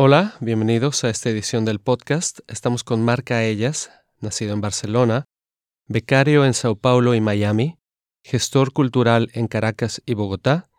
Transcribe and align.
Hola, 0.00 0.36
bienvenidos 0.38 1.02
a 1.02 1.10
esta 1.10 1.28
edición 1.28 1.64
del 1.64 1.80
podcast. 1.80 2.38
Estamos 2.46 2.84
con 2.84 3.04
Marca 3.04 3.42
Ellas, 3.42 3.90
nacido 4.20 4.52
en 4.52 4.60
Barcelona, 4.60 5.24
becario 5.88 6.44
en 6.44 6.54
Sao 6.54 6.76
Paulo 6.76 7.16
y 7.16 7.20
Miami, 7.20 7.80
gestor 8.22 8.72
cultural 8.72 9.28
en 9.32 9.48
Caracas 9.48 10.00
y 10.06 10.14
Bogotá, 10.14 10.70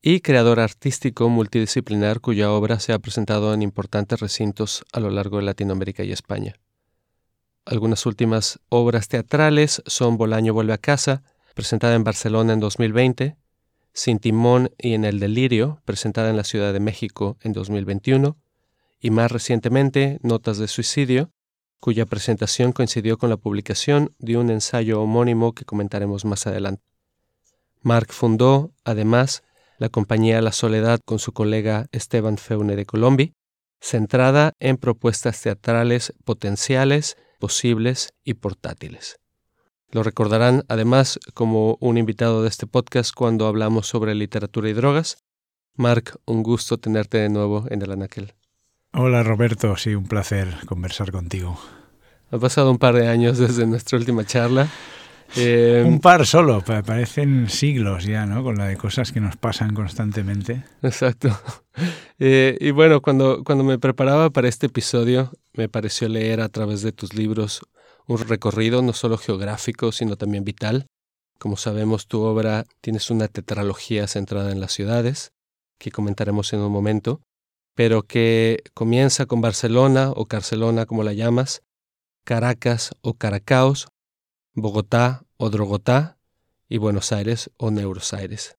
y 0.00 0.20
creador 0.20 0.60
artístico 0.60 1.28
multidisciplinar 1.28 2.20
cuya 2.20 2.52
obra 2.52 2.78
se 2.78 2.92
ha 2.92 3.00
presentado 3.00 3.52
en 3.52 3.62
importantes 3.62 4.20
recintos 4.20 4.84
a 4.92 5.00
lo 5.00 5.10
largo 5.10 5.38
de 5.38 5.42
Latinoamérica 5.42 6.04
y 6.04 6.12
España. 6.12 6.54
Algunas 7.64 8.06
últimas 8.06 8.60
obras 8.68 9.08
teatrales 9.08 9.82
son 9.86 10.16
Bolaño 10.16 10.54
vuelve 10.54 10.74
a 10.74 10.78
casa, 10.78 11.24
presentada 11.56 11.96
en 11.96 12.04
Barcelona 12.04 12.52
en 12.52 12.60
2020, 12.60 13.36
Sin 13.92 14.20
Timón 14.20 14.70
y 14.78 14.94
en 14.94 15.04
El 15.04 15.18
Delirio, 15.18 15.82
presentada 15.84 16.30
en 16.30 16.36
la 16.36 16.44
Ciudad 16.44 16.72
de 16.72 16.78
México 16.78 17.38
en 17.40 17.54
2021, 17.54 18.38
y 19.02 19.10
más 19.10 19.30
recientemente 19.30 20.18
Notas 20.22 20.56
de 20.58 20.68
Suicidio, 20.68 21.32
cuya 21.80 22.06
presentación 22.06 22.72
coincidió 22.72 23.18
con 23.18 23.28
la 23.28 23.36
publicación 23.36 24.14
de 24.20 24.36
un 24.36 24.48
ensayo 24.48 25.02
homónimo 25.02 25.52
que 25.52 25.64
comentaremos 25.64 26.24
más 26.24 26.46
adelante. 26.46 26.84
Mark 27.80 28.12
fundó, 28.12 28.72
además, 28.84 29.42
la 29.78 29.88
compañía 29.88 30.40
La 30.40 30.52
Soledad 30.52 31.00
con 31.04 31.18
su 31.18 31.32
colega 31.32 31.86
Esteban 31.90 32.38
Feune 32.38 32.76
de 32.76 32.86
Colombi, 32.86 33.34
centrada 33.80 34.52
en 34.60 34.76
propuestas 34.76 35.42
teatrales 35.42 36.14
potenciales, 36.24 37.16
posibles 37.40 38.14
y 38.22 38.34
portátiles. 38.34 39.16
Lo 39.90 40.04
recordarán 40.04 40.62
además 40.68 41.18
como 41.34 41.76
un 41.80 41.98
invitado 41.98 42.42
de 42.42 42.48
este 42.48 42.68
podcast 42.68 43.12
cuando 43.12 43.48
hablamos 43.48 43.88
sobre 43.88 44.14
literatura 44.14 44.70
y 44.70 44.72
drogas. 44.74 45.16
Mark, 45.74 46.20
un 46.24 46.44
gusto 46.44 46.78
tenerte 46.78 47.18
de 47.18 47.28
nuevo 47.28 47.66
en 47.68 47.82
el 47.82 47.90
Anaquel. 47.90 48.32
Hola 48.94 49.22
Roberto, 49.22 49.74
sí, 49.78 49.94
un 49.94 50.04
placer 50.04 50.54
conversar 50.66 51.12
contigo. 51.12 51.58
Ha 52.30 52.38
pasado 52.38 52.70
un 52.70 52.76
par 52.76 52.94
de 52.94 53.08
años 53.08 53.38
desde 53.38 53.66
nuestra 53.66 53.96
última 53.96 54.26
charla. 54.26 54.68
Eh, 55.34 55.82
un 55.86 55.98
par 55.98 56.26
solo, 56.26 56.62
parecen 56.62 57.48
siglos 57.48 58.04
ya, 58.04 58.26
¿no? 58.26 58.42
Con 58.42 58.56
la 58.58 58.66
de 58.66 58.76
cosas 58.76 59.10
que 59.10 59.20
nos 59.20 59.36
pasan 59.36 59.74
constantemente. 59.74 60.64
Exacto. 60.82 61.30
Eh, 62.24 62.56
y 62.60 62.70
bueno, 62.70 63.00
cuando, 63.00 63.42
cuando 63.42 63.64
me 63.64 63.80
preparaba 63.80 64.30
para 64.30 64.46
este 64.46 64.66
episodio, 64.66 65.32
me 65.54 65.68
pareció 65.68 66.08
leer 66.08 66.40
a 66.40 66.48
través 66.50 66.82
de 66.82 66.92
tus 66.92 67.14
libros 67.14 67.62
un 68.06 68.18
recorrido 68.18 68.80
no 68.82 68.92
solo 68.92 69.18
geográfico, 69.18 69.90
sino 69.90 70.14
también 70.16 70.44
vital. 70.44 70.86
Como 71.40 71.56
sabemos, 71.56 72.06
tu 72.06 72.20
obra 72.20 72.64
tienes 72.80 73.10
una 73.10 73.26
tetralogía 73.26 74.06
centrada 74.06 74.52
en 74.52 74.60
las 74.60 74.72
ciudades, 74.72 75.32
que 75.78 75.90
comentaremos 75.90 76.52
en 76.52 76.60
un 76.60 76.70
momento 76.70 77.22
pero 77.74 78.02
que 78.02 78.62
comienza 78.74 79.26
con 79.26 79.40
Barcelona 79.40 80.10
o 80.10 80.26
Carcelona 80.26 80.86
como 80.86 81.02
la 81.02 81.12
llamas, 81.12 81.62
Caracas 82.24 82.94
o 83.00 83.14
Caracaos, 83.14 83.88
Bogotá 84.54 85.24
o 85.36 85.50
Drogotá 85.50 86.18
y 86.68 86.78
Buenos 86.78 87.12
Aires 87.12 87.50
o 87.56 87.70
Neuros 87.70 88.12
Aires. 88.12 88.56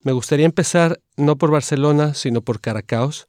Me 0.00 0.12
gustaría 0.12 0.46
empezar 0.46 1.00
no 1.16 1.36
por 1.36 1.50
Barcelona, 1.50 2.14
sino 2.14 2.42
por 2.42 2.60
Caracaos, 2.60 3.28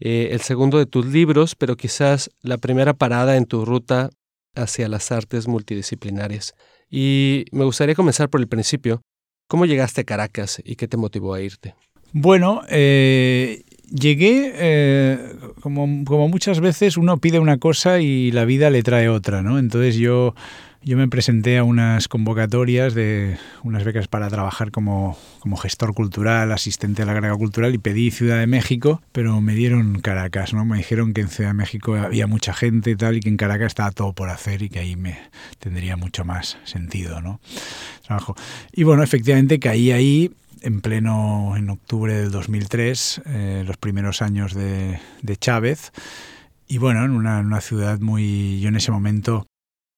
eh, 0.00 0.28
el 0.32 0.40
segundo 0.40 0.78
de 0.78 0.86
tus 0.86 1.06
libros, 1.06 1.54
pero 1.54 1.76
quizás 1.76 2.30
la 2.40 2.58
primera 2.58 2.94
parada 2.94 3.36
en 3.36 3.46
tu 3.46 3.64
ruta 3.64 4.10
hacia 4.54 4.88
las 4.88 5.12
artes 5.12 5.46
multidisciplinarias. 5.46 6.54
Y 6.90 7.44
me 7.52 7.64
gustaría 7.64 7.94
comenzar 7.94 8.28
por 8.30 8.40
el 8.40 8.48
principio. 8.48 9.02
¿Cómo 9.46 9.66
llegaste 9.66 10.02
a 10.02 10.04
Caracas 10.04 10.60
y 10.64 10.76
qué 10.76 10.88
te 10.88 10.96
motivó 10.96 11.34
a 11.34 11.40
irte? 11.40 11.74
Bueno, 12.12 12.62
eh, 12.68 13.62
Llegué, 13.90 14.52
eh, 14.54 15.18
como, 15.60 16.04
como, 16.04 16.28
muchas 16.28 16.60
veces, 16.60 16.96
uno 16.96 17.18
pide 17.18 17.40
una 17.40 17.58
cosa 17.58 18.00
y 18.00 18.30
la 18.30 18.44
vida 18.44 18.70
le 18.70 18.82
trae 18.82 19.08
otra, 19.08 19.42
¿no? 19.42 19.58
Entonces 19.58 19.96
yo, 19.96 20.34
yo 20.82 20.96
me 20.96 21.08
presenté 21.08 21.58
a 21.58 21.64
unas 21.64 22.08
convocatorias 22.08 22.94
de 22.94 23.36
unas 23.64 23.84
becas 23.84 24.08
para 24.08 24.28
trabajar 24.28 24.70
como, 24.70 25.18
como 25.40 25.56
gestor 25.56 25.92
cultural, 25.92 26.52
asistente 26.52 27.02
a 27.02 27.04
la 27.04 27.12
grega 27.12 27.36
cultural 27.36 27.74
y 27.74 27.78
pedí 27.78 28.10
Ciudad 28.10 28.38
de 28.38 28.46
México, 28.46 29.02
pero 29.12 29.40
me 29.40 29.54
dieron 29.54 30.00
Caracas, 30.00 30.54
¿no? 30.54 30.64
Me 30.64 30.78
dijeron 30.78 31.12
que 31.12 31.20
en 31.20 31.28
Ciudad 31.28 31.50
de 31.50 31.54
México 31.54 31.96
había 31.96 32.26
mucha 32.26 32.54
gente 32.54 32.92
y 32.92 32.96
tal 32.96 33.16
y 33.16 33.20
que 33.20 33.28
en 33.28 33.36
Caracas 33.36 33.66
estaba 33.68 33.90
todo 33.90 34.14
por 34.14 34.30
hacer 34.30 34.62
y 34.62 34.70
que 34.70 34.78
ahí 34.78 34.96
me 34.96 35.18
tendría 35.58 35.96
mucho 35.96 36.24
más 36.24 36.56
sentido, 36.64 37.20
¿no? 37.20 37.40
Trabajo. 38.06 38.34
Y 38.72 38.84
bueno, 38.84 39.02
efectivamente 39.02 39.58
caí 39.58 39.92
ahí 39.92 40.30
en 40.62 40.80
pleno, 40.80 41.54
en 41.56 41.70
octubre 41.70 42.14
del 42.14 42.30
2003, 42.30 43.22
eh, 43.26 43.64
los 43.66 43.76
primeros 43.76 44.22
años 44.22 44.54
de, 44.54 45.00
Chávez. 45.38 45.92
Y 46.66 46.78
bueno, 46.78 47.04
en 47.04 47.12
una, 47.12 47.60
ciudad 47.60 47.98
muy... 48.00 48.60
Yo 48.60 48.68
en 48.68 48.76
ese 48.76 48.92
momento 48.92 49.46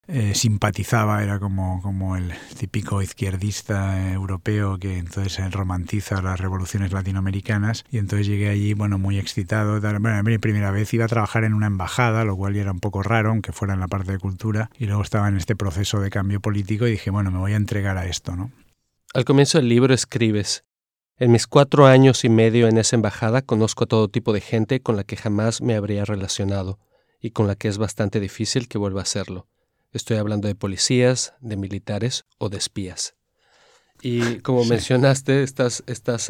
eh, 0.08 0.34
simpatizaba, 0.34 1.22
era 1.22 1.38
como, 1.38 1.80
como 1.82 2.16
el 2.16 2.32
típico 2.58 3.02
izquierdista 3.02 4.12
europeo 4.12 4.78
que 4.78 4.98
entonces 4.98 5.50
romantiza 5.52 6.20
las 6.22 6.40
revoluciones 6.40 6.92
latinoamericanas 6.92 7.84
y 7.90 7.98
entonces 7.98 8.26
llegué 8.26 8.48
allí, 8.48 8.74
bueno, 8.74 8.98
muy 8.98 9.18
excitado. 9.18 9.80
Bueno, 9.80 10.22
mi 10.22 10.38
primera 10.38 10.70
vez 10.70 10.92
iba 10.94 11.04
a 11.04 11.08
trabajar 11.08 11.44
en 11.44 11.54
una 11.54 11.66
embajada, 11.66 12.24
lo 12.24 12.36
cual 12.36 12.54
ya 12.54 12.62
era 12.62 12.72
un 12.72 12.80
poco 12.80 13.02
raro, 13.02 13.30
aunque 13.30 13.52
fuera 13.52 13.74
en 13.74 13.80
la 13.80 13.88
parte 13.88 14.12
de 14.12 14.18
cultura, 14.18 14.70
y 14.78 14.86
luego 14.86 15.02
estaba 15.02 15.28
en 15.28 15.36
este 15.36 15.56
proceso 15.56 16.00
de 16.00 16.10
cambio 16.10 16.40
político 16.40 16.86
y 16.86 16.92
dije, 16.92 17.10
bueno, 17.10 17.30
me 17.30 17.38
voy 17.38 17.52
a 17.52 17.56
entregar 17.56 17.98
a 17.98 18.06
esto, 18.06 18.34
¿no? 18.34 18.50
Al 19.14 19.26
comienzo 19.26 19.58
del 19.58 19.68
libro 19.68 19.92
escribes, 19.92 20.64
en 21.18 21.32
mis 21.32 21.46
cuatro 21.46 21.84
años 21.84 22.24
y 22.24 22.30
medio 22.30 22.66
en 22.66 22.78
esa 22.78 22.96
embajada 22.96 23.42
conozco 23.42 23.84
a 23.84 23.86
todo 23.86 24.08
tipo 24.08 24.32
de 24.32 24.40
gente 24.40 24.80
con 24.80 24.96
la 24.96 25.04
que 25.04 25.18
jamás 25.18 25.60
me 25.60 25.76
habría 25.76 26.06
relacionado 26.06 26.78
y 27.20 27.32
con 27.32 27.46
la 27.46 27.54
que 27.54 27.68
es 27.68 27.76
bastante 27.76 28.20
difícil 28.20 28.68
que 28.68 28.78
vuelva 28.78 29.00
a 29.00 29.02
hacerlo. 29.02 29.46
Estoy 29.92 30.16
hablando 30.16 30.48
de 30.48 30.54
policías, 30.54 31.34
de 31.40 31.58
militares 31.58 32.24
o 32.38 32.48
de 32.48 32.56
espías. 32.56 33.14
Y 34.00 34.38
como 34.38 34.64
mencionaste, 34.64 35.42
estás, 35.42 35.84
estás 35.86 36.28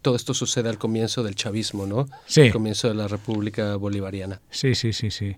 todo 0.00 0.14
esto 0.14 0.34
sucede 0.34 0.68
al 0.68 0.78
comienzo 0.78 1.24
del 1.24 1.34
chavismo, 1.34 1.86
¿no? 1.86 2.06
Sí. 2.26 2.42
Al 2.42 2.52
comienzo 2.52 2.86
de 2.86 2.94
la 2.94 3.08
República 3.08 3.74
Bolivariana. 3.74 4.40
Sí, 4.48 4.76
sí, 4.76 4.92
sí, 4.92 5.10
sí. 5.10 5.36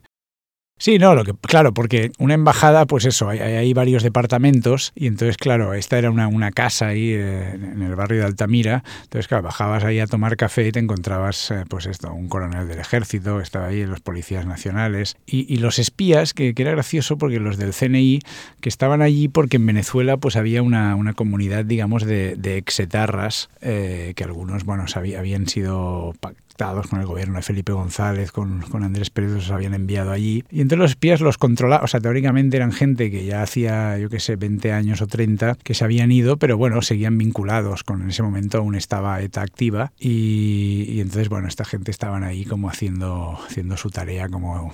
Sí, 0.80 0.98
no, 0.98 1.14
lo 1.14 1.24
que, 1.24 1.34
claro, 1.34 1.74
porque 1.74 2.10
una 2.18 2.32
embajada, 2.32 2.86
pues 2.86 3.04
eso, 3.04 3.28
hay, 3.28 3.70
varios 3.74 4.02
departamentos 4.02 4.92
y 4.94 5.08
entonces, 5.08 5.36
claro, 5.36 5.74
esta 5.74 5.98
era 5.98 6.10
una, 6.10 6.26
una 6.26 6.52
casa 6.52 6.86
ahí 6.86 7.10
eh, 7.12 7.50
en 7.52 7.82
el 7.82 7.94
barrio 7.96 8.20
de 8.20 8.24
Altamira, 8.24 8.82
entonces, 9.02 9.28
claro, 9.28 9.42
bajabas 9.42 9.84
ahí 9.84 10.00
a 10.00 10.06
tomar 10.06 10.38
café 10.38 10.66
y 10.66 10.72
te 10.72 10.78
encontrabas, 10.78 11.50
eh, 11.50 11.64
pues 11.68 11.84
esto, 11.84 12.10
un 12.14 12.30
coronel 12.30 12.66
del 12.66 12.78
ejército, 12.78 13.42
estaba 13.42 13.66
ahí, 13.66 13.84
los 13.84 14.00
policías 14.00 14.46
nacionales 14.46 15.18
y, 15.26 15.54
los 15.58 15.78
espías, 15.78 16.32
que, 16.32 16.54
era 16.56 16.70
gracioso 16.70 17.18
porque 17.18 17.40
los 17.40 17.58
del 17.58 17.74
CNI, 17.74 18.20
que 18.62 18.70
estaban 18.70 19.02
allí 19.02 19.28
porque 19.28 19.58
en 19.58 19.66
Venezuela 19.66 20.16
pues 20.16 20.36
había 20.36 20.62
una, 20.62 20.96
una 20.96 21.12
comunidad, 21.12 21.66
digamos, 21.66 22.06
de, 22.06 22.36
de 22.36 22.56
exetarras, 22.56 23.50
eh, 23.60 24.14
que 24.16 24.24
algunos, 24.24 24.64
bueno, 24.64 24.86
habían 24.96 25.46
sido 25.46 26.14
con 26.60 27.00
el 27.00 27.06
gobierno 27.06 27.36
de 27.36 27.42
Felipe 27.42 27.72
González, 27.72 28.32
con, 28.32 28.60
con 28.60 28.84
Andrés 28.84 29.08
Pérez, 29.08 29.30
los 29.30 29.50
habían 29.50 29.72
enviado 29.72 30.12
allí. 30.12 30.44
Y 30.50 30.60
entonces 30.60 30.78
los 30.78 30.90
espías 30.90 31.20
los 31.22 31.38
controlaban, 31.38 31.84
o 31.84 31.88
sea, 31.88 32.00
teóricamente 32.00 32.58
eran 32.58 32.72
gente 32.72 33.10
que 33.10 33.24
ya 33.24 33.42
hacía, 33.42 33.96
yo 33.96 34.10
qué 34.10 34.20
sé, 34.20 34.36
20 34.36 34.70
años 34.72 35.00
o 35.00 35.06
30, 35.06 35.56
que 35.62 35.72
se 35.72 35.84
habían 35.84 36.12
ido, 36.12 36.36
pero 36.36 36.58
bueno, 36.58 36.82
seguían 36.82 37.16
vinculados 37.16 37.82
con, 37.82 38.02
en 38.02 38.10
ese 38.10 38.22
momento 38.22 38.58
aún 38.58 38.74
estaba 38.74 39.22
ETA 39.22 39.40
activa. 39.40 39.92
Y, 39.98 40.84
y 40.88 41.00
entonces, 41.00 41.30
bueno, 41.30 41.48
esta 41.48 41.64
gente 41.64 41.90
estaban 41.90 42.24
ahí 42.24 42.44
como 42.44 42.68
haciendo, 42.68 43.38
haciendo 43.46 43.78
su 43.78 43.88
tarea 43.88 44.28
como 44.28 44.72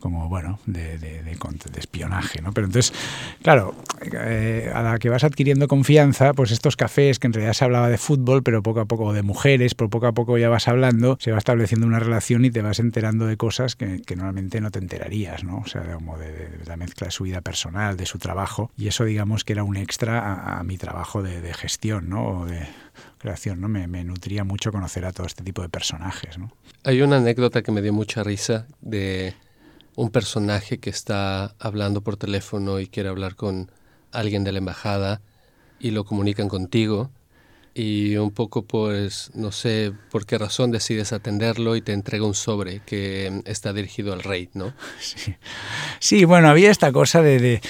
como 0.00 0.28
bueno, 0.28 0.58
de, 0.66 0.98
de, 0.98 1.22
de, 1.22 1.36
espionaje, 1.78 2.40
¿no? 2.42 2.52
Pero 2.52 2.66
entonces, 2.66 2.92
claro, 3.42 3.74
eh, 4.12 4.70
a 4.74 4.82
la 4.82 4.98
que 4.98 5.08
vas 5.08 5.24
adquiriendo 5.24 5.68
confianza, 5.68 6.32
pues 6.32 6.50
estos 6.50 6.76
cafés 6.76 7.18
que 7.18 7.26
en 7.26 7.32
realidad 7.32 7.54
se 7.54 7.64
hablaba 7.64 7.88
de 7.88 7.98
fútbol, 7.98 8.42
pero 8.42 8.62
poco 8.62 8.80
a 8.80 8.84
poco 8.86 9.12
de 9.12 9.22
mujeres, 9.22 9.74
pero 9.74 9.90
poco 9.90 10.06
a 10.06 10.12
poco 10.12 10.38
ya 10.38 10.48
vas 10.48 10.68
hablando, 10.68 11.16
se 11.24 11.32
va 11.32 11.38
estableciendo 11.38 11.86
una 11.86 12.00
relación 12.00 12.44
y 12.44 12.50
te 12.50 12.60
vas 12.60 12.80
enterando 12.80 13.24
de 13.24 13.38
cosas 13.38 13.76
que, 13.76 14.02
normalmente 14.14 14.60
no 14.60 14.70
te 14.70 14.78
enterarías, 14.78 15.42
¿no? 15.42 15.56
O 15.56 15.66
sea, 15.66 15.94
como 15.94 16.18
de, 16.18 16.50
la 16.66 16.76
mezcla 16.76 17.06
de 17.06 17.12
su 17.12 17.24
vida 17.24 17.40
personal, 17.40 17.96
de 17.96 18.04
su 18.04 18.18
trabajo, 18.18 18.70
y 18.76 18.88
eso 18.88 19.06
digamos 19.06 19.42
que 19.42 19.54
era 19.54 19.64
un 19.64 19.78
extra 19.78 20.18
a, 20.20 20.58
a 20.58 20.64
mi 20.64 20.76
trabajo 20.76 21.22
de, 21.22 21.54
gestión, 21.54 22.10
¿no? 22.10 22.40
O 22.40 22.44
de, 22.44 22.66
creación, 23.16 23.62
¿no? 23.62 23.68
Me, 23.68 23.88
me, 23.88 24.04
nutría 24.04 24.44
mucho 24.44 24.70
conocer 24.70 25.06
a 25.06 25.12
todo 25.12 25.26
este 25.26 25.42
tipo 25.42 25.62
de 25.62 25.70
personajes, 25.70 26.36
¿no? 26.36 26.52
Hay 26.82 27.00
una 27.00 27.16
anécdota 27.16 27.62
que 27.62 27.72
me 27.72 27.80
dio 27.80 27.94
mucha 27.94 28.22
risa 28.22 28.66
de 28.82 29.32
un 29.96 30.10
personaje 30.10 30.76
que 30.76 30.90
está 30.90 31.54
hablando 31.58 32.02
por 32.02 32.18
teléfono 32.18 32.80
y 32.80 32.86
quiere 32.86 33.08
hablar 33.08 33.34
con 33.34 33.70
alguien 34.12 34.44
de 34.44 34.52
la 34.52 34.58
embajada 34.58 35.22
y 35.80 35.92
lo 35.92 36.04
comunican 36.04 36.50
contigo 36.50 37.10
y 37.74 38.16
un 38.16 38.30
poco 38.30 38.62
pues 38.62 39.30
no 39.34 39.50
sé 39.50 39.92
por 40.10 40.26
qué 40.26 40.38
razón 40.38 40.70
decides 40.70 41.12
atenderlo 41.12 41.74
y 41.74 41.82
te 41.82 41.92
entrega 41.92 42.24
un 42.24 42.34
sobre 42.34 42.80
que 42.80 43.42
está 43.44 43.72
dirigido 43.72 44.12
al 44.12 44.22
rey, 44.22 44.48
¿no? 44.54 44.72
Sí, 45.00 45.34
sí 45.98 46.24
bueno, 46.24 46.48
había 46.48 46.70
esta 46.70 46.92
cosa 46.92 47.20
de 47.22 47.38
de 47.38 47.60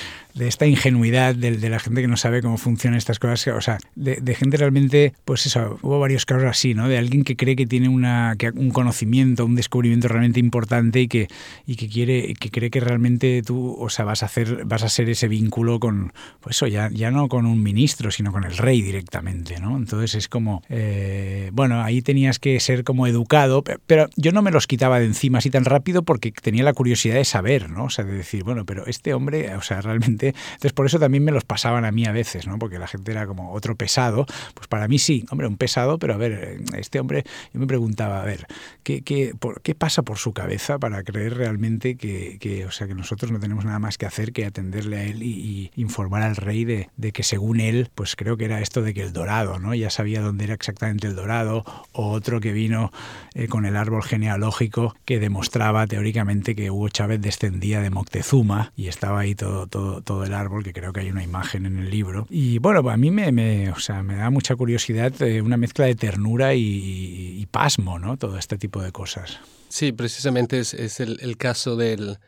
esta 0.41 0.67
ingenuidad 0.67 1.35
de, 1.35 1.57
de, 1.57 1.69
la 1.69 1.79
gente 1.79 2.01
que 2.01 2.09
no 2.09 2.17
sabe 2.17 2.43
cómo 2.43 2.59
funcionan 2.59 2.99
estas 2.99 3.19
cosas, 3.19 3.47
o 3.49 3.61
sea, 3.61 3.79
de, 3.95 4.17
de, 4.17 4.35
gente 4.35 4.57
realmente, 4.57 5.15
pues 5.25 5.47
eso, 5.47 5.79
hubo 5.83 6.01
varios 6.01 6.27
casos 6.27 6.45
así, 6.45 6.75
¿no? 6.75 6.89
De 6.89 6.99
alguien 6.99 7.23
que 7.23 7.37
cree 7.37 7.55
que 7.55 7.67
tiene 7.67 7.89
una, 7.89 8.35
que 8.37 8.51
un 8.51 8.71
conocimiento, 8.71 9.47
un 9.47 9.55
descubrimiento 9.55 10.09
realmente 10.09 10.41
importante 10.41 11.01
y 11.01 11.09
que, 11.09 11.29
y 11.67 11.77
que 11.77 11.89
quiere, 11.89 12.35
que 12.35 12.51
cree 12.51 12.71
que 12.71 12.81
realmente 12.81 13.43
tú, 13.47 13.77
o 13.79 13.89
sea, 13.91 14.05
vas 14.05 14.23
a 14.23 14.27
hacer, 14.27 14.65
vas 14.65 14.83
a 14.83 14.89
ser 14.89 15.09
ese 15.09 15.29
vínculo 15.29 15.79
con, 15.79 16.13
pues 16.41 16.57
eso, 16.57 16.67
ya, 16.67 16.91
ya 16.91 17.11
no 17.11 17.29
con 17.29 17.47
un 17.47 17.63
ministro, 17.63 18.11
sino 18.11 18.33
con 18.33 18.45
el 18.45 18.57
rey 18.57 18.83
directamente, 18.83 19.61
¿no? 19.61 19.77
Entonces 19.77 20.17
es 20.17 20.29
como, 20.29 20.63
eh, 20.69 21.51
bueno, 21.53 21.83
ahí 21.83 22.03
tenías 22.03 22.41
que 22.41 22.59
ser 22.59 22.83
como 22.83 23.07
educado, 23.07 23.63
pero 23.87 24.09
yo 24.17 24.33
no 24.33 24.43
me 24.43 24.51
los 24.51 24.67
quitaba 24.67 24.99
de 24.99 25.07
encima 25.07 25.39
así 25.39 25.51
tan 25.51 25.65
rápido 25.65 26.03
porque 26.03 26.33
tenía 26.33 26.65
la 26.65 26.73
curiosidad 26.73 27.15
de 27.15 27.25
saber, 27.25 27.71
¿no? 27.71 27.85
O 27.85 27.91
sea, 27.91 28.05
de 28.05 28.15
decir, 28.15 28.43
bueno, 28.43 28.65
pero 28.65 28.87
este 28.87 29.15
hombre, 29.15 29.55
o 29.55 29.63
sea, 29.63 29.81
realmente 29.81 30.24
entonces, 30.29 30.73
por 30.73 30.87
eso 30.87 30.99
también 30.99 31.25
me 31.25 31.33
los 31.33 31.45
pasaban 31.45 31.85
a 31.85 31.93
mí 31.93 32.07
a 32.07 32.13
veces, 32.13 32.47
¿no? 32.47 32.59
Porque 32.59 32.79
la 32.79 32.87
gente 32.87 33.13
era 33.13 33.27
como 33.27 33.53
otro 33.53 33.77
pesado. 33.77 34.27
Pues 34.55 34.69
para 34.69 34.89
mí 34.89 34.99
sí, 34.99 35.25
hombre, 35.31 35.47
un 35.47 35.57
pesado, 35.57 35.99
pero 35.99 36.15
a 36.15 36.17
ver, 36.17 36.61
este 36.77 37.01
hombre, 37.01 37.25
yo 37.53 37.61
me 37.61 37.67
preguntaba, 37.67 38.23
a 38.23 38.25
ver, 38.25 38.47
¿qué, 38.83 39.03
qué, 39.03 39.35
por, 39.39 39.61
qué 39.63 39.75
pasa 39.75 40.03
por 40.03 40.19
su 40.19 40.33
cabeza 40.33 40.79
para 40.79 41.03
creer 41.03 41.37
realmente 41.37 41.97
que, 41.97 42.39
que, 42.41 42.65
o 42.67 42.71
sea, 42.71 42.87
que 42.87 42.95
nosotros 42.95 43.31
no 43.31 43.41
tenemos 43.41 43.65
nada 43.65 43.79
más 43.79 43.99
que 43.99 44.07
hacer 44.07 44.33
que 44.33 44.47
atenderle 44.47 44.97
a 44.97 45.05
él 45.05 45.23
y, 45.23 45.71
informar 45.77 46.23
al 46.23 46.37
rey 46.37 46.65
de, 46.65 46.89
de, 46.97 47.13
que 47.13 47.23
según 47.23 47.61
él, 47.61 47.89
pues 47.95 48.17
creo 48.17 48.37
que 48.37 48.45
era 48.45 48.61
esto 48.61 48.83
de 48.83 48.95
que 48.95 49.03
el 49.03 49.13
dorado, 49.13 49.59
¿no? 49.59 49.75
Ya 49.75 49.91
sabía 49.91 50.21
dónde 50.21 50.45
era 50.45 50.55
exactamente 50.55 51.07
el 51.07 51.17
dorado, 51.17 51.65
o 51.93 52.11
otro 52.11 52.41
que 52.41 52.53
vino 52.53 52.93
eh, 53.35 53.49
con 53.49 53.67
el 53.67 53.77
árbol 53.77 54.03
genealógico 54.03 54.95
que 55.05 55.19
demostraba 55.19 55.87
teóricamente 55.87 56.55
que 56.55 56.71
Hugo 56.71 56.89
Chávez 56.89 57.21
descendía 57.21 57.81
de 57.81 57.91
Moctezuma 57.91 58.73
y 58.77 58.89
estaba 58.89 59.21
ahí 59.21 59.35
todo 59.35 60.14
del 60.21 60.35
árbol, 60.35 60.65
que 60.65 60.73
creo 60.73 60.93
que 60.93 61.01
hay 61.01 61.11
una 61.11 61.23
imagen 61.23 61.67
en 61.67 61.79
el 61.79 61.91
libro. 61.91 62.27
Y 62.31 62.59
bueno, 62.59 62.89
a 62.89 62.97
mí 62.97 63.11
me, 63.11 63.71
o 63.71 63.79
sea, 63.79 64.03
me 64.03 64.17
da 64.17 64.31
mucha 64.31 64.57
curiosidad, 64.57 65.21
eh, 65.23 65.43
una 65.43 65.57
mezcla 65.57 65.87
de 65.87 65.95
ternura 65.95 66.55
y, 66.55 67.47
pasmo, 67.51 67.99
¿no? 67.99 68.17
Todo 68.17 68.37
este 68.37 68.59
tipo 68.59 68.83
de 68.83 68.91
cosas. 68.91 69.39
Sí, 69.69 69.93
precisamente 69.93 70.59
es, 70.59 71.01
el, 71.01 71.37
caso 71.37 71.77
del 71.77 72.19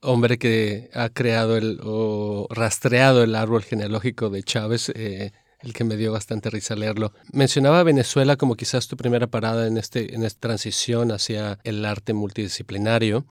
hombre 0.00 0.38
que 0.38 0.90
ha 0.94 1.08
creado 1.08 1.56
el, 1.56 1.80
o 1.82 2.46
rastreado 2.50 3.24
el 3.24 3.34
árbol 3.34 3.64
genealógico 3.64 4.30
de 4.30 4.42
Chávez. 4.42 4.92
Eh, 4.94 5.32
el 5.60 5.72
que 5.72 5.84
me 5.84 5.96
dio 5.96 6.12
bastante 6.12 6.50
risa 6.50 6.76
leerlo. 6.76 7.12
Mencionaba 7.32 7.82
Venezuela 7.82 8.36
como 8.36 8.54
quizás 8.54 8.86
tu 8.86 8.96
primera 8.96 9.26
parada 9.26 9.66
en, 9.66 9.76
este, 9.76 10.14
en 10.14 10.22
esta 10.22 10.40
transición 10.40 11.10
hacia 11.10 11.58
el 11.64 11.84
arte 11.84 12.12
multidisciplinario. 12.12 13.26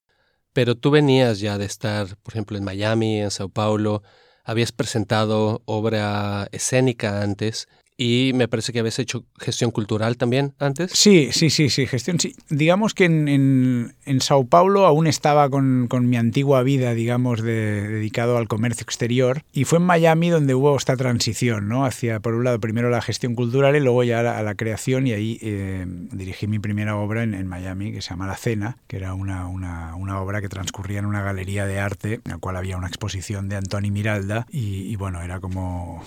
Pero 0.58 0.74
tú 0.74 0.90
venías 0.90 1.38
ya 1.38 1.56
de 1.56 1.66
estar, 1.66 2.16
por 2.16 2.32
ejemplo, 2.32 2.58
en 2.58 2.64
Miami, 2.64 3.20
en 3.20 3.30
Sao 3.30 3.48
Paulo, 3.48 4.02
habías 4.42 4.72
presentado 4.72 5.62
obra 5.66 6.48
escénica 6.50 7.22
antes 7.22 7.68
y 8.00 8.30
me 8.32 8.46
parece 8.46 8.72
que 8.72 8.78
habías 8.78 9.00
hecho 9.00 9.24
gestión 9.40 9.72
cultural 9.72 10.16
también 10.16 10.54
antes. 10.60 10.92
Sí, 10.92 11.30
sí, 11.32 11.50
sí, 11.50 11.68
sí, 11.68 11.84
gestión, 11.84 12.20
sí. 12.20 12.36
Digamos 12.48 12.94
que 12.94 13.06
en, 13.06 13.26
en, 13.26 13.96
en 14.06 14.20
Sao 14.20 14.46
Paulo 14.46 14.86
aún 14.86 15.08
estaba 15.08 15.50
con, 15.50 15.88
con, 15.88 16.08
mi 16.08 16.16
antigua 16.16 16.62
vida, 16.62 16.94
digamos, 16.94 17.42
de, 17.42 17.88
dedicado 17.88 18.38
al 18.38 18.46
comercio 18.46 18.84
exterior. 18.84 19.42
Y 19.52 19.64
fue 19.64 19.80
en 19.80 19.84
Miami 19.84 20.30
donde 20.30 20.54
hubo 20.54 20.76
esta 20.76 20.96
transición, 20.96 21.68
¿no? 21.68 21.84
Hacia, 21.84 22.20
por 22.20 22.34
un 22.34 22.44
lado, 22.44 22.60
primero 22.60 22.88
la 22.88 23.02
gestión 23.02 23.34
cultural 23.34 23.74
y 23.74 23.80
luego 23.80 24.04
ya 24.04 24.22
la, 24.22 24.38
a 24.38 24.44
la 24.44 24.54
creación. 24.54 25.08
Y 25.08 25.12
ahí 25.12 25.38
eh, 25.42 25.84
dirigí 25.88 26.46
mi 26.46 26.60
primera 26.60 26.96
obra 26.96 27.24
en, 27.24 27.34
en, 27.34 27.48
Miami, 27.48 27.90
que 27.92 28.00
se 28.00 28.10
llama 28.10 28.28
La 28.28 28.36
Cena, 28.36 28.78
que 28.86 28.96
era 28.96 29.14
una, 29.14 29.48
una, 29.48 29.96
una, 29.96 30.20
obra 30.20 30.40
que 30.40 30.48
transcurría 30.48 31.00
en 31.00 31.06
una 31.06 31.22
galería 31.22 31.66
de 31.66 31.80
arte, 31.80 32.20
en 32.24 32.30
la 32.30 32.38
cual 32.38 32.54
había 32.54 32.76
una 32.76 32.86
exposición 32.86 33.48
de 33.48 33.56
Antoni 33.56 33.90
Miralda. 33.90 34.46
Y, 34.52 34.82
y 34.82 34.94
bueno, 34.94 35.20
era 35.20 35.40
como 35.40 36.04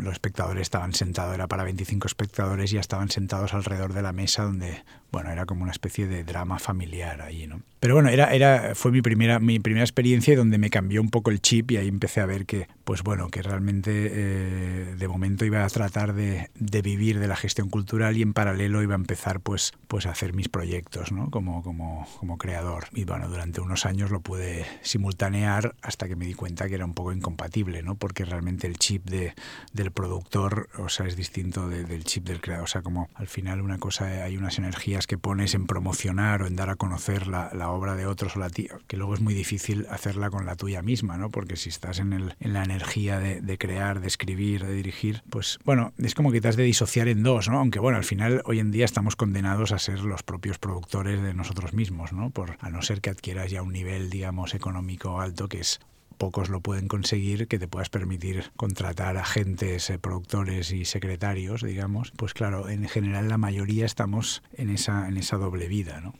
los 0.00 0.14
espectadores 0.14 0.62
estaban 0.62 0.92
sentados 0.92 1.11
era 1.16 1.46
para 1.48 1.64
25 1.64 2.06
espectadores 2.06 2.72
y 2.72 2.74
ya 2.74 2.80
estaban 2.80 3.10
sentados 3.10 3.54
alrededor 3.54 3.92
de 3.92 4.02
la 4.02 4.12
mesa 4.12 4.44
donde, 4.44 4.84
bueno, 5.10 5.30
era 5.30 5.46
como 5.46 5.62
una 5.62 5.72
especie 5.72 6.06
de 6.06 6.24
drama 6.24 6.58
familiar 6.58 7.22
ahí, 7.22 7.46
¿no? 7.46 7.62
Pero 7.82 7.94
bueno, 7.94 8.10
era, 8.10 8.32
era, 8.32 8.76
fue 8.76 8.92
mi 8.92 9.02
primera, 9.02 9.40
mi 9.40 9.58
primera 9.58 9.82
experiencia 9.82 10.36
donde 10.36 10.56
me 10.56 10.70
cambió 10.70 11.00
un 11.00 11.10
poco 11.10 11.30
el 11.30 11.42
chip 11.42 11.72
y 11.72 11.78
ahí 11.78 11.88
empecé 11.88 12.20
a 12.20 12.26
ver 12.26 12.46
que, 12.46 12.68
pues 12.84 13.02
bueno, 13.02 13.28
que 13.28 13.42
realmente 13.42 13.90
eh, 13.92 14.94
de 14.96 15.08
momento 15.08 15.44
iba 15.44 15.64
a 15.64 15.68
tratar 15.68 16.14
de, 16.14 16.48
de, 16.54 16.80
vivir 16.80 17.18
de 17.18 17.26
la 17.26 17.34
gestión 17.34 17.70
cultural 17.70 18.16
y 18.16 18.22
en 18.22 18.34
paralelo 18.34 18.84
iba 18.84 18.94
a 18.94 18.98
empezar 18.98 19.40
pues, 19.40 19.72
pues 19.88 20.06
a 20.06 20.10
hacer 20.10 20.32
mis 20.32 20.48
proyectos, 20.48 21.10
¿no? 21.10 21.28
Como, 21.32 21.64
como, 21.64 22.06
como 22.20 22.38
creador. 22.38 22.84
Y 22.92 23.02
bueno, 23.02 23.28
durante 23.28 23.60
unos 23.60 23.84
años 23.84 24.12
lo 24.12 24.20
pude 24.20 24.64
simultanear 24.82 25.74
hasta 25.82 26.06
que 26.06 26.14
me 26.14 26.26
di 26.26 26.34
cuenta 26.34 26.68
que 26.68 26.76
era 26.76 26.84
un 26.84 26.94
poco 26.94 27.12
incompatible, 27.12 27.82
¿no? 27.82 27.96
Porque 27.96 28.24
realmente 28.24 28.68
el 28.68 28.78
chip 28.78 29.10
de, 29.10 29.34
del 29.72 29.90
productor, 29.90 30.68
o 30.78 30.88
sea, 30.88 31.06
es 31.06 31.16
distinto 31.16 31.68
de, 31.68 31.82
del 31.82 32.04
chip 32.04 32.28
del 32.28 32.40
creador. 32.40 32.62
O 32.62 32.68
sea, 32.68 32.82
como 32.82 33.08
al 33.14 33.26
final 33.26 33.60
una 33.60 33.78
cosa, 33.78 34.04
hay 34.04 34.36
unas 34.36 34.58
energías 34.58 35.08
que 35.08 35.18
pones 35.18 35.54
en 35.54 35.66
promocionar 35.66 36.42
o 36.42 36.46
en 36.46 36.54
dar 36.54 36.70
a 36.70 36.76
conocer 36.76 37.26
la, 37.26 37.50
la 37.52 37.71
obra 37.72 37.96
de 37.96 38.06
otros 38.06 38.36
o 38.36 38.38
la 38.38 38.50
tía, 38.50 38.78
que 38.86 38.96
luego 38.96 39.14
es 39.14 39.20
muy 39.20 39.34
difícil 39.34 39.86
hacerla 39.90 40.30
con 40.30 40.46
la 40.46 40.56
tuya 40.56 40.82
misma, 40.82 41.16
¿no? 41.16 41.30
Porque 41.30 41.56
si 41.56 41.68
estás 41.68 41.98
en, 41.98 42.12
el, 42.12 42.34
en 42.40 42.52
la 42.52 42.64
energía 42.64 43.18
de, 43.18 43.40
de, 43.40 43.58
crear, 43.58 44.00
de 44.00 44.08
escribir, 44.08 44.64
de 44.64 44.74
dirigir, 44.74 45.22
pues 45.30 45.58
bueno, 45.64 45.92
es 45.98 46.14
como 46.14 46.32
que 46.32 46.40
te 46.40 46.48
has 46.48 46.56
de 46.56 46.64
disociar 46.64 47.08
en 47.08 47.22
dos, 47.22 47.48
¿no? 47.48 47.58
Aunque 47.58 47.78
bueno, 47.78 47.98
al 47.98 48.04
final 48.04 48.42
hoy 48.44 48.58
en 48.58 48.70
día 48.70 48.84
estamos 48.84 49.16
condenados 49.16 49.72
a 49.72 49.78
ser 49.78 50.00
los 50.00 50.22
propios 50.22 50.58
productores 50.58 51.22
de 51.22 51.34
nosotros 51.34 51.72
mismos, 51.72 52.12
¿no? 52.12 52.30
Por, 52.30 52.56
a 52.60 52.70
no 52.70 52.82
ser 52.82 53.00
que 53.00 53.10
adquieras 53.10 53.50
ya 53.50 53.62
un 53.62 53.72
nivel, 53.72 54.10
digamos, 54.10 54.54
económico 54.54 55.20
alto, 55.20 55.48
que 55.48 55.60
es 55.60 55.80
pocos 56.22 56.50
lo 56.50 56.60
pueden 56.60 56.86
conseguir, 56.86 57.48
que 57.48 57.58
te 57.58 57.66
puedas 57.66 57.88
permitir 57.88 58.52
contratar 58.56 59.16
agentes, 59.16 59.90
eh, 59.90 59.98
productores 59.98 60.70
y 60.70 60.84
secretarios, 60.84 61.62
digamos, 61.62 62.12
pues 62.16 62.32
claro, 62.32 62.68
en 62.68 62.88
general 62.88 63.28
la 63.28 63.38
mayoría 63.38 63.86
estamos 63.86 64.42
en 64.54 64.70
esa, 64.70 65.08
en 65.08 65.16
esa 65.16 65.36
doble 65.36 65.66
vida, 65.66 66.00
¿no? 66.00 66.14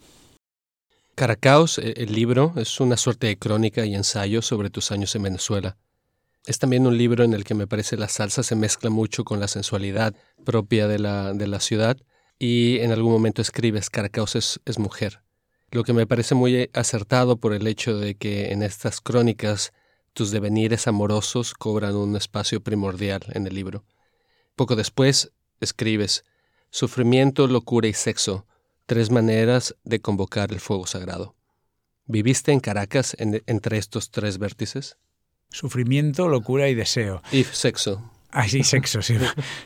Caracaos, 1.22 1.78
e, 1.78 1.94
el 1.98 2.12
libro, 2.12 2.52
es 2.56 2.80
una 2.80 2.96
suerte 2.96 3.28
de 3.28 3.38
crónica 3.38 3.86
y 3.86 3.94
ensayo 3.94 4.42
sobre 4.42 4.70
tus 4.70 4.90
años 4.90 5.14
en 5.14 5.22
Venezuela. 5.22 5.76
Es 6.46 6.58
también 6.58 6.84
un 6.84 6.98
libro 6.98 7.22
en 7.22 7.32
el 7.32 7.44
que 7.44 7.54
me 7.54 7.68
parece 7.68 7.96
la 7.96 8.08
salsa 8.08 8.42
se 8.42 8.56
mezcla 8.56 8.90
mucho 8.90 9.22
con 9.22 9.38
la 9.38 9.46
sensualidad 9.46 10.16
propia 10.44 10.88
de 10.88 10.98
la, 10.98 11.32
de 11.32 11.46
la 11.46 11.60
ciudad 11.60 11.96
y 12.40 12.80
en 12.80 12.90
algún 12.90 13.12
momento 13.12 13.40
escribes 13.40 13.88
Caracaos 13.88 14.34
es, 14.34 14.60
es 14.64 14.80
mujer, 14.80 15.20
lo 15.70 15.84
que 15.84 15.92
me 15.92 16.08
parece 16.08 16.34
muy 16.34 16.68
acertado 16.72 17.36
por 17.36 17.52
el 17.52 17.68
hecho 17.68 17.96
de 17.96 18.16
que 18.16 18.50
en 18.50 18.64
estas 18.64 19.00
crónicas 19.00 19.72
tus 20.14 20.32
devenires 20.32 20.88
amorosos 20.88 21.54
cobran 21.54 21.94
un 21.94 22.16
espacio 22.16 22.64
primordial 22.64 23.22
en 23.28 23.46
el 23.46 23.54
libro. 23.54 23.84
Poco 24.56 24.74
después 24.74 25.30
escribes 25.60 26.24
Sufrimiento, 26.70 27.46
locura 27.46 27.86
y 27.86 27.92
sexo, 27.92 28.44
tres 28.92 29.10
maneras 29.10 29.74
de 29.84 30.02
convocar 30.02 30.52
el 30.52 30.60
fuego 30.60 30.86
sagrado. 30.86 31.34
¿Viviste 32.04 32.52
en 32.52 32.60
Caracas 32.60 33.16
en, 33.18 33.42
entre 33.46 33.78
estos 33.78 34.10
tres 34.10 34.36
vértices? 34.36 34.98
Sufrimiento, 35.48 36.28
locura 36.28 36.68
y 36.68 36.74
deseo. 36.74 37.22
Y 37.32 37.44
sexo. 37.44 38.02
Ah, 38.32 38.44
sí, 38.48 38.62
sexo, 38.64 39.02
sí. 39.02 39.16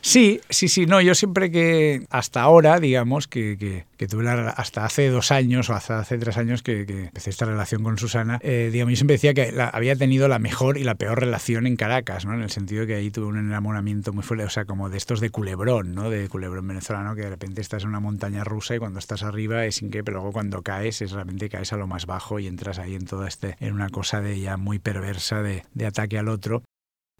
Sí, 0.01 0.41
sí, 0.49 0.67
sí, 0.67 0.85
no, 0.85 0.99
yo 0.99 1.15
siempre 1.15 1.49
que, 1.49 2.05
hasta 2.09 2.41
ahora, 2.41 2.79
digamos, 2.79 3.27
que, 3.27 3.57
que, 3.57 3.85
que 3.95 4.07
tuve 4.07 4.23
la, 4.23 4.49
hasta 4.49 4.83
hace 4.83 5.09
dos 5.09 5.31
años 5.31 5.69
o 5.69 5.73
hasta 5.73 5.99
hace 5.99 6.17
tres 6.17 6.37
años 6.37 6.63
que, 6.63 6.85
que 6.85 7.05
empecé 7.05 7.29
esta 7.29 7.45
relación 7.45 7.81
con 7.81 7.97
Susana, 7.97 8.39
eh, 8.43 8.69
digamos, 8.71 8.91
yo 8.91 8.97
siempre 8.97 9.15
decía 9.15 9.33
que 9.33 9.53
la, 9.53 9.69
había 9.69 9.95
tenido 9.95 10.27
la 10.27 10.37
mejor 10.37 10.77
y 10.77 10.83
la 10.83 10.95
peor 10.95 11.19
relación 11.21 11.65
en 11.65 11.77
Caracas, 11.77 12.25
¿no? 12.25 12.33
En 12.33 12.41
el 12.41 12.49
sentido 12.49 12.81
de 12.81 12.87
que 12.87 12.95
ahí 12.95 13.09
tuve 13.09 13.27
un 13.27 13.37
enamoramiento 13.37 14.11
muy 14.11 14.23
fuerte, 14.23 14.43
o 14.43 14.49
sea, 14.49 14.65
como 14.65 14.89
de 14.89 14.97
estos 14.97 15.21
de 15.21 15.29
culebrón, 15.29 15.95
¿no? 15.95 16.09
De 16.09 16.27
culebrón 16.27 16.67
venezolano, 16.67 17.15
que 17.15 17.21
de 17.21 17.29
repente 17.29 17.61
estás 17.61 17.83
en 17.83 17.89
una 17.89 18.01
montaña 18.01 18.43
rusa 18.43 18.75
y 18.75 18.79
cuando 18.79 18.99
estás 18.99 19.23
arriba 19.23 19.65
es 19.65 19.75
sin 19.75 19.89
que, 19.91 20.03
pero 20.03 20.17
luego 20.17 20.33
cuando 20.33 20.61
caes 20.61 21.01
es 21.01 21.11
realmente 21.11 21.47
caes 21.47 21.71
a 21.71 21.77
lo 21.77 21.87
más 21.87 22.05
bajo 22.05 22.39
y 22.39 22.47
entras 22.47 22.79
ahí 22.79 22.95
en 22.95 23.05
todo 23.05 23.25
este, 23.25 23.55
en 23.61 23.73
una 23.73 23.89
cosa 23.89 24.19
de 24.19 24.39
ya 24.39 24.57
muy 24.57 24.79
perversa 24.79 25.41
de, 25.41 25.63
de 25.73 25.85
ataque 25.85 26.17
al 26.17 26.27
otro. 26.27 26.63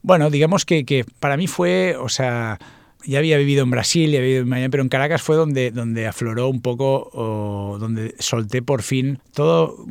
Bueno, 0.01 0.29
digamos 0.29 0.65
que, 0.65 1.05
para 1.19 1.37
mí 1.37 1.47
fue, 1.47 1.95
o 1.97 2.07
sea, 2.07 2.59
ya 3.05 3.19
había 3.19 3.37
vivido 3.37 3.63
en 3.63 3.71
Brasil, 3.71 4.11
ya 4.11 4.19
había 4.19 4.27
vivido 4.27 4.43
en 4.43 4.49
Miami, 4.49 4.69
pero 4.69 4.83
en 4.83 4.89
Caracas 4.89 5.21
fue 5.21 5.35
donde, 5.35 5.71
donde 5.71 6.07
afloró 6.07 6.49
un 6.49 6.61
poco, 6.61 7.09
o 7.13 7.77
donde 7.79 8.15
solté 8.19 8.61
por 8.61 8.83
fin 8.83 9.19
todo, 9.33 9.85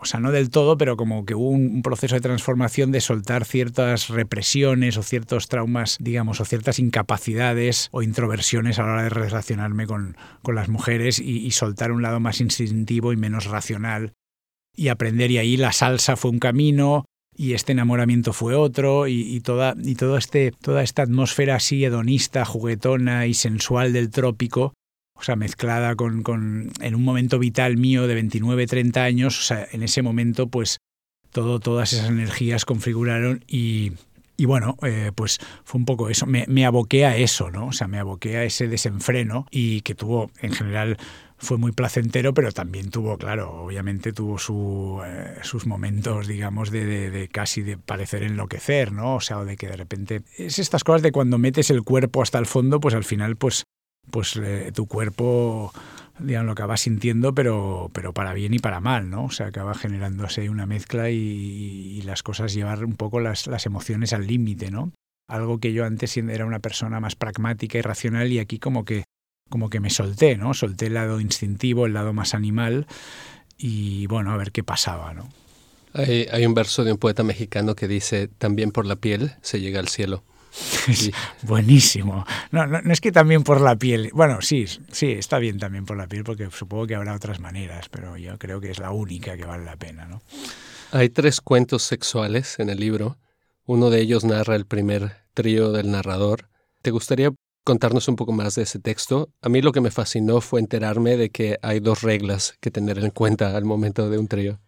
o 0.00 0.04
sea, 0.04 0.20
no 0.20 0.32
del 0.32 0.50
todo, 0.50 0.76
pero 0.76 0.96
como 0.96 1.24
que 1.24 1.34
hubo 1.34 1.50
un, 1.50 1.76
un, 1.76 1.82
proceso 1.82 2.14
de 2.14 2.20
transformación 2.20 2.90
de 2.90 3.00
soltar 3.00 3.44
ciertas 3.44 4.08
represiones 4.08 4.96
o 4.96 5.02
ciertos 5.02 5.48
traumas, 5.48 5.98
digamos, 6.00 6.40
o 6.40 6.44
ciertas 6.44 6.78
incapacidades 6.78 7.88
o 7.92 8.02
introversiones 8.02 8.78
a 8.78 8.82
la 8.82 8.92
hora 8.92 9.02
de 9.04 9.10
relacionarme 9.10 9.86
con, 9.86 10.16
con 10.42 10.54
las 10.54 10.68
mujeres 10.68 11.18
y, 11.18 11.38
y 11.38 11.50
soltar 11.52 11.92
un 11.92 12.02
lado 12.02 12.20
más 12.20 12.40
instintivo 12.40 13.12
y 13.12 13.16
menos 13.16 13.46
racional 13.46 14.12
y 14.74 14.88
aprender. 14.88 15.30
Y 15.30 15.38
ahí 15.38 15.56
la 15.56 15.72
salsa 15.72 16.16
fue 16.16 16.30
un 16.30 16.38
camino 16.38 17.04
y 17.36 17.54
este 17.54 17.72
enamoramiento 17.72 18.32
fue 18.32 18.54
otro 18.54 19.06
y, 19.08 19.40
toda 19.40 19.74
y 19.82 19.94
todo 19.94 20.16
este 20.16 20.52
toda 20.60 20.82
esta 20.82 21.02
atmósfera 21.02 21.56
así 21.56 21.84
hedonista 21.84 22.44
juguetona 22.44 23.26
y 23.26 23.34
sensual 23.34 23.92
del 23.92 24.10
trópico 24.10 24.74
o 25.14 25.22
sea 25.22 25.36
mezclada 25.36 25.94
con, 25.96 26.22
con 26.22 26.72
en 26.80 26.94
un 26.94 27.02
momento 27.02 27.38
vital 27.38 27.76
mío 27.76 28.06
de 28.06 28.14
29 28.14 28.66
30 28.66 29.02
años 29.02 29.38
o 29.38 29.42
sea 29.42 29.66
en 29.72 29.82
ese 29.82 30.02
momento 30.02 30.48
pues 30.48 30.78
todo 31.30 31.60
todas 31.60 31.92
esas 31.92 32.08
energías 32.08 32.64
configuraron 32.64 33.44
y 33.48 33.92
y 34.36 34.46
bueno, 34.46 34.76
eh, 34.82 35.12
pues 35.14 35.38
fue 35.62 35.78
un 35.78 35.84
poco 35.84 36.08
eso, 36.08 36.26
me, 36.26 36.44
me, 36.48 36.66
aboqué 36.66 37.06
a 37.06 37.16
eso, 37.16 37.52
¿no? 37.52 37.66
O 37.68 37.72
sea, 37.72 37.86
me 37.86 38.00
aboqué 38.00 38.36
a 38.36 38.42
ese 38.42 38.66
desenfreno 38.66 39.46
y 39.50 39.82
que 39.82 39.94
tuvo 39.94 40.30
en 40.40 40.52
general 40.52 40.96
fue 41.44 41.58
muy 41.58 41.70
placentero, 41.70 42.34
pero 42.34 42.50
también 42.50 42.90
tuvo, 42.90 43.16
claro, 43.16 43.62
obviamente 43.62 44.12
tuvo 44.12 44.38
su, 44.38 45.00
eh, 45.06 45.36
sus 45.42 45.66
momentos, 45.66 46.26
digamos, 46.26 46.70
de, 46.70 47.10
de, 47.10 47.28
casi 47.28 47.62
de 47.62 47.78
parecer 47.78 48.24
enloquecer, 48.24 48.90
¿no? 48.90 49.14
O 49.14 49.20
sea, 49.20 49.44
de 49.44 49.56
que 49.56 49.68
de 49.68 49.76
repente 49.76 50.22
es 50.36 50.58
estas 50.58 50.82
cosas 50.82 51.02
de 51.02 51.12
cuando 51.12 51.38
metes 51.38 51.70
el 51.70 51.82
cuerpo 51.82 52.22
hasta 52.22 52.38
el 52.38 52.46
fondo, 52.46 52.80
pues 52.80 52.94
al 52.94 53.04
final, 53.04 53.36
pues, 53.36 53.64
pues 54.10 54.36
eh, 54.36 54.72
tu 54.74 54.86
cuerpo 54.86 55.72
digamos, 56.18 56.46
lo 56.46 56.52
acaba 56.52 56.76
sintiendo, 56.76 57.34
pero, 57.34 57.90
pero 57.92 58.12
para 58.12 58.32
bien 58.34 58.54
y 58.54 58.58
para 58.58 58.80
mal, 58.80 59.10
¿no? 59.10 59.24
O 59.24 59.30
sea, 59.30 59.46
acaba 59.46 59.74
generándose 59.74 60.48
una 60.48 60.66
mezcla 60.66 61.10
y, 61.10 62.02
las 62.02 62.22
cosas 62.22 62.52
llevar 62.52 62.84
un 62.84 62.96
poco 62.96 63.18
las, 63.20 63.46
las 63.46 63.66
emociones 63.66 64.12
al 64.12 64.26
límite, 64.26 64.70
¿no? 64.70 64.92
Algo 65.26 65.58
que 65.58 65.72
yo 65.72 65.86
antes 65.86 66.16
era 66.16 66.44
una 66.44 66.58
persona 66.58 67.00
más 67.00 67.16
pragmática 67.16 67.78
y 67.78 67.82
racional 67.82 68.30
y 68.30 68.38
aquí 68.38 68.58
como 68.58 68.84
que 68.84 69.04
como 69.54 69.70
que 69.70 69.78
me 69.78 69.88
solté, 69.88 70.36
¿no? 70.36 70.52
Solté 70.52 70.86
el 70.86 70.94
lado 70.94 71.20
instintivo, 71.20 71.86
el 71.86 71.92
lado 71.92 72.12
más 72.12 72.34
animal 72.34 72.88
y 73.56 74.08
bueno, 74.08 74.32
a 74.32 74.36
ver 74.36 74.50
qué 74.50 74.64
pasaba, 74.64 75.14
¿no? 75.14 75.28
Hay, 75.92 76.26
hay 76.32 76.44
un 76.44 76.54
verso 76.54 76.82
de 76.82 76.90
un 76.90 76.98
poeta 76.98 77.22
mexicano 77.22 77.76
que 77.76 77.86
dice, 77.86 78.26
también 78.26 78.72
por 78.72 78.84
la 78.84 78.96
piel 78.96 79.30
se 79.42 79.60
llega 79.60 79.78
al 79.78 79.86
cielo. 79.86 80.24
buenísimo. 81.42 82.26
No, 82.50 82.66
no, 82.66 82.82
no, 82.82 82.92
es 82.92 83.00
que 83.00 83.12
también 83.12 83.44
por 83.44 83.60
la 83.60 83.76
piel. 83.76 84.10
Bueno, 84.12 84.42
sí, 84.42 84.66
sí, 84.90 85.12
está 85.12 85.38
bien 85.38 85.60
también 85.60 85.86
por 85.86 85.96
la 85.96 86.08
piel, 86.08 86.24
porque 86.24 86.50
supongo 86.50 86.88
que 86.88 86.96
habrá 86.96 87.14
otras 87.14 87.38
maneras, 87.38 87.88
pero 87.88 88.16
yo 88.16 88.36
creo 88.40 88.60
que 88.60 88.72
es 88.72 88.80
la 88.80 88.90
única 88.90 89.36
que 89.36 89.44
vale 89.44 89.64
la 89.64 89.76
pena, 89.76 90.04
¿no? 90.06 90.20
Hay 90.90 91.10
tres 91.10 91.40
cuentos 91.40 91.84
sexuales 91.84 92.58
en 92.58 92.70
el 92.70 92.80
libro. 92.80 93.18
Uno 93.66 93.90
de 93.90 94.00
ellos 94.00 94.24
narra 94.24 94.56
el 94.56 94.66
primer 94.66 95.12
trío 95.32 95.70
del 95.70 95.92
narrador. 95.92 96.48
¿Te 96.82 96.90
gustaría 96.90 97.30
contarnos 97.64 98.08
un 98.08 98.16
poco 98.16 98.32
más 98.32 98.54
de 98.54 98.62
ese 98.62 98.78
texto. 98.78 99.30
A 99.42 99.48
mí 99.48 99.62
lo 99.62 99.72
que 99.72 99.80
me 99.80 99.90
fascinó 99.90 100.40
fue 100.40 100.60
enterarme 100.60 101.16
de 101.16 101.30
que 101.30 101.58
hay 101.62 101.80
dos 101.80 102.02
reglas 102.02 102.56
que 102.60 102.70
tener 102.70 102.98
en 102.98 103.10
cuenta 103.10 103.56
al 103.56 103.64
momento 103.64 104.08
de 104.08 104.18
un 104.18 104.28
trío. 104.28 104.60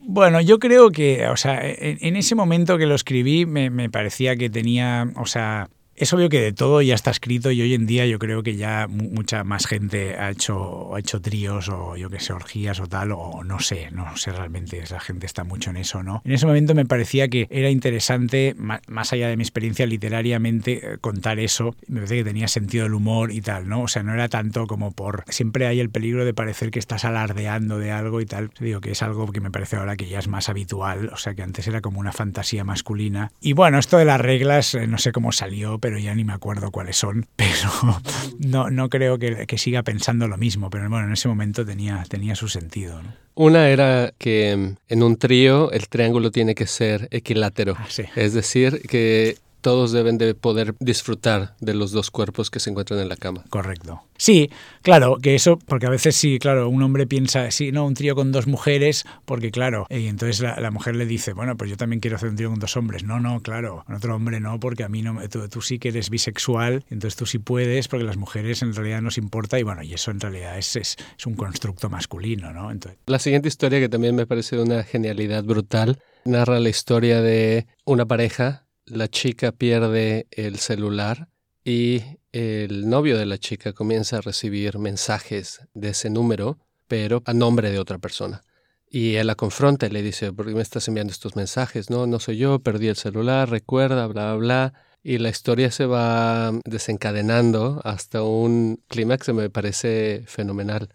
Bueno, 0.00 0.40
yo 0.40 0.58
creo 0.58 0.90
que, 0.90 1.28
o 1.28 1.36
sea, 1.36 1.60
en, 1.62 2.16
ese 2.16 2.34
momento 2.34 2.76
que 2.76 2.86
lo 2.86 2.96
escribí 2.96 3.46
me, 3.46 3.70
me 3.70 3.88
parecía 3.88 4.34
que 4.34 4.50
tenía, 4.50 5.08
o 5.16 5.26
sea, 5.26 5.68
es 6.02 6.12
obvio 6.12 6.28
que 6.28 6.40
de 6.40 6.52
todo 6.52 6.82
ya 6.82 6.96
está 6.96 7.12
escrito 7.12 7.52
y 7.52 7.62
hoy 7.62 7.74
en 7.74 7.86
día 7.86 8.06
yo 8.06 8.18
creo 8.18 8.42
que 8.42 8.56
ya 8.56 8.88
mucha 8.88 9.44
más 9.44 9.66
gente 9.66 10.16
ha 10.18 10.30
hecho, 10.30 10.96
ha 10.96 10.98
hecho 10.98 11.20
tríos 11.20 11.68
o 11.68 11.96
yo 11.96 12.10
que 12.10 12.18
sé, 12.18 12.32
orgías 12.32 12.80
o 12.80 12.88
tal, 12.88 13.12
o 13.12 13.44
no 13.44 13.60
sé, 13.60 13.90
no 13.92 14.16
sé 14.16 14.32
realmente, 14.32 14.78
esa 14.78 14.98
gente 14.98 15.26
está 15.26 15.44
mucho 15.44 15.70
en 15.70 15.76
eso, 15.76 16.02
¿no? 16.02 16.20
En 16.24 16.32
ese 16.32 16.44
momento 16.44 16.74
me 16.74 16.84
parecía 16.86 17.28
que 17.28 17.46
era 17.50 17.70
interesante, 17.70 18.56
más 18.58 19.12
allá 19.12 19.28
de 19.28 19.36
mi 19.36 19.44
experiencia 19.44 19.86
literariamente, 19.86 20.94
eh, 20.94 20.98
contar 21.00 21.38
eso. 21.38 21.76
Me 21.86 21.96
parece 21.96 22.16
que 22.16 22.24
tenía 22.24 22.48
sentido 22.48 22.86
el 22.86 22.94
humor 22.94 23.30
y 23.30 23.40
tal, 23.40 23.68
¿no? 23.68 23.82
O 23.82 23.88
sea, 23.88 24.02
no 24.02 24.12
era 24.12 24.28
tanto 24.28 24.66
como 24.66 24.90
por... 24.90 25.24
Siempre 25.28 25.68
hay 25.68 25.78
el 25.78 25.90
peligro 25.90 26.24
de 26.24 26.34
parecer 26.34 26.72
que 26.72 26.80
estás 26.80 27.04
alardeando 27.04 27.78
de 27.78 27.92
algo 27.92 28.20
y 28.20 28.26
tal. 28.26 28.50
Digo 28.58 28.80
que 28.80 28.90
es 28.90 29.02
algo 29.02 29.30
que 29.30 29.40
me 29.40 29.52
parece 29.52 29.76
ahora 29.76 29.96
que 29.96 30.08
ya 30.08 30.18
es 30.18 30.26
más 30.26 30.48
habitual, 30.48 31.10
o 31.12 31.16
sea, 31.16 31.34
que 31.34 31.42
antes 31.42 31.68
era 31.68 31.80
como 31.80 32.00
una 32.00 32.12
fantasía 32.12 32.64
masculina. 32.64 33.30
Y 33.40 33.52
bueno, 33.52 33.78
esto 33.78 33.98
de 33.98 34.04
las 34.04 34.20
reglas, 34.20 34.74
eh, 34.74 34.88
no 34.88 34.98
sé 34.98 35.12
cómo 35.12 35.30
salió, 35.30 35.78
pero 35.78 35.91
ya 35.98 36.14
ni 36.14 36.24
me 36.24 36.32
acuerdo 36.32 36.70
cuáles 36.70 36.96
son, 36.96 37.26
pero 37.36 38.00
no, 38.38 38.70
no 38.70 38.88
creo 38.88 39.18
que, 39.18 39.46
que, 39.46 39.58
siga 39.58 39.82
pensando 39.82 40.28
lo 40.28 40.36
mismo, 40.36 40.70
pero 40.70 40.88
bueno, 40.88 41.06
en 41.06 41.12
ese 41.12 41.28
momento 41.28 41.64
tenía, 41.64 42.04
tenía 42.08 42.34
su 42.34 42.48
sentido. 42.48 43.02
¿no? 43.02 43.12
Una 43.34 43.68
era 43.68 44.12
que 44.18 44.56
mm, 44.56 44.76
en 44.88 45.02
un 45.02 45.16
trío 45.16 45.70
el 45.72 45.88
triángulo 45.88 46.30
tiene 46.30 46.54
que 46.54 46.66
ser 46.66 47.08
equilátero, 47.10 47.76
ah, 47.78 47.86
sí. 47.88 48.04
es 48.14 48.34
decir, 48.34 48.82
que 48.88 49.38
todos 49.62 49.92
deben 49.92 50.18
de 50.18 50.34
poder 50.34 50.74
disfrutar 50.80 51.56
de 51.60 51.72
los 51.72 51.92
dos 51.92 52.10
cuerpos 52.10 52.50
que 52.50 52.60
se 52.60 52.68
encuentran 52.68 53.00
en 53.00 53.08
la 53.08 53.16
cama. 53.16 53.44
Correcto. 53.48 54.02
Sí, 54.18 54.50
claro, 54.82 55.16
que 55.16 55.34
eso, 55.34 55.58
porque 55.58 55.86
a 55.86 55.90
veces 55.90 56.14
sí, 56.14 56.38
claro, 56.38 56.68
un 56.68 56.82
hombre 56.82 57.06
piensa, 57.06 57.50
sí, 57.50 57.72
no, 57.72 57.86
un 57.86 57.94
trío 57.94 58.14
con 58.14 58.30
dos 58.30 58.46
mujeres, 58.46 59.04
porque 59.24 59.50
claro, 59.50 59.86
y 59.88 60.06
entonces 60.06 60.40
la, 60.40 60.70
mujer 60.70 60.96
le 60.96 61.06
dice, 61.06 61.32
bueno, 61.32 61.56
pues 61.56 61.70
yo 61.70 61.76
también 61.76 62.00
quiero 62.00 62.16
hacer 62.16 62.28
un 62.28 62.36
trío 62.36 62.50
con 62.50 62.58
dos 62.58 62.76
hombres. 62.76 63.04
No, 63.04 63.18
no, 63.18 63.40
claro, 63.40 63.82
con 63.86 63.96
otro 63.96 64.14
hombre 64.14 64.38
no, 64.38 64.60
porque 64.60 64.84
a 64.84 64.88
mí 64.88 65.02
no, 65.02 65.18
tú, 65.28 65.48
tú 65.48 65.60
sí 65.60 65.78
que 65.78 65.88
eres 65.88 66.10
bisexual, 66.10 66.84
entonces 66.90 67.16
tú 67.16 67.26
sí 67.26 67.38
puedes, 67.38 67.88
porque 67.88 68.04
las 68.04 68.16
mujeres 68.16 68.62
en 68.62 68.74
realidad 68.74 69.00
nos 69.00 69.18
importa, 69.18 69.58
y 69.58 69.62
bueno, 69.62 69.82
y 69.82 69.94
eso 69.94 70.10
en 70.10 70.20
realidad 70.20 70.58
es, 70.58 70.76
es, 70.76 70.96
es 71.18 71.26
un 71.26 71.34
constructo 71.34 71.88
masculino, 71.88 72.52
¿no? 72.52 72.70
Entonces... 72.70 73.00
La 73.06 73.18
siguiente 73.18 73.48
historia, 73.48 73.80
que 73.80 73.88
también 73.88 74.14
me 74.14 74.26
parece 74.26 74.58
una 74.58 74.82
genialidad 74.82 75.44
brutal, 75.44 75.98
narra 76.24 76.60
la 76.60 76.68
historia 76.68 77.22
de 77.22 77.66
una 77.84 78.06
pareja 78.06 78.66
la 78.86 79.08
chica 79.08 79.52
pierde 79.52 80.26
el 80.30 80.58
celular 80.58 81.28
y 81.64 82.02
el 82.32 82.88
novio 82.88 83.18
de 83.18 83.26
la 83.26 83.38
chica 83.38 83.72
comienza 83.72 84.18
a 84.18 84.20
recibir 84.20 84.78
mensajes 84.78 85.60
de 85.74 85.90
ese 85.90 86.10
número, 86.10 86.58
pero 86.88 87.22
a 87.24 87.34
nombre 87.34 87.70
de 87.70 87.78
otra 87.78 87.98
persona. 87.98 88.42
Y 88.88 89.14
él 89.14 89.26
la 89.26 89.36
confronta 89.36 89.86
y 89.86 89.90
le 89.90 90.02
dice, 90.02 90.32
¿por 90.32 90.46
qué 90.46 90.54
me 90.54 90.60
estás 90.62 90.86
enviando 90.88 91.12
estos 91.12 91.36
mensajes? 91.36 91.88
No, 91.88 92.06
no 92.06 92.18
soy 92.18 92.36
yo, 92.36 92.58
perdí 92.58 92.88
el 92.88 92.96
celular, 92.96 93.48
recuerda, 93.48 94.06
bla, 94.06 94.34
bla, 94.34 94.36
bla. 94.36 94.74
Y 95.02 95.18
la 95.18 95.30
historia 95.30 95.70
se 95.70 95.86
va 95.86 96.52
desencadenando 96.64 97.80
hasta 97.84 98.22
un 98.22 98.82
clímax 98.88 99.26
que 99.26 99.32
me 99.32 99.50
parece 99.50 100.24
fenomenal. 100.26 100.90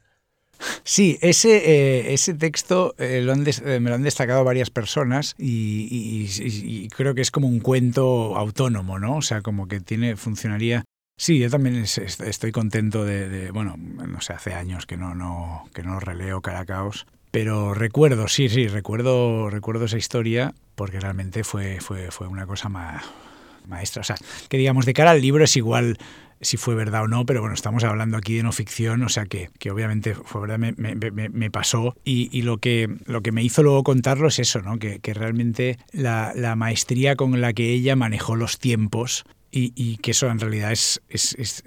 Sí, 0.83 1.17
ese, 1.21 1.57
eh, 1.57 2.13
ese 2.13 2.33
texto 2.33 2.95
eh, 2.97 3.21
lo 3.21 3.33
eh, 3.33 3.79
me 3.79 3.89
lo 3.89 3.95
han 3.95 4.03
destacado 4.03 4.43
varias 4.43 4.69
personas 4.69 5.35
y, 5.37 6.87
creo 6.89 7.13
que 7.13 7.21
es 7.21 7.31
como 7.31 7.47
un 7.47 7.59
cuento 7.59 8.35
autónomo, 8.37 8.99
¿no? 8.99 9.17
O 9.17 9.21
sea, 9.21 9.41
como 9.41 9.67
que 9.67 9.79
tiene, 9.79 10.15
funcionaría. 10.15 10.83
Sí, 11.19 11.39
yo 11.39 11.49
también 11.49 11.75
estoy 11.75 12.51
contento 12.51 13.03
de, 13.03 13.49
bueno, 13.51 13.75
no 13.77 14.21
sé, 14.21 14.33
hace 14.33 14.53
años 14.53 14.85
que 14.85 14.97
no, 14.97 15.15
no, 15.15 15.67
que 15.73 15.81
no 15.81 15.99
releo 15.99 16.41
Caracaos, 16.41 17.07
pero 17.31 17.73
recuerdo, 17.73 18.27
sí, 18.27 18.49
sí, 18.49 18.67
recuerdo, 18.67 19.49
recuerdo 19.49 19.85
esa 19.85 19.97
historia 19.97 20.53
porque 20.75 20.99
realmente 20.99 21.43
fue, 21.43 21.79
fue, 21.81 22.11
fue 22.11 22.27
una 22.27 22.45
cosa 22.45 22.69
maestra. 22.69 24.01
O 24.01 24.03
sea, 24.03 24.15
que 24.47 24.57
digamos, 24.57 24.85
de 24.85 24.93
cara 24.93 25.11
al 25.11 25.21
libro 25.21 25.43
es 25.43 25.57
igual 25.57 25.97
si 26.41 26.57
fue 26.57 26.75
verdad 26.75 27.03
o 27.03 27.07
no, 27.07 27.25
pero 27.25 27.41
bueno, 27.41 27.55
estamos 27.55 27.83
hablando 27.83 28.17
aquí 28.17 28.35
de 28.35 28.43
no 28.43 28.51
ficción, 28.51 29.03
o 29.03 29.09
sea 29.09 29.25
que, 29.25 29.49
que 29.59 29.71
obviamente 29.71 30.13
fue 30.13 30.41
verdad, 30.41 30.57
me, 30.59 30.73
me, 30.73 31.51
pasó 31.51 31.95
y, 32.03 32.29
y, 32.37 32.41
lo, 32.41 32.57
que, 32.57 32.89
lo 33.05 33.21
que 33.21 33.31
me 33.31 33.43
hizo 33.43 33.63
luego 33.63 33.83
contarlo 33.83 34.27
es 34.27 34.39
eso, 34.39 34.61
¿no? 34.61 34.77
que, 34.79 34.99
que 34.99 35.13
realmente 35.13 35.77
la, 35.91 36.33
la, 36.35 36.55
maestría 36.55 37.15
con 37.15 37.39
la 37.39 37.53
que 37.53 37.71
ella 37.71 37.95
manejó 37.95 38.35
los 38.35 38.59
tiempos 38.59 39.25
y, 39.51 39.97
que 39.97 40.11
eso 40.11 40.27
en 40.27 40.39
realidad 40.39 40.71
es, 40.71 41.01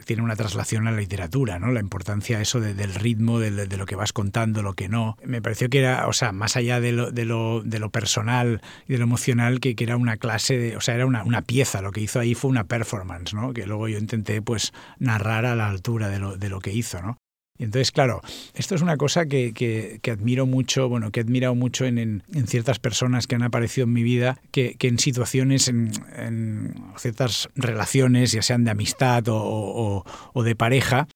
tiene 0.05 0.23
una 0.23 0.37
traslación 0.37 0.87
a 0.87 0.93
la 0.93 0.99
literatura, 0.99 1.59
¿no? 1.59 1.73
La 1.73 1.81
importancia 1.81 2.41
eso 2.41 2.61
del 2.61 2.95
ritmo, 2.95 3.39
de, 3.39 3.51
de, 3.67 3.77
lo 3.77 3.87
que 3.87 3.97
vas 3.97 4.13
contando, 4.13 4.63
lo 4.63 4.75
que 4.75 4.89
no. 4.89 5.17
Me 5.25 5.43
pareció 5.43 5.69
que 5.69 5.79
era, 5.81 6.07
o 6.07 6.13
sea, 6.13 6.33
más 6.33 6.57
allá 6.57 6.81
de 6.81 6.93
lo, 6.93 7.11
de 7.11 7.25
lo, 7.25 7.63
de 7.63 7.79
lo 7.79 7.91
personal 7.91 8.61
y 8.87 8.93
de 8.93 8.99
lo 8.99 9.05
emocional, 9.05 9.61
que, 9.61 9.75
que 9.75 9.85
era 9.85 9.97
una 9.97 10.17
clase, 10.17 10.59
de, 10.59 10.77
o 10.77 10.81
sea, 10.81 10.95
era 10.95 11.07
una, 11.07 11.25
una, 11.25 11.43
pieza. 11.43 11.81
Lo 11.83 11.93
que 11.93 12.01
hizo 12.01 12.21
ahí 12.21 12.35
fue 12.35 12.51
una 12.51 12.65
performance, 12.65 13.35
¿no? 13.35 13.53
Que 13.53 13.67
luego 13.67 13.89
yo 13.89 13.99
intenté, 13.99 14.43
pues, 14.43 14.73
narrar 14.99 15.47
a 15.47 15.55
la 15.55 15.69
altura 15.69 16.09
de 16.09 16.19
lo, 16.19 16.37
de 16.37 16.49
lo 16.49 16.61
que 16.61 16.73
hizo, 16.73 17.01
¿no? 17.03 17.20
Y 17.61 17.65
entonces, 17.65 17.93
claro, 17.93 18.23
esto 18.55 18.75
es 18.75 18.81
una 18.81 18.97
cosa 18.97 19.27
que, 19.27 19.53
que, 19.53 20.11
admiro 20.11 20.47
mucho, 20.47 20.89
bueno, 20.89 21.11
que 21.11 21.21
he 21.21 21.23
admirado 21.23 21.55
mucho 21.55 21.85
en, 21.85 21.99
en, 21.99 22.47
ciertas 22.47 22.79
personas 22.79 23.27
que 23.27 23.35
han 23.35 23.43
aparecido 23.43 23.85
en 23.85 23.93
mi 23.93 24.03
vida, 24.03 24.41
que, 24.51 24.77
que 24.77 24.89
en 24.89 24.99
situaciones, 24.99 25.69
en, 25.69 25.91
en, 26.17 26.75
ciertas 26.97 27.51
relaciones, 27.55 28.33
ya 28.33 28.41
sean 28.41 28.65
de 28.65 28.71
amistad 28.71 29.29
o, 29.29 30.05
o, 30.33 30.43
de 30.43 30.57
pareja, 30.57 31.07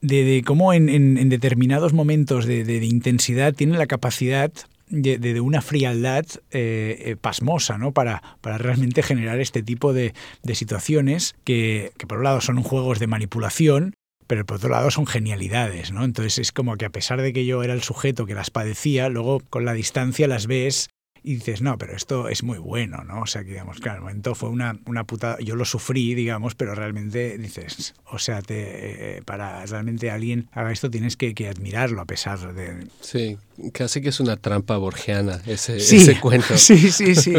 de, 0.00 0.24
de 0.24 0.42
cómo 0.42 0.72
en, 0.72 0.88
en, 0.88 1.28
determinados 1.28 1.92
momentos 1.92 2.44
de, 2.44 2.84
intensidad 2.84 3.54
tienen 3.54 3.78
la 3.78 3.86
capacidad 3.86 4.50
de, 4.88 5.18
de, 5.18 5.40
una 5.40 5.62
frialdad 5.62 6.26
eh, 6.50 7.02
eh, 7.04 7.16
pasmosa, 7.20 7.78
¿no? 7.78 7.92
Para, 7.92 8.20
para 8.40 8.58
realmente 8.58 9.04
generar 9.04 9.38
este 9.38 9.62
tipo 9.62 9.92
de, 9.92 10.12
de 10.42 10.54
situaciones 10.56 11.36
que, 11.44 11.92
que, 11.98 12.08
por 12.08 12.18
un 12.18 12.24
lado, 12.24 12.40
son 12.40 12.60
juegos 12.64 12.98
de 12.98 13.06
manipulación, 13.06 13.94
pero 14.28 14.46
por 14.46 14.58
otro 14.58 14.68
lado 14.68 14.90
son 14.92 15.06
genialidades, 15.06 15.90
¿no? 15.90 16.04
Entonces 16.04 16.38
es 16.38 16.52
como 16.52 16.76
que 16.76 16.84
a 16.84 16.90
pesar 16.90 17.20
de 17.20 17.32
que 17.32 17.46
yo 17.46 17.64
era 17.64 17.72
el 17.74 17.82
sujeto 17.82 18.26
que 18.26 18.34
las 18.34 18.50
padecía, 18.50 19.08
luego 19.08 19.40
con 19.50 19.64
la 19.64 19.72
distancia 19.72 20.28
las 20.28 20.46
ves 20.46 20.90
y 21.22 21.34
dices, 21.34 21.62
no, 21.62 21.78
pero 21.78 21.96
esto 21.96 22.28
es 22.28 22.42
muy 22.42 22.58
bueno, 22.58 23.02
¿no? 23.04 23.22
O 23.22 23.26
sea, 23.26 23.42
que 23.42 23.50
digamos, 23.50 23.80
claro, 23.80 23.96
el 23.96 24.02
momento 24.02 24.34
fue 24.34 24.50
una, 24.50 24.78
una 24.86 25.04
putada, 25.04 25.38
yo 25.40 25.56
lo 25.56 25.64
sufrí, 25.64 26.14
digamos, 26.14 26.54
pero 26.54 26.74
realmente 26.74 27.36
dices, 27.38 27.94
o 28.06 28.18
sea, 28.18 28.40
te, 28.42 29.16
eh, 29.16 29.22
para 29.22 29.64
realmente 29.66 30.10
alguien 30.10 30.48
haga 30.52 30.70
esto 30.70 30.90
tienes 30.90 31.16
que, 31.16 31.34
que, 31.34 31.48
admirarlo 31.48 32.00
a 32.00 32.04
pesar 32.04 32.54
de... 32.54 32.86
Sí, 33.00 33.38
casi 33.72 34.00
que 34.00 34.10
es 34.10 34.20
una 34.20 34.36
trampa 34.36 34.76
borgiana 34.76 35.40
ese, 35.46 35.78
ese 35.78 36.20
cuento. 36.20 36.56
Sí, 36.56 36.90
sí, 36.92 37.14
sí, 37.14 37.34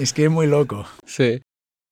es 0.00 0.12
que 0.12 0.24
es 0.24 0.30
muy 0.30 0.46
loco. 0.46 0.86
Sí. 1.04 1.42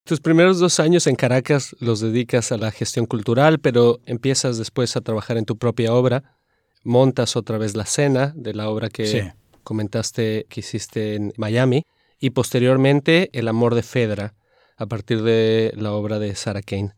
Tus 0.08 0.20
primeros 0.20 0.58
dos 0.58 0.80
años 0.80 1.06
en 1.06 1.16
Caracas 1.16 1.76
los 1.80 2.00
dedicas 2.00 2.50
a 2.50 2.56
la 2.56 2.70
gestión 2.70 3.04
cultural, 3.04 3.58
pero 3.58 4.00
empiezas 4.06 4.56
después 4.56 4.96
a 4.96 5.02
trabajar 5.02 5.36
en 5.36 5.44
tu 5.44 5.58
propia 5.58 5.92
obra. 5.92 6.38
Montas 6.82 7.36
otra 7.36 7.58
vez 7.58 7.76
la 7.76 7.84
cena 7.84 8.32
de 8.34 8.54
la 8.54 8.70
obra 8.70 8.88
que 8.88 9.34
comentaste 9.64 10.46
que 10.48 10.60
hiciste 10.60 11.14
en 11.14 11.34
Miami 11.36 11.84
y 12.18 12.30
posteriormente 12.30 13.28
El 13.38 13.48
amor 13.48 13.74
de 13.74 13.82
Fedra, 13.82 14.34
a 14.78 14.86
partir 14.86 15.20
de 15.20 15.74
la 15.76 15.92
obra 15.92 16.18
de 16.18 16.34
Sarah 16.36 16.62
Kane. 16.62 16.94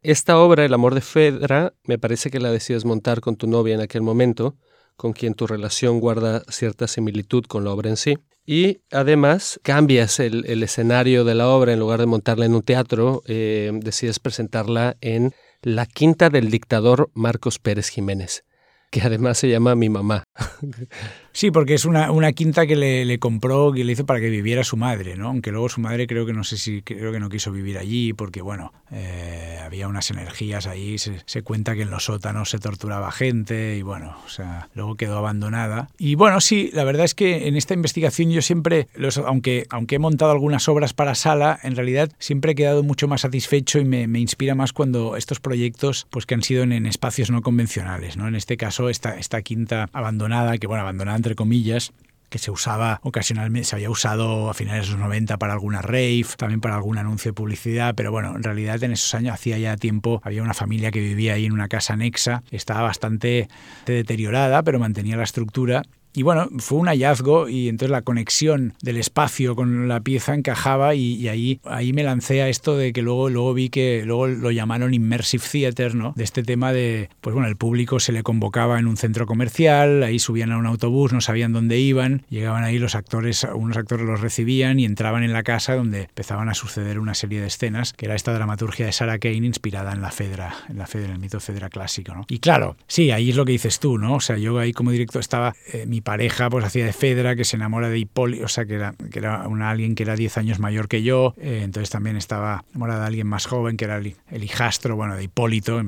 Esta 0.00 0.38
obra, 0.38 0.64
El 0.64 0.72
amor 0.72 0.94
de 0.94 1.02
Fedra, 1.02 1.74
me 1.84 1.98
parece 1.98 2.30
que 2.30 2.40
la 2.40 2.50
decides 2.50 2.86
montar 2.86 3.20
con 3.20 3.36
tu 3.36 3.46
novia 3.46 3.74
en 3.74 3.82
aquel 3.82 4.00
momento, 4.00 4.56
con 4.96 5.12
quien 5.12 5.34
tu 5.34 5.46
relación 5.46 6.00
guarda 6.00 6.42
cierta 6.48 6.86
similitud 6.88 7.44
con 7.44 7.64
la 7.64 7.70
obra 7.72 7.90
en 7.90 7.96
sí. 7.96 8.18
Y 8.46 8.78
además 8.92 9.58
cambias 9.64 10.20
el, 10.20 10.62
escenario 10.62 11.24
de 11.24 11.34
la 11.34 11.48
obra, 11.48 11.72
en 11.72 11.80
lugar 11.80 11.98
de 11.98 12.06
montarla 12.06 12.46
en 12.46 12.54
un 12.54 12.62
teatro, 12.62 13.22
eh, 13.26 13.72
decides 13.74 14.20
presentarla 14.20 14.96
en 15.00 15.34
la 15.62 15.84
quinta 15.84 16.30
del 16.30 16.48
dictador 16.48 17.10
Marcos 17.12 17.58
Pérez 17.58 17.88
Jiménez, 17.88 18.44
que 18.90 19.02
además 19.02 19.38
se 19.38 19.48
llama 19.48 19.74
Mi 19.74 19.88
Mamá. 19.88 20.22
Sí, 21.32 21.50
porque 21.50 21.74
es 21.74 21.84
una, 21.84 22.32
quinta 22.32 22.66
que 22.66 22.76
le, 22.76 23.18
compró, 23.18 23.70
que 23.70 23.84
le 23.84 23.92
hizo 23.92 24.06
para 24.06 24.20
que 24.20 24.30
viviera 24.30 24.64
su 24.64 24.78
madre, 24.78 25.16
¿no? 25.16 25.28
Aunque 25.28 25.50
luego 25.50 25.68
su 25.68 25.82
madre 25.82 26.06
creo 26.06 26.24
que 26.24 26.32
no 26.32 26.44
sé 26.44 26.56
si, 26.56 26.80
creo 26.80 27.12
que 27.12 27.20
no 27.20 27.28
quiso 27.28 27.52
vivir 27.52 27.76
allí, 27.76 28.14
porque 28.14 28.40
bueno, 28.40 28.72
eh, 28.90 29.55
había 29.66 29.88
unas 29.88 30.10
energías 30.10 30.66
ahí, 30.66 30.98
se, 30.98 31.20
se, 31.26 31.42
cuenta 31.42 31.74
que 31.74 31.82
en 31.82 31.90
los 31.90 32.04
sótanos 32.04 32.50
se 32.50 32.58
torturaba 32.58 33.10
gente 33.12 33.76
y 33.76 33.82
bueno, 33.82 34.16
o 34.24 34.28
sea, 34.28 34.68
luego 34.74 34.96
quedó 34.96 35.18
abandonada. 35.18 35.88
Y 35.98 36.14
bueno, 36.14 36.40
sí, 36.40 36.70
la 36.72 36.84
verdad 36.84 37.04
es 37.04 37.14
que 37.14 37.48
en 37.48 37.56
esta 37.56 37.74
investigación 37.74 38.30
yo 38.30 38.42
siempre, 38.42 38.88
los, 38.94 39.18
aunque, 39.18 39.66
aunque 39.70 39.96
he 39.96 39.98
montado 39.98 40.30
algunas 40.30 40.68
obras 40.68 40.94
para 40.94 41.14
sala, 41.14 41.58
en 41.62 41.76
realidad 41.76 42.10
siempre 42.18 42.52
he 42.52 42.54
quedado 42.54 42.82
mucho 42.82 43.08
más 43.08 43.22
satisfecho 43.22 43.78
y 43.78 43.84
me, 43.84 44.06
me 44.06 44.20
inspira 44.20 44.54
más 44.54 44.72
cuando 44.72 45.16
estos 45.16 45.40
proyectos, 45.40 46.06
pues 46.10 46.26
que 46.26 46.34
han 46.34 46.42
sido 46.42 46.62
en, 46.62 46.72
en, 46.72 46.86
espacios 46.86 47.30
no 47.30 47.42
convencionales, 47.42 48.16
¿no? 48.16 48.28
En 48.28 48.34
este 48.34 48.56
caso, 48.56 48.88
esta, 48.88 49.18
esta 49.18 49.42
quinta 49.42 49.88
abandonada, 49.92 50.58
que 50.58 50.66
bueno, 50.66 50.82
abandonada 50.82 51.16
entre 51.16 51.34
comillas, 51.34 51.92
que 52.28 52.38
se 52.38 52.50
usaba 52.50 53.00
ocasionalmente, 53.02 53.68
se 53.68 53.76
había 53.76 53.90
usado 53.90 54.50
a 54.50 54.54
finales 54.54 54.86
de 54.86 54.92
los 54.92 55.00
90 55.00 55.36
para 55.38 55.52
alguna 55.52 55.82
rave, 55.82 56.24
también 56.36 56.60
para 56.60 56.76
algún 56.76 56.98
anuncio 56.98 57.30
de 57.30 57.34
publicidad, 57.34 57.94
pero 57.94 58.10
bueno, 58.10 58.34
en 58.36 58.42
realidad 58.42 58.82
en 58.82 58.92
esos 58.92 59.14
años, 59.14 59.34
hacía 59.34 59.58
ya 59.58 59.76
tiempo, 59.76 60.20
había 60.24 60.42
una 60.42 60.54
familia 60.54 60.90
que 60.90 61.00
vivía 61.00 61.34
ahí 61.34 61.46
en 61.46 61.52
una 61.52 61.68
casa 61.68 61.94
anexa, 61.94 62.42
estaba 62.50 62.82
bastante 62.82 63.48
deteriorada, 63.86 64.62
pero 64.62 64.78
mantenía 64.78 65.16
la 65.16 65.24
estructura 65.24 65.82
y 66.16 66.22
bueno, 66.22 66.48
fue 66.60 66.78
un 66.78 66.86
hallazgo 66.86 67.46
y 67.46 67.68
entonces 67.68 67.90
la 67.90 68.00
conexión 68.00 68.72
del 68.80 68.96
espacio 68.96 69.54
con 69.54 69.86
la 69.86 70.00
pieza 70.00 70.34
encajaba 70.34 70.94
y, 70.94 71.28
ahí, 71.28 71.60
ahí 71.64 71.92
me 71.92 72.02
lancé 72.02 72.40
a 72.40 72.48
esto 72.48 72.74
de 72.74 72.94
que 72.94 73.02
luego, 73.02 73.28
luego 73.28 73.52
vi 73.52 73.68
que 73.68 74.02
luego 74.06 74.26
lo 74.26 74.50
llamaron 74.50 74.94
Immersive 74.94 75.44
Theater, 75.52 75.94
¿no? 75.94 76.14
De 76.16 76.24
este 76.24 76.42
tema 76.42 76.72
de, 76.72 77.10
pues 77.20 77.34
bueno, 77.34 77.50
el 77.50 77.56
público 77.56 78.00
se 78.00 78.12
le 78.12 78.22
convocaba 78.22 78.78
en 78.78 78.86
un 78.86 78.96
centro 78.96 79.26
comercial, 79.26 80.02
ahí 80.02 80.18
subían 80.18 80.52
a 80.52 80.56
un 80.56 80.64
autobús, 80.64 81.12
no 81.12 81.20
sabían 81.20 81.52
dónde 81.52 81.78
iban, 81.78 82.22
llegaban 82.30 82.64
ahí 82.64 82.78
los 82.78 82.94
actores, 82.94 83.46
unos 83.54 83.76
actores 83.76 84.06
los 84.06 84.22
recibían 84.22 84.80
y 84.80 84.86
entraban 84.86 85.22
en 85.22 85.34
la 85.34 85.42
casa 85.42 85.76
donde 85.76 86.04
empezaban 86.04 86.48
a 86.48 86.54
suceder 86.54 86.98
una 86.98 87.12
serie 87.12 87.42
de 87.42 87.48
escenas, 87.48 87.92
que 87.92 88.06
era 88.06 88.14
esta 88.14 88.32
dramaturgia 88.32 88.86
de 88.86 88.92
Sarah 88.92 89.18
Kane 89.18 89.44
inspirada 89.44 89.92
en 89.92 90.00
la 90.00 90.12
Fedra, 90.12 90.54
en 90.70 90.78
la 90.78 90.86
Fedra, 90.86 91.08
en 91.08 91.12
el 91.12 91.18
mito 91.18 91.40
Fedra 91.40 91.68
clásico, 91.68 92.14
¿no? 92.14 92.24
Y 92.30 92.38
claro, 92.38 92.78
sí, 92.86 93.10
ahí 93.10 93.28
es 93.28 93.36
lo 93.36 93.44
que 93.44 93.52
dices 93.52 93.80
tú, 93.80 93.98
¿no? 93.98 94.14
O 94.14 94.20
sea, 94.20 94.38
yo 94.38 94.58
ahí 94.58 94.72
como 94.72 94.92
director 94.92 95.20
estaba, 95.20 95.54
eh, 95.74 95.84
mi 95.86 96.00
pareja 96.06 96.48
pues 96.48 96.64
hacía 96.64 96.86
de 96.86 96.92
Fedra, 96.92 97.34
que 97.34 97.44
se 97.44 97.56
enamora 97.56 97.88
de 97.88 97.98
Hipólito, 97.98 98.44
o 98.44 98.48
sea, 98.48 98.64
que 98.64 98.74
era, 98.74 98.94
que 99.10 99.18
era 99.18 99.48
una, 99.48 99.70
alguien 99.70 99.96
que 99.96 100.04
era 100.04 100.14
10 100.14 100.38
años 100.38 100.60
mayor 100.60 100.86
que 100.86 101.02
yo, 101.02 101.34
eh, 101.36 101.62
entonces 101.64 101.90
también 101.90 102.16
estaba 102.16 102.64
enamorada 102.70 103.00
de 103.00 103.06
alguien 103.08 103.26
más 103.26 103.46
joven, 103.46 103.76
que 103.76 103.86
era 103.86 103.96
el, 103.96 104.14
el 104.30 104.44
hijastro, 104.44 104.94
bueno, 104.94 105.16
de 105.16 105.24
Hipólito, 105.24 105.82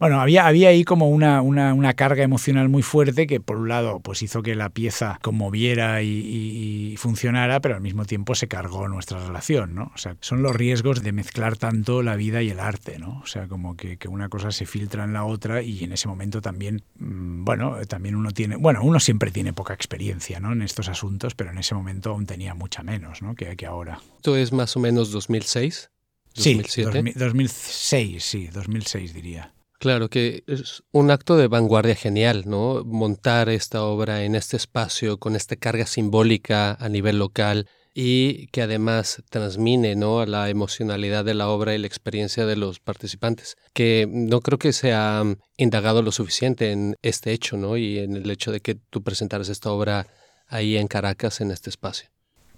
bueno, 0.00 0.20
había, 0.20 0.46
había 0.46 0.68
ahí 0.68 0.84
como 0.84 1.08
una, 1.08 1.42
una, 1.42 1.74
una, 1.74 1.94
carga 1.94 2.22
emocional 2.22 2.68
muy 2.68 2.82
fuerte 2.82 3.26
que 3.26 3.40
por 3.40 3.56
un 3.56 3.68
lado 3.68 4.00
pues 4.00 4.22
hizo 4.22 4.42
que 4.42 4.54
la 4.54 4.68
pieza 4.68 5.18
conmoviera 5.22 6.02
y, 6.02 6.08
y, 6.08 6.92
y, 6.92 6.96
funcionara, 6.96 7.60
pero 7.60 7.74
al 7.74 7.80
mismo 7.80 8.04
tiempo 8.04 8.34
se 8.34 8.46
cargó 8.46 8.86
nuestra 8.88 9.18
relación, 9.26 9.74
¿no? 9.74 9.90
O 9.94 9.98
sea, 9.98 10.16
son 10.20 10.42
los 10.42 10.54
riesgos 10.54 11.02
de 11.02 11.12
mezclar 11.12 11.56
tanto 11.56 12.02
la 12.02 12.16
vida 12.16 12.42
y 12.42 12.50
el 12.50 12.60
arte, 12.60 12.98
¿no? 12.98 13.20
O 13.22 13.26
sea, 13.26 13.48
como 13.48 13.76
que, 13.76 13.96
que 13.96 14.08
una 14.08 14.28
cosa 14.28 14.52
se 14.52 14.66
filtra 14.66 15.04
en 15.04 15.12
la 15.12 15.24
otra 15.24 15.62
y 15.62 15.82
en 15.82 15.92
ese 15.92 16.06
momento 16.06 16.40
también, 16.40 16.82
mmm, 16.98 17.44
bueno, 17.44 17.76
también 17.88 18.14
uno 18.14 18.30
tiene, 18.30 18.56
bueno, 18.56 18.80
uno 18.82 19.00
siempre 19.00 19.30
tiene 19.30 19.52
poca 19.52 19.74
experiencia, 19.74 20.38
¿no? 20.38 20.52
En 20.52 20.62
estos 20.62 20.88
asuntos, 20.88 21.34
pero 21.34 21.50
en 21.50 21.58
ese 21.58 21.74
momento 21.74 22.10
aún 22.10 22.26
tenía 22.26 22.54
mucha 22.54 22.82
menos, 22.82 23.22
¿no? 23.22 23.34
Que, 23.34 23.56
que 23.56 23.66
ahora. 23.66 24.00
¿Esto 24.16 24.36
es 24.36 24.52
más 24.52 24.76
o 24.76 24.80
menos 24.80 25.10
2006? 25.10 25.90
2007? 26.36 27.02
Sí, 27.02 27.18
2006, 27.18 28.24
sí, 28.24 28.46
2006 28.48 29.12
diría. 29.12 29.52
Claro 29.78 30.08
que 30.10 30.42
es 30.48 30.82
un 30.90 31.10
acto 31.12 31.36
de 31.36 31.46
vanguardia 31.46 31.94
genial, 31.94 32.44
¿no? 32.46 32.82
Montar 32.84 33.48
esta 33.48 33.84
obra 33.84 34.24
en 34.24 34.34
este 34.34 34.56
espacio 34.56 35.18
con 35.18 35.36
esta 35.36 35.54
carga 35.54 35.86
simbólica 35.86 36.72
a 36.72 36.88
nivel 36.88 37.18
local 37.18 37.68
y 38.00 38.46
que 38.48 38.62
además 38.62 39.24
transmine 39.28 39.96
¿no? 39.96 40.24
la 40.24 40.48
emocionalidad 40.50 41.24
de 41.24 41.34
la 41.34 41.48
obra 41.48 41.74
y 41.74 41.78
la 41.78 41.88
experiencia 41.88 42.46
de 42.46 42.54
los 42.54 42.78
participantes, 42.78 43.56
que 43.72 44.06
no 44.08 44.40
creo 44.40 44.56
que 44.56 44.72
se 44.72 44.92
ha 44.92 45.24
indagado 45.56 46.02
lo 46.02 46.12
suficiente 46.12 46.70
en 46.70 46.94
este 47.02 47.32
hecho 47.32 47.56
¿no? 47.56 47.76
y 47.76 47.98
en 47.98 48.14
el 48.14 48.30
hecho 48.30 48.52
de 48.52 48.60
que 48.60 48.76
tú 48.76 49.02
presentaras 49.02 49.48
esta 49.48 49.72
obra 49.72 50.06
ahí 50.46 50.76
en 50.76 50.86
Caracas, 50.86 51.40
en 51.40 51.50
este 51.50 51.70
espacio. 51.70 52.08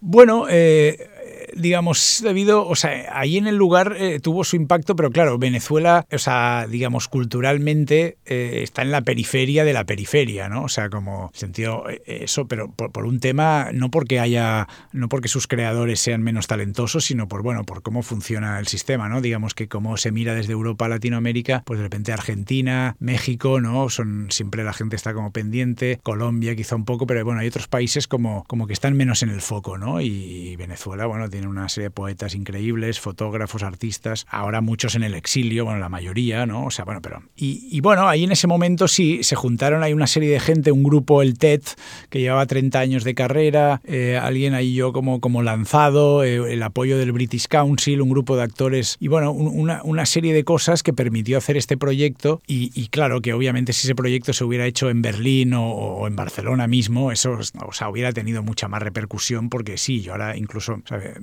Bueno, 0.01 0.47
eh, 0.51 1.40
digamos, 1.57 2.21
debido, 2.23 2.67
o 2.67 2.75
sea, 2.75 3.07
ahí 3.13 3.37
en 3.37 3.47
el 3.47 3.57
lugar 3.57 3.97
eh, 3.99 4.21
tuvo 4.21 4.45
su 4.45 4.57
impacto, 4.57 4.97
pero 4.97 5.11
claro, 5.11 5.39
Venezuela, 5.39 6.07
o 6.13 6.19
sea, 6.19 6.67
digamos, 6.69 7.09
culturalmente 7.09 8.19
eh, 8.27 8.61
está 8.63 8.83
en 8.83 8.91
la 8.91 9.03
periferia 9.03 9.65
de 9.65 9.73
la 9.73 9.85
periferia, 9.85 10.49
¿no? 10.49 10.65
O 10.65 10.69
sea, 10.69 10.91
como 10.91 11.31
sentido 11.35 11.89
eh, 11.89 12.03
eso, 12.07 12.47
pero 12.47 12.71
por, 12.71 13.05
un 13.05 13.21
tema, 13.21 13.71
no 13.73 13.91
porque 13.91 14.21
haya, 14.21 14.69
no 14.93 15.09
porque 15.09 15.29
sus 15.29 15.47
creadores 15.47 16.01
sean 16.01 16.23
menos 16.23 16.47
talentosos, 16.47 17.05
sino 17.05 17.29
por, 17.29 17.43
bueno, 17.43 17.65
por 17.65 17.83
cómo 17.83 18.03
funciona 18.03 18.59
el 18.59 18.67
sistema, 18.67 19.09
¿no? 19.09 19.21
Digamos 19.21 19.55
que 19.55 19.69
como 19.69 19.97
se 19.97 20.13
mira 20.13 20.35
desde 20.35 20.53
Europa 20.53 20.87
a 20.87 20.89
Latinoamérica, 20.89 21.63
pues 21.65 21.79
de 21.79 21.85
repente 21.85 22.13
Argentina, 22.13 22.97
México, 22.99 23.61
¿no? 23.61 23.89
Son, 23.89 24.29
siempre 24.31 24.65
la 24.65 24.73
gente 24.73 24.97
está 24.97 25.15
como 25.15 25.33
pendiente, 25.33 25.99
Colombia 26.03 26.55
quizá 26.57 26.77
un 26.77 26.85
poco, 26.85 27.07
pero 27.07 27.25
bueno, 27.25 27.41
hay 27.41 27.49
otros 27.49 27.69
países 27.69 28.07
como, 28.07 28.45
como 28.45 28.67
que 28.67 28.73
están 28.73 28.97
menos 28.97 29.23
en 29.23 29.31
el 29.31 29.41
foco, 29.41 29.79
¿no? 29.79 30.01
Y 30.01 30.57
Venezuela, 30.57 31.07
bueno, 31.07 31.29
tiene 31.29 31.40
una 31.47 31.69
serie 31.69 31.89
de 31.89 31.91
poetas 31.91 32.35
increíbles, 32.35 33.01
fotógrafos, 33.01 33.63
artistas, 33.63 34.27
ahora 34.29 34.61
muchos 34.61 34.95
en 34.95 35.03
el 35.03 35.15
exilio, 35.15 35.65
bueno, 35.65 35.81
la 35.81 35.89
mayoría, 35.89 36.47
¿no? 36.47 36.67
O 36.67 36.71
sea, 36.71 36.85
bueno, 36.85 37.01
pero... 37.03 37.23
Y, 37.37 37.69
y 37.71 37.81
bueno, 37.81 38.09
ahí 38.09 38.25
en 38.25 38.33
ese 38.33 38.47
momento 38.47 38.89
sí, 38.89 39.23
se 39.23 39.37
juntaron 39.37 39.83
ahí 39.83 39.93
una 39.93 40.07
serie 40.07 40.31
de 40.31 40.41
gente, 40.41 40.73
un 40.73 40.83
grupo, 40.83 41.23
el 41.23 41.39
TED, 41.39 41.63
que 42.09 42.21
llevaba 42.21 42.47
30 42.47 42.79
años 42.79 43.05
de 43.05 43.15
carrera, 43.15 43.81
eh, 43.85 44.19
alguien 44.21 44.55
ahí 44.55 44.75
yo 44.75 44.93
como, 44.93 45.21
como 45.21 45.43
lanzado, 45.43 46.25
eh, 46.25 46.53
el 46.53 46.63
apoyo 46.63 46.99
del 46.99 47.13
British 47.13 47.47
Council, 47.49 48.01
un 48.01 48.11
grupo 48.11 48.37
de 48.37 48.43
actores, 48.43 48.97
y 49.01 49.09
bueno, 49.09 49.33
una, 49.33 49.83
una 49.85 50.07
serie 50.07 50.33
de 50.33 50.45
cosas 50.45 50.83
que 50.83 50.93
permitió 50.93 51.39
hacer 51.39 51.57
este 51.57 51.77
proyecto, 51.77 52.41
y, 52.47 52.71
y, 52.75 52.89
claro 52.89 53.21
que 53.21 53.33
obviamente 53.33 53.73
si 53.73 53.87
ese 53.87 53.95
proyecto 53.95 54.33
se 54.33 54.45
hubiera 54.45 54.67
hecho 54.67 54.91
en 54.91 55.03
Berlín 55.03 55.55
o, 55.55 55.71
o 55.71 56.07
en 56.07 56.17
Barcelona 56.17 56.67
mismo, 56.67 57.13
eso 57.13 57.39
o 57.67 57.73
sea, 57.73 57.89
hubiera 57.89 58.13
tenido 58.13 58.43
mucha 58.43 58.69
más 58.69 58.83
repercusión, 58.83 59.49
porque 59.49 59.79
sí, 59.79 60.01
yo 60.03 60.13
ahora 60.13 60.37
incluso, 60.37 60.83
¿sabe? 60.85 61.15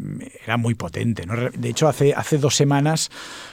Era 0.43 0.57
muy 0.57 0.75
potente. 0.75 1.25
¿no? 1.25 1.35
De 1.51 1.69
hecho, 1.69 1.87
hace, 1.87 2.13
hace 2.13 2.37
dos 2.37 2.55
semanas 2.55 3.09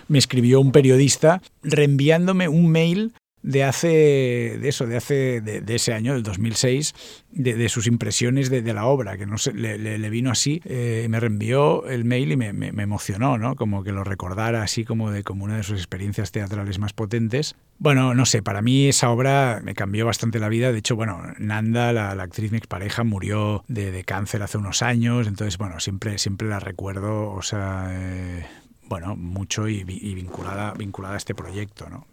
me 0.08 0.18
escribió 0.18 0.60
un 0.60 0.72
periodista 0.72 1.42
reenviándome 1.62 2.48
un 2.48 2.68
mail 2.68 3.12
de 3.44 3.62
hace 3.62 4.58
de 4.58 4.68
eso 4.68 4.86
de 4.86 4.96
hace 4.96 5.42
de, 5.42 5.74
ese 5.74 5.92
año 5.92 6.14
del 6.14 6.22
2006 6.22 6.94
de, 7.30 7.68
sus 7.68 7.86
impresiones 7.86 8.48
de, 8.48 8.62
la 8.72 8.86
obra 8.86 9.18
que 9.18 9.26
no 9.26 9.36
sé, 9.36 9.52
le, 9.52 10.10
vino 10.10 10.30
así 10.30 10.62
eh, 10.64 11.06
me 11.10 11.20
reenvió 11.20 11.86
el 11.86 12.06
mail 12.06 12.32
y 12.32 12.36
me, 12.38 12.68
emocionó 12.82 13.36
no 13.36 13.54
como 13.54 13.84
que 13.84 13.92
lo 13.92 14.02
recordara 14.02 14.62
así 14.62 14.84
como 14.84 15.10
de 15.10 15.22
como 15.24 15.44
una 15.44 15.58
de 15.58 15.62
sus 15.62 15.76
experiencias 15.76 16.32
teatrales 16.32 16.78
más 16.78 16.94
potentes. 16.94 17.54
Bueno 17.78 18.14
no 18.14 18.24
sé 18.24 18.42
para 18.42 18.62
mí 18.62 18.88
esa 18.88 19.10
obra 19.10 19.60
me 19.62 19.74
cambió 19.74 20.06
bastante 20.06 20.38
la 20.38 20.48
vida. 20.48 20.72
De 20.72 20.78
hecho 20.78 20.96
bueno 20.96 21.20
Nanda 21.38 21.92
la, 21.92 22.12
actriz 22.12 22.50
mi 22.50 22.56
expareja 22.56 23.04
murió 23.04 23.62
de, 23.68 23.90
de, 23.90 24.04
cáncer 24.04 24.42
hace 24.42 24.56
unos 24.56 24.80
años. 24.80 25.26
Entonces 25.26 25.58
bueno 25.58 25.80
siempre 25.80 26.16
siempre 26.16 26.48
la 26.48 26.60
recuerdo 26.60 27.30
o 27.30 27.42
sea 27.42 27.88
eh, 27.90 28.46
bueno 28.88 29.16
mucho 29.16 29.68
y, 29.68 29.84
y 29.86 30.14
vinculada 30.14 30.72
vinculada 30.72 31.14
a 31.14 31.18
este 31.18 31.34
proyecto 31.34 31.90
no 31.90 32.06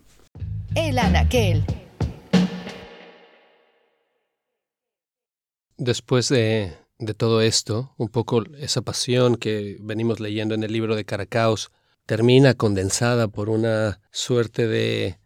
el 0.75 0.99
Anaquel. 0.99 1.63
Después 5.77 6.29
de, 6.29 6.73
de 6.99 7.13
todo 7.13 7.41
esto, 7.41 7.93
un 7.97 8.09
poco 8.09 8.43
esa 8.57 8.81
pasión 8.81 9.35
que 9.35 9.77
venimos 9.81 10.19
leyendo 10.19 10.53
en 10.55 10.63
el 10.63 10.71
libro 10.71 10.95
de 10.95 11.05
Caracaos, 11.05 11.71
termina 12.05 12.53
condensada 12.53 13.27
por 13.27 13.49
una 13.49 13.99
suerte 14.11 14.67
de 14.67 15.17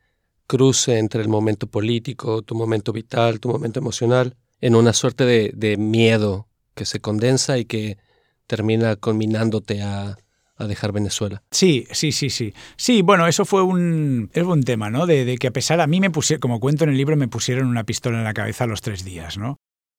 cruce 0.47 0.97
entre 0.97 1.21
el 1.21 1.27
momento 1.27 1.67
político, 1.67 2.41
tu 2.41 2.55
momento 2.55 2.93
vital, 2.93 3.39
tu 3.39 3.49
momento 3.49 3.79
emocional, 3.79 4.37
en 4.61 4.75
una 4.75 4.93
suerte 4.93 5.25
de, 5.25 5.51
de 5.55 5.77
miedo 5.77 6.47
que 6.73 6.85
se 6.85 6.99
condensa 7.01 7.57
y 7.57 7.65
que 7.65 7.97
termina 8.47 8.95
culminándote 8.95 9.81
a, 9.81 10.17
a 10.57 10.67
dejar 10.67 10.91
Venezuela. 10.91 11.43
Sí, 11.51 11.85
sí, 11.91 12.11
sí, 12.11 12.29
sí. 12.29 12.53
Sí, 12.77 13.01
bueno, 13.01 13.27
eso 13.27 13.45
fue 13.45 13.61
un, 13.63 14.29
es 14.33 14.43
un 14.43 14.63
tema, 14.63 14.89
¿no? 14.89 15.05
De, 15.05 15.25
de, 15.25 15.37
que 15.37 15.47
a 15.47 15.51
pesar, 15.51 15.81
a 15.81 15.87
mí 15.87 15.99
me 15.99 16.09
pusieron, 16.09 16.39
como 16.39 16.59
cuento 16.59 16.83
en 16.83 16.91
el 16.91 16.97
libro, 16.97 17.17
me 17.17 17.27
pusieron 17.27 17.67
una 17.67 17.83
pistola 17.83 18.17
en 18.17 18.23
la 18.23 18.33
cabeza 18.33 18.63
a 18.63 18.67
los 18.67 18.81
tres 18.81 19.03
días, 19.03 19.37
¿no? 19.37 19.57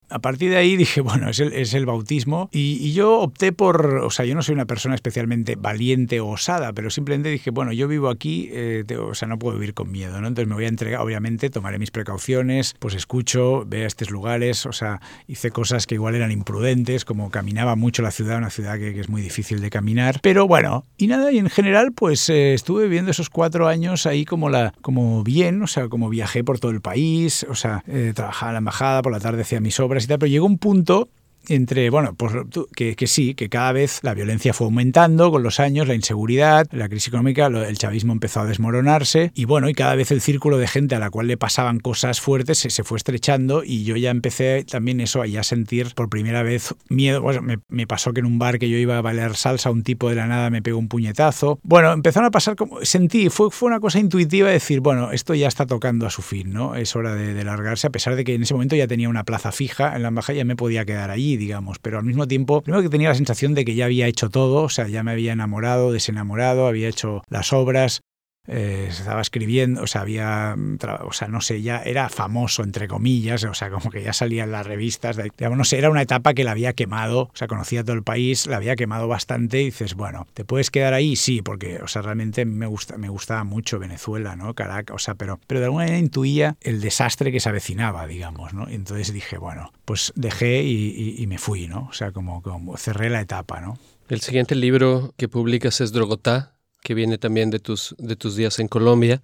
A 0.08 0.20
partir 0.20 0.50
de 0.50 0.56
ahí 0.56 0.76
dije, 0.76 1.00
bueno, 1.02 1.30
es 1.30 1.40
el, 1.40 1.52
es 1.52 1.74
el 1.74 1.86
bautismo 1.86 2.48
y, 2.52 2.78
y, 2.80 2.92
yo 2.92 3.20
opté 3.20 3.52
por, 3.52 3.86
o 4.04 4.10
sea, 4.10 4.24
yo 4.24 4.34
no 4.34 4.42
soy 4.42 4.54
una 4.54 4.66
persona 4.66 4.94
especialmente 4.94 5.56
valiente 5.56 6.20
o 6.20 6.28
osada, 6.28 6.72
pero 6.72 6.90
simplemente 6.90 7.28
dije, 7.28 7.50
bueno, 7.50 7.72
yo 7.72 7.88
vivo 7.88 8.08
aquí, 8.08 8.48
eh, 8.52 8.84
te, 8.86 8.96
o 8.96 9.14
sea, 9.14 9.28
no 9.28 9.38
puedo 9.38 9.58
vivir 9.58 9.74
con 9.74 9.90
miedo, 9.90 10.20
¿no? 10.20 10.28
Entonces 10.28 10.48
me 10.48 10.54
voy 10.54 10.64
a 10.64 10.68
entregar, 10.68 11.00
obviamente, 11.00 11.50
tomaré 11.50 11.78
mis 11.78 11.90
precauciones, 11.90 12.74
pues 12.78 12.94
escucho, 12.94 13.64
veo 13.66 13.86
estos 13.86 14.10
lugares, 14.10 14.66
o 14.66 14.72
sea, 14.72 15.00
hice 15.26 15.50
cosas 15.50 15.86
que 15.86 15.96
igual 15.96 16.14
eran 16.14 16.30
imprudentes, 16.32 17.04
como 17.04 17.30
caminaba 17.30 17.76
mucho 17.76 18.02
la 18.02 18.10
ciudad, 18.10 18.38
una 18.38 18.50
ciudad 18.50 18.78
que, 18.78 18.94
que 18.94 19.00
es 19.00 19.08
muy 19.08 19.22
difícil 19.22 19.60
de 19.60 19.70
caminar, 19.70 20.20
pero 20.22 20.46
bueno, 20.46 20.84
y 20.96 21.06
nada, 21.06 21.32
y 21.32 21.38
en 21.38 21.50
general, 21.50 21.92
pues 21.92 22.28
eh, 22.28 22.54
estuve 22.54 22.84
viviendo 22.84 23.10
esos 23.10 23.30
cuatro 23.30 23.68
años 23.68 24.06
ahí 24.06 24.24
como, 24.24 24.48
la, 24.48 24.72
como 24.82 25.22
bien, 25.24 25.62
o 25.62 25.66
sea, 25.66 25.88
como 25.88 26.08
viajé 26.08 26.44
por 26.44 26.58
todo 26.58 26.70
el 26.70 26.80
país, 26.80 27.46
o 27.48 27.54
sea, 27.54 27.82
eh, 27.86 28.12
trabajaba 28.14 28.50
en 28.50 28.54
la 28.54 28.58
embajada, 28.58 29.02
por 29.02 29.12
la 29.12 29.20
tarde 29.20 29.42
hacía 29.42 29.60
mis 29.60 29.78
obras, 29.80 29.95
pero 30.18 30.26
llegó 30.26 30.46
un 30.46 30.58
punto 30.58 31.08
entre, 31.48 31.90
bueno, 31.90 32.14
pues 32.14 32.32
que, 32.74 32.96
que, 32.96 33.06
sí, 33.06 33.34
que 33.34 33.48
cada 33.48 33.72
vez 33.72 34.00
la 34.02 34.14
violencia 34.14 34.52
fue 34.52 34.66
aumentando 34.66 35.30
con 35.30 35.42
los 35.42 35.60
años, 35.60 35.88
la 35.88 35.94
inseguridad, 35.94 36.66
la 36.72 36.88
crisis 36.88 37.08
económica, 37.08 37.46
el 37.46 37.78
chavismo 37.78 38.12
empezó 38.12 38.40
a 38.40 38.46
desmoronarse 38.46 39.32
y 39.34 39.44
bueno, 39.44 39.68
y 39.68 39.74
cada 39.74 39.94
vez 39.94 40.10
el 40.10 40.20
círculo 40.20 40.58
de 40.58 40.66
gente 40.66 40.94
a 40.94 40.98
la 40.98 41.10
cual 41.10 41.26
le 41.26 41.36
pasaban 41.36 41.80
cosas 41.80 42.20
fuertes 42.20 42.58
se, 42.58 42.70
se 42.70 42.84
fue 42.84 42.96
estrechando 42.98 43.62
y 43.64 43.84
yo 43.84 43.96
ya 43.96 44.10
empecé 44.10 44.64
también 44.64 45.00
eso, 45.00 45.22
a 45.22 45.26
ya 45.26 45.42
sentir 45.42 45.94
por 45.94 46.08
primera 46.08 46.42
vez 46.42 46.74
miedo. 46.88 47.22
Bueno, 47.22 47.42
me, 47.42 47.58
me, 47.68 47.86
pasó 47.86 48.12
que 48.12 48.20
en 48.20 48.26
un 48.26 48.38
bar 48.38 48.58
que 48.58 48.68
yo 48.68 48.76
iba 48.76 48.98
a 48.98 49.02
bailar 49.02 49.36
salsa, 49.36 49.70
un 49.70 49.82
tipo 49.82 50.08
de 50.08 50.16
la 50.16 50.26
nada 50.26 50.50
me 50.50 50.62
pegó 50.62 50.78
un 50.78 50.88
puñetazo. 50.88 51.58
Bueno, 51.62 51.92
empezaron 51.92 52.26
a 52.26 52.30
pasar 52.30 52.56
como, 52.56 52.84
sentí, 52.84 53.28
fue, 53.30 53.50
fue 53.50 53.68
una 53.68 53.80
cosa 53.80 53.98
intuitiva 53.98 54.50
decir, 54.50 54.80
bueno, 54.80 55.12
esto 55.12 55.34
ya 55.34 55.48
está 55.48 55.66
tocando 55.66 56.06
a 56.06 56.10
su 56.10 56.22
fin, 56.22 56.52
¿no? 56.52 56.74
Es 56.74 56.96
hora 56.96 57.14
de, 57.14 57.44
largarse, 57.44 57.86
a 57.86 57.90
pesar 57.90 58.16
de 58.16 58.24
que 58.24 58.34
en 58.34 58.42
ese 58.42 58.54
momento 58.54 58.76
ya 58.76 58.86
tenía 58.86 59.08
una 59.08 59.24
plaza 59.24 59.52
fija 59.52 59.94
en 59.94 60.02
la 60.02 60.08
embajada, 60.08 60.38
ya 60.38 60.44
me 60.44 60.56
podía 60.56 60.84
quedar 60.84 61.10
allí 61.10 61.35
digamos, 61.36 61.78
pero 61.80 61.98
al 61.98 62.04
mismo 62.04 62.26
tiempo, 62.26 62.62
primero 62.62 62.82
que 62.82 62.88
tenía 62.88 63.08
la 63.08 63.14
sensación 63.14 63.54
de 63.54 63.64
que 63.64 63.74
ya 63.74 63.86
había 63.86 64.06
hecho 64.06 64.30
todo, 64.30 64.64
o 64.64 64.68
sea, 64.68 64.88
ya 64.88 65.02
me 65.02 65.12
había 65.12 65.32
enamorado, 65.32 65.92
desenamorado, 65.92 66.66
había 66.66 66.88
hecho 66.88 67.22
las 67.28 67.52
obras, 67.52 68.02
eh, 68.48 68.86
estaba 68.88 69.20
escribiendo, 69.20 69.82
o 69.82 69.86
sea, 69.86 70.02
había, 70.02 70.56
o 71.02 71.12
sea, 71.12 71.28
no 71.28 71.40
sé, 71.40 71.62
ya 71.62 71.78
era 71.78 72.08
famoso, 72.08 72.62
entre 72.62 72.88
comillas, 72.88 73.44
o 73.44 73.54
sea, 73.54 73.70
como 73.70 73.90
que 73.90 74.02
ya 74.02 74.12
salía 74.12 74.44
en 74.44 74.52
las 74.52 74.66
revistas, 74.66 75.16
digamos, 75.16 75.58
no 75.58 75.64
sé, 75.64 75.78
era 75.78 75.90
una 75.90 76.02
etapa 76.02 76.34
que 76.34 76.44
la 76.44 76.52
había 76.52 76.72
quemado, 76.72 77.22
o 77.22 77.30
sea, 77.34 77.48
conocía 77.48 77.82
todo 77.82 77.94
el 77.94 78.02
país, 78.02 78.46
la 78.46 78.56
había 78.56 78.76
quemado 78.76 79.08
bastante 79.08 79.60
y 79.62 79.66
dices, 79.66 79.94
bueno, 79.94 80.26
¿te 80.34 80.44
puedes 80.44 80.70
quedar 80.70 80.94
ahí? 80.94 81.16
Sí, 81.16 81.42
porque, 81.42 81.80
o 81.82 81.88
sea, 81.88 82.02
realmente 82.02 82.44
me, 82.44 82.66
gusta, 82.66 82.98
me 82.98 83.08
gustaba 83.08 83.44
mucho 83.44 83.78
Venezuela, 83.78 84.36
¿no? 84.36 84.54
Caracas, 84.54 84.94
o 84.94 84.98
sea, 84.98 85.14
pero, 85.14 85.40
pero 85.46 85.60
de 85.60 85.66
alguna 85.66 85.84
manera 85.84 85.98
intuía 85.98 86.56
el 86.60 86.80
desastre 86.80 87.32
que 87.32 87.40
se 87.40 87.48
avecinaba, 87.48 88.06
digamos, 88.06 88.54
¿no? 88.54 88.68
Entonces 88.68 89.12
dije, 89.12 89.38
bueno, 89.38 89.72
pues 89.84 90.12
dejé 90.16 90.62
y 90.62 91.26
me 91.26 91.38
fui, 91.38 91.68
¿no? 91.68 91.88
O 91.90 91.92
sea, 91.92 92.12
como, 92.12 92.42
como 92.42 92.76
cerré 92.76 93.10
la 93.10 93.20
etapa, 93.20 93.60
¿no? 93.60 93.78
El 94.08 94.20
siguiente 94.20 94.54
libro 94.54 95.12
que 95.16 95.28
publicas 95.28 95.80
es 95.80 95.92
Drogotá, 95.92 96.55
que 96.86 96.94
viene 96.94 97.18
también 97.18 97.50
de 97.50 97.58
tus, 97.58 97.96
de 97.98 98.14
tus 98.14 98.36
días 98.36 98.60
en 98.60 98.68
Colombia. 98.68 99.20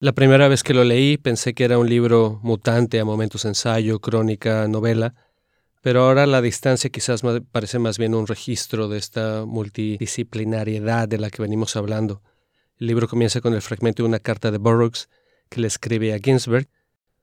La 0.00 0.12
primera 0.12 0.48
vez 0.48 0.62
que 0.62 0.72
lo 0.72 0.84
leí 0.84 1.18
pensé 1.18 1.52
que 1.52 1.64
era 1.64 1.76
un 1.76 1.86
libro 1.86 2.40
mutante 2.42 2.98
a 2.98 3.04
momentos 3.04 3.44
ensayo, 3.44 4.00
crónica, 4.00 4.66
novela, 4.68 5.14
pero 5.82 6.04
ahora 6.04 6.24
la 6.24 6.40
distancia 6.40 6.88
quizás 6.88 7.20
parece 7.52 7.78
más 7.78 7.98
bien 7.98 8.14
un 8.14 8.26
registro 8.26 8.88
de 8.88 8.96
esta 8.96 9.44
multidisciplinariedad 9.44 11.06
de 11.06 11.18
la 11.18 11.28
que 11.28 11.42
venimos 11.42 11.76
hablando. 11.76 12.22
El 12.78 12.86
libro 12.86 13.06
comienza 13.06 13.42
con 13.42 13.52
el 13.52 13.60
fragmento 13.60 14.02
de 14.02 14.08
una 14.08 14.18
carta 14.18 14.50
de 14.50 14.56
Burroughs 14.56 15.10
que 15.50 15.60
le 15.60 15.66
escribe 15.66 16.14
a 16.14 16.18
Ginsberg. 16.18 16.70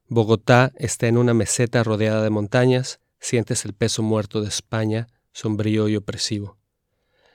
Bogotá 0.10 0.74
está 0.76 1.08
en 1.08 1.18
una 1.18 1.34
meseta 1.34 1.84
rodeada 1.84 2.22
de 2.22 2.30
montañas, 2.30 3.00
sientes 3.20 3.66
el 3.66 3.74
peso 3.74 4.04
muerto 4.04 4.42
de 4.42 4.50
España, 4.50 5.08
sombrío 5.32 5.88
y 5.88 5.96
opresivo 5.96 6.61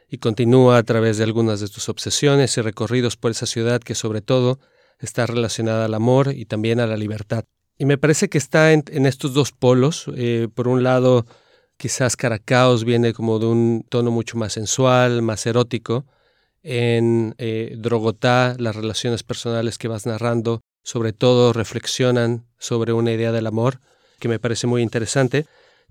y 0.09 0.19
continúa 0.19 0.79
a 0.79 0.83
través 0.83 1.19
de 1.19 1.25
algunas 1.25 1.61
de 1.61 1.69
tus 1.69 1.89
obsesiones 1.89 2.57
y 2.57 2.61
recorridos 2.61 3.17
por 3.17 3.31
esa 3.31 3.47
ciudad 3.47 3.81
que 3.81 3.95
sobre 3.95 4.23
todo 4.23 4.59
está 4.99 5.27
relacionada 5.27 5.85
al 5.85 5.95
amor 5.95 6.33
y 6.35 6.47
también 6.47 6.81
a 6.81 6.87
la 6.87 6.97
libertad. 6.97 7.45
Y 7.79 7.85
me 7.85 7.99
parece 7.99 8.29
que 8.29 8.39
está 8.39 8.73
en, 8.73 9.07
estos 9.07 9.35
dos 9.35 9.53
polos. 9.53 10.07
Eh, 10.17 10.49
por 10.55 10.67
un 10.69 10.83
lado, 10.83 11.27
quizás 11.77 12.17
Caracaos 12.17 12.85
viene 12.85 13.13
como 13.13 13.39
de 13.39 13.47
un 13.47 13.87
tono 13.89 14.11
mucho 14.11 14.39
más 14.39 14.55
sensual, 14.55 15.21
más 15.21 15.45
erótico. 15.47 16.07
En 16.63 17.35
eh, 17.39 17.75
Drogotá, 17.77 18.57
las 18.59 18.75
relaciones 18.75 19.23
personales 19.23 19.77
que 19.77 19.89
vas 19.89 20.07
narrando, 20.07 20.63
sobre 20.83 21.13
todo 21.13 21.53
reflexionan 21.53 22.47
sobre 22.59 22.93
una 22.93 23.13
idea 23.13 23.31
del 23.31 23.47
amor, 23.47 23.81
que 24.19 24.29
me 24.29 24.39
parece 24.39 24.67
muy 24.67 24.83
interesante. 24.83 25.47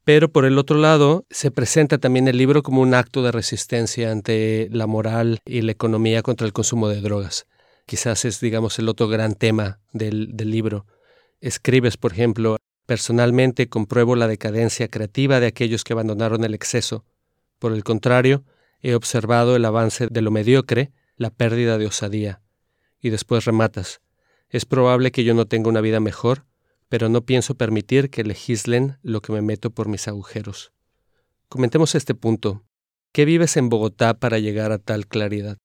Pero 0.06 0.32
por 0.32 0.46
el 0.46 0.60
otro 0.60 0.78
lado, 0.78 1.26
se 1.32 1.50
presenta 1.50 1.98
también 1.98 2.28
el 2.28 2.38
libro 2.38 2.62
como 2.62 2.82
un 2.82 2.94
acto 2.94 3.24
de 3.24 3.32
resistencia 3.32 4.12
ante 4.12 4.70
la 4.72 4.86
moral 4.86 5.40
y 5.46 5.62
la 5.62 5.72
economía 5.72 6.22
contra 6.22 6.46
el 6.46 6.54
consumo 6.54 6.88
de 6.88 7.02
drogas. 7.02 7.48
Quizás 7.88 8.24
es, 8.24 8.40
digamos, 8.40 8.78
el 8.78 8.88
otro 8.88 9.08
gran 9.08 9.34
tema 9.34 9.80
del, 9.94 10.38
del 10.38 10.52
libro. 10.52 10.86
Escribes, 11.42 11.98
por 11.98 12.14
ejemplo, 12.14 12.58
personalmente 12.86 13.68
compruebo 13.68 14.16
la 14.16 14.28
decadencia 14.28 14.90
creativa 14.90 15.40
de 15.40 15.48
aquellos 15.48 15.84
que 15.84 15.94
abandonaron 15.94 16.44
el 16.44 16.54
exceso. 16.54 17.04
Por 17.58 17.74
el 17.74 17.84
contrario, 17.84 18.44
he 18.82 18.94
observado 18.94 19.56
el 19.56 19.66
avance 19.66 20.08
de 20.12 20.22
lo 20.22 20.30
mediocre, 20.30 20.92
la 21.18 21.32
pérdida 21.32 21.80
de 21.80 21.88
osadía. 21.88 22.42
Y 23.02 23.10
después 23.10 23.46
rematas. 23.46 24.02
Es 24.50 24.66
probable 24.66 25.12
que 25.12 25.24
yo 25.24 25.34
no 25.34 25.48
tenga 25.48 25.70
una 25.70 25.82
vida 25.82 26.00
mejor, 26.00 26.46
pero 26.90 27.10
no 27.10 27.26
pienso 27.26 27.56
permitir 27.56 28.10
que 28.10 28.24
legislen 28.24 28.98
lo 29.02 29.22
que 29.22 29.34
me 29.34 29.42
meto 29.42 29.70
por 29.70 29.88
mis 29.88 30.08
agujeros. 30.08 30.72
Comentemos 31.50 31.96
este 31.96 32.16
punto. 32.16 32.64
¿Qué 33.12 33.26
vives 33.26 33.58
en 33.58 33.70
Bogotá 33.70 34.16
para 34.16 34.40
llegar 34.40 34.72
a 34.72 34.78
tal 34.78 35.08
claridad? 35.08 35.58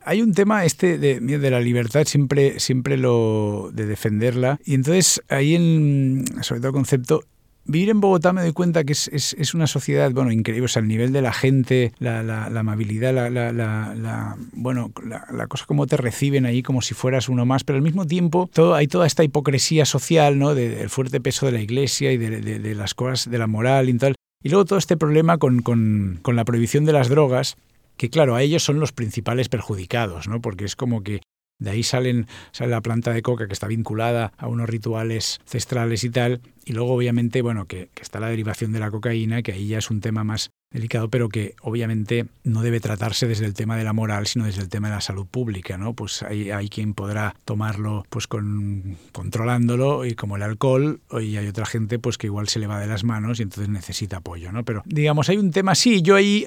Hay 0.00 0.20
un 0.20 0.34
tema 0.34 0.64
este 0.64 0.98
de, 0.98 1.50
la 1.50 1.60
libertad, 1.60 2.04
siempre, 2.04 2.60
siempre 2.60 2.98
lo 2.98 3.70
de 3.72 3.86
defenderla. 3.86 4.60
Y 4.64 4.74
entonces 4.74 5.22
ahí 5.28 5.54
en, 5.54 6.24
sobre 6.42 6.60
todo 6.60 6.68
el 6.68 6.74
concepto, 6.74 7.24
Vivir 7.66 7.90
en 7.90 8.00
Bogotá 8.00 8.32
me 8.34 8.42
doy 8.42 8.52
cuenta 8.52 8.84
que 8.84 8.92
es, 8.92 9.08
es, 9.08 9.34
es, 9.38 9.54
una 9.54 9.66
sociedad, 9.66 10.10
bueno, 10.12 10.30
increíble, 10.30 10.66
o 10.66 10.68
sea, 10.68 10.82
el 10.82 10.88
nivel 10.88 11.12
de 11.12 11.22
la 11.22 11.32
gente, 11.32 11.92
la, 11.98 12.22
la, 12.22 12.50
la 12.50 12.60
amabilidad, 12.60 13.14
la, 13.14 13.30
la 13.30 14.36
bueno, 14.52 14.92
la, 15.02 15.46
cosa 15.46 15.64
como 15.64 15.86
te 15.86 15.96
reciben 15.96 16.44
ahí 16.44 16.62
como 16.62 16.82
si 16.82 16.92
fueras 16.92 17.30
uno 17.30 17.46
más, 17.46 17.64
pero 17.64 17.76
al 17.76 17.82
mismo 17.82 18.06
tiempo 18.06 18.50
todo, 18.52 18.74
hay 18.74 18.86
toda 18.86 19.06
esta 19.06 19.24
hipocresía 19.24 19.86
social, 19.86 20.38
¿no? 20.38 20.54
Del 20.54 20.76
de, 20.76 20.88
fuerte 20.90 21.20
peso 21.20 21.46
de 21.46 21.52
la 21.52 21.60
iglesia 21.60 22.12
y 22.12 22.18
de, 22.18 22.40
de, 22.42 22.58
de, 22.58 22.74
las 22.74 22.94
cosas, 22.94 23.30
de 23.30 23.38
la 23.38 23.46
moral 23.46 23.88
y 23.88 23.94
tal. 23.94 24.14
Y 24.42 24.50
luego 24.50 24.66
todo 24.66 24.78
este 24.78 24.98
problema 24.98 25.38
con, 25.38 25.62
con, 25.62 26.18
con 26.20 26.36
la 26.36 26.44
prohibición 26.44 26.84
de 26.84 26.92
las 26.92 27.08
drogas, 27.08 27.56
que 27.96 28.10
claro, 28.10 28.34
a 28.34 28.42
ellos 28.42 28.62
son 28.62 28.78
los 28.78 28.92
principales 28.92 29.48
perjudicados, 29.48 30.28
¿no? 30.28 30.42
Porque 30.42 30.66
es 30.66 30.76
como 30.76 31.02
que 31.02 31.20
de 31.58 31.70
ahí 31.70 31.82
salen, 31.82 32.26
sale 32.52 32.70
la 32.70 32.80
planta 32.80 33.12
de 33.12 33.22
coca 33.22 33.46
que 33.46 33.52
está 33.52 33.66
vinculada 33.66 34.32
a 34.36 34.48
unos 34.48 34.68
rituales 34.68 35.38
ancestrales 35.42 36.04
y 36.04 36.10
tal. 36.10 36.40
Y 36.64 36.72
luego, 36.72 36.94
obviamente, 36.94 37.42
bueno, 37.42 37.66
que, 37.66 37.90
está 38.00 38.20
la 38.20 38.28
derivación 38.28 38.72
de 38.72 38.80
la 38.80 38.90
cocaína, 38.90 39.42
que 39.42 39.52
ahí 39.52 39.68
ya 39.68 39.78
es 39.78 39.90
un 39.90 40.00
tema 40.00 40.24
más 40.24 40.50
delicado, 40.72 41.08
pero 41.08 41.28
que 41.28 41.54
obviamente 41.62 42.26
no 42.42 42.62
debe 42.62 42.80
tratarse 42.80 43.28
desde 43.28 43.46
el 43.46 43.54
tema 43.54 43.76
de 43.76 43.84
la 43.84 43.92
moral, 43.92 44.26
sino 44.26 44.46
desde 44.46 44.62
el 44.62 44.68
tema 44.68 44.88
de 44.88 44.94
la 44.94 45.00
salud 45.00 45.26
pública, 45.26 45.78
¿no? 45.78 45.94
Pues 45.94 46.22
hay, 46.22 46.50
hay 46.50 46.68
quien 46.68 46.94
podrá 46.94 47.36
tomarlo 47.44 48.04
pues 48.10 48.26
con 48.26 48.96
controlándolo 49.12 50.04
y 50.04 50.14
como 50.14 50.36
el 50.36 50.42
alcohol, 50.42 51.00
y 51.20 51.36
hay 51.36 51.46
otra 51.46 51.66
gente 51.66 52.00
pues 52.00 52.18
que 52.18 52.26
igual 52.26 52.48
se 52.48 52.58
le 52.58 52.66
va 52.66 52.80
de 52.80 52.88
las 52.88 53.04
manos 53.04 53.38
y 53.38 53.44
entonces 53.44 53.68
necesita 53.68 54.16
apoyo, 54.16 54.50
¿no? 54.50 54.64
Pero 54.64 54.82
digamos, 54.86 55.28
hay 55.28 55.36
un 55.36 55.52
tema, 55.52 55.76
sí, 55.76 56.02
yo 56.02 56.16
ahí 56.16 56.44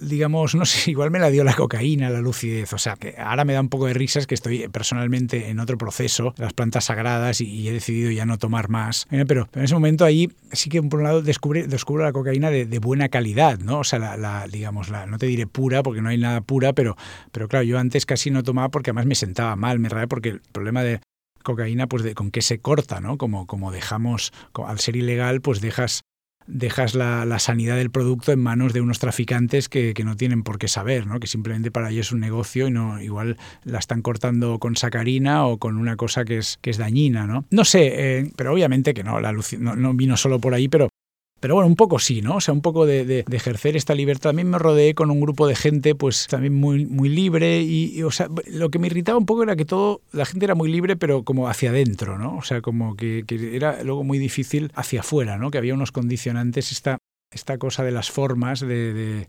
digamos, 0.00 0.54
no 0.54 0.64
sé, 0.64 0.90
igual 0.90 1.10
me 1.10 1.18
la 1.18 1.30
dio 1.30 1.44
la 1.44 1.54
cocaína, 1.54 2.10
la 2.10 2.20
lucidez. 2.20 2.72
O 2.72 2.78
sea, 2.78 2.96
que 2.96 3.14
ahora 3.18 3.44
me 3.44 3.52
da 3.52 3.60
un 3.60 3.68
poco 3.68 3.86
de 3.86 3.94
risas 3.94 4.26
que 4.26 4.34
estoy 4.34 4.68
personalmente 4.68 5.48
en 5.48 5.60
otro 5.60 5.78
proceso, 5.78 6.34
las 6.38 6.52
plantas 6.52 6.86
sagradas, 6.86 7.40
y, 7.40 7.68
he 7.68 7.72
decidido 7.72 8.10
ya 8.10 8.24
no 8.24 8.38
tomar 8.38 8.68
más. 8.68 9.06
Pero, 9.10 9.26
pero, 9.26 9.48
en 9.54 9.64
ese 9.64 9.74
momento 9.74 10.04
ahí 10.04 10.30
sí 10.52 10.70
que 10.70 10.82
por 10.82 11.00
un 11.00 11.04
lado 11.04 11.22
descubre, 11.22 11.66
descubro 11.66 12.04
la 12.04 12.12
cocaína 12.12 12.50
de, 12.50 12.78
buena 12.78 13.08
calidad, 13.08 13.58
¿no? 13.58 13.80
O 13.80 13.84
sea, 13.84 13.98
la, 13.98 14.16
la, 14.16 14.46
digamos, 14.46 14.88
la, 14.88 15.06
no 15.06 15.18
te 15.18 15.26
diré 15.26 15.46
pura, 15.46 15.82
porque 15.82 16.00
no 16.00 16.08
hay 16.08 16.18
nada 16.18 16.40
pura, 16.40 16.72
pero, 16.72 16.96
pero 17.32 17.48
claro, 17.48 17.64
yo 17.64 17.78
antes 17.78 18.06
casi 18.06 18.30
no 18.30 18.42
tomaba 18.42 18.68
porque 18.68 18.90
además 18.90 19.06
me 19.06 19.14
sentaba 19.14 19.56
mal, 19.56 19.78
me 19.78 19.88
rabia 19.88 20.06
porque 20.06 20.28
el 20.30 20.40
problema 20.52 20.82
de 20.82 21.00
cocaína, 21.42 21.86
pues 21.86 22.02
de 22.02 22.14
con 22.14 22.30
qué 22.30 22.42
se 22.42 22.60
corta, 22.60 23.00
¿no? 23.00 23.16
Como, 23.16 23.46
como 23.46 23.72
dejamos, 23.72 24.32
al 24.66 24.78
ser 24.78 24.96
ilegal, 24.96 25.40
pues 25.40 25.60
dejas 25.60 26.02
dejas 26.48 26.94
la, 26.94 27.24
la, 27.24 27.38
sanidad 27.38 27.76
del 27.76 27.90
producto 27.90 28.32
en 28.32 28.40
manos 28.40 28.72
de 28.72 28.80
unos 28.80 28.98
traficantes 28.98 29.68
que, 29.68 29.94
que, 29.94 30.02
no 30.02 30.16
tienen 30.16 30.42
por 30.42 30.58
qué 30.58 30.66
saber, 30.66 31.06
¿no? 31.06 31.20
que 31.20 31.26
simplemente 31.26 31.70
para 31.70 31.90
ellos 31.90 32.08
es 32.08 32.12
un 32.12 32.20
negocio 32.20 32.66
y 32.66 32.70
no 32.70 33.00
igual 33.00 33.36
la 33.64 33.78
están 33.78 34.02
cortando 34.02 34.58
con 34.58 34.74
sacarina 34.74 35.46
o 35.46 35.58
con 35.58 35.76
una 35.76 35.96
cosa 35.96 36.24
que 36.24 36.38
es, 36.38 36.58
que 36.62 36.70
es 36.70 36.78
dañina. 36.78 37.26
¿no? 37.26 37.44
No 37.50 37.64
sé, 37.64 38.18
eh, 38.18 38.32
pero 38.36 38.52
obviamente 38.52 38.94
que 38.94 39.04
no, 39.04 39.20
la 39.20 39.32
no, 39.32 39.76
no 39.76 39.94
vino 39.94 40.16
solo 40.16 40.40
por 40.40 40.54
ahí, 40.54 40.68
pero 40.68 40.88
pero 41.40 41.54
bueno, 41.54 41.68
un 41.68 41.76
poco 41.76 41.98
sí, 41.98 42.20
¿no? 42.20 42.36
O 42.36 42.40
sea, 42.40 42.52
un 42.52 42.62
poco 42.62 42.84
de, 42.84 43.24
ejercer 43.30 43.76
esta 43.76 43.94
libertad. 43.94 44.30
También 44.30 44.50
me 44.50 44.58
rodeé 44.58 44.94
con 44.94 45.10
un 45.10 45.20
grupo 45.20 45.46
de 45.46 45.54
gente, 45.54 45.94
pues 45.94 46.26
también 46.26 46.54
muy, 46.54 46.86
muy 46.86 47.08
libre. 47.08 47.62
Y, 47.62 48.02
o 48.02 48.10
sea, 48.10 48.28
lo 48.46 48.70
que 48.70 48.78
me 48.78 48.88
irritaba 48.88 49.18
un 49.18 49.26
poco 49.26 49.44
era 49.44 49.54
que 49.54 49.64
todo, 49.64 50.00
la 50.12 50.26
gente 50.26 50.46
era 50.46 50.54
muy 50.54 50.70
libre, 50.70 50.96
pero 50.96 51.22
como 51.22 51.48
hacia 51.48 51.70
adentro, 51.70 52.18
¿no? 52.18 52.36
O 52.36 52.42
sea, 52.42 52.60
como 52.60 52.96
que, 52.96 53.24
que 53.26 53.54
era 53.54 53.82
luego 53.84 54.02
muy 54.02 54.18
difícil 54.18 54.72
hacia 54.74 55.00
afuera, 55.00 55.38
¿no? 55.38 55.50
Que 55.50 55.58
había 55.58 55.74
unos 55.74 55.92
condicionantes, 55.92 56.72
esta, 56.72 56.98
esta 57.32 57.58
cosa 57.58 57.84
de 57.84 57.92
las 57.92 58.10
formas, 58.10 58.60
de, 58.60 59.28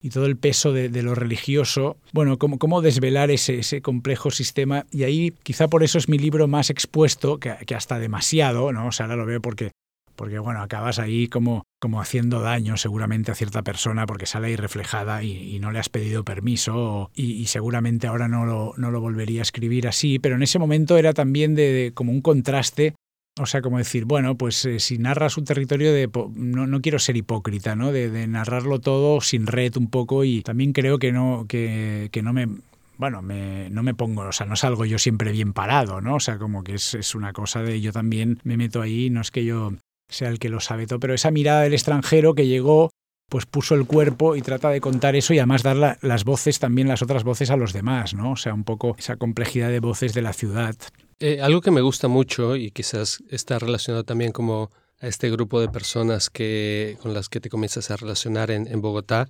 y 0.00 0.10
todo 0.10 0.26
el 0.26 0.36
peso 0.36 0.72
de, 0.72 0.88
de, 0.88 1.02
lo 1.02 1.16
religioso, 1.16 1.96
bueno, 2.12 2.38
cómo, 2.38 2.58
cómo 2.58 2.82
desvelar 2.82 3.32
ese, 3.32 3.58
ese, 3.58 3.82
complejo 3.82 4.30
sistema. 4.30 4.86
Y 4.92 5.02
ahí 5.02 5.32
quizá 5.42 5.66
por 5.66 5.82
eso 5.82 5.98
es 5.98 6.08
mi 6.08 6.18
libro 6.18 6.46
más 6.46 6.70
expuesto, 6.70 7.38
que, 7.38 7.54
que, 7.66 7.74
hasta 7.74 7.98
demasiado, 7.98 8.72
¿no? 8.72 8.86
O 8.86 8.92
sea, 8.92 9.06
ahora 9.06 9.16
lo 9.16 9.26
veo 9.26 9.40
porque 9.40 9.72
porque 10.18 10.40
bueno, 10.40 10.60
acabas 10.60 10.98
ahí 10.98 11.28
como, 11.28 11.64
como 11.78 12.00
haciendo 12.00 12.40
daño 12.40 12.76
seguramente 12.76 13.30
a 13.30 13.36
cierta 13.36 13.62
persona 13.62 14.04
porque 14.04 14.26
sale 14.26 14.48
ahí 14.48 14.56
reflejada 14.56 15.22
y, 15.22 15.58
no 15.60 15.70
le 15.70 15.78
has 15.78 15.88
pedido 15.88 16.24
permiso 16.24 17.10
y, 17.14 17.32
y, 17.32 17.46
seguramente 17.46 18.08
ahora 18.08 18.26
no 18.28 18.44
lo, 18.44 18.74
no 18.76 18.90
lo 18.90 19.00
volvería 19.00 19.40
a 19.40 19.42
escribir 19.42 19.86
así, 19.86 20.18
pero 20.18 20.34
en 20.34 20.42
ese 20.42 20.58
momento 20.58 20.98
era 20.98 21.12
también 21.12 21.54
de, 21.54 21.72
de 21.72 21.94
como 21.94 22.12
un 22.12 22.20
contraste 22.20 22.94
o 23.40 23.46
sea, 23.46 23.62
como 23.62 23.78
decir, 23.78 24.04
bueno, 24.04 24.36
pues 24.36 24.64
eh, 24.64 24.80
si 24.80 24.98
narras 24.98 25.38
un 25.38 25.44
territorio 25.44 25.92
de... 25.92 26.10
No, 26.34 26.66
no 26.66 26.80
quiero 26.80 26.98
ser 26.98 27.16
hipócrita, 27.16 27.76
¿no? 27.76 27.92
De, 27.92 28.10
de, 28.10 28.26
narrarlo 28.26 28.80
todo 28.80 29.20
sin 29.20 29.46
red 29.46 29.76
un 29.76 29.88
poco 29.88 30.24
y 30.24 30.42
también 30.42 30.72
creo 30.72 30.98
que 30.98 31.12
no, 31.12 31.46
que, 31.48 32.08
que 32.10 32.22
no 32.22 32.32
me... 32.32 32.48
Bueno, 32.96 33.22
me, 33.22 33.70
no 33.70 33.84
me 33.84 33.94
pongo, 33.94 34.22
o 34.22 34.32
sea, 34.32 34.46
no 34.46 34.56
salgo 34.56 34.84
yo 34.84 34.98
siempre 34.98 35.30
bien 35.30 35.52
parado, 35.52 36.00
¿no? 36.00 36.16
O 36.16 36.20
sea, 36.20 36.36
como 36.38 36.64
que 36.64 36.74
es, 36.74 36.94
es 36.94 37.14
una 37.14 37.32
cosa 37.32 37.62
de 37.62 37.80
yo 37.80 37.92
también 37.92 38.40
me 38.42 38.56
meto 38.56 38.82
ahí, 38.82 39.08
no 39.08 39.20
es 39.20 39.30
que 39.30 39.44
yo 39.44 39.74
sea 40.08 40.28
el 40.28 40.38
que 40.38 40.48
lo 40.48 40.60
sabe 40.60 40.86
todo, 40.86 41.00
pero 41.00 41.14
esa 41.14 41.30
mirada 41.30 41.62
del 41.62 41.74
extranjero 41.74 42.34
que 42.34 42.46
llegó, 42.46 42.90
pues 43.28 43.46
puso 43.46 43.74
el 43.74 43.86
cuerpo 43.86 44.36
y 44.36 44.42
trata 44.42 44.70
de 44.70 44.80
contar 44.80 45.16
eso 45.16 45.34
y 45.34 45.38
además 45.38 45.62
dar 45.62 45.76
la, 45.76 45.98
las 46.00 46.24
voces, 46.24 46.58
también 46.58 46.88
las 46.88 47.02
otras 47.02 47.24
voces 47.24 47.50
a 47.50 47.56
los 47.56 47.72
demás, 47.72 48.14
¿no? 48.14 48.32
O 48.32 48.36
sea, 48.36 48.54
un 48.54 48.64
poco 48.64 48.96
esa 48.98 49.16
complejidad 49.16 49.68
de 49.68 49.80
voces 49.80 50.14
de 50.14 50.22
la 50.22 50.32
ciudad. 50.32 50.74
Eh, 51.20 51.40
algo 51.42 51.60
que 51.60 51.70
me 51.70 51.80
gusta 51.80 52.08
mucho 52.08 52.56
y 52.56 52.70
quizás 52.70 53.22
está 53.28 53.58
relacionado 53.58 54.04
también 54.04 54.32
como 54.32 54.70
a 55.00 55.06
este 55.06 55.30
grupo 55.30 55.60
de 55.60 55.68
personas 55.68 56.30
que, 56.30 56.96
con 57.02 57.12
las 57.12 57.28
que 57.28 57.40
te 57.40 57.50
comienzas 57.50 57.90
a 57.90 57.96
relacionar 57.96 58.50
en, 58.50 58.66
en 58.66 58.80
Bogotá, 58.80 59.28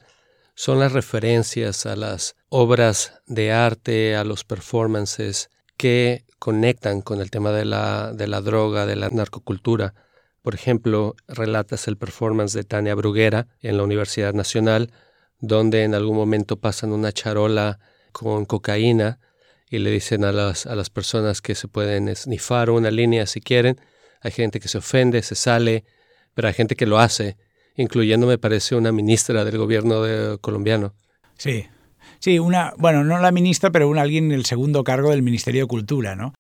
son 0.55 0.81
las 0.81 0.93
referencias 0.93 1.87
a 1.87 1.95
las 1.95 2.35
obras 2.49 3.21
de 3.27 3.53
arte, 3.53 4.17
a 4.17 4.25
los 4.25 4.45
performances 4.45 5.51
que 5.77 6.25
conectan 6.39 7.01
con 7.01 7.21
el 7.21 7.31
tema 7.31 7.53
de 7.53 7.65
la, 7.65 8.13
de 8.13 8.27
la 8.27 8.41
droga, 8.41 8.85
de 8.85 8.97
la 8.97 9.09
narcocultura. 9.09 9.95
Por 10.43 10.55
ejemplo, 10.55 11.15
relatas 11.27 11.89
el 11.89 11.97
performance 11.97 12.53
de 12.53 12.65
Tania 12.65 12.95
Bruguera 12.95 13.49
en 13.61 13.77
la 13.77 13.83
Universidad 13.83 14.35
Nacional, 14.35 14.93
donde 15.41 15.85
en 15.85 15.95
algún 15.95 16.17
momento 16.17 16.57
pasan 16.57 16.93
una 16.93 17.13
charola 17.13 17.79
con 18.13 18.45
cocaína 18.45 19.21
y 19.71 19.79
le 19.79 19.91
dicen 19.91 20.25
a 20.25 20.33
las, 20.33 20.67
a 20.67 20.75
las 20.75 20.91
personas 20.91 21.43
que 21.43 21.55
se 21.55 21.69
pueden 21.69 22.09
esnifar 22.09 22.71
una 22.71 22.91
línea 22.91 23.27
si 23.27 23.41
quieren. 23.41 23.81
Hay 24.21 24.31
gente 24.31 24.61
que 24.61 24.69
se 24.69 24.79
ofende, 24.79 25.23
se 25.23 25.35
sale, 25.35 25.85
pero 26.35 26.49
hay 26.49 26.55
gente 26.55 26.77
que 26.77 26.87
lo 26.87 26.99
hace, 26.99 27.37
incluyendo, 27.77 28.27
me 28.27 28.39
parece, 28.39 28.75
una 28.75 28.93
ministra 28.93 29.45
del 29.45 29.59
gobierno 29.59 30.03
de, 30.03 30.39
colombiano. 30.39 30.95
Sí, 31.37 31.67
sí, 32.19 32.39
una, 32.39 32.73
bueno, 32.79 33.05
no 33.05 33.19
la 33.19 33.31
ministra, 33.31 33.71
pero 33.71 33.89
un 33.89 33.99
alguien 33.99 34.27
en 34.27 34.33
el 34.33 34.45
segundo 34.45 34.83
cargo 34.85 35.11
del 35.11 35.23
Ministerio 35.23 35.63
de 35.63 35.69
Cultura, 35.69 36.17
¿no? 36.17 36.35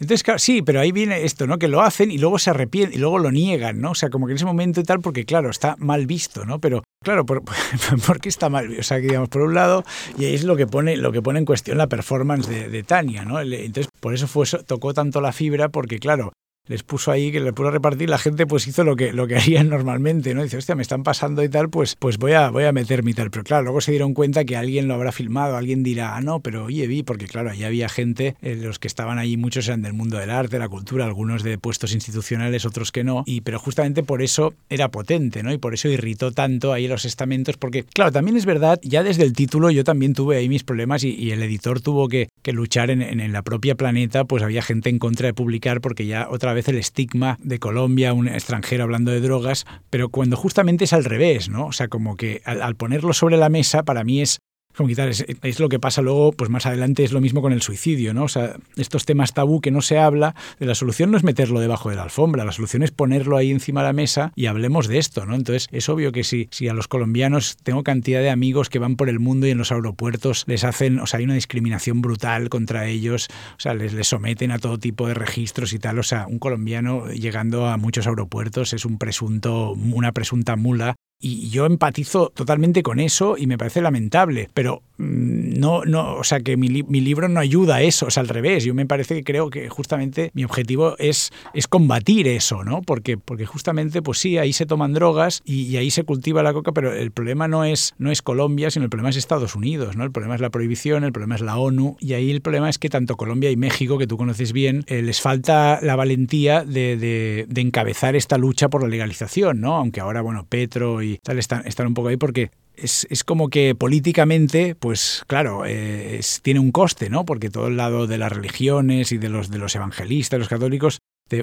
Entonces, 0.00 0.42
sí, 0.42 0.62
pero 0.62 0.80
ahí 0.80 0.92
viene 0.92 1.24
esto, 1.24 1.46
¿no? 1.46 1.58
Que 1.58 1.68
lo 1.68 1.82
hacen 1.82 2.10
y 2.10 2.16
luego 2.16 2.38
se 2.38 2.48
arrepienten 2.48 2.96
y 2.96 3.00
luego 3.00 3.18
lo 3.18 3.30
niegan, 3.30 3.82
¿no? 3.82 3.90
O 3.90 3.94
sea, 3.94 4.08
como 4.08 4.26
que 4.26 4.32
en 4.32 4.36
ese 4.36 4.46
momento 4.46 4.80
y 4.80 4.84
tal, 4.84 5.00
porque 5.00 5.26
claro, 5.26 5.50
está 5.50 5.76
mal 5.78 6.06
visto, 6.06 6.46
¿no? 6.46 6.58
Pero 6.58 6.82
claro, 7.04 7.26
¿por, 7.26 7.42
qué 8.20 8.30
está 8.30 8.48
mal 8.48 8.68
visto? 8.68 8.80
O 8.80 8.84
sea, 8.84 8.96
que 8.98 9.08
digamos, 9.08 9.28
por 9.28 9.42
un 9.42 9.54
lado, 9.54 9.84
y 10.18 10.24
ahí 10.24 10.34
es 10.34 10.44
lo 10.44 10.56
que 10.56 10.66
pone, 10.66 10.96
lo 10.96 11.12
que 11.12 11.20
pone 11.20 11.38
en 11.38 11.44
cuestión 11.44 11.76
la 11.76 11.86
performance 11.86 12.48
de, 12.48 12.82
Tania, 12.82 13.26
¿no? 13.26 13.40
Entonces, 13.40 13.88
por 14.00 14.14
eso 14.14 14.26
tocó 14.66 14.94
tanto 14.94 15.20
la 15.20 15.32
fibra, 15.32 15.68
porque 15.68 15.98
claro, 15.98 16.32
les 16.66 16.82
puso 16.82 17.10
ahí, 17.10 17.32
que 17.32 17.40
le 17.40 17.52
puso 17.52 17.68
a 17.68 17.72
repartir, 17.72 18.08
la 18.08 18.18
gente 18.18 18.46
pues 18.46 18.66
hizo 18.66 18.84
lo 18.84 18.94
que, 18.96 19.12
lo 19.12 19.26
que 19.26 19.36
harían 19.36 19.68
normalmente, 19.68 20.34
¿no? 20.34 20.42
Dice, 20.42 20.56
hostia, 20.56 20.74
me 20.74 20.82
están 20.82 21.02
pasando 21.02 21.42
y 21.42 21.48
tal, 21.48 21.68
pues, 21.68 21.96
pues 21.96 22.18
voy, 22.18 22.32
a, 22.32 22.50
voy 22.50 22.64
a 22.64 22.72
meterme 22.72 23.10
y 23.10 23.14
tal. 23.14 23.30
Pero 23.30 23.44
claro, 23.44 23.64
luego 23.64 23.80
se 23.80 23.90
dieron 23.90 24.14
cuenta 24.14 24.44
que 24.44 24.56
alguien 24.56 24.86
lo 24.86 24.94
habrá 24.94 25.12
filmado, 25.12 25.56
alguien 25.56 25.82
dirá, 25.82 26.16
ah, 26.16 26.20
no, 26.20 26.40
pero 26.40 26.64
oye, 26.64 26.86
vi, 26.86 27.02
porque 27.02 27.26
claro, 27.26 27.50
ahí 27.50 27.64
había 27.64 27.88
gente, 27.88 28.36
eh, 28.40 28.56
los 28.56 28.78
que 28.78 28.88
estaban 28.88 29.18
allí, 29.18 29.36
muchos 29.36 29.66
eran 29.68 29.82
del 29.82 29.94
mundo 29.94 30.18
del 30.18 30.30
arte, 30.30 30.58
la 30.58 30.68
cultura, 30.68 31.04
algunos 31.04 31.42
de 31.42 31.58
puestos 31.58 31.92
institucionales, 31.92 32.64
otros 32.64 32.92
que 32.92 33.04
no, 33.04 33.24
y 33.26 33.40
pero 33.40 33.58
justamente 33.58 34.02
por 34.02 34.22
eso 34.22 34.54
era 34.68 34.90
potente, 34.90 35.42
¿no? 35.42 35.52
Y 35.52 35.58
por 35.58 35.74
eso 35.74 35.88
irritó 35.88 36.32
tanto 36.32 36.72
ahí 36.72 36.86
los 36.86 37.04
estamentos, 37.04 37.56
porque 37.56 37.84
claro, 37.84 38.12
también 38.12 38.36
es 38.36 38.46
verdad, 38.46 38.78
ya 38.82 39.02
desde 39.02 39.24
el 39.24 39.32
título 39.32 39.70
yo 39.70 39.84
también 39.84 40.14
tuve 40.14 40.36
ahí 40.36 40.48
mis 40.48 40.64
problemas 40.64 41.04
y, 41.04 41.30
el 41.30 41.42
editor 41.44 41.80
tuvo 41.80 42.08
que, 42.08 42.28
que 42.42 42.52
luchar 42.52 42.90
en, 42.90 43.02
en, 43.02 43.20
en 43.20 43.32
la 43.32 43.42
propia 43.42 43.76
planeta, 43.76 44.24
pues 44.24 44.42
había 44.42 44.62
gente 44.62 44.90
en 44.90 44.98
contra 44.98 45.28
de 45.28 45.34
publicar 45.34 45.80
porque 45.80 46.06
ya 46.06 46.28
otra 46.28 46.49
vez 46.54 46.68
el 46.68 46.78
estigma 46.78 47.38
de 47.42 47.58
Colombia, 47.58 48.12
un 48.12 48.28
extranjero 48.28 48.84
hablando 48.84 49.10
de 49.10 49.20
drogas, 49.20 49.66
pero 49.90 50.08
cuando 50.08 50.36
justamente 50.36 50.84
es 50.84 50.92
al 50.92 51.04
revés, 51.04 51.48
¿no? 51.48 51.66
O 51.66 51.72
sea, 51.72 51.88
como 51.88 52.16
que 52.16 52.42
al, 52.44 52.62
al 52.62 52.76
ponerlo 52.76 53.12
sobre 53.12 53.36
la 53.36 53.48
mesa, 53.48 53.82
para 53.82 54.04
mí 54.04 54.20
es 54.20 54.38
como 54.80 55.10
es, 55.42 55.60
lo 55.60 55.68
que 55.68 55.78
pasa 55.78 56.00
luego, 56.00 56.32
pues 56.32 56.48
más 56.48 56.64
adelante 56.64 57.04
es 57.04 57.12
lo 57.12 57.20
mismo 57.20 57.42
con 57.42 57.52
el 57.52 57.60
suicidio, 57.60 58.14
¿no? 58.14 58.24
O 58.24 58.28
sea, 58.28 58.56
estos 58.76 59.04
temas 59.04 59.34
tabú 59.34 59.60
que 59.60 59.70
no 59.70 59.82
se 59.82 59.98
habla, 59.98 60.34
de 60.58 60.64
la 60.64 60.74
solución 60.74 61.10
no 61.10 61.18
es 61.18 61.22
meterlo 61.22 61.60
debajo 61.60 61.90
de 61.90 61.96
la 61.96 62.02
alfombra, 62.02 62.44
la 62.46 62.52
solución 62.52 62.82
es 62.82 62.90
ponerlo 62.90 63.36
ahí 63.36 63.50
encima 63.50 63.82
de 63.82 63.88
la 63.88 63.92
mesa 63.92 64.32
y 64.36 64.46
hablemos 64.46 64.88
de 64.88 64.96
esto, 64.96 65.26
¿no? 65.26 65.34
Entonces, 65.34 65.68
es 65.70 65.88
obvio 65.90 66.12
que 66.12 66.24
si, 66.24 66.48
si 66.50 66.68
a 66.68 66.72
los 66.72 66.88
colombianos 66.88 67.58
tengo 67.62 67.82
cantidad 67.82 68.20
de 68.20 68.30
amigos 68.30 68.70
que 68.70 68.78
van 68.78 68.96
por 68.96 69.10
el 69.10 69.20
mundo 69.20 69.46
y 69.46 69.50
en 69.50 69.58
los 69.58 69.70
aeropuertos 69.70 70.44
les 70.46 70.64
hacen, 70.64 70.98
o 70.98 71.06
sea, 71.06 71.18
hay 71.18 71.24
una 71.24 71.34
discriminación 71.34 72.00
brutal 72.00 72.48
contra 72.48 72.86
ellos, 72.86 73.28
o 73.58 73.60
sea, 73.60 73.74
les, 73.74 73.92
les 73.92 74.08
someten 74.08 74.50
a 74.50 74.58
todo 74.58 74.78
tipo 74.78 75.06
de 75.08 75.14
registros 75.14 75.74
y 75.74 75.78
tal, 75.78 75.98
o 75.98 76.02
sea, 76.02 76.26
un 76.26 76.38
colombiano 76.38 77.08
llegando 77.08 77.66
a 77.66 77.76
muchos 77.76 78.06
aeropuertos 78.06 78.72
es 78.72 78.86
un 78.86 78.96
presunto, 78.96 79.72
una 79.72 80.12
presunta 80.12 80.56
mula 80.56 80.96
y 81.20 81.50
yo 81.50 81.66
empatizo 81.66 82.32
totalmente 82.34 82.82
con 82.82 82.98
eso 82.98 83.36
y 83.36 83.46
me 83.46 83.58
parece 83.58 83.82
lamentable, 83.82 84.48
pero 84.54 84.82
no, 84.96 85.84
no, 85.84 86.14
o 86.14 86.24
sea 86.24 86.40
que 86.40 86.56
mi, 86.56 86.68
li 86.68 86.82
mi, 86.82 87.00
libro 87.00 87.28
no 87.28 87.40
ayuda 87.40 87.76
a 87.76 87.82
eso, 87.82 88.06
o 88.06 88.10
sea, 88.10 88.22
al 88.22 88.28
revés, 88.28 88.64
yo 88.64 88.74
me 88.74 88.86
parece 88.86 89.14
que 89.16 89.24
creo 89.24 89.50
que 89.50 89.68
justamente 89.68 90.30
mi 90.34 90.44
objetivo 90.44 90.96
es, 90.98 91.30
es 91.54 91.68
combatir 91.68 92.26
eso, 92.28 92.64
¿no? 92.64 92.82
Porque, 92.82 93.16
porque 93.18 93.46
justamente, 93.46 94.02
pues 94.02 94.18
sí, 94.18 94.38
ahí 94.38 94.52
se 94.52 94.66
toman 94.66 94.92
drogas 94.92 95.42
y, 95.44 95.76
ahí 95.76 95.90
se 95.90 96.04
cultiva 96.04 96.42
la 96.42 96.52
coca, 96.52 96.72
pero 96.72 96.92
el 96.92 97.10
problema 97.10 97.48
no 97.48 97.64
es, 97.64 97.94
no 97.98 98.10
es 98.10 98.22
Colombia, 98.22 98.70
sino 98.70 98.84
el 98.84 98.90
problema 98.90 99.10
es 99.10 99.16
Estados 99.16 99.54
Unidos, 99.54 99.96
¿no? 99.96 100.04
El 100.04 100.12
problema 100.12 100.34
es 100.34 100.40
la 100.40 100.50
prohibición, 100.50 101.04
el 101.04 101.12
problema 101.12 101.34
es 101.34 101.40
la 101.40 101.56
ONU, 101.56 101.96
y 102.00 102.14
ahí 102.14 102.30
el 102.30 102.40
problema 102.40 102.68
es 102.68 102.78
que 102.78 102.88
tanto 102.88 103.16
Colombia 103.16 103.50
y 103.50 103.56
México, 103.56 103.98
que 103.98 104.06
tú 104.06 104.16
conoces 104.16 104.52
bien, 104.52 104.84
eh, 104.86 105.02
les 105.02 105.20
falta 105.20 105.80
la 105.82 105.96
valentía 105.96 106.64
de, 106.64 106.96
de, 106.96 107.60
encabezar 107.60 108.16
esta 108.16 108.38
lucha 108.38 108.68
por 108.68 108.82
la 108.82 108.88
legalización, 108.88 109.60
¿no? 109.60 109.76
Aunque 109.76 110.00
ahora, 110.00 110.22
bueno, 110.22 110.46
Petro 110.48 111.02
y 111.02 111.09
tal 111.18 111.38
están, 111.38 111.64
un 111.86 111.94
poco 111.94 112.08
ahí 112.08 112.16
porque 112.16 112.50
es, 112.74 113.06
es, 113.10 113.24
como 113.24 113.48
que 113.48 113.74
políticamente, 113.74 114.74
pues 114.74 115.24
claro, 115.26 115.64
eh, 115.66 116.20
tiene 116.42 116.60
un 116.60 116.72
coste, 116.72 117.10
¿no? 117.10 117.24
Porque 117.24 117.50
todo 117.50 117.68
el 117.68 117.76
lado 117.76 118.06
de 118.06 118.18
las 118.18 118.32
religiones 118.32 119.12
y 119.12 119.18
de 119.18 119.28
los, 119.28 119.50
de 119.50 119.58
los 119.58 119.74
evangelistas, 119.74 120.38
los 120.38 120.48
católicos, 120.48 120.98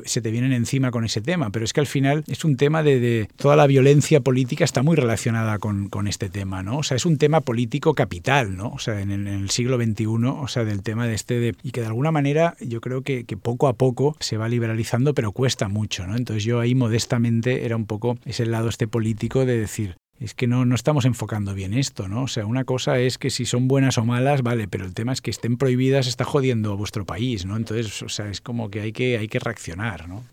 se 0.05 0.21
te 0.21 0.31
vienen 0.31 0.53
encima 0.53 0.91
con 0.91 1.05
ese 1.05 1.21
tema. 1.21 1.49
Pero 1.49 1.65
es 1.65 1.73
que 1.73 1.79
al 1.79 1.87
final 1.87 2.23
es 2.27 2.45
un 2.45 2.57
tema 2.57 2.83
de, 2.83 3.27
toda 3.35 3.55
la 3.55 3.67
violencia 3.67 4.21
política 4.21 4.63
está 4.63 4.83
muy 4.83 4.95
relacionada 4.95 5.59
con, 5.59 5.87
este 6.07 6.29
tema, 6.29 6.63
¿no? 6.63 6.77
O 6.77 6.83
sea, 6.83 6.95
es 6.95 7.05
un 7.05 7.17
tema 7.17 7.41
político 7.41 7.93
capital, 7.93 8.55
¿no? 8.55 8.69
O 8.69 8.79
sea, 8.79 9.01
en 9.01 9.11
el, 9.11 9.27
en 9.27 9.33
el 9.33 9.49
siglo 9.49 9.77
XXI, 9.77 10.05
o 10.05 10.47
sea, 10.47 10.63
del 10.63 10.83
tema 10.83 11.05
de 11.05 11.15
este 11.15 11.39
de, 11.39 11.55
y 11.63 11.71
que 11.71 11.81
de 11.81 11.87
alguna 11.87 12.11
manera 12.11 12.55
yo 12.61 12.81
creo 12.81 13.01
que, 13.01 13.25
que, 13.25 13.35
poco 13.35 13.67
a 13.67 13.73
poco 13.73 14.15
se 14.19 14.37
va 14.37 14.47
liberalizando, 14.47 15.13
pero 15.13 15.31
cuesta 15.31 15.67
mucho, 15.67 16.07
¿no? 16.07 16.15
Entonces 16.15 16.43
yo 16.43 16.59
ahí 16.59 16.75
modestamente 16.75 17.65
era 17.65 17.75
un 17.75 17.85
poco 17.85 18.17
ese 18.25 18.45
lado 18.45 18.69
este 18.69 18.87
político 18.87 19.45
de 19.45 19.57
decir, 19.57 19.97
es 20.19 20.33
que 20.33 20.47
no, 20.47 20.65
no 20.65 20.75
estamos 20.75 21.05
enfocando 21.05 21.53
bien 21.53 21.73
esto, 21.73 22.07
¿no? 22.07 22.23
O 22.23 22.27
sea, 22.27 22.45
una 22.45 22.63
cosa 22.63 22.99
es 22.99 23.17
que 23.17 23.29
si 23.29 23.45
son 23.45 23.67
buenas 23.67 23.97
o 23.97 24.05
malas, 24.05 24.41
vale, 24.41 24.67
pero 24.67 24.85
el 24.85 24.93
tema 24.93 25.13
es 25.13 25.21
que 25.21 25.31
estén 25.31 25.57
prohibidas 25.57 26.07
está 26.07 26.25
jodiendo 26.25 26.71
a 26.71 26.75
vuestro 26.75 27.05
país, 27.05 27.45
¿no? 27.45 27.55
Entonces, 27.55 28.01
o 28.01 28.09
sea, 28.09 28.29
es 28.29 28.41
como 28.41 28.69
que 28.69 28.81
hay 28.81 28.91
que, 28.91 29.17
hay 29.17 29.27
que 29.27 29.39
reaccionar, 29.39 30.07
¿no? 30.07 30.23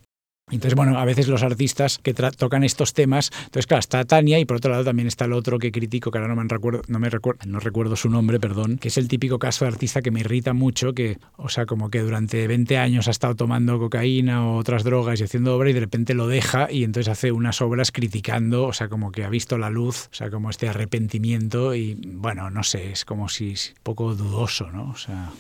Entonces, 0.50 0.76
bueno, 0.76 0.98
a 0.98 1.04
veces 1.06 1.26
los 1.26 1.42
artistas 1.42 1.98
que 1.98 2.12
tocan 2.12 2.64
estos 2.64 2.92
temas, 2.92 3.30
entonces 3.46 3.66
claro, 3.66 3.80
está 3.80 4.04
Tania 4.04 4.38
y 4.38 4.44
por 4.44 4.58
otro 4.58 4.70
lado 4.70 4.84
también 4.84 5.08
está 5.08 5.24
el 5.24 5.32
otro 5.32 5.58
que 5.58 5.72
critico, 5.72 6.10
que 6.10 6.18
ahora 6.18 6.34
no 6.34 6.40
me 6.40 6.46
recuerdo, 6.46 6.82
no 6.86 6.98
me 6.98 7.08
recuerdo, 7.08 7.40
no 7.46 7.60
recuerdo 7.60 7.96
su 7.96 8.10
nombre, 8.10 8.38
perdón, 8.38 8.76
que 8.76 8.88
es 8.88 8.98
el 8.98 9.08
típico 9.08 9.38
caso 9.38 9.64
de 9.64 9.70
artista 9.70 10.02
que 10.02 10.10
me 10.10 10.20
irrita 10.20 10.52
mucho, 10.52 10.92
que, 10.92 11.18
o 11.36 11.48
sea, 11.48 11.64
como 11.64 11.88
que 11.88 12.00
durante 12.00 12.46
20 12.46 12.76
años 12.76 13.08
ha 13.08 13.10
estado 13.10 13.34
tomando 13.34 13.78
cocaína 13.78 14.46
o 14.46 14.58
otras 14.58 14.84
drogas 14.84 15.18
y 15.20 15.24
haciendo 15.24 15.56
obra 15.56 15.70
y 15.70 15.72
de 15.72 15.80
repente 15.80 16.12
lo 16.12 16.28
deja 16.28 16.70
y 16.70 16.84
entonces 16.84 17.10
hace 17.10 17.32
unas 17.32 17.62
obras 17.62 17.90
criticando, 17.90 18.64
o 18.64 18.72
sea, 18.74 18.88
como 18.88 19.12
que 19.12 19.24
ha 19.24 19.30
visto 19.30 19.56
la 19.56 19.70
luz, 19.70 20.08
o 20.12 20.14
sea, 20.14 20.30
como 20.30 20.50
este 20.50 20.68
arrepentimiento 20.68 21.74
y 21.74 21.94
bueno, 22.04 22.50
no 22.50 22.62
sé, 22.64 22.92
es 22.92 23.06
como 23.06 23.30
si 23.30 23.50
un 23.50 23.82
poco 23.82 24.14
dudoso, 24.14 24.70
¿no? 24.70 24.90
O 24.90 24.96
sea, 24.96 25.30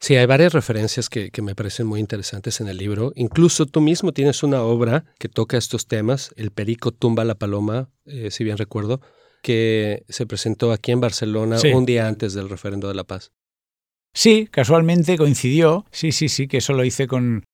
Sí, 0.00 0.14
hay 0.14 0.26
varias 0.26 0.52
referencias 0.52 1.08
que, 1.08 1.30
me 1.42 1.54
parecen 1.54 1.86
muy 1.86 2.00
interesantes 2.00 2.60
en 2.60 2.68
el 2.68 2.76
libro. 2.76 3.12
Incluso 3.16 3.66
tú 3.66 3.80
mismo 3.80 4.12
tienes 4.12 4.42
una 4.42 4.62
obra 4.62 5.04
que 5.18 5.28
toca 5.28 5.56
estos 5.56 5.86
temas, 5.86 6.32
El 6.36 6.52
Perico 6.52 6.92
tumba 6.92 7.24
la 7.24 7.34
paloma, 7.34 7.90
eh, 8.06 8.30
si 8.30 8.44
bien 8.44 8.58
recuerdo, 8.58 9.00
que 9.42 10.04
se 10.08 10.26
presentó 10.26 10.72
aquí 10.72 10.92
en 10.92 11.00
Barcelona 11.00 11.58
un 11.74 11.84
día 11.84 12.06
antes 12.06 12.32
del 12.34 12.48
referendo 12.48 12.88
de 12.88 12.94
la 12.94 13.04
paz. 13.04 13.32
Sí, 14.14 14.48
casualmente 14.50 15.18
coincidió. 15.18 15.84
Sí, 15.90 16.12
sí, 16.12 16.28
sí, 16.28 16.48
que 16.48 16.58
eso 16.58 16.72
lo 16.72 16.84
hice 16.84 17.06
con, 17.06 17.44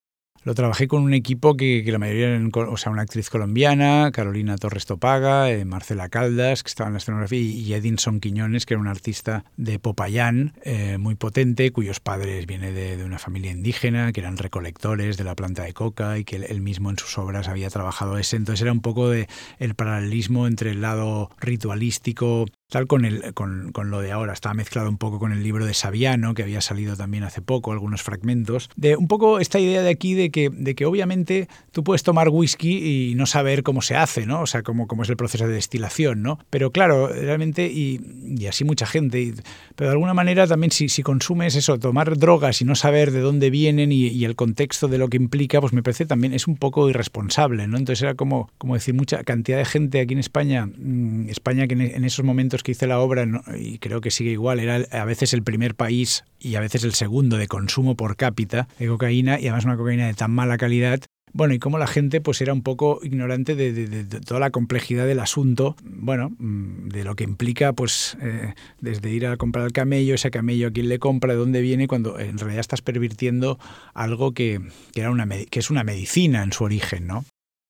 lo 0.45 0.55
trabajé 0.55 0.89
con 0.89 1.03
un 1.03 1.15
equipo 1.15 1.57
que, 1.57 1.83
la 1.87 1.99
mayoría 1.99 2.29
eran, 2.29 2.51
o 2.55 2.77
sea, 2.77 2.93
una 2.93 3.03
actriz 3.03 3.31
colombiana, 3.31 4.11
Carolina 4.13 4.59
Torres 4.59 4.85
Topaga, 4.87 5.51
eh, 5.51 5.65
Marcela 5.65 6.09
Caldas, 6.11 6.63
que 6.63 6.69
estaba 6.69 6.89
en 6.89 6.95
la 6.95 6.99
escenografía, 6.99 7.41
y, 7.41 7.73
Edinson 7.73 8.21
Quiñones, 8.21 8.67
que 8.67 8.75
era 8.75 8.81
un 8.81 8.89
artista 8.89 9.45
de 9.57 9.79
Popayán, 9.79 10.53
eh, 10.63 10.99
muy 10.99 11.15
potente, 11.15 11.73
cuyos 11.73 11.99
padres 12.01 12.47
vienen 12.47 12.75
de, 12.75 13.03
una 13.05 13.19
familia 13.19 13.53
indígena, 13.53 14.13
que 14.13 14.21
eran 14.21 14.37
recolectores 14.37 15.17
de 15.17 15.25
la 15.25 15.35
planta 15.35 15.63
de 15.63 15.73
coca 15.73 16.19
y 16.19 16.25
que 16.25 16.37
él, 16.37 16.61
mismo 16.61 16.91
en 16.91 16.99
sus 16.99 17.19
obras 17.19 17.49
había 17.49 17.69
trabajado 17.71 18.19
ese. 18.19 18.37
Entonces 18.37 18.63
era 18.63 18.73
un 18.73 18.81
poco 18.81 19.11
de 19.11 19.29
el 19.59 19.75
paralelismo 19.75 20.47
entre 20.47 20.71
el 20.71 20.81
lado 20.81 21.31
ritualístico 21.41 22.47
tal 22.75 22.89
con, 22.89 23.05
el, 23.05 23.35
con, 23.35 23.71
con, 23.71 23.93
lo 23.93 24.01
de 24.01 24.11
ahora. 24.11 24.33
Estaba 24.33 24.53
mezclado 24.53 24.89
un 24.89 24.99
poco 24.99 25.21
con 25.21 25.31
el 25.31 25.45
libro 25.45 25.65
de 25.65 25.75
Saviano, 25.75 26.35
que 26.35 26.43
había 26.43 26.61
salido 26.61 26.97
también 26.97 27.23
hace 27.23 27.41
poco, 27.41 27.71
algunos 27.71 28.03
fragmentos. 28.03 28.69
De 28.75 28.97
un 28.97 29.07
poco 29.07 29.39
esta 29.39 29.61
idea 29.61 29.81
de 29.81 29.91
aquí 29.91 30.15
de 30.15 30.31
que, 30.33 30.51
de 30.51 30.75
que 30.75 30.85
obviamente 30.85 31.47
tú 31.71 31.85
puedes 31.85 32.03
tomar 32.03 32.31
whisky 32.31 33.11
y 33.11 33.15
no 33.15 33.27
saber 33.27 33.63
cómo 33.63 33.81
se 33.81 33.95
hace, 33.95 34.27
¿no? 34.27 34.41
O 34.41 34.47
sea, 34.47 34.65
cómo, 34.65 34.89
cómo 34.89 35.05
es 35.05 35.09
el 35.09 35.17
proceso 35.17 35.47
de 35.47 35.55
destilación, 35.55 36.23
¿no? 36.23 36.41
Pero 36.51 36.73
claro, 36.73 37.07
realmente, 37.07 37.69
y, 37.69 38.01
y 38.37 38.49
así 38.49 38.65
mucha 38.65 38.87
gente, 38.87 39.35
pero 39.77 39.91
de 39.91 39.93
alguna 39.93 40.13
manera 40.13 40.49
también 40.49 40.73
si, 40.73 40.89
si, 40.89 41.05
consumes 41.05 41.55
eso, 41.55 41.79
tomar 41.79 42.19
drogas 42.19 42.61
y 42.61 42.65
no 42.65 42.75
saber 42.75 43.13
de 43.13 43.21
dónde 43.21 43.51
vienen 43.51 43.93
y, 43.93 44.09
y, 44.09 44.25
el 44.25 44.35
contexto 44.35 44.89
de 44.89 44.99
lo 44.99 45.07
que 45.07 45.17
implica, 45.17 45.61
pues 45.61 45.73
me 45.73 45.85
parece 45.85 46.07
también 46.07 46.35
es 46.35 46.49
un 46.49 46.57
poco 46.57 46.91
irresponsable, 46.91 47.69
¿no? 47.69 47.79
Entonces 47.79 48.03
era 48.03 48.17
como, 48.17 48.51
como 48.59 48.75
decir, 48.75 48.95
mucha 48.95 49.23
cantidad 49.23 49.59
de 49.59 49.65
gente 49.65 50.01
aquí 50.01 50.15
en 50.15 50.19
España, 50.19 50.67
mm, 50.67 51.29
España 51.29 51.69
que 51.69 51.75
en 51.75 52.05
esos 52.05 52.25
momentos 52.25 52.64
que 52.65 52.73
hice 52.73 52.89
la 52.89 52.99
obra, 52.99 53.25
y 53.57 53.79
creo 53.79 54.01
que 54.01 54.11
sigue 54.11 54.33
igual, 54.33 54.59
era 54.59 54.85
a 54.91 55.05
veces 55.05 55.33
el 55.33 55.45
primer 55.45 55.77
país 55.77 56.25
y 56.41 56.57
a 56.57 56.61
veces 56.61 56.83
el 56.83 56.95
segundo 56.95 57.37
de 57.37 57.47
consumo 57.47 57.95
por 57.95 58.17
cápita 58.17 58.67
de 58.81 58.89
cocaína 58.89 59.39
y 59.39 59.47
además 59.47 59.65
una 59.65 59.77
cocaína 59.77 60.09
de 60.09 60.15
tan 60.15 60.33
mala 60.33 60.57
calidad 60.57 61.01
bueno, 61.35 61.53
y 61.53 61.59
cómo 61.59 61.79
la 61.79 61.89
gente 61.89 62.21
pues 62.21 62.41
era 62.41 62.53
un 62.53 62.63
poco 62.63 63.01
ignorante 63.03 63.57
de, 63.57 64.05
toda 64.25 64.39
la 64.39 64.51
complejidad 64.51 65.05
del 65.05 65.19
asunto, 65.19 65.75
bueno, 65.83 66.31
mm, 66.39 66.91
de 66.91 67.03
lo 67.03 67.17
que 67.17 67.25
implica 67.25 67.73
pues 67.73 68.17
eh, 68.23 68.55
desde 68.81 69.11
ir 69.11 69.27
a 69.27 69.37
comprar 69.37 69.67
el 69.67 69.73
camello, 69.73 70.15
ese 70.15 70.31
camello 70.31 70.69
a 70.69 70.71
quién 70.71 70.89
le 70.89 71.01
compra, 71.01 71.33
de 71.33 71.41
dónde 71.41 71.61
viene, 71.61 71.89
cuando 71.89 72.21
en 72.21 72.39
realidad 72.39 72.61
estás 72.61 72.83
pervirtiendo 72.83 73.59
algo 73.95 74.33
que, 74.33 74.61
que, 74.93 75.59
es 75.59 75.71
una 75.71 75.83
medicina 75.83 76.45
en 76.45 76.53
su 76.53 76.63
origen, 76.63 77.09
¿no? 77.09 77.25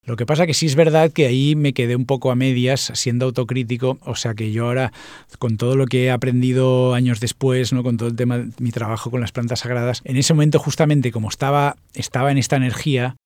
Lo 0.06 0.16
que 0.16 0.26
pasa 0.26 0.46
que 0.46 0.54
sí 0.54 0.66
es 0.66 0.74
verdad 0.74 1.10
que 1.10 1.26
ahí 1.26 1.56
me 1.56 1.72
quedé 1.72 1.96
un 1.96 2.04
poco 2.04 2.30
a 2.30 2.34
medias 2.34 2.92
siendo 2.94 3.26
autocrítico, 3.26 3.98
o 4.02 4.16
sea 4.16 4.34
que 4.34 4.52
yo 4.52 4.66
ahora 4.66 4.92
con 5.38 5.56
todo 5.56 5.76
lo 5.76 5.86
que 5.86 6.04
he 6.04 6.10
aprendido 6.10 6.94
años 6.94 7.20
después, 7.20 7.72
¿no? 7.72 7.82
con 7.82 7.96
todo 7.96 8.08
el 8.08 8.16
tema 8.16 8.38
de 8.38 8.50
mi 8.58 8.70
trabajo 8.70 9.10
con 9.10 9.20
las 9.20 9.32
plantas 9.32 9.60
sagradas, 9.60 10.02
en 10.04 10.16
ese 10.16 10.34
momento 10.34 10.58
justamente 10.58 11.10
como 11.10 11.28
estaba 11.28 11.76
estaba 11.94 12.30
en 12.30 12.38
esta 12.38 12.56
energía, 12.56 13.16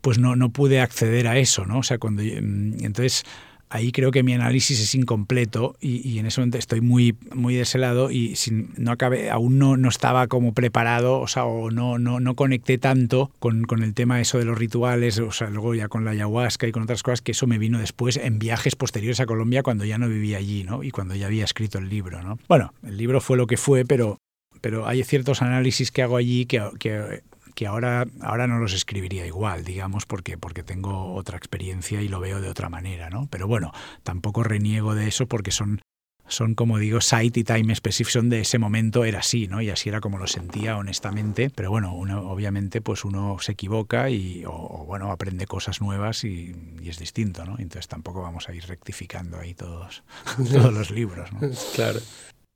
pues 0.00 0.18
no 0.18 0.34
no 0.34 0.50
pude 0.50 0.80
acceder 0.80 1.28
a 1.28 1.38
eso, 1.38 1.66
¿no? 1.66 1.78
O 1.78 1.82
sea, 1.82 1.98
cuando 1.98 2.22
mm, 2.22 2.84
entonces 2.84 3.24
ahí 3.68 3.92
creo 3.92 4.10
que 4.10 4.22
mi 4.22 4.32
análisis 4.34 4.80
es 4.80 4.94
incompleto 4.94 5.76
y, 5.80 6.18
en 6.18 6.26
ese 6.26 6.40
momento 6.40 6.58
estoy 6.58 6.80
muy, 6.80 7.16
muy 7.34 7.54
de 7.54 7.62
ese 7.62 7.78
lado 7.78 8.10
y 8.10 8.36
sin, 8.36 8.72
no 8.76 8.92
acabé, 8.92 9.30
aún 9.30 9.58
no, 9.58 9.76
no 9.76 9.88
estaba 9.88 10.26
como 10.26 10.54
preparado, 10.54 11.20
o 11.20 11.26
sea, 11.26 11.44
o 11.44 11.70
no, 11.70 11.98
no, 11.98 12.20
no 12.20 12.34
conecté 12.34 12.78
tanto 12.78 13.30
con, 13.38 13.64
con, 13.64 13.82
el 13.82 13.94
tema 13.94 14.20
eso 14.20 14.38
de 14.38 14.44
los 14.44 14.58
rituales, 14.58 15.18
o 15.18 15.32
sea, 15.32 15.50
luego 15.50 15.74
ya 15.74 15.88
con 15.88 16.04
la 16.04 16.12
ayahuasca 16.12 16.66
y 16.66 16.72
con 16.72 16.82
otras 16.82 17.02
cosas, 17.02 17.20
que 17.20 17.32
eso 17.32 17.46
me 17.46 17.58
vino 17.58 17.78
después 17.78 18.16
en 18.16 18.38
viajes 18.38 18.76
posteriores 18.76 19.20
a 19.20 19.26
Colombia 19.26 19.62
cuando 19.62 19.84
ya 19.84 19.98
no 19.98 20.08
vivía 20.08 20.38
allí, 20.38 20.64
¿no? 20.64 20.82
Y 20.82 20.90
cuando 20.90 21.14
ya 21.14 21.26
había 21.26 21.44
escrito 21.44 21.78
el 21.78 21.88
libro, 21.88 22.22
¿no? 22.22 22.38
Bueno, 22.48 22.72
el 22.82 22.96
libro 22.96 23.20
fue 23.20 23.36
lo 23.36 23.46
que 23.46 23.56
fue, 23.56 23.84
pero 23.84 24.18
pero 24.60 24.86
hay 24.86 25.04
ciertos 25.04 25.42
análisis 25.42 25.90
que 25.90 26.00
hago 26.00 26.16
allí 26.16 26.46
que, 26.46 26.62
que 26.78 27.22
que 27.54 27.66
ahora, 27.66 28.06
ahora 28.20 28.46
no 28.46 28.58
los 28.58 28.74
escribiría 28.74 29.26
igual, 29.26 29.64
digamos, 29.64 30.06
porque, 30.06 30.36
porque 30.36 30.62
tengo 30.62 31.14
otra 31.14 31.36
experiencia 31.36 32.02
y 32.02 32.08
lo 32.08 32.20
veo 32.20 32.40
de 32.40 32.48
otra 32.48 32.68
manera, 32.68 33.10
¿no? 33.10 33.28
Pero 33.30 33.46
bueno, 33.46 33.72
tampoco 34.02 34.42
reniego 34.42 34.94
de 34.94 35.08
eso 35.08 35.26
porque 35.26 35.50
son, 35.50 35.80
son 36.26 36.54
como 36.54 36.78
digo, 36.78 37.00
site 37.00 37.40
y 37.40 37.44
time 37.44 37.74
specific, 37.74 38.12
son 38.12 38.28
de 38.28 38.40
ese 38.40 38.58
momento 38.58 39.04
era 39.04 39.20
así, 39.20 39.46
¿no? 39.46 39.60
Y 39.60 39.70
así 39.70 39.88
era 39.88 40.00
como 40.00 40.18
lo 40.18 40.26
sentía 40.26 40.76
honestamente, 40.76 41.50
pero 41.54 41.70
bueno, 41.70 41.94
uno, 41.94 42.28
obviamente 42.30 42.80
pues 42.80 43.04
uno 43.04 43.36
se 43.40 43.52
equivoca 43.52 44.10
y, 44.10 44.44
o, 44.46 44.84
bueno, 44.86 45.12
aprende 45.12 45.46
cosas 45.46 45.80
nuevas 45.80 46.24
y, 46.24 46.54
es 46.84 46.98
distinto, 46.98 47.44
¿no? 47.44 47.52
Entonces 47.58 47.88
tampoco 47.88 48.22
vamos 48.22 48.48
a 48.48 48.54
ir 48.54 48.66
rectificando 48.66 49.38
ahí 49.38 49.54
todos, 49.54 50.02
todos 50.52 50.72
los 50.72 50.90
libros, 50.90 51.32
¿no? 51.32 51.40
Claro. 51.74 52.00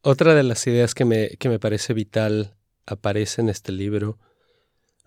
Otra 0.02 0.34
de 0.34 0.42
las 0.42 0.66
ideas 0.66 0.94
que 0.94 1.04
me, 1.04 1.30
que 1.38 1.48
me 1.48 1.58
parece 1.58 1.92
vital 1.92 2.54
aparece 2.86 3.42
en 3.42 3.48
este 3.48 3.72
libro 3.72 4.18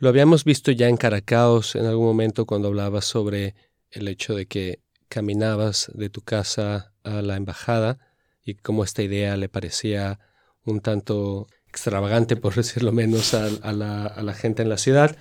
lo 0.02 0.10
habíamos 0.10 0.44
visto 0.46 0.72
ya 0.72 0.90
en 0.90 0.98
Caracaos 0.98 1.76
en 1.76 1.86
algún 1.86 2.08
momento 2.08 2.48
cuando 2.48 2.70
hablabas 2.70 3.06
sobre 3.06 3.54
el 3.92 4.08
hecho 4.08 4.34
de 4.34 4.48
que 4.48 4.80
caminabas 5.10 5.92
de 5.94 6.10
tu 6.10 6.22
casa 6.22 6.92
a 7.04 7.22
la 7.22 7.36
embajada 7.36 8.00
y 8.44 8.56
cómo 8.56 8.84
esta 8.84 9.04
idea 9.04 9.38
le 9.38 9.48
parecía 9.48 10.20
un 10.66 10.82
tanto 10.82 11.46
extravagante, 11.68 12.36
por 12.36 12.56
decirlo 12.56 12.92
menos, 12.92 13.36
a, 13.36 13.48
la, 13.74 14.34
gente 14.34 14.64
en 14.64 14.70
la 14.70 14.80
ciudad. 14.80 15.16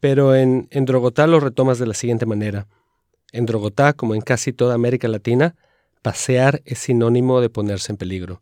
Pero 0.00 0.34
en, 0.34 0.68
en 0.70 0.86
Drogotá 0.86 1.26
lo 1.26 1.38
retomas 1.38 1.78
de 1.78 1.86
la 1.86 1.94
siguiente 1.94 2.24
manera. 2.24 2.66
En 3.30 3.44
Drogotá, 3.44 3.92
como 3.92 4.14
en 4.14 4.22
casi 4.22 4.54
toda 4.54 4.74
América 4.74 5.06
Latina, 5.06 5.54
pasear 6.00 6.62
es 6.64 6.78
sinónimo 6.78 7.42
de 7.42 7.50
ponerse 7.50 7.92
en 7.92 7.98
peligro. 7.98 8.40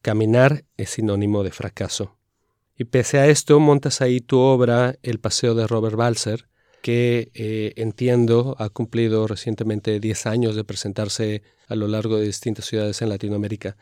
Caminar 0.00 0.62
es 0.76 0.90
sinónimo 0.90 1.42
de 1.42 1.50
fracaso. 1.50 2.21
Y 2.76 2.84
pese 2.84 3.18
a 3.18 3.26
esto, 3.26 3.60
montas 3.60 4.00
ahí 4.00 4.20
tu 4.20 4.38
obra, 4.38 4.96
El 5.02 5.20
Paseo 5.20 5.54
de 5.54 5.66
Robert 5.66 5.96
Balser, 5.96 6.48
que 6.82 7.30
eh, 7.34 7.72
entiendo 7.76 8.56
ha 8.58 8.68
cumplido 8.68 9.26
recientemente 9.26 10.00
10 10.00 10.26
años 10.26 10.56
de 10.56 10.64
presentarse 10.64 11.42
a 11.68 11.76
lo 11.76 11.88
largo 11.88 12.16
de 12.18 12.26
distintas 12.26 12.66
ciudades 12.66 13.00
en 13.02 13.08
Latinoamérica. 13.08 13.76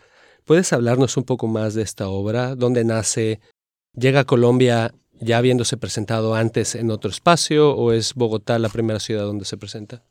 ¿Puedes 0.45 0.73
hablarnos 0.73 1.17
un 1.17 1.25
poco 1.25 1.47
más 1.47 1.75
de 1.75 1.83
esta 1.83 2.09
obra? 2.09 2.55
¿Dónde 2.55 2.85
nace? 2.85 3.41
¿Llega 3.95 4.21
a 4.21 4.25
Colombia 4.25 4.95
ya 5.21 5.39
habiéndose 5.39 5.77
presentado 5.77 6.35
antes 6.35 6.75
en 6.75 6.91
otro 6.91 7.11
espacio 7.11 7.75
o 7.75 7.93
es 7.93 8.15
Bogotá 8.15 8.59
la 8.59 8.69
primera 8.69 9.01
ciudad 9.01 9.25
donde 9.25 9.45
se 9.45 9.57
presenta? 9.57 10.03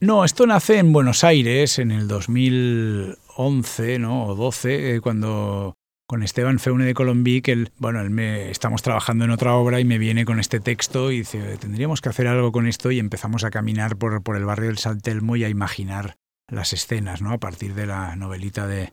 No, 0.00 0.24
esto 0.24 0.46
nace 0.46 0.78
en 0.78 0.92
Buenos 0.92 1.24
Aires 1.24 1.78
en 1.78 1.90
el 1.90 2.06
2011 2.06 3.98
¿no? 3.98 4.26
o 4.26 4.34
12, 4.34 4.94
eh, 4.94 5.00
cuando 5.00 5.74
con 6.08 6.22
Esteban 6.22 6.58
Feune 6.58 6.86
de 6.86 6.94
Colombí, 6.94 7.42
que 7.42 7.66
bueno, 7.76 8.00
él 8.00 8.08
me, 8.08 8.50
estamos 8.50 8.80
trabajando 8.80 9.26
en 9.26 9.30
otra 9.30 9.54
obra 9.54 9.78
y 9.78 9.84
me 9.84 9.98
viene 9.98 10.24
con 10.24 10.40
este 10.40 10.58
texto 10.58 11.12
y 11.12 11.18
dice, 11.18 11.58
tendríamos 11.58 12.00
que 12.00 12.08
hacer 12.08 12.26
algo 12.26 12.50
con 12.50 12.66
esto 12.66 12.90
y 12.90 12.98
empezamos 12.98 13.44
a 13.44 13.50
caminar 13.50 13.96
por, 13.98 14.22
el 14.34 14.44
barrio 14.46 14.68
del 14.68 14.78
Saltelmo 14.78 15.36
y 15.36 15.44
a 15.44 15.50
imaginar 15.50 16.16
las 16.50 16.72
escenas, 16.72 17.20
¿no? 17.20 17.30
A 17.30 17.38
partir 17.38 17.74
de 17.74 17.84
la 17.84 18.16
novelita 18.16 18.66
de, 18.66 18.90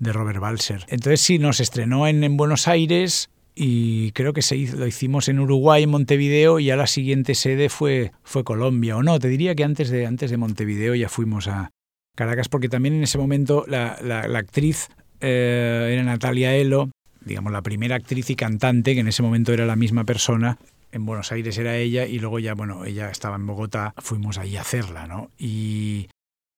Robert 0.00 0.40
Balser. 0.40 0.84
Entonces 0.88 1.20
sí, 1.20 1.38
nos 1.38 1.60
estrenó 1.60 2.08
en, 2.08 2.24
en 2.24 2.36
Buenos 2.36 2.66
Aires 2.66 3.30
y 3.54 4.10
creo 4.10 4.32
que 4.32 4.42
se 4.42 4.56
lo 4.76 4.88
hicimos 4.88 5.28
en 5.28 5.38
Uruguay, 5.38 5.84
en 5.84 5.90
Montevideo, 5.90 6.58
y 6.58 6.64
ya 6.64 6.76
la 6.76 6.88
siguiente 6.88 7.36
sede 7.36 7.68
fue, 7.68 8.10
fue 8.24 8.42
Colombia. 8.42 8.96
O 8.96 9.04
no, 9.04 9.20
te 9.20 9.28
diría 9.28 9.54
que 9.54 9.62
antes 9.62 9.88
de, 9.88 10.04
antes 10.04 10.32
de 10.32 10.36
Montevideo 10.36 10.96
ya 10.96 11.08
fuimos 11.08 11.46
a 11.46 11.70
Caracas, 12.16 12.48
porque 12.48 12.68
también 12.68 12.96
en 12.96 13.04
ese 13.04 13.18
momento 13.18 13.64
la, 13.68 13.98
la 14.02 14.38
actriz 14.38 14.88
eh, 15.20 15.90
era 15.92 16.02
Natalia 16.02 16.54
Elo, 16.54 16.90
digamos 17.20 17.52
la 17.52 17.62
primera 17.62 17.96
actriz 17.96 18.30
y 18.30 18.36
cantante, 18.36 18.94
que 18.94 19.00
en 19.00 19.08
ese 19.08 19.22
momento 19.22 19.52
era 19.52 19.66
la 19.66 19.76
misma 19.76 20.04
persona. 20.04 20.58
En 20.92 21.04
Buenos 21.04 21.32
Aires 21.32 21.58
era 21.58 21.76
ella 21.76 22.06
y 22.06 22.18
luego 22.18 22.38
ya, 22.38 22.54
bueno, 22.54 22.84
ella 22.84 23.10
estaba 23.10 23.36
en 23.36 23.46
Bogotá, 23.46 23.94
fuimos 23.98 24.38
ahí 24.38 24.56
a 24.56 24.62
hacerla, 24.62 25.06
¿no? 25.06 25.30
Y, 25.38 26.08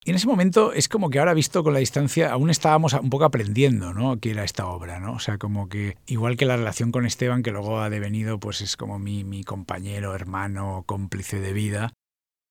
en 0.04 0.14
ese 0.14 0.26
momento 0.26 0.72
es 0.72 0.88
como 0.88 1.10
que 1.10 1.18
ahora 1.18 1.34
visto 1.34 1.62
con 1.62 1.74
la 1.74 1.80
distancia, 1.80 2.32
aún 2.32 2.48
estábamos 2.48 2.94
un 2.94 3.10
poco 3.10 3.24
aprendiendo, 3.24 3.92
¿no? 3.92 4.18
qué 4.18 4.30
era 4.30 4.42
esta 4.42 4.66
obra, 4.66 5.00
¿no? 5.00 5.12
O 5.12 5.18
sea, 5.18 5.36
como 5.36 5.68
que 5.68 5.98
igual 6.06 6.38
que 6.38 6.46
la 6.46 6.56
relación 6.56 6.92
con 6.92 7.04
Esteban, 7.04 7.42
que 7.42 7.50
luego 7.50 7.80
ha 7.80 7.90
devenido, 7.90 8.38
pues 8.40 8.62
es 8.62 8.78
como 8.78 8.98
mi 8.98 9.44
compañero, 9.44 10.14
hermano, 10.14 10.84
cómplice 10.86 11.40
de 11.40 11.52
vida, 11.52 11.92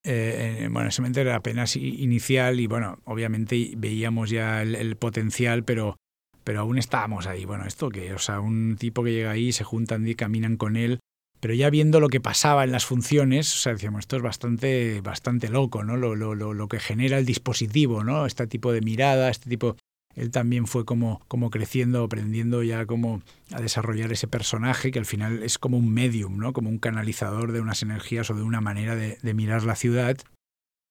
Eh, 0.09 0.69
bueno, 0.71 0.87
ese 0.87 1.01
momento 1.01 1.19
era 1.19 1.35
apenas 1.35 1.75
inicial 1.75 2.61
y 2.61 2.67
bueno, 2.67 2.99
obviamente 3.03 3.73
veíamos 3.75 4.29
ya 4.29 4.61
el, 4.61 4.95
potencial, 4.95 5.65
pero, 5.65 5.97
pero 6.45 6.61
aún 6.61 6.77
estábamos 6.77 7.27
ahí. 7.27 7.43
Bueno, 7.43 7.65
esto 7.65 7.89
que, 7.89 8.13
o 8.13 8.19
sea, 8.19 8.39
un 8.39 8.77
tipo 8.77 9.03
que 9.03 9.11
llega 9.11 9.31
ahí, 9.31 9.51
se 9.51 9.65
juntan 9.65 10.07
y 10.07 10.15
caminan 10.15 10.55
con 10.55 10.77
él, 10.77 10.99
pero 11.41 11.53
ya 11.53 11.69
viendo 11.69 11.99
lo 11.99 12.07
que 12.07 12.21
pasaba 12.21 12.63
en 12.63 12.71
las 12.71 12.85
funciones, 12.85 13.53
o 13.53 13.57
sea, 13.57 13.73
decíamos, 13.73 13.99
esto 13.99 14.15
es 14.15 14.21
bastante, 14.21 15.01
bastante 15.01 15.49
loco, 15.49 15.83
¿no? 15.83 15.97
Lo, 15.97 16.15
lo, 16.15 16.35
lo, 16.35 16.53
lo 16.53 16.67
que 16.69 16.79
genera 16.79 17.17
el 17.17 17.25
dispositivo, 17.25 18.05
¿no? 18.05 18.25
Este 18.25 18.47
tipo 18.47 18.71
de 18.71 18.79
mirada, 18.79 19.29
este 19.29 19.49
tipo 19.49 19.75
él 20.17 20.31
también 20.31 20.65
fue 20.65 20.83
como, 20.83 21.21
como 21.27 21.51
creciendo, 21.51 22.03
aprendiendo 22.03 22.63
ya 22.63 22.87
como 22.87 23.21
a 23.51 23.61
desarrollar 23.61 24.11
ese 24.11 24.27
personaje 24.27 24.91
que 24.91 24.99
al 24.99 25.05
final 25.05 25.43
es 25.43 25.59
como 25.59 25.77
un 25.77 25.93
medium, 25.93 26.37
¿no? 26.37 26.53
como 26.53 26.69
un 26.69 26.79
canalizador 26.79 27.51
de 27.51 27.61
unas 27.61 27.83
energías 27.83 28.29
o 28.31 28.33
de 28.33 28.41
una 28.41 28.59
manera 28.59 28.95
de, 28.95 29.17
mirar 29.37 29.63
la 29.63 29.75
ciudad. 29.75 30.17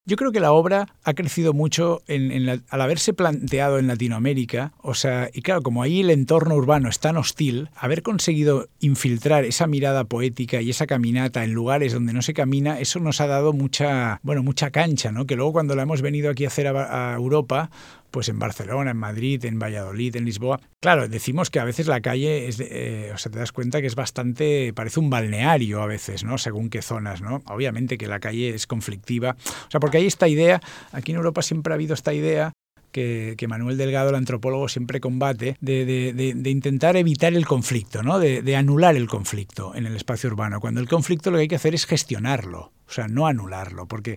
Yo 0.08 0.14
creo 0.14 0.30
que 0.30 0.38
la 0.38 0.52
obra 0.52 0.94
ha 1.02 1.14
crecido 1.14 1.52
mucho 1.52 2.02
al 2.06 2.80
haberse 2.80 3.12
planteado 3.12 3.80
en 3.80 3.88
Latinoamérica, 3.88 4.72
o 4.80 4.94
sea, 4.94 5.28
y 5.34 5.42
claro, 5.42 5.62
como 5.62 5.82
ahí 5.82 6.02
el 6.02 6.10
entorno 6.10 6.54
urbano 6.54 6.88
es 6.88 7.00
tan 7.00 7.16
hostil, 7.16 7.70
haber 7.74 8.04
conseguido 8.04 8.68
infiltrar 8.78 9.44
esa 9.44 9.66
mirada 9.66 10.04
poética 10.04 10.60
y 10.60 10.70
esa 10.70 10.86
caminata 10.86 11.42
en 11.42 11.54
lugares 11.54 11.92
donde 11.92 12.12
no 12.12 12.22
se 12.22 12.34
camina, 12.34 12.78
eso 12.78 13.00
nos 13.00 13.20
ha 13.20 13.26
dado 13.26 13.52
mucha, 13.52 14.20
bueno, 14.22 14.44
mucha 14.44 14.70
cancha, 14.70 15.10
¿no? 15.10 15.26
Que 15.26 15.34
luego 15.34 15.52
cuando 15.52 15.74
la 15.74 15.82
hemos 15.82 16.02
venido 16.02 16.30
aquí 16.30 16.44
a 16.44 16.48
hacer 16.48 16.68
a 16.68 17.12
Europa, 17.16 17.70
pues 18.16 18.30
en 18.30 18.38
Barcelona, 18.38 18.92
en 18.92 18.96
Madrid, 18.96 19.44
en 19.44 19.58
Valladolid, 19.58 20.16
en 20.16 20.24
Lisboa. 20.24 20.58
Claro, 20.80 21.06
decimos 21.06 21.50
que 21.50 21.60
a 21.60 21.64
veces 21.64 21.86
la 21.86 22.00
calle 22.00 22.48
es, 22.48 22.58
eh, 22.60 23.10
o 23.12 23.18
sea, 23.18 23.30
te 23.30 23.38
das 23.38 23.52
cuenta 23.52 23.82
que 23.82 23.86
es 23.86 23.94
bastante, 23.94 24.72
parece 24.72 25.00
un 25.00 25.10
balneario 25.10 25.82
a 25.82 25.86
veces, 25.86 26.24
¿no? 26.24 26.38
Según 26.38 26.70
qué 26.70 26.80
zonas, 26.80 27.20
¿no? 27.20 27.42
Obviamente 27.44 27.98
que 27.98 28.06
la 28.06 28.18
calle 28.18 28.54
es 28.54 28.66
conflictiva, 28.66 29.36
o 29.38 29.70
sea, 29.70 29.80
porque 29.80 29.98
hay 29.98 30.06
esta 30.06 30.28
idea, 30.28 30.62
aquí 30.92 31.12
en 31.12 31.18
Europa 31.18 31.42
siempre 31.42 31.74
ha 31.74 31.76
habido 31.76 31.92
esta 31.92 32.14
idea 32.14 32.54
que, 32.90 33.46
Manuel 33.46 33.76
Delgado, 33.76 34.08
el 34.08 34.14
antropólogo, 34.14 34.70
siempre 34.70 34.98
combate, 34.98 35.58
de, 35.60 35.84
de, 35.84 36.50
intentar 36.50 36.96
evitar 36.96 37.34
el 37.34 37.44
conflicto, 37.44 38.02
¿no? 38.02 38.18
de, 38.18 38.56
anular 38.56 38.96
el 38.96 39.08
conflicto 39.08 39.74
en 39.74 39.84
el 39.84 39.94
espacio 39.94 40.30
urbano, 40.30 40.58
cuando 40.58 40.80
el 40.80 40.88
conflicto 40.88 41.30
lo 41.30 41.36
que 41.36 41.42
hay 41.42 41.48
que 41.48 41.56
hacer 41.56 41.74
es 41.74 41.84
gestionarlo, 41.84 42.72
o 42.88 42.90
sea, 42.90 43.08
no 43.08 43.26
anularlo, 43.26 43.86
porque 43.86 44.16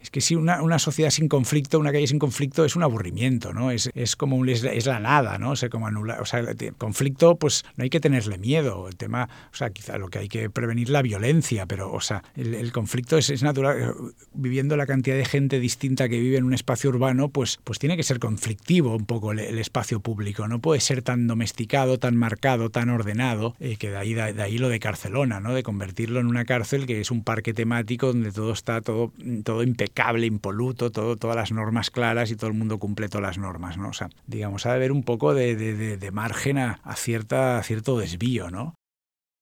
es 0.00 0.10
que 0.10 0.20
si 0.20 0.34
una, 0.34 0.78
sociedad 0.78 1.10
sin 1.10 1.28
conflicto, 1.28 1.78
una 1.78 1.92
calle 1.92 2.06
sin 2.06 2.18
conflicto 2.18 2.64
es 2.64 2.74
un 2.74 2.82
aburrimiento, 2.82 3.52
¿no? 3.52 3.70
Es, 3.70 3.90
es 3.94 4.16
como 4.16 4.36
un, 4.36 4.48
es, 4.48 4.86
la 4.86 4.98
nada, 4.98 5.38
¿no? 5.38 5.50
O 5.50 5.56
sea, 5.56 5.68
como 5.68 5.86
anular, 5.86 6.20
o 6.22 6.24
sea, 6.24 6.42
conflicto, 6.78 7.36
pues 7.36 7.64
no 7.76 7.84
hay 7.84 7.90
que 7.90 8.00
tenerle 8.00 8.38
miedo. 8.38 8.88
El 8.88 8.96
tema, 8.96 9.28
o 9.52 9.56
sea, 9.56 9.70
quizá 9.70 9.98
lo 9.98 10.08
que 10.08 10.20
hay 10.20 10.28
que 10.28 10.48
prevenir 10.48 10.88
la 10.88 11.02
violencia, 11.02 11.66
pero, 11.66 11.92
o 11.92 12.00
sea, 12.00 12.22
el, 12.34 12.72
conflicto 12.72 13.18
es, 13.18 13.28
es, 13.28 13.42
natural. 13.42 13.94
Viviendo 14.32 14.76
la 14.76 14.86
cantidad 14.86 15.16
de 15.16 15.24
gente 15.26 15.60
distinta 15.60 16.08
que 16.08 16.18
vive 16.18 16.38
en 16.38 16.44
un 16.44 16.54
espacio 16.54 16.88
urbano, 16.88 17.28
pues, 17.28 17.58
pues 17.62 17.78
tiene 17.78 17.96
que 17.96 18.02
ser 18.02 18.18
conflictivo 18.18 18.96
un 18.96 19.04
poco 19.04 19.32
el, 19.32 19.58
espacio 19.58 20.00
público. 20.00 20.48
No 20.48 20.60
puede 20.60 20.80
ser 20.80 21.02
tan 21.02 21.26
domesticado, 21.26 21.98
tan 21.98 22.16
marcado, 22.16 22.70
tan 22.70 22.88
ordenado, 22.88 23.54
eh, 23.60 23.76
que 23.76 23.90
de 23.90 23.96
ahí, 23.98 24.14
de, 24.14 24.42
ahí 24.42 24.56
lo 24.56 24.70
de 24.70 24.78
Barcelona, 24.78 25.40
¿no? 25.40 25.52
De 25.52 25.62
convertirlo 25.62 26.20
en 26.20 26.26
una 26.26 26.46
cárcel 26.46 26.86
que 26.86 27.00
es 27.00 27.10
un 27.10 27.22
parque 27.22 27.52
temático 27.52 28.06
donde 28.06 28.32
todo 28.32 28.52
está 28.52 28.80
todo, 28.80 29.12
todo 29.44 29.62
impecable 29.62 29.89
cable 29.94 30.26
impoluto, 30.26 30.90
todas 30.90 31.36
las 31.36 31.52
normas 31.52 31.90
claras 31.90 32.30
y 32.30 32.36
todo 32.36 32.48
el 32.48 32.56
mundo 32.56 32.78
cumple 32.78 33.08
todas 33.08 33.22
las 33.22 33.38
normas, 33.38 33.76
¿no? 33.76 33.88
O 33.88 33.92
sea, 33.92 34.10
digamos, 34.26 34.66
ha 34.66 34.70
de 34.70 34.76
haber 34.76 34.92
un 34.92 35.02
poco 35.02 35.34
de, 35.34 35.56
de, 35.56 36.10
margen 36.10 36.58
a, 36.58 36.80
cierto 36.96 37.98
desvío, 37.98 38.50
¿no? 38.50 38.74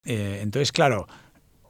Eh, 0.05 0.40
entonces, 0.42 0.72
claro, 0.72 1.07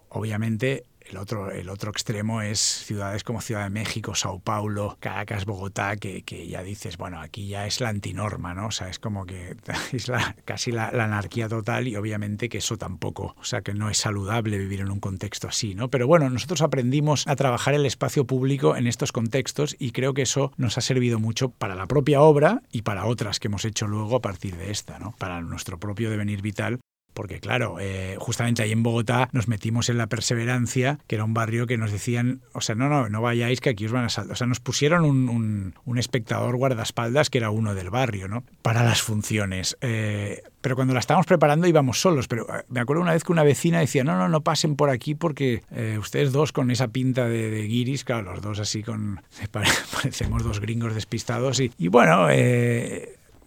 obviamente 0.08 0.84
el 1.08 1.16
otro, 1.16 1.50
el 1.50 1.68
otro 1.68 1.90
extremo 1.90 2.42
es 2.42 2.58
ciudades 2.58 3.24
como 3.24 3.40
Ciudad 3.40 3.64
de 3.64 3.70
México, 3.70 4.14
Sao 4.14 4.38
Paulo, 4.38 4.96
Caracas, 5.00 5.44
Bogotá, 5.44 5.96
que, 5.96 6.22
que 6.22 6.46
ya 6.46 6.62
dices, 6.62 6.96
bueno, 6.96 7.20
aquí 7.20 7.48
ya 7.48 7.66
es 7.66 7.80
la 7.80 7.88
antinorma, 7.88 8.54
¿no? 8.54 8.66
O 8.66 8.70
sea, 8.70 8.88
es 8.88 8.98
como 8.98 9.26
que 9.26 9.56
es 9.92 10.08
la, 10.08 10.36
casi 10.44 10.72
la, 10.72 10.88
anarquía 10.88 11.48
total 11.48 11.88
y 11.88 11.96
obviamente 11.96 12.48
que 12.48 12.58
eso 12.58 12.76
tampoco, 12.76 13.34
o 13.38 13.44
sea, 13.44 13.62
que 13.62 13.74
no 13.74 13.90
es 13.90 13.98
saludable 13.98 14.58
vivir 14.58 14.80
en 14.80 14.90
un 14.90 15.00
contexto 15.00 15.48
así, 15.48 15.74
¿no? 15.74 15.88
Pero 15.88 16.06
bueno, 16.06 16.28
nosotros 16.30 16.62
aprendimos 16.62 17.26
a 17.26 17.36
trabajar 17.36 17.74
el 17.74 17.86
espacio 17.86 18.26
público 18.26 18.76
en 18.76 18.86
estos 18.86 19.12
contextos 19.12 19.76
y 19.78 19.92
creo 19.92 20.14
que 20.14 20.22
eso 20.22 20.52
nos 20.56 20.78
ha 20.78 20.80
servido 20.80 21.18
mucho 21.18 21.50
para 21.50 21.74
la 21.74 21.86
propia 21.86 22.20
obra 22.20 22.62
y 22.70 22.82
para 22.82 23.06
otras 23.06 23.40
que 23.40 23.48
hemos 23.48 23.64
hecho 23.64 23.86
luego 23.86 24.16
a 24.16 24.22
partir 24.22 24.56
de 24.56 24.70
esta, 24.70 24.98
¿no? 24.98 25.14
Para 25.18 25.40
nuestro 25.40 25.78
propio 25.78 26.10
devenir 26.10 26.42
vital 26.42 26.80
porque 27.14 27.40
claro, 27.40 27.78
eh, 27.80 28.16
justamente 28.18 28.62
ahí 28.62 28.72
en 28.72 28.82
Bogotá 28.82 29.28
nos 29.32 29.48
metimos 29.48 29.88
en 29.88 29.98
la 29.98 30.06
Perseverancia, 30.06 30.98
que 31.06 31.16
era 31.16 31.24
un 31.24 31.34
barrio 31.34 31.66
que 31.66 31.76
nos 31.76 31.90
decían, 31.90 32.42
o 32.52 32.60
sea, 32.60 32.74
no, 32.74 32.88
no, 32.88 33.08
no 33.08 33.20
vayáis 33.20 33.60
que 33.60 33.70
aquí 33.70 33.86
os 33.86 33.92
van 33.92 34.04
a 34.04 34.08
saltar. 34.08 34.32
O 34.32 34.36
sea, 34.36 34.46
nos 34.46 34.60
pusieron 34.60 35.04
un, 35.04 35.74
un, 35.84 35.98
espectador 35.98 36.56
guardaespaldas 36.56 37.28
que 37.28 37.38
era 37.38 37.50
uno 37.50 37.74
del 37.74 37.90
barrio, 37.90 38.28
¿no? 38.28 38.44
Para 38.62 38.84
las 38.84 39.02
funciones. 39.02 39.76
Eh, 39.80 40.42
pero 40.60 40.76
cuando 40.76 40.94
la 40.94 41.00
estábamos 41.00 41.26
preparando 41.26 41.66
íbamos 41.66 42.00
solos, 42.00 42.28
pero 42.28 42.46
eh, 42.54 42.62
me 42.68 42.78
acuerdo 42.78 43.02
una 43.02 43.12
vez 43.12 43.24
que 43.24 43.32
una 43.32 43.42
vecina 43.42 43.80
decía, 43.80 44.04
no, 44.04 44.16
no, 44.16 44.28
no 44.28 44.42
pasen 44.42 44.76
por 44.76 44.88
aquí 44.90 45.16
porque 45.16 45.62
ustedes 45.98 46.30
dos 46.30 46.52
con 46.52 46.70
esa 46.70 46.88
pinta 46.88 47.26
de, 47.26 47.50
de, 47.50 47.62
guiris, 47.64 48.04
claro, 48.04 48.32
los 48.32 48.42
dos 48.42 48.60
así 48.60 48.84
con, 48.84 49.20
parecemos 49.50 50.44
dos 50.44 50.60
gringos 50.60 50.94
despistados 50.94 51.58
y, 51.58 51.72
y 51.78 51.88
bueno, 51.88 52.28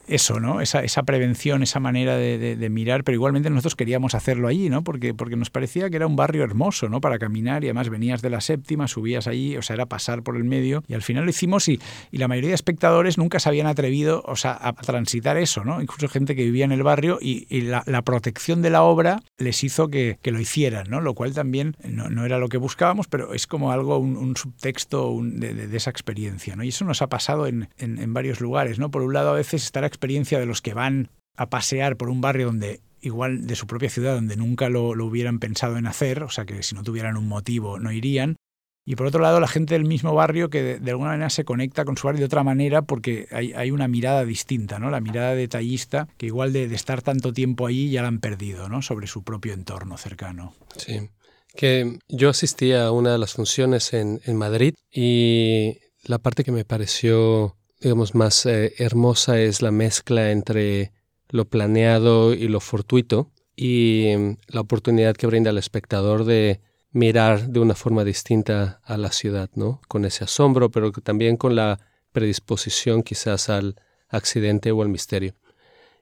eso, 0.08 0.40
¿no? 0.40 0.62
Esa, 0.62 0.84
esa 0.84 1.04
prevención, 1.04 1.64
esa 1.64 1.80
manera 1.80 2.18
de, 2.18 2.70
mirar, 2.72 3.04
pero 3.04 3.16
igualmente 3.16 3.50
nosotros 3.50 3.76
queríamos 3.76 4.16
hacerlo 4.16 4.48
allí, 4.48 4.70
¿no? 4.70 4.84
Porque, 4.84 5.14
porque 5.14 5.36
nos 5.36 5.50
parecía 5.50 5.90
que 5.90 5.98
era 5.98 6.08
un 6.08 6.16
barrio 6.16 6.44
hermoso, 6.44 6.90
¿no? 6.90 7.02
Para 7.02 7.20
caminar 7.20 7.64
y 7.64 7.68
además 7.68 7.90
venías 7.90 8.22
de 8.22 8.30
la 8.30 8.42
séptima, 8.42 8.88
subías 8.88 9.28
allí, 9.28 9.58
o 9.58 9.62
sea, 9.62 9.74
era 9.76 9.86
pasar 9.86 10.24
por 10.24 10.38
el 10.38 10.44
medio 10.44 10.84
y 10.88 10.94
al 10.94 11.02
final 11.02 11.26
lo 11.26 11.30
hicimos 11.30 11.68
y, 11.68 11.80
y 12.12 12.18
la 12.18 12.28
mayoría 12.28 12.50
de 12.50 12.56
espectadores 12.56 13.18
nunca 13.18 13.40
se 13.40 13.50
habían 13.50 13.68
atrevido, 13.68 14.24
o 14.26 14.36
sea, 14.36 14.58
a 14.62 14.74
transitar 14.74 15.38
eso, 15.38 15.64
¿no? 15.64 15.82
Incluso 15.82 16.08
gente 16.08 16.36
que 16.36 16.44
vivía 16.44 16.66
en 16.66 16.72
el 16.72 16.84
barrio 16.84 17.18
y, 17.22 17.62
la, 17.62 18.02
protección 18.02 18.62
de 18.62 18.70
la 18.70 18.84
obra 18.84 19.22
les 19.38 19.64
hizo 19.64 19.90
que, 19.90 20.18
lo 20.24 20.40
hicieran, 20.40 20.88
¿no? 20.90 21.02
Lo 21.02 21.14
cual 21.14 21.34
también 21.34 21.76
no, 21.84 22.26
era 22.26 22.38
lo 22.40 22.50
que 22.50 22.58
buscábamos, 22.58 23.08
pero 23.08 23.34
es 23.34 23.48
como 23.48 23.72
algo, 23.72 23.98
un, 23.98 24.36
subtexto 24.36 25.20
de, 25.22 25.76
esa 25.76 25.90
experiencia, 25.90 26.56
¿no? 26.56 26.64
Y 26.64 26.70
eso 26.70 26.86
nos 26.86 27.02
ha 27.02 27.08
pasado 27.08 27.48
en, 27.48 27.70
en, 27.78 28.14
varios 28.14 28.42
lugares, 28.42 28.80
¿no? 28.80 28.92
Por 28.92 29.02
un 29.02 29.14
lado, 29.14 29.32
a 29.32 29.34
veces 29.34 29.64
estar 29.64 29.84
experiencia 29.92 30.40
de 30.40 30.46
los 30.46 30.62
que 30.62 30.74
van 30.74 31.10
a 31.36 31.50
pasear 31.50 31.98
por 31.98 32.10
un 32.10 32.22
barrio 32.22 32.48
donde 32.48 32.82
igual 33.02 33.48
de 33.48 33.56
su 33.56 33.68
propia 33.68 33.90
ciudad 33.90 34.16
donde 34.16 34.38
nunca 34.38 34.70
lo, 34.70 34.90
hubieran 34.90 35.40
pensado 35.40 35.78
en 35.78 35.88
hacer, 35.88 36.24
o 36.24 36.30
sea 36.30 36.46
que 36.46 36.64
si 36.64 36.76
no 36.76 36.84
tuvieran 36.84 37.18
un 37.18 37.28
motivo 37.28 37.80
no 37.80 37.92
irían. 37.92 38.36
Y 38.84 38.96
por 38.96 39.06
otro 39.06 39.22
lado, 39.22 39.40
la 39.40 39.48
gente 39.48 39.76
del 39.76 39.86
mismo 39.86 40.16
barrio 40.16 40.50
que 40.50 40.80
de, 40.80 40.92
alguna 40.92 41.12
manera 41.12 41.30
se 41.30 41.46
conecta 41.46 41.86
con 41.86 41.98
su 41.98 42.08
barrio 42.08 42.22
de 42.22 42.26
otra 42.26 42.44
manera 42.44 42.82
porque 42.82 43.28
hay, 43.32 43.54
hay, 43.54 43.70
una 43.70 43.88
mirada 43.88 44.26
distinta, 44.26 44.80
¿no? 44.80 44.90
La 44.90 45.02
mirada 45.02 45.36
detallista 45.36 46.08
que 46.18 46.26
igual 46.26 46.52
de, 46.52 46.66
estar 46.66 47.04
tanto 47.04 47.32
tiempo 47.32 47.68
allí 47.68 47.92
ya 47.92 48.02
la 48.02 48.08
han 48.08 48.20
perdido, 48.20 48.70
¿no? 48.70 48.82
Sobre 48.82 49.06
su 49.06 49.24
propio 49.24 49.54
entorno 49.54 49.98
cercano. 49.98 50.56
Sí. 50.78 51.10
Que 51.56 52.00
yo 52.08 52.30
asistí 52.30 52.74
a 52.74 52.92
una 52.92 53.12
de 53.12 53.18
las 53.20 53.34
funciones 53.34 53.94
en, 53.94 54.20
en 54.26 54.36
Madrid 54.36 54.74
y 54.92 55.78
la 56.04 56.18
parte 56.18 56.44
que 56.44 56.52
me 56.52 56.66
pareció 56.66 57.56
digamos, 57.82 58.16
más 58.16 58.46
eh, 58.46 58.74
hermosa 58.78 59.40
es 59.40 59.62
la 59.62 59.72
mezcla 59.72 60.32
entre 60.32 60.94
lo 61.30 61.46
planeado 61.46 62.34
y 62.34 62.48
lo 62.48 62.60
fortuito 62.60 63.32
y 63.56 64.14
mm, 64.18 64.38
la 64.48 64.62
oportunidad 64.62 65.16
que 65.16 65.28
brinda 65.28 65.50
al 65.50 65.58
espectador 65.58 66.26
de 66.26 66.62
mirar 66.92 67.48
de 67.48 67.60
una 67.60 67.74
forma 67.74 68.04
distinta 68.04 68.82
a 68.84 68.98
la 68.98 69.12
ciudad, 69.12 69.50
¿no? 69.56 69.82
Con 69.88 70.06
ese 70.06 70.24
asombro, 70.26 70.70
pero 70.70 70.92
también 70.92 71.38
con 71.38 71.56
la 71.56 71.80
predisposición 72.12 73.02
quizás 73.02 73.50
al 73.50 73.76
accidente 74.10 74.72
o 74.72 74.82
al 74.82 74.90
misterio. 74.90 75.36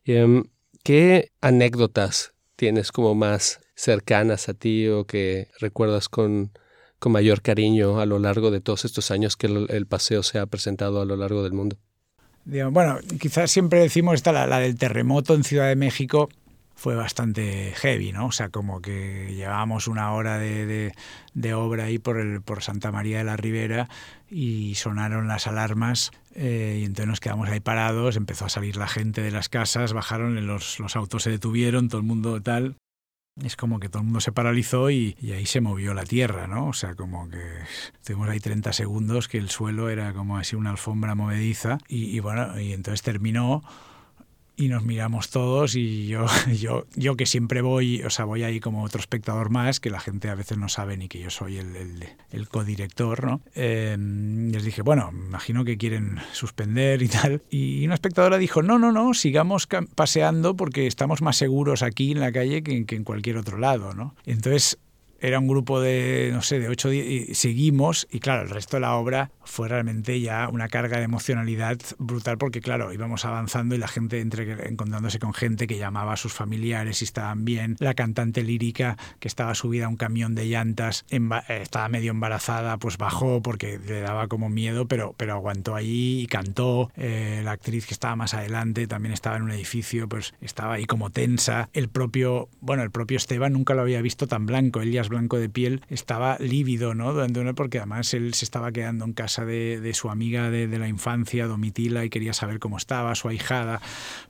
Em, 0.04 0.44
¿Qué 0.84 1.32
anécdotas 1.42 2.34
tienes 2.56 2.92
como 2.92 3.16
más 3.16 3.60
cercanas 3.76 4.50
a 4.50 4.54
ti 4.54 4.88
o 4.88 5.06
que 5.06 5.50
recuerdas 5.60 6.10
con 6.10 6.52
con 7.00 7.14
mayor 7.14 7.42
cariño 7.42 8.00
a 8.00 8.06
lo 8.06 8.20
largo 8.20 8.52
de 8.52 8.62
todos 8.62 8.86
estos 8.86 9.10
años 9.12 9.38
que 9.38 9.48
el, 9.48 9.86
paseo 9.88 10.22
se 10.22 10.38
ha 10.38 10.46
presentado 10.46 11.02
a 11.02 11.06
lo 11.06 11.16
largo 11.16 11.44
del 11.44 11.54
mundo? 11.54 11.78
Bueno, 12.46 13.00
quizás 13.20 13.52
siempre 13.52 13.80
decimos 13.80 14.16
esta, 14.16 14.32
la, 14.32 14.60
del 14.60 14.78
terremoto 14.78 15.34
en 15.34 15.44
Ciudad 15.44 15.68
de 15.68 15.76
México 15.76 16.30
fue 16.76 16.96
bastante 16.96 17.74
heavy, 17.76 18.14
¿no? 18.14 18.28
O 18.28 18.32
sea, 18.32 18.50
como 18.50 18.82
que 18.82 19.34
llevábamos 19.36 19.88
una 19.88 20.14
hora 20.14 20.38
de, 20.38 20.94
obra 21.54 21.86
ahí 21.86 22.00
por, 22.00 22.18
el, 22.18 22.42
por 22.42 22.64
Santa 22.64 22.92
María 22.92 23.18
de 23.18 23.26
la 23.26 23.36
Ribera 23.36 23.90
y 24.30 24.76
sonaron 24.76 25.28
las 25.28 25.46
alarmas 25.48 26.12
eh, 26.36 26.78
y 26.82 26.86
entonces 26.86 27.08
nos 27.08 27.20
quedamos 27.20 27.50
ahí 27.50 27.60
parados, 27.60 28.16
empezó 28.16 28.46
a 28.46 28.50
salir 28.50 28.78
la 28.78 28.88
gente 28.88 29.22
de 29.22 29.32
las 29.32 29.50
casas, 29.50 29.92
bajaron, 29.92 30.48
los, 30.48 30.80
los 30.80 30.96
autos 30.96 31.24
se 31.24 31.32
detuvieron, 31.32 31.90
todo 31.90 32.00
el 32.00 32.08
mundo 32.08 32.42
tal, 32.42 32.78
es 33.44 33.56
como 33.56 33.80
que 33.80 33.90
todo 33.90 34.02
el 34.02 34.06
mundo 34.06 34.20
se 34.20 34.32
paralizó 34.32 34.90
y, 34.90 35.16
ahí 35.34 35.46
se 35.46 35.62
movió 35.62 35.94
la 35.94 36.04
tierra, 36.04 36.48
¿no? 36.48 36.68
O 36.68 36.74
sea, 36.74 36.96
como 36.96 37.30
que 37.30 37.42
tuvimos 38.04 38.30
ahí 38.30 38.40
30 38.40 38.74
segundos 38.74 39.28
que 39.28 39.38
el 39.38 39.50
suelo 39.50 39.90
era 39.90 40.14
como 40.14 40.38
así 40.38 40.56
una 40.56 40.72
alfombra 40.72 41.16
movediza 41.16 41.78
y, 41.88 42.20
bueno, 42.20 42.60
y 42.60 42.74
entonces 42.74 43.02
terminó 43.02 43.64
y 44.60 44.68
nos 44.68 44.84
miramos 44.84 45.30
todos 45.30 45.76
y 45.76 46.08
yo, 46.08 46.26
yo, 46.60 46.86
yo 46.94 47.16
que 47.16 47.26
siempre 47.26 47.62
voy, 47.62 48.04
o 48.04 48.10
sea, 48.10 48.26
voy 48.26 48.44
ahí 48.44 48.60
como 48.60 48.84
otro 48.84 49.00
espectador 49.00 49.50
más, 49.50 49.80
que 49.80 49.90
la 49.90 50.02
gente 50.02 50.30
a 50.30 50.36
veces 50.36 50.58
no 50.58 50.68
sabe 50.68 50.98
ni 50.98 51.08
que 51.08 51.20
yo 51.20 51.30
soy 51.30 51.58
el, 51.58 51.78
el, 51.78 52.06
el 52.32 52.50
codirector, 52.50 53.24
¿no? 53.24 53.42
Eh, 53.56 53.96
les 53.98 54.64
dije, 54.66 54.82
bueno, 54.82 55.12
imagino 55.14 55.64
que 55.64 55.78
quieren 55.78 56.20
suspender 56.34 57.02
y 57.02 57.08
tal. 57.08 57.42
Y 57.50 57.86
una 57.86 57.94
espectadora 57.94 58.38
dijo, 58.38 58.62
no, 58.62 58.78
no, 58.78 58.92
no, 58.92 59.14
sigamos 59.14 59.68
paseando 59.96 60.58
porque 60.58 60.88
estamos 60.88 61.22
más 61.22 61.38
seguros 61.38 61.82
aquí 61.82 62.12
en 62.12 62.20
la 62.20 62.34
calle 62.34 62.62
que, 62.62 62.86
que 62.86 62.98
en 62.98 63.06
cualquier 63.06 63.38
otro 63.38 63.58
lado, 63.58 63.94
¿no? 63.94 64.14
Entonces 64.26 64.78
era 65.22 65.40
un 65.40 65.48
grupo 65.48 65.82
de, 65.82 66.30
no 66.34 66.42
sé, 66.42 66.60
de 66.60 66.70
ocho 66.70 66.92
y 66.92 67.34
seguimos 67.34 68.08
y 68.12 68.20
claro, 68.20 68.44
el 68.44 68.50
resto 68.50 68.78
de 68.78 68.82
la 68.82 68.96
obra 68.96 69.32
fue 69.44 69.68
realmente 69.68 70.20
ya 70.22 70.48
una 70.50 70.68
carga 70.68 70.98
de 70.98 71.04
emocionalidad 71.04 71.78
brutal 71.98 72.38
porque 72.38 72.62
claro, 72.62 72.94
íbamos 72.94 73.26
avanzando 73.26 73.76
y 73.76 73.78
la 73.78 73.88
gente 73.88 74.22
entre, 74.22 74.70
encontrándose 74.70 75.20
con 75.20 75.34
gente 75.34 75.68
que 75.68 75.78
llamaba 75.78 76.14
a 76.14 76.18
sus 76.18 76.34
familiares 76.34 77.02
y 77.02 77.06
estaban 77.06 77.46
bien, 77.46 77.76
la 77.80 77.94
cantante 77.94 78.44
lírica 78.44 78.98
que 79.20 79.28
estaba 79.28 79.56
subida 79.56 79.86
a 79.86 79.90
un 79.90 79.98
camión 79.98 80.36
de 80.36 80.46
llantas, 80.46 81.06
estaba 81.48 81.90
medio 81.90 82.12
embarazada, 82.12 82.78
pues 82.78 82.98
bajó 82.98 83.42
porque 83.42 83.80
le 83.80 84.02
daba 84.02 84.28
como 84.28 84.50
miedo, 84.50 84.88
pero, 84.88 85.14
pero 85.18 85.34
aguantó 85.34 85.76
ahí 85.76 86.22
y 86.22 86.28
cantó, 86.28 86.92
eh, 86.96 87.42
la 87.44 87.52
actriz 87.52 87.86
que 87.86 87.94
estaba 87.94 88.16
más 88.16 88.34
adelante 88.34 88.88
también 88.88 89.14
estaba 89.14 89.38
en 89.38 89.44
un 89.44 89.52
edificio, 89.52 90.08
pues 90.08 90.34
estaba 90.42 90.76
ahí 90.76 90.86
como 90.86 91.10
tensa, 91.10 91.70
el 91.74 91.90
propio, 91.90 92.50
bueno, 92.62 92.84
el 92.84 92.92
propio 92.92 93.18
Esteban 93.18 93.54
nunca 93.54 93.74
lo 93.74 93.82
había 93.82 94.02
visto 94.02 94.28
tan 94.28 94.46
blanco, 94.46 94.82
él 94.82 94.92
ya 94.92 95.02
blanco 95.10 95.38
de 95.38 95.50
piel, 95.50 95.82
estaba 95.90 96.38
lívido, 96.40 96.96
¿no? 96.96 97.14
Porque 97.56 97.80
además 97.80 98.14
él 98.14 98.34
se 98.34 98.46
estaba 98.46 98.72
quedando 98.72 99.06
en 99.06 99.14
casa 99.14 99.44
de, 99.44 99.82
de 99.82 99.94
su 99.94 100.10
amiga 100.10 100.50
de, 100.50 100.68
de, 100.68 100.80
la 100.80 100.88
infancia, 100.88 101.48
Domitila, 101.48 102.06
y 102.06 102.10
quería 102.10 102.34
saber 102.34 102.60
cómo 102.60 102.78
estaba, 102.78 103.14
su 103.16 103.28
ahijada. 103.28 103.82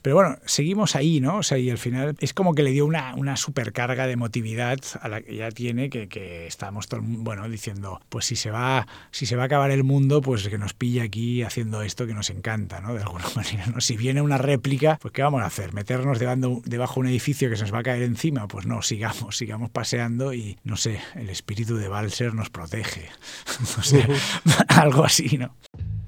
Pero 0.02 0.16
bueno, 0.16 0.38
seguimos 0.46 0.96
ahí, 0.96 1.20
¿no? 1.20 1.38
O 1.38 1.44
sea, 1.44 1.58
y 1.58 1.70
al 1.70 1.78
final 1.78 2.16
es 2.20 2.34
como 2.34 2.56
que 2.56 2.64
le 2.64 2.72
dio 2.72 2.86
una, 2.86 3.14
una 3.16 3.38
supercarga 3.38 4.08
de 4.08 4.14
emotividad 4.14 4.80
a 5.02 5.08
la 5.08 5.22
que 5.22 5.36
ya 5.36 5.52
tiene, 5.52 5.90
que, 5.90 6.08
que 6.08 6.48
estábamos 6.48 6.88
todo, 6.88 7.02
bueno, 7.04 7.48
diciendo, 7.48 8.02
pues 8.10 8.26
si 8.26 8.36
se 8.36 8.52
va, 8.52 8.88
si 9.12 9.26
se 9.26 9.36
va 9.36 9.44
a 9.44 9.46
acabar 9.46 9.72
el 9.72 9.84
mundo, 9.84 10.22
pues 10.22 10.48
que 10.48 10.58
nos 10.58 10.74
pilla 10.74 11.04
aquí 11.04 11.44
haciendo 11.44 11.82
esto 11.82 12.08
que 12.08 12.14
nos 12.14 12.30
encanta, 12.30 12.82
¿no? 12.82 12.94
De 12.94 13.02
alguna 13.02 13.26
manera, 13.36 13.66
¿no? 13.68 13.82
Si 13.82 13.98
viene 13.98 14.22
una 14.22 14.38
réplica, 14.38 14.98
pues 15.02 15.14
¿qué 15.14 15.22
vamos 15.22 15.42
a 15.42 15.46
hacer? 15.46 15.74
¿Meternos 15.74 16.20
debajo, 16.20 16.62
debajo 16.66 16.96
de 16.96 17.00
un 17.02 17.08
edificio 17.08 17.50
que 17.50 17.56
se 17.56 17.64
nos 17.64 17.74
va 17.74 17.80
a 17.80 17.84
caer 17.84 18.04
encima? 18.04 18.48
Pues 18.48 18.66
no, 18.66 18.82
sigamos, 18.82 19.38
sigamos 19.38 19.70
paseando 19.70 20.34
y 20.34 20.58
no 20.70 20.78
sé, 20.78 21.00
el 21.16 21.30
espíritu 21.30 21.78
de 21.78 21.88
Balser 21.88 22.34
nos 22.34 22.50
protege. 22.50 23.10
o 23.80 23.82
sea, 23.82 24.08
algo 24.68 25.04
así, 25.04 25.38
¿no? 25.38 25.56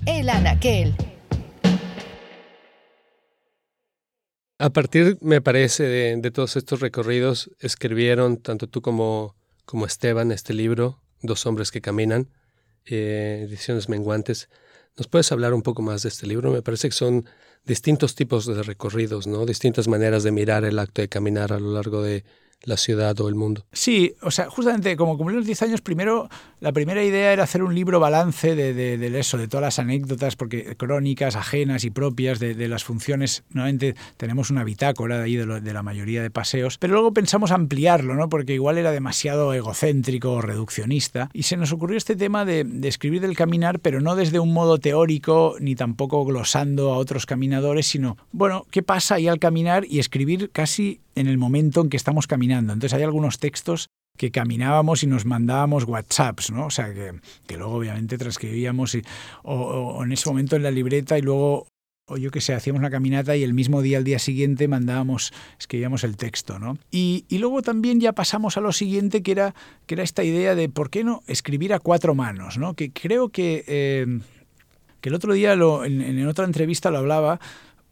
El 0.05 0.29
Anaquel. 0.29 0.95
A 4.59 4.69
partir, 4.69 5.17
me 5.21 5.41
parece, 5.41 5.83
de, 5.83 6.17
de, 6.17 6.31
todos 6.31 6.55
estos 6.55 6.79
recorridos, 6.79 7.49
escribieron 7.59 8.37
tanto 8.37 8.67
tú 8.67 8.83
como, 8.83 9.35
como 9.65 9.87
Esteban 9.87 10.31
este 10.31 10.53
libro, 10.53 11.01
Dos 11.23 11.45
hombres 11.45 11.69
que 11.69 11.81
caminan, 11.81 12.29
eh, 12.85 13.45
ediciones 13.47 13.89
menguantes. 13.89 14.49
¿Nos 14.97 15.07
puedes 15.07 15.31
hablar 15.31 15.53
un 15.53 15.61
poco 15.61 15.83
más 15.83 16.01
de 16.01 16.09
este 16.09 16.25
libro? 16.25 16.51
Me 16.51 16.63
parece 16.63 16.89
que 16.89 16.95
son 16.95 17.25
distintos 17.63 18.15
tipos 18.15 18.47
de 18.47 18.63
recorridos, 18.63 19.27
¿no? 19.27 19.45
Distintas 19.45 19.87
maneras 19.87 20.23
de 20.23 20.31
mirar 20.31 20.65
el 20.65 20.79
acto 20.79 21.01
de 21.01 21.09
caminar 21.09 21.53
a 21.53 21.59
lo 21.59 21.73
largo 21.73 22.01
de 22.01 22.23
la 22.63 22.77
ciudad 22.77 23.19
o 23.19 23.27
el 23.27 23.35
mundo. 23.35 23.65
Sí, 23.71 24.13
o 24.21 24.31
sea, 24.31 24.49
justamente 24.49 24.95
como 24.95 25.17
cumplí 25.17 25.35
los 25.35 25.45
10 25.45 25.61
años, 25.63 25.81
primero, 25.81 26.29
la 26.59 26.71
primera 26.71 27.03
idea 27.03 27.33
era 27.33 27.43
hacer 27.43 27.63
un 27.63 27.73
libro 27.73 27.99
balance 27.99 28.55
de, 28.55 28.73
de, 28.73 28.97
de 28.97 29.19
eso, 29.19 29.37
de 29.37 29.47
todas 29.47 29.63
las 29.63 29.79
anécdotas, 29.79 30.35
porque 30.35 30.75
crónicas 30.75 31.35
ajenas 31.35 31.83
y 31.83 31.89
propias 31.89 32.39
de, 32.39 32.67
las 32.67 32.83
funciones. 32.83 33.43
Nuevamente 33.49 33.95
tenemos 34.17 34.49
una 34.51 34.63
bitácora 34.63 35.23
ahí 35.23 35.35
de, 35.35 35.45
lo, 35.45 35.59
de, 35.59 35.73
la 35.73 35.83
mayoría 35.83 36.21
de 36.21 36.29
paseos, 36.29 36.77
pero 36.77 36.93
luego 36.93 37.13
pensamos 37.13 37.51
ampliarlo, 37.51 38.13
¿no? 38.13 38.29
Porque 38.29 38.53
igual 38.53 38.77
era 38.77 38.91
demasiado 38.91 39.53
egocéntrico 39.53 40.33
o 40.33 40.41
reduccionista, 40.41 41.29
y 41.33 41.43
se 41.43 41.57
nos 41.57 41.71
ocurrió 41.71 41.97
este 41.97 42.15
tema 42.15 42.45
de, 42.45 42.63
de 42.63 42.87
escribir 42.87 43.21
del 43.21 43.35
caminar, 43.35 43.79
pero 43.79 44.01
no 44.01 44.15
desde 44.15 44.39
un 44.39 44.53
modo 44.53 44.77
teórico, 44.77 45.55
ni 45.59 45.75
tampoco 45.75 46.23
glosando 46.25 46.93
a 46.93 46.97
otros 46.97 47.25
caminadores, 47.25 47.87
sino, 47.87 48.17
bueno, 48.31 48.65
¿qué 48.71 48.83
pasa 48.83 49.15
ahí 49.15 49.27
al 49.27 49.39
caminar? 49.39 49.85
Y 49.89 49.99
escribir 49.99 50.51
casi 50.51 51.01
en 51.15 51.27
el 51.27 51.37
momento 51.37 51.81
en 51.81 51.89
que 51.89 51.97
estamos 51.97 52.27
caminando. 52.27 52.73
Entonces 52.73 52.97
hay 52.97 53.03
algunos 53.03 53.39
textos 53.39 53.89
que 54.17 54.31
caminábamos 54.31 55.03
y 55.03 55.07
nos 55.07 55.25
mandábamos 55.25 55.85
WhatsApps, 55.85 56.51
¿no? 56.51 56.67
O 56.67 56.69
sea, 56.69 56.93
que, 56.93 57.13
luego 57.57 57.73
obviamente 57.73 58.17
transcribíamos 58.17 58.95
y, 58.95 59.01
o, 59.43 59.55
o, 59.55 60.03
en 60.03 60.11
ese 60.11 60.29
momento 60.29 60.55
en 60.55 60.63
la 60.63 60.71
libreta 60.71 61.17
y 61.17 61.21
luego, 61.21 61.67
o 62.07 62.17
yo 62.17 62.29
qué 62.29 62.41
sé, 62.41 62.53
hacíamos 62.53 62.79
una 62.79 62.89
caminata 62.89 63.35
y 63.35 63.43
el 63.43 63.53
mismo 63.53 63.81
día, 63.81 63.97
al 63.97 64.03
día 64.03 64.19
siguiente, 64.19 64.67
mandábamos, 64.67 65.33
escribíamos 65.57 66.03
el 66.03 66.17
texto, 66.17 66.59
¿no? 66.59 66.77
Y, 66.91 67.25
luego 67.31 67.61
también 67.61 67.99
ya 67.99 68.13
pasamos 68.13 68.57
a 68.57 68.61
lo 68.61 68.71
siguiente, 68.73 69.23
que 69.23 69.31
era, 69.31 69.55
que 69.87 69.95
era 69.95 70.03
esta 70.03 70.23
idea 70.23 70.55
de 70.55 70.69
por 70.69 70.89
qué 70.89 71.03
no 71.03 71.23
escribir 71.27 71.73
a 71.73 71.79
cuatro 71.79 72.13
manos, 72.13 72.57
¿no? 72.57 72.75
Que 72.75 72.91
creo 72.91 73.29
que, 73.29 73.63
eh, 73.67 74.19
que 74.99 75.09
el 75.09 75.15
otro 75.15 75.33
día, 75.33 75.53
en 75.53 76.27
otra 76.27 76.45
entrevista 76.45 76.91
lo 76.91 76.99
hablaba, 76.99 77.39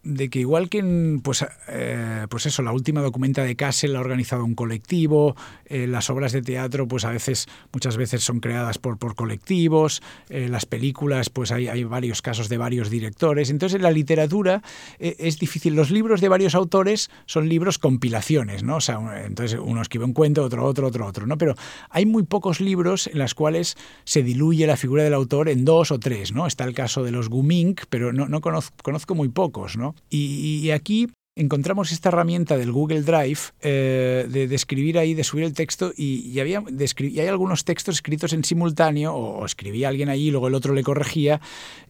de 0.03 0.29
que 0.29 0.39
igual 0.39 0.69
que 0.69 1.19
pues, 1.21 1.45
eh, 1.67 2.25
pues 2.29 2.45
eso, 2.45 2.61
la 2.61 2.71
última 2.71 3.01
documenta 3.01 3.43
de 3.43 3.55
Kassel 3.55 3.93
la 3.93 3.99
ha 3.99 4.01
organizado 4.01 4.45
un 4.45 4.55
colectivo, 4.55 5.35
eh, 5.65 5.87
las 5.87 6.09
obras 6.09 6.31
de 6.31 6.41
teatro 6.41 6.87
pues 6.87 7.03
a 7.03 7.11
veces, 7.11 7.47
muchas 7.73 7.97
veces 7.97 8.23
son 8.23 8.39
creadas 8.39 8.77
por, 8.77 8.97
por 8.97 9.15
colectivos, 9.15 10.01
eh, 10.29 10.47
las 10.47 10.65
películas 10.65 11.29
pues 11.29 11.51
hay, 11.51 11.67
hay, 11.67 11.83
varios 11.83 12.21
casos 12.21 12.47
de 12.49 12.57
varios 12.57 12.89
directores, 12.89 13.49
entonces 13.49 13.77
en 13.77 13.83
la 13.83 13.91
literatura 13.91 14.61
es 14.99 15.39
difícil, 15.39 15.75
los 15.75 15.91
libros 15.91 16.21
de 16.21 16.29
varios 16.29 16.55
autores 16.55 17.09
son 17.25 17.49
libros 17.49 17.77
compilaciones, 17.77 18.63
¿no? 18.63 18.77
O 18.77 18.81
sea, 18.81 18.99
entonces 19.25 19.59
uno 19.61 19.81
escribe 19.81 20.05
un 20.05 20.13
cuento, 20.13 20.43
otro, 20.43 20.65
otro, 20.65 20.87
otro, 20.87 21.07
otro, 21.07 21.25
¿no? 21.25 21.37
Pero 21.37 21.55
hay 21.89 22.05
muy 22.05 22.23
pocos 22.23 22.61
libros 22.61 23.07
en 23.07 23.17
los 23.17 23.33
cuales 23.33 23.75
se 24.03 24.23
diluye 24.23 24.67
la 24.67 24.77
figura 24.77 25.03
del 25.03 25.13
autor 25.13 25.49
en 25.49 25.65
dos 25.65 25.91
o 25.91 25.99
tres, 25.99 26.31
¿no? 26.31 26.47
Está 26.47 26.63
el 26.65 26.73
caso 26.73 27.03
de 27.03 27.11
los 27.11 27.29
Gumink, 27.29 27.83
pero 27.89 28.13
no, 28.13 28.27
no 28.27 28.41
conozco, 28.41 28.75
conozco 28.83 29.15
muy 29.15 29.29
pocos, 29.29 29.77
¿no? 29.77 29.88
Y, 30.09 30.69
aquí 30.71 31.07
encontramos 31.35 31.91
esta 31.91 32.09
herramienta 32.09 32.57
del 32.57 32.71
Google 32.71 33.01
Drive 33.01 33.39
eh, 33.61 34.27
de, 34.29 34.53
escribir 34.53 34.97
ahí, 34.97 35.13
de 35.13 35.23
subir 35.23 35.45
el 35.45 35.53
texto 35.53 35.93
y, 35.95 36.27
y 36.29 36.39
había, 36.39 36.61
hay 36.61 37.27
algunos 37.27 37.63
textos 37.63 37.95
escritos 37.95 38.33
en 38.33 38.43
simultáneo 38.43 39.13
o, 39.13 39.39
o, 39.39 39.45
escribía 39.45 39.87
alguien 39.87 40.09
allí 40.09 40.27
y 40.27 40.31
luego 40.31 40.49
el 40.49 40.55
otro 40.55 40.73
le 40.73 40.83
corregía 40.83 41.39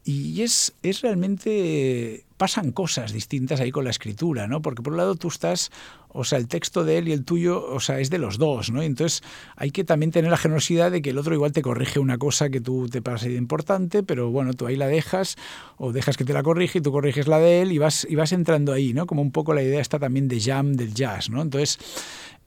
y 0.04 0.42
es, 0.42 0.76
es 0.84 1.02
realmente 1.02 2.26
pasan 2.40 2.72
cosas 2.72 3.12
distintas 3.12 3.60
ahí 3.60 3.70
con 3.70 3.84
la 3.84 3.90
escritura, 3.90 4.48
¿no? 4.48 4.62
Porque 4.62 4.82
por 4.82 4.94
un 4.94 4.98
lado 4.98 5.16
tú 5.16 5.28
estás, 5.28 5.72
o 6.08 6.24
sea, 6.24 6.40
el 6.40 6.48
texto 6.48 6.86
de 6.86 6.98
él 6.98 7.10
y 7.10 7.12
el 7.12 7.26
tuyo, 7.26 7.62
o 7.62 7.82
sea, 7.82 8.00
es 8.00 8.10
de 8.10 8.18
los 8.18 8.38
dos, 8.38 8.72
¿no? 8.72 8.82
Y 8.82 8.86
entonces 8.86 9.22
hay 9.58 9.72
que 9.72 9.84
también 9.84 10.12
tener 10.12 10.32
la 10.32 10.38
generosidad 10.38 10.90
de 10.90 11.02
que 11.02 11.10
el 11.10 11.18
otro 11.18 11.34
igual 11.36 11.52
te 11.52 11.62
corrige 11.62 12.00
una 12.00 12.18
cosa 12.18 12.50
que 12.50 12.62
tú 12.62 12.88
te 12.88 13.02
parece 13.02 13.34
importante, 13.34 14.04
pero 14.04 14.32
bueno, 14.32 14.54
tú 14.54 14.68
ahí 14.68 14.78
la 14.78 14.88
dejas 14.88 15.36
o 15.78 15.92
dejas 15.92 16.16
que 16.16 16.24
te 16.24 16.32
la 16.32 16.42
corrige 16.42 16.80
y 16.80 16.82
tú 16.82 16.94
corriges 16.94 17.28
la 17.28 17.40
de 17.40 17.62
él 17.62 17.74
y 17.74 17.78
vas, 17.78 18.08
y 18.10 18.16
vas 18.16 18.32
entrando 18.32 18.72
ahí, 18.72 18.94
¿no? 18.94 19.06
Como 19.06 19.22
un 19.22 19.32
poco 19.32 19.54
la 19.54 19.62
idea 19.62 19.82
está 19.82 20.00
también 20.00 20.30
de 20.30 20.40
jam 20.40 20.76
del 20.76 20.94
jazz, 20.94 21.30
¿no? 21.30 21.42
Entonces, 21.42 21.78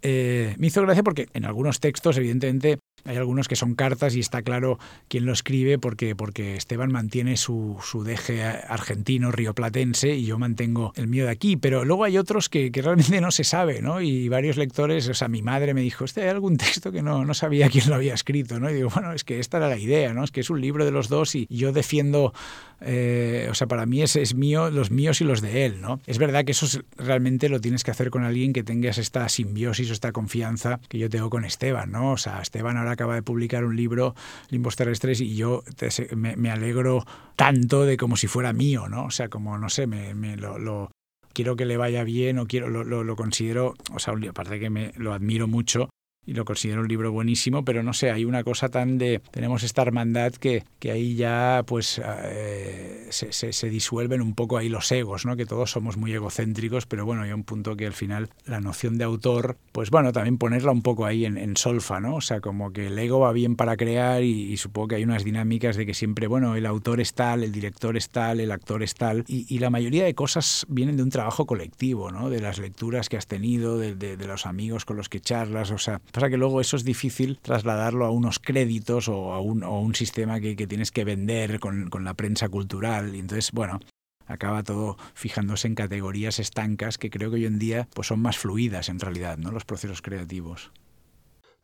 eh, 0.01 0.55
me 0.57 0.69
hizo 0.69 0.81
gracia 0.81 1.03
porque 1.03 1.29
en 1.35 1.45
algunos 1.45 1.81
textos, 1.81 2.17
evidentemente, 2.17 2.79
hay 3.05 3.17
algunos 3.17 3.49
que 3.49 3.57
son 3.57 3.75
cartas 3.75 4.15
y 4.15 4.21
está 4.21 4.43
claro 4.43 4.79
quién 5.09 5.27
lo 5.27 5.33
escribe 5.33 5.79
porque, 5.79 6.15
porque 6.15 6.57
Esteban 6.57 6.93
mantiene 6.93 7.37
su, 7.37 7.79
su 7.83 8.05
deje 8.05 8.43
argentino, 8.43 9.33
rioplatense, 9.33 10.15
y 10.15 10.25
yo 10.25 10.39
mantengo 10.39 10.93
el 10.97 11.09
mío 11.09 11.25
de 11.25 11.31
aquí. 11.31 11.57
Pero 11.57 11.85
luego 11.85 12.05
hay 12.05 12.19
otros 12.19 12.49
que, 12.49 12.71
que 12.71 12.83
realmente 12.83 13.21
no 13.21 13.31
se 13.31 13.45
sabe, 13.45 13.83
¿no? 13.83 14.01
Y 14.01 14.29
varios 14.29 14.57
lectores, 14.57 15.09
o 15.09 15.15
sea, 15.15 15.29
mi 15.29 15.43
madre 15.43 15.75
me 15.75 15.81
dijo, 15.81 16.05
este 16.05 16.23
hay 16.23 16.29
algún 16.29 16.57
texto 16.57 16.93
que 16.93 17.03
no, 17.03 17.25
no 17.25 17.35
sabía 17.35 17.69
quién 17.69 17.89
lo 17.89 17.97
había 17.97 18.15
escrito, 18.15 18.61
¿no? 18.61 18.71
Y 18.71 18.75
digo, 18.75 18.91
bueno, 18.91 19.13
es 19.13 19.25
que 19.25 19.41
esta 19.41 19.59
era 19.59 19.69
la 19.69 19.79
idea, 19.79 20.13
¿no? 20.15 20.25
Es 20.25 20.31
que 20.31 20.41
es 20.41 20.51
un 20.51 20.61
libro 20.61 20.85
de 20.85 20.91
los 20.91 21.09
dos 21.09 21.35
y 21.35 21.47
yo 21.51 21.73
defiendo, 21.73 22.33
eh, 22.81 23.49
o 23.51 23.55
sea, 23.55 23.67
para 23.67 23.87
mí 23.87 24.03
es, 24.03 24.17
es 24.17 24.35
mío, 24.35 24.71
los 24.71 24.91
míos 24.91 25.21
y 25.21 25.25
los 25.25 25.41
de 25.41 25.67
él, 25.67 25.81
¿no? 25.81 26.01
Es 26.07 26.19
verdad 26.19 26.45
que 26.45 26.53
eso 26.53 26.67
es, 26.67 26.81
realmente 26.97 27.49
lo 27.49 27.61
tienes 27.61 27.85
que 27.85 27.91
hacer 27.91 28.11
con 28.11 28.25
alguien 28.25 28.53
que 28.53 28.63
tengas 28.63 28.99
esta 28.99 29.29
simbiosis 29.29 29.91
o 29.91 29.93
esta 29.93 30.13
confianza 30.13 30.81
que 30.89 30.99
yo 30.99 31.09
tengo 31.09 31.31
con 31.31 31.45
Esteban, 31.45 31.91
¿no? 31.91 32.13
O 32.13 32.17
sea, 32.17 32.41
Esteban 32.41 32.77
ahora 32.77 32.92
acaba 32.93 33.15
de 33.15 33.23
publicar 33.23 33.65
un 33.65 33.77
libro, 33.77 34.15
Limbos 34.51 34.77
Terrestres, 34.77 35.21
y 35.21 35.35
yo 35.35 35.63
te, 35.77 35.89
me, 36.17 36.37
me, 36.37 36.51
alegro 36.51 37.05
tanto 37.37 37.85
de 37.85 37.97
como 37.97 38.17
si 38.17 38.27
fuera 38.27 38.53
mío, 38.53 38.89
¿no? 38.89 39.05
O 39.05 39.11
sea, 39.11 39.29
como, 39.29 39.59
no 39.59 39.69
sé, 39.69 39.87
me, 39.87 40.15
me 40.15 40.37
lo, 40.37 40.59
lo, 40.59 40.91
quiero 41.33 41.57
que 41.57 41.67
le 41.67 41.77
vaya 41.77 42.05
bien 42.05 42.39
o 42.39 42.47
quiero 42.47 42.69
lo, 42.69 42.85
lo, 42.85 43.05
lo, 43.05 43.17
considero, 43.17 43.75
o 43.93 43.99
sea, 43.99 44.15
aparte 44.29 44.61
que 44.61 44.71
me 44.71 44.93
lo 44.97 45.13
admiro 45.13 45.49
mucho, 45.49 45.91
y 46.25 46.35
lo 46.35 46.45
considero 46.45 46.83
un 46.83 46.89
libro 46.89 47.11
buenísimo, 47.11 47.65
pero 47.65 47.83
no 47.83 47.93
sé, 47.93 48.11
hay 48.11 48.25
una 48.25 48.45
cosa 48.45 48.69
tan 48.69 48.97
de, 48.97 49.21
tenemos 49.33 49.65
esta 49.65 49.83
hermandad 49.83 50.33
que, 50.33 50.65
que 50.79 50.93
ahí 50.93 51.17
ya 51.17 51.65
pues 51.67 52.01
eh, 52.05 53.09
se, 53.11 53.33
se, 53.33 53.71
disuelven 53.71 54.23
un 54.23 54.35
poco 54.35 54.57
ahí 54.57 54.69
los 54.69 54.93
egos, 54.93 55.27
¿no? 55.27 55.37
que 55.37 55.47
todos 55.47 55.73
somos 55.73 55.97
muy 55.97 56.13
egocéntricos, 56.13 56.87
pero 56.87 57.05
bueno, 57.05 57.23
hay 57.23 57.33
un 57.33 57.43
punto 57.43 57.77
que 57.77 57.87
al 57.87 57.93
final 57.93 58.29
la 58.47 58.61
noción 58.61 58.99
de 58.99 59.05
autor, 59.05 59.57
pues 59.73 59.91
bueno, 59.91 60.13
también 60.13 60.39
ponerla 60.39 60.71
un 60.71 60.83
poco 60.83 61.07
ahí 61.07 61.25
en, 61.25 61.57
solfa, 61.57 62.01
¿no? 62.01 62.17
O 62.17 62.21
sea, 62.21 62.41
como 62.41 62.73
que 62.73 62.87
el 62.87 62.99
ego 62.99 63.21
va 63.21 63.33
bien 63.33 63.57
para 63.57 63.77
crear 63.77 64.23
y, 64.23 64.57
supongo 64.57 64.89
que 64.89 64.95
hay 64.97 65.05
unas 65.05 65.25
dinámicas 65.25 65.77
de 65.77 65.87
que 65.87 65.95
siempre, 65.95 66.27
bueno, 66.27 66.57
el 66.57 66.67
autor 66.67 67.01
es 67.01 67.15
tal, 67.15 67.43
el 67.43 67.53
director 67.53 67.97
es 67.97 68.09
tal, 68.09 68.41
el 68.41 68.53
actor 68.53 68.83
es 68.83 68.95
tal, 68.95 69.25
y, 69.27 69.59
la 69.59 69.71
mayoría 69.71 70.05
de 70.05 70.15
cosas 70.15 70.67
vienen 70.69 70.97
de 70.97 71.03
un 71.03 71.11
trabajo 71.11 71.47
colectivo, 71.47 72.11
¿no? 72.11 72.31
De 72.31 72.41
las 72.41 72.59
lecturas 72.59 73.09
que 73.09 73.17
has 73.17 73.27
tenido, 73.27 73.79
de 73.79 74.27
los 74.27 74.47
amigos 74.47 74.85
con 74.85 74.97
los 74.97 75.09
que 75.09 75.21
charlas, 75.21 75.71
o 75.71 75.79
sea, 75.79 76.01
Pasa 76.13 76.29
que 76.29 76.37
luego 76.37 76.61
eso 76.61 76.77
es 76.77 76.85
difícil 76.85 77.39
trasladarlo 77.41 78.05
a 78.05 78.11
unos 78.11 78.39
créditos 78.39 79.09
o 79.09 79.33
a 79.33 79.41
un, 79.41 79.63
o 79.65 79.81
un 79.81 79.95
sistema 79.95 80.41
que, 80.41 80.57
que, 80.57 80.67
tienes 80.67 80.93
que 80.93 81.05
vender 81.05 81.59
con, 81.59 81.89
con 81.89 82.05
la 82.05 82.15
prensa 82.15 82.49
cultural. 82.49 83.15
Y 83.15 83.19
entonces, 83.19 83.51
bueno, 83.53 83.81
acaba 84.27 84.63
todo 84.63 84.97
fijándose 85.15 85.69
en 85.69 85.75
categorías 85.75 86.39
estancas 86.39 86.99
que 86.99 87.11
creo 87.11 87.31
que 87.31 87.37
hoy 87.37 87.47
en 87.47 87.59
día 87.59 87.89
pues 87.95 88.09
son 88.09 88.21
más 88.21 88.39
fluidas 88.39 88.89
en 88.89 89.01
realidad, 89.01 89.39
¿no? 89.39 89.51
Los 89.51 89.65
procesos 89.65 90.03
creativos. 90.03 90.71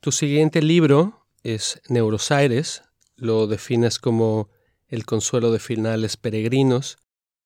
Tu 0.01 0.13
siguiente 0.13 0.63
libro 0.63 1.27
es 1.43 1.81
Neurosaires, 1.89 2.83
lo 3.17 3.47
defines 3.47 3.99
como 3.99 4.49
el 4.87 5.05
consuelo 5.05 5.51
de 5.53 5.59
finales 5.59 6.17
peregrinos 6.17 6.99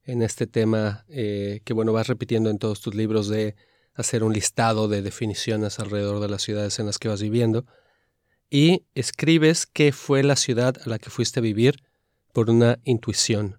en 0.05 0.23
este 0.23 0.47
tema 0.47 1.05
eh, 1.09 1.61
que 1.65 1.73
bueno 1.73 1.93
vas 1.93 2.09
repitiendo 2.09 2.51
en 2.51 2.59
todos 2.59 2.81
tus 2.81 2.95
libros 2.95 3.29
de 3.29 3.57
hacer 3.95 4.25
un 4.25 4.33
listado 4.33 4.89
de 4.89 5.03
definiciones 5.03 5.79
alrededor 5.79 6.21
de 6.21 6.29
las 6.29 6.43
ciudades 6.43 6.79
en 6.79 6.87
las 6.87 6.99
que 6.99 7.09
vas 7.09 7.23
viviendo 7.23 7.67
y 8.51 8.85
escribes 8.95 9.67
qué 9.67 9.93
fue 9.93 10.23
la 10.23 10.37
ciudad 10.37 10.77
a 10.85 10.89
la 10.89 10.99
que 10.99 11.11
fuiste 11.11 11.41
a 11.41 11.43
vivir 11.43 11.77
por 12.33 12.51
una 12.51 12.79
intuición. 12.85 13.59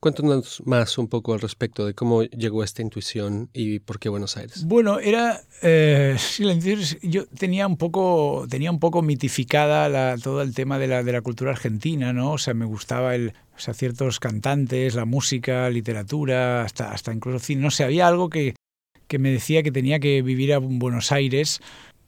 Cuéntanos 0.00 0.60
más 0.66 0.98
un 0.98 1.06
poco 1.06 1.32
al 1.32 1.40
respecto 1.40 1.86
de 1.86 1.94
cómo 1.94 2.24
llegó 2.24 2.64
esta 2.64 2.82
intuición 2.82 3.50
y 3.52 3.78
por 3.78 4.00
qué 4.00 4.08
Buenos 4.08 4.36
Aires. 4.36 4.64
Bueno, 4.64 4.98
era 4.98 5.42
eh, 5.62 6.16
yo 7.02 7.26
tenía 7.26 7.68
un 7.68 7.76
poco 7.76 8.44
tenía 8.50 8.72
un 8.72 8.80
poco 8.80 9.00
mitificada 9.02 9.88
la, 9.88 10.18
todo 10.20 10.42
el 10.42 10.54
tema 10.54 10.80
de 10.80 10.88
la, 10.88 11.04
de 11.04 11.12
la 11.12 11.20
cultura 11.20 11.52
argentina, 11.52 12.12
¿no? 12.12 12.32
O 12.32 12.38
sea, 12.38 12.52
me 12.52 12.64
gustaba 12.64 13.14
el, 13.14 13.32
ciertos 13.56 14.18
cantantes, 14.18 14.96
la 14.96 15.04
música, 15.04 15.70
literatura, 15.70 16.62
hasta 16.62 16.90
hasta 16.90 17.14
incluso 17.14 17.38
cine. 17.38 17.62
No 17.62 17.70
sé, 17.70 17.84
había 17.84 18.08
algo 18.08 18.28
que 18.28 18.56
que 19.12 19.18
me 19.18 19.30
decía 19.30 19.62
que 19.62 19.70
tenía 19.70 20.00
que 20.00 20.22
vivir 20.22 20.52
en 20.52 20.78
Buenos 20.78 21.12
Aires 21.12 21.60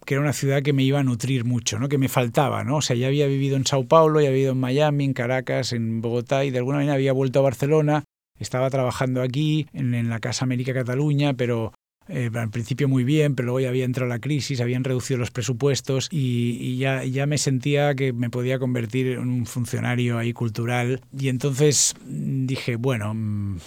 que 0.06 0.14
era 0.14 0.22
una 0.22 0.32
ciudad 0.32 0.62
que 0.62 0.72
me 0.72 0.82
iba 0.82 1.00
a 1.00 1.04
nutrir 1.04 1.44
mucho, 1.44 1.78
¿no? 1.78 1.90
que 1.90 1.98
me 1.98 2.08
faltaba. 2.08 2.64
¿no? 2.64 2.76
O 2.76 2.82
sea, 2.82 2.96
ya 2.96 3.08
había 3.08 3.26
vivido 3.26 3.56
en 3.56 3.66
Sao 3.66 3.86
Paulo, 3.86 4.20
ya 4.20 4.28
había 4.28 4.36
vivido 4.36 4.52
en 4.52 4.60
Miami, 4.60 5.04
en 5.04 5.12
Caracas, 5.12 5.74
en 5.74 6.00
Bogotá 6.00 6.46
y 6.46 6.50
de 6.50 6.58
alguna 6.58 6.78
manera 6.78 6.94
había 6.94 7.12
vuelto 7.12 7.40
a 7.40 7.42
Barcelona. 7.42 8.04
Estaba 8.38 8.70
trabajando 8.70 9.20
aquí 9.20 9.66
en, 9.74 10.08
la 10.08 10.18
Casa 10.18 10.46
América 10.46 10.72
Cataluña, 10.72 11.34
pero 11.34 11.72
eh, 12.08 12.30
al 12.34 12.50
principio 12.50 12.88
muy 12.88 13.04
bien, 13.04 13.34
pero 13.34 13.46
luego 13.46 13.60
ya 13.60 13.68
había 13.68 13.84
entrado 13.84 14.08
la 14.08 14.18
crisis, 14.18 14.62
habían 14.62 14.84
reducido 14.84 15.18
los 15.18 15.30
presupuestos 15.30 16.08
y, 16.10 16.56
y 16.58 16.78
ya, 16.78 17.04
ya, 17.04 17.26
me 17.26 17.36
sentía 17.36 17.94
que 17.94 18.14
me 18.14 18.30
podía 18.30 18.58
convertir 18.58 19.08
en 19.08 19.28
un 19.28 19.46
funcionario 19.46 20.18
ahí 20.18 20.32
cultural. 20.32 21.02
Y 21.18 21.28
entonces 21.28 21.94
dije, 22.06 22.76
bueno, 22.76 23.12
mm, 23.14 23.58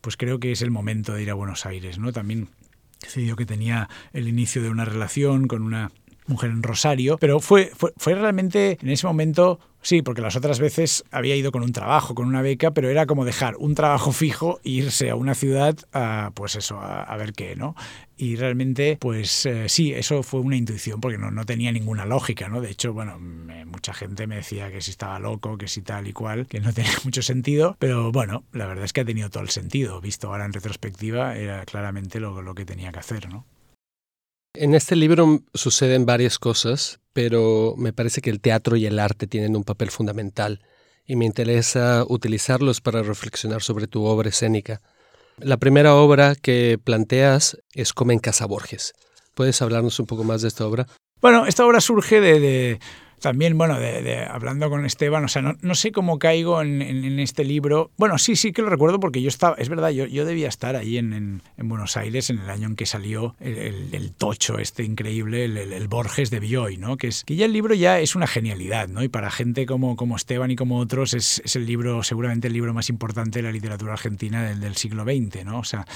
pues 0.00 0.16
creo 0.16 0.38
que 0.38 0.52
es 0.52 0.62
el 0.62 0.70
momento 0.70 1.14
de 1.14 1.22
ir 1.22 1.30
a 1.30 1.34
Buenos 1.34 1.66
Aires. 1.66 1.98
¿no? 1.98 2.12
También 2.12 2.48
decidió 3.00 3.36
que 3.36 3.46
tenía 3.46 3.88
el 4.12 4.28
inicio 4.28 4.62
de 4.62 4.70
una 4.70 4.84
relación 4.84 5.48
con 5.48 5.62
una 5.62 5.90
mujer 6.26 6.50
en 6.50 6.62
Rosario, 6.62 7.18
pero 7.18 7.40
fue, 7.40 7.70
fue, 7.74 7.92
fue 7.96 8.14
realmente 8.14 8.78
en 8.80 8.90
ese 8.90 9.06
momento 9.06 9.60
Sí, 9.86 10.02
porque 10.02 10.20
las 10.20 10.34
otras 10.34 10.58
veces 10.58 11.04
había 11.12 11.36
ido 11.36 11.52
con 11.52 11.62
un 11.62 11.70
trabajo, 11.70 12.16
con 12.16 12.26
una 12.26 12.42
beca, 12.42 12.72
pero 12.72 12.90
era 12.90 13.06
como 13.06 13.24
dejar 13.24 13.54
un 13.56 13.76
trabajo 13.76 14.10
fijo 14.10 14.58
e 14.64 14.70
irse 14.70 15.10
a 15.10 15.14
una 15.14 15.36
ciudad 15.36 15.76
a, 15.92 16.32
pues 16.34 16.56
eso, 16.56 16.80
a, 16.80 17.04
a 17.04 17.16
ver 17.16 17.34
qué, 17.34 17.54
¿no? 17.54 17.76
Y 18.16 18.34
realmente, 18.34 18.96
pues 19.00 19.46
eh, 19.46 19.68
sí, 19.68 19.92
eso 19.92 20.24
fue 20.24 20.40
una 20.40 20.56
intuición, 20.56 21.00
porque 21.00 21.18
no, 21.18 21.30
no 21.30 21.46
tenía 21.46 21.70
ninguna 21.70 22.04
lógica, 22.04 22.48
¿no? 22.48 22.60
De 22.60 22.72
hecho, 22.72 22.92
bueno, 22.92 23.20
me, 23.20 23.64
mucha 23.64 23.94
gente 23.94 24.26
me 24.26 24.34
decía 24.34 24.72
que 24.72 24.80
si 24.80 24.90
estaba 24.90 25.20
loco, 25.20 25.56
que 25.56 25.68
si 25.68 25.82
tal 25.82 26.08
y 26.08 26.12
cual, 26.12 26.48
que 26.48 26.58
no 26.58 26.72
tenía 26.74 26.98
mucho 27.04 27.22
sentido, 27.22 27.76
pero 27.78 28.10
bueno, 28.10 28.42
la 28.50 28.66
verdad 28.66 28.86
es 28.86 28.92
que 28.92 29.02
ha 29.02 29.04
tenido 29.04 29.30
todo 29.30 29.44
el 29.44 29.50
sentido. 29.50 30.00
Visto 30.00 30.26
ahora 30.26 30.46
en 30.46 30.52
retrospectiva, 30.52 31.36
era 31.36 31.64
claramente 31.64 32.18
lo, 32.18 32.42
lo 32.42 32.56
que 32.56 32.64
tenía 32.64 32.90
que 32.90 32.98
hacer, 32.98 33.28
¿no? 33.28 33.46
En 34.58 34.74
este 34.74 34.96
libro 34.96 35.42
suceden 35.52 36.06
varias 36.06 36.38
cosas, 36.38 36.98
pero 37.12 37.74
me 37.76 37.92
parece 37.92 38.22
que 38.22 38.30
el 38.30 38.40
teatro 38.40 38.76
y 38.76 38.86
el 38.86 38.98
arte 38.98 39.26
tienen 39.26 39.54
un 39.54 39.64
papel 39.64 39.90
fundamental 39.90 40.62
y 41.04 41.16
me 41.16 41.26
interesa 41.26 42.06
utilizarlos 42.08 42.80
para 42.80 43.02
reflexionar 43.02 43.62
sobre 43.62 43.86
tu 43.86 44.04
obra 44.04 44.30
escénica. 44.30 44.80
La 45.36 45.58
primera 45.58 45.94
obra 45.94 46.34
que 46.34 46.78
planteas 46.82 47.58
es 47.74 47.92
Come 47.92 48.14
en 48.14 48.20
Casa 48.20 48.46
Borges. 48.46 48.94
¿Puedes 49.34 49.60
hablarnos 49.60 50.00
un 50.00 50.06
poco 50.06 50.24
más 50.24 50.40
de 50.40 50.48
esta 50.48 50.66
obra? 50.66 50.86
Bueno, 51.20 51.46
esta 51.46 51.66
obra 51.66 51.82
surge 51.82 52.22
de, 52.22 52.40
de 52.40 52.80
también, 53.20 53.56
bueno, 53.56 53.78
de, 53.80 54.24
hablando 54.28 54.68
con 54.68 54.84
Esteban, 54.84 55.24
o 55.24 55.28
sea, 55.28 55.42
no, 55.42 55.56
no 55.62 55.74
sé 55.74 55.90
cómo 55.90 56.18
caigo 56.18 56.60
en, 56.60 56.82
en, 56.82 57.18
este 57.18 57.44
libro. 57.44 57.90
Bueno, 57.96 58.18
sí, 58.18 58.36
sí 58.36 58.52
que 58.52 58.62
lo 58.62 58.68
recuerdo 58.68 59.00
porque 59.00 59.22
yo 59.22 59.28
estaba, 59.28 59.56
es 59.56 59.68
verdad, 59.68 59.90
yo, 59.90 60.04
yo 60.06 60.24
debía 60.24 60.48
estar 60.48 60.76
ahí 60.76 60.98
en, 60.98 61.12
en, 61.12 61.42
en, 61.56 61.68
Buenos 61.68 61.96
Aires 61.96 62.30
en 62.30 62.40
el 62.40 62.50
año 62.50 62.68
en 62.68 62.76
que 62.76 62.84
salió 62.84 63.34
el, 63.40 63.56
el, 63.56 63.88
el 63.94 64.12
tocho 64.12 64.58
este 64.58 64.82
increíble, 64.84 65.44
el, 65.44 65.56
el, 65.56 65.88
Borges 65.88 66.30
de 66.30 66.40
Bioy, 66.40 66.76
¿no? 66.76 66.96
Que, 66.96 67.08
es, 67.08 67.24
que 67.24 67.36
ya 67.36 67.46
el 67.46 67.52
libro 67.52 67.74
ya 67.74 68.00
es 68.00 68.16
una 68.16 68.26
genialidad, 68.26 68.88
¿no? 68.88 69.02
Y 69.02 69.08
para 69.08 69.30
gente 69.30 69.66
como, 69.66 69.96
como 69.96 70.16
Esteban 70.16 70.50
y 70.50 70.56
como 70.56 70.78
otros 70.78 71.14
es, 71.14 71.40
es 71.44 71.56
el 71.56 71.66
libro, 71.66 72.02
seguramente 72.02 72.48
el 72.48 72.52
libro 72.52 72.74
más 72.74 72.90
importante 72.90 73.38
de 73.38 73.44
la 73.44 73.52
literatura 73.52 73.94
argentina 73.94 74.42
del, 74.42 74.60
del 74.60 74.76
siglo 74.76 75.04
XX, 75.04 75.44
¿no? 75.44 75.58
O 75.60 75.64
sea, 75.64 75.86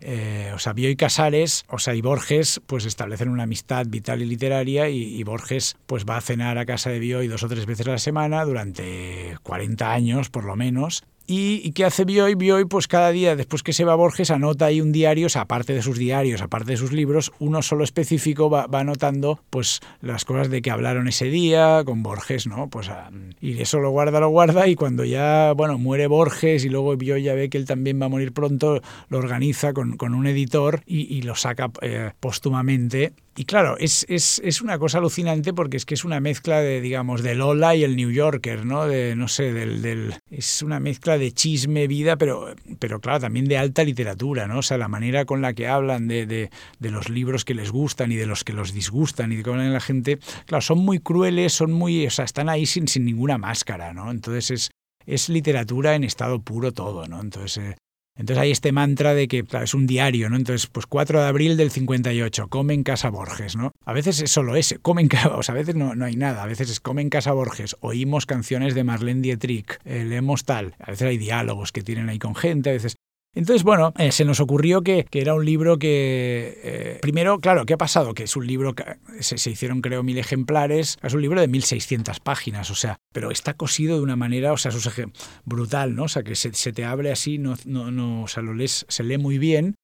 eh, 0.00 0.50
o 0.54 0.58
sea, 0.58 0.72
Bioy 0.72 0.96
Casares, 0.96 1.64
o 1.68 1.78
sea, 1.78 1.94
y 1.94 2.00
Borges, 2.00 2.60
pues 2.66 2.86
establecen 2.86 3.28
una 3.28 3.44
amistad 3.44 3.86
vital 3.86 4.22
y 4.22 4.26
literaria 4.26 4.88
y, 4.88 5.02
y 5.02 5.22
Borges, 5.22 5.76
pues 5.86 6.04
va 6.04 6.16
a 6.16 6.20
cenar 6.20 6.58
a 6.58 6.61
casa 6.66 6.90
de 6.90 6.98
Bioy 6.98 7.28
dos 7.28 7.42
o 7.42 7.48
tres 7.48 7.66
veces 7.66 7.86
a 7.86 7.92
la 7.92 7.98
semana 7.98 8.44
durante 8.44 9.36
40 9.42 9.92
años 9.92 10.30
por 10.30 10.44
lo 10.44 10.56
menos 10.56 11.04
¿Y, 11.32 11.62
¿Y, 11.64 11.72
qué 11.72 11.86
hace 11.86 12.04
Bioy? 12.04 12.34
Bioy, 12.34 12.66
pues 12.66 12.86
cada 12.86 13.10
día, 13.10 13.34
después 13.36 13.62
que 13.62 13.72
se 13.72 13.86
va 13.86 13.94
Borges, 13.94 14.30
anota 14.30 14.66
ahí 14.66 14.82
un 14.82 14.92
diario, 14.92 15.28
aparte 15.34 15.72
de 15.72 15.80
sus 15.80 15.96
diarios, 15.96 16.42
aparte 16.42 16.72
de 16.72 16.76
sus 16.76 16.92
libros, 16.92 17.32
uno 17.38 17.62
solo 17.62 17.84
específico 17.84 18.50
va, 18.50 18.66
va 18.66 18.80
anotando 18.80 19.40
pues 19.48 19.80
las 20.02 20.26
cosas 20.26 20.50
de 20.50 20.60
que 20.60 20.70
hablaron 20.70 21.08
ese 21.08 21.30
día 21.30 21.84
con 21.86 22.02
Borges, 22.02 22.46
¿no? 22.46 22.68
Pues 22.68 22.90
a, 22.90 23.10
y 23.40 23.58
eso 23.62 23.78
lo 23.78 23.88
guarda, 23.88 24.20
lo 24.20 24.28
guarda, 24.28 24.68
y 24.68 24.74
cuando 24.74 25.06
ya, 25.06 25.54
bueno, 25.56 25.78
muere 25.78 26.06
Borges 26.06 26.66
y 26.66 26.68
luego 26.68 26.94
Bioy 26.98 27.22
ya 27.22 27.32
ve 27.32 27.48
que 27.48 27.56
él 27.56 27.64
también 27.64 27.98
va 27.98 28.04
a 28.04 28.10
morir 28.10 28.34
pronto, 28.34 28.82
lo 29.08 29.16
organiza 29.16 29.72
con, 29.72 29.96
con 29.96 30.12
un 30.12 30.26
editor 30.26 30.82
y, 30.84 31.22
lo 31.22 31.34
saca 31.34 31.70
eh, 31.80 32.10
póstumamente 32.20 33.14
y 33.34 33.46
claro, 33.46 33.76
es, 33.78 34.04
es, 34.10 34.42
es, 34.44 34.60
una 34.60 34.78
cosa 34.78 34.98
alucinante 34.98 35.54
porque 35.54 35.78
es 35.78 35.86
que 35.86 35.94
es 35.94 36.04
una 36.04 36.20
mezcla 36.20 36.60
de, 36.60 36.82
digamos, 36.82 37.22
de 37.22 37.34
Lola 37.34 37.74
y 37.74 37.82
el 37.82 37.96
New 37.96 38.10
Yorker, 38.10 38.66
¿no? 38.66 38.86
De, 38.86 39.16
no 39.16 39.26
sé, 39.26 39.54
del, 39.54 39.80
del, 39.80 40.14
es 40.32 40.62
una 40.62 40.80
mezcla 40.80 41.18
de 41.18 41.30
chisme, 41.32 41.86
vida, 41.86 42.16
pero, 42.16 42.54
pero 42.78 43.00
claro, 43.00 43.20
también 43.20 43.44
de 43.44 43.58
alta 43.58 43.84
literatura, 43.84 44.46
¿no? 44.48 44.60
O 44.60 44.62
sea, 44.62 44.78
la 44.78 44.88
manera 44.88 45.26
con 45.26 45.42
la 45.42 45.52
que 45.52 45.68
hablan 45.68 46.08
de, 46.08 46.24
de, 46.24 46.50
de 46.78 46.90
los 46.90 47.10
libros 47.10 47.44
que 47.44 47.54
les 47.54 47.70
gustan 47.70 48.10
y 48.12 48.16
de 48.16 48.24
los 48.24 48.42
que 48.42 48.54
los 48.54 48.72
disgustan 48.72 49.30
y 49.30 49.36
de 49.36 49.42
cómo 49.42 49.56
hablan 49.56 49.74
la 49.74 49.80
gente, 49.80 50.18
claro, 50.46 50.62
son 50.62 50.78
muy 50.78 51.00
crueles, 51.00 51.52
son 51.52 51.72
muy, 51.72 52.06
o 52.06 52.10
sea, 52.10 52.24
están 52.24 52.48
ahí 52.48 52.64
sin, 52.64 52.88
sin 52.88 53.04
ninguna 53.04 53.36
máscara, 53.36 53.92
¿no? 53.92 54.10
Entonces 54.10 54.50
es, 54.50 54.70
es 55.04 55.28
literatura 55.28 55.94
en 55.94 56.04
estado 56.04 56.40
puro 56.40 56.72
todo, 56.72 57.06
¿no? 57.06 57.20
Entonces, 57.20 57.58
eh, 57.58 57.76
entonces 58.16 58.42
hay 58.42 58.50
este 58.50 58.72
mantra 58.72 59.14
de 59.14 59.28
que 59.28 59.44
es 59.62 59.74
un 59.74 59.86
diario, 59.86 60.28
¿no? 60.28 60.36
Entonces, 60.36 60.66
pues 60.66 60.86
4 60.86 61.20
de 61.20 61.26
abril 61.26 61.56
del 61.56 61.70
58, 61.70 62.48
come 62.48 62.74
en 62.74 62.82
casa 62.82 63.10
Borges, 63.10 63.56
¿no? 63.56 63.72
A 63.84 63.92
veces 63.92 64.20
es 64.20 64.30
solo 64.30 64.56
ese, 64.56 64.78
come 64.78 65.02
en 65.02 65.08
casa, 65.08 65.28
o 65.36 65.42
sea, 65.42 65.54
a 65.54 65.58
veces 65.58 65.74
no, 65.74 65.94
no 65.94 66.04
hay 66.04 66.16
nada, 66.16 66.42
a 66.42 66.46
veces 66.46 66.70
es 66.70 66.80
come 66.80 67.02
en 67.02 67.10
casa 67.10 67.32
Borges, 67.32 67.76
oímos 67.80 68.26
canciones 68.26 68.74
de 68.74 68.84
Marlene 68.84 69.22
Dietrich, 69.22 69.78
eh, 69.84 70.04
leemos 70.04 70.44
tal, 70.44 70.74
a 70.78 70.90
veces 70.90 71.08
hay 71.08 71.18
diálogos 71.18 71.72
que 71.72 71.82
tienen 71.82 72.08
ahí 72.08 72.18
con 72.18 72.34
gente, 72.34 72.70
a 72.70 72.74
veces 72.74 72.96
entonces, 73.34 73.62
bueno, 73.62 73.94
eh, 73.98 74.12
se 74.12 74.24
nos 74.24 74.40
ocurrió 74.40 74.82
que, 74.82 75.06
era 75.12 75.34
un 75.34 75.44
libro 75.44 75.78
que, 75.78 76.60
eh, 76.62 76.98
primero, 77.00 77.38
claro, 77.38 77.64
¿qué 77.64 77.74
ha 77.74 77.78
pasado? 77.78 78.12
Que 78.12 78.24
es 78.24 78.36
un 78.36 78.46
libro 78.46 78.74
que 78.74 78.84
se, 79.20 79.38
se, 79.38 79.50
hicieron, 79.50 79.80
creo, 79.80 80.02
mil 80.02 80.18
ejemplares, 80.18 80.98
es 81.02 81.14
un 81.14 81.22
libro 81.22 81.40
de 81.40 81.48
1600 81.48 82.20
páginas, 82.20 82.70
o 82.70 82.74
sea, 82.74 82.98
pero 83.12 83.30
está 83.30 83.54
cosido 83.54 83.96
de 83.96 84.02
una 84.02 84.16
manera, 84.16 84.52
o 84.52 84.56
sea, 84.58 84.70
es 84.70 85.02
brutal, 85.44 85.96
¿no? 85.96 86.04
O 86.04 86.08
sea, 86.08 86.22
que 86.22 86.34
se, 86.34 86.50
te 86.50 86.84
abre 86.84 87.10
así, 87.10 87.38
no, 87.38 87.54
no, 87.64 87.90
no, 87.90 88.22
o 88.22 88.28
sea, 88.28 88.42
lo 88.42 88.52
lees, 88.52 88.84
se 88.88 89.02
lee 89.02 89.18
muy 89.18 89.38
bien, 89.38 89.76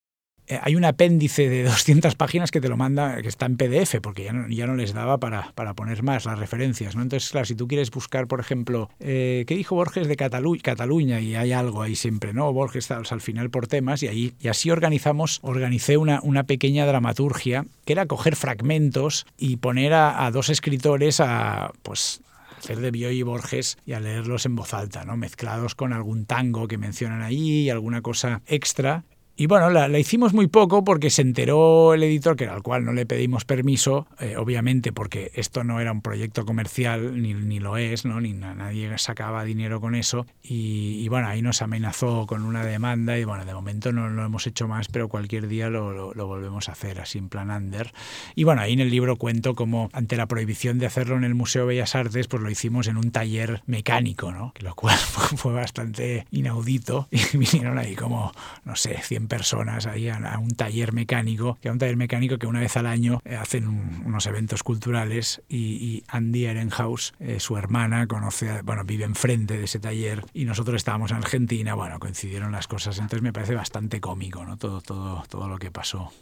hay 0.62 0.76
un 0.76 0.84
apéndice 0.84 1.49
de 1.49 1.62
200 1.64 2.14
páginas 2.14 2.51
que 2.51 2.61
te 2.61 2.68
lo 2.68 2.76
manda, 2.76 3.20
que 3.22 3.28
está 3.28 3.46
en 3.46 3.57
PDF, 3.57 3.96
porque 4.03 4.24
ya 4.24 4.32
no, 4.32 4.49
ya 4.49 4.66
no 4.66 4.74
les 4.74 4.92
daba 4.92 5.18
para, 5.18 5.53
poner 5.74 6.03
más 6.03 6.24
las 6.24 6.38
referencias. 6.38 6.96
¿no? 6.96 7.03
Entonces, 7.03 7.30
claro, 7.30 7.44
si 7.44 7.55
tú 7.55 7.68
quieres 7.68 7.90
buscar, 7.90 8.26
por 8.26 8.40
ejemplo, 8.40 8.90
eh, 9.01 9.44
¿qué 9.46 9.55
dijo 9.55 9.74
Borges 9.74 10.09
de 10.09 10.16
Catalu 10.16 10.57
Cataluña? 10.62 11.20
Y 11.20 11.34
hay 11.34 11.53
algo 11.53 11.82
ahí 11.82 11.94
siempre, 11.94 12.32
¿no? 12.32 12.53
Borges 12.53 12.84
está 12.84 12.96
al 12.96 13.20
final 13.20 13.51
por 13.51 13.66
temas 13.66 14.03
y, 14.03 14.09
ahí, 14.09 14.34
y 14.40 14.49
así 14.49 14.70
organizamos, 14.70 15.40
organicé 15.42 15.96
una, 15.96 16.20
pequeña 16.44 16.86
dramaturgia 16.86 17.66
que 17.84 17.92
era 17.92 18.07
coger 18.07 18.36
fragmentos 18.36 19.26
y 19.36 19.57
poner 19.57 19.92
a, 19.92 20.24
a 20.24 20.30
dos 20.30 20.49
escritores 20.49 21.20
a, 21.20 21.72
pues, 21.82 22.22
hacer 22.59 22.80
de 22.80 22.90
Bioy 22.90 23.18
y 23.18 23.22
Borges 23.22 23.78
y 23.86 23.92
a 23.92 24.01
leerlos 24.01 24.44
en 24.46 24.57
voz 24.57 24.74
alta, 24.74 25.05
¿no? 25.05 25.16
mezclados 25.16 25.74
con 25.74 25.92
algún 25.92 26.26
tango 26.26 26.68
que 26.68 26.78
mencionan 26.78 27.22
ahí 27.22 27.62
y 27.62 27.70
alguna 27.70 28.03
cosa 28.03 28.42
extra. 28.46 29.05
Y 29.41 29.47
bueno, 29.47 29.70
la, 29.70 29.97
hicimos 29.97 30.34
muy 30.34 30.49
poco 30.49 30.82
porque 30.82 31.11
se 31.11 31.22
enteró 31.22 31.95
el 31.95 32.03
editor, 32.03 32.34
que 32.34 32.49
al 32.49 32.61
cual 32.61 32.84
no 32.84 32.93
le 32.93 33.07
pedimos 33.07 33.45
permiso, 33.45 34.09
eh, 34.18 34.36
obviamente 34.36 34.93
porque 34.93 35.30
esto 35.32 35.62
no 35.62 35.78
era 35.78 35.93
un 35.93 36.03
proyecto 36.03 36.45
comercial, 36.45 37.22
ni, 37.22 37.34
ni 37.34 37.61
lo 37.61 37.76
es, 37.76 38.05
¿no? 38.05 38.20
ni 38.20 38.32
nadie 38.32 38.99
sacaba 38.99 39.45
dinero 39.45 39.80
con 39.80 39.95
eso. 39.95 40.26
Y, 40.43 41.09
bueno, 41.09 41.28
ahí 41.28 41.41
nos 41.41 41.62
amenazó 41.62 42.26
con 42.26 42.43
una 42.43 42.64
demanda 42.64 43.16
y 43.16 43.22
bueno, 43.22 43.45
de 43.45 43.55
momento 43.55 43.93
no 43.93 44.09
lo 44.09 44.24
hemos 44.24 44.45
hecho 44.49 44.66
más, 44.66 44.89
pero 44.89 45.07
cualquier 45.07 45.47
día 45.47 45.70
lo, 45.70 46.12
lo, 46.14 46.26
volvemos 46.26 46.68
a 46.68 46.72
hacer, 46.72 47.01
así 47.01 47.18
en 47.18 47.28
plan 47.28 47.53
under. 47.53 47.93
Y 48.34 48.43
bueno, 48.43 48.62
ahí 48.62 48.72
en 48.72 48.80
el 48.80 48.91
libro 48.91 49.14
cuento 49.14 49.55
cómo 49.55 49.89
ante 49.93 50.16
la 50.16 50.26
prohibición 50.26 50.80
de 50.80 50.86
hacerlo 50.86 51.16
en 51.16 51.22
el 51.22 51.36
Museo 51.36 51.62
de 51.62 51.68
Bellas 51.68 51.95
Artes, 51.95 52.26
pues 52.26 52.43
lo 52.43 52.51
hicimos 52.51 52.89
en 52.89 52.97
un 52.97 53.12
taller 53.12 53.62
mecánico, 53.66 54.32
¿no? 54.32 54.53
lo 54.59 54.74
cual 54.74 54.99
fue 55.36 55.53
bastante 55.53 56.26
inaudito 56.32 57.07
y 57.12 57.36
vinieron 57.36 57.78
ahí 57.78 57.95
como, 57.95 58.32
no 58.64 58.74
sé, 58.74 59.01
100 59.01 59.28
personas 59.29 59.87
ahí 59.87 60.09
a, 60.09 60.39
un 60.39 60.51
taller 60.51 60.93
mecánico, 60.93 61.59
que 61.61 61.68
a 61.68 61.72
un 61.72 61.79
taller 61.79 61.97
mecánico 61.97 62.39
que 62.39 62.47
una 62.47 62.61
vez 62.61 62.76
al 62.76 62.87
año 62.87 63.20
eh, 63.24 63.37
hacen 63.37 63.68
unos 63.68 64.26
eventos 64.26 64.62
culturales 64.62 65.43
y, 65.49 66.03
Andy 66.09 66.47
Ehrenhaus, 66.47 67.12
eh, 67.20 67.41
su 67.41 67.57
hermana, 67.57 68.07
conoce, 68.07 68.62
bueno, 68.62 68.85
vive 68.85 69.05
enfrente 69.05 69.59
de 69.59 69.64
ese 69.64 69.79
taller 69.79 70.24
y 70.33 70.45
nosotros 70.45 70.76
estábamos 70.76 71.11
en 71.11 71.18
Argentina, 71.18 71.74
bueno, 71.74 71.99
coincidieron 71.99 72.53
las 72.53 72.66
cosas, 72.66 72.99
entonces 72.99 73.22
me 73.22 73.33
parece 73.33 73.55
bastante 73.55 74.01
cómico, 74.01 74.45
¿no? 74.45 74.57
Todo, 74.57 74.81
todo, 74.81 75.22
todo 75.29 75.49
lo 75.49 75.59
que 75.59 75.70
pasó. 75.70 76.12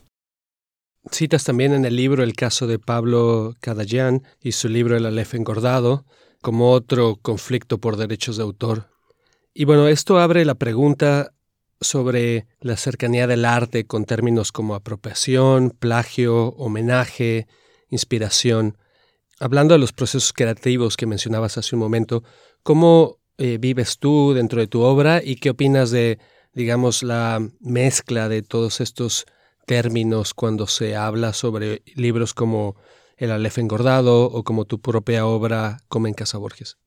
Citas 1.11 1.45
también 1.45 1.73
en 1.73 1.85
el 1.85 1.95
libro 1.95 2.25
el 2.25 2.35
caso 2.35 2.67
de 2.67 2.81
Pablo 2.81 3.55
Cadallán 3.61 4.25
y 4.43 4.53
su 4.53 4.69
libro 4.69 4.97
El 4.97 5.07
Aleph 5.07 5.35
engordado 5.35 6.05
como 6.43 6.73
otro 6.73 7.17
conflicto 7.17 7.79
por 7.79 7.97
derechos 7.97 8.37
de 8.37 8.43
autor. 8.43 8.89
Y 9.55 9.65
bueno, 9.65 9.89
esto 9.89 10.19
abre 10.19 10.45
la 10.45 10.57
pregunta 10.57 11.33
sobre 11.81 12.47
la 12.61 12.77
cercanía 12.77 13.27
del 13.27 13.45
arte 13.45 13.87
con 13.87 14.05
términos 14.05 14.53
como 14.53 14.75
apropiación, 14.75 15.71
plagio, 15.71 16.49
homenaje, 16.57 17.47
inspiración. 17.91 18.79
Hablando 19.39 19.75
de 19.75 19.81
los 19.81 19.93
procesos 19.93 20.33
creativos 20.33 20.97
que 20.97 21.07
mencionabas 21.07 21.59
hace 21.59 21.77
un 21.77 21.81
momento, 21.81 22.23
¿cómo 22.63 23.19
eh, 23.39 23.59
vives 23.61 23.99
tú 23.99 24.33
dentro 24.35 24.61
de 24.61 24.67
tu 24.67 24.81
obra 24.81 25.21
y 25.23 25.37
qué 25.37 25.51
opinas 25.51 25.91
de, 25.91 26.19
digamos, 26.55 27.03
la 27.03 27.47
mezcla 27.61 28.29
de 28.29 28.43
todos 28.43 28.81
estos 28.81 29.27
términos 29.67 30.33
cuando 30.33 30.67
se 30.67 30.97
habla 30.97 31.35
sobre 31.35 31.83
libros 31.95 32.33
como 32.33 32.77
El 33.19 33.33
Aleph 33.33 33.59
engordado 33.59 34.25
o 34.25 34.43
como 34.43 34.65
tu 34.65 34.81
propia 34.81 35.27
obra 35.27 35.79
Come 35.89 36.09
en 36.09 36.15
Casa 36.15 36.39
Borges? 36.39 36.79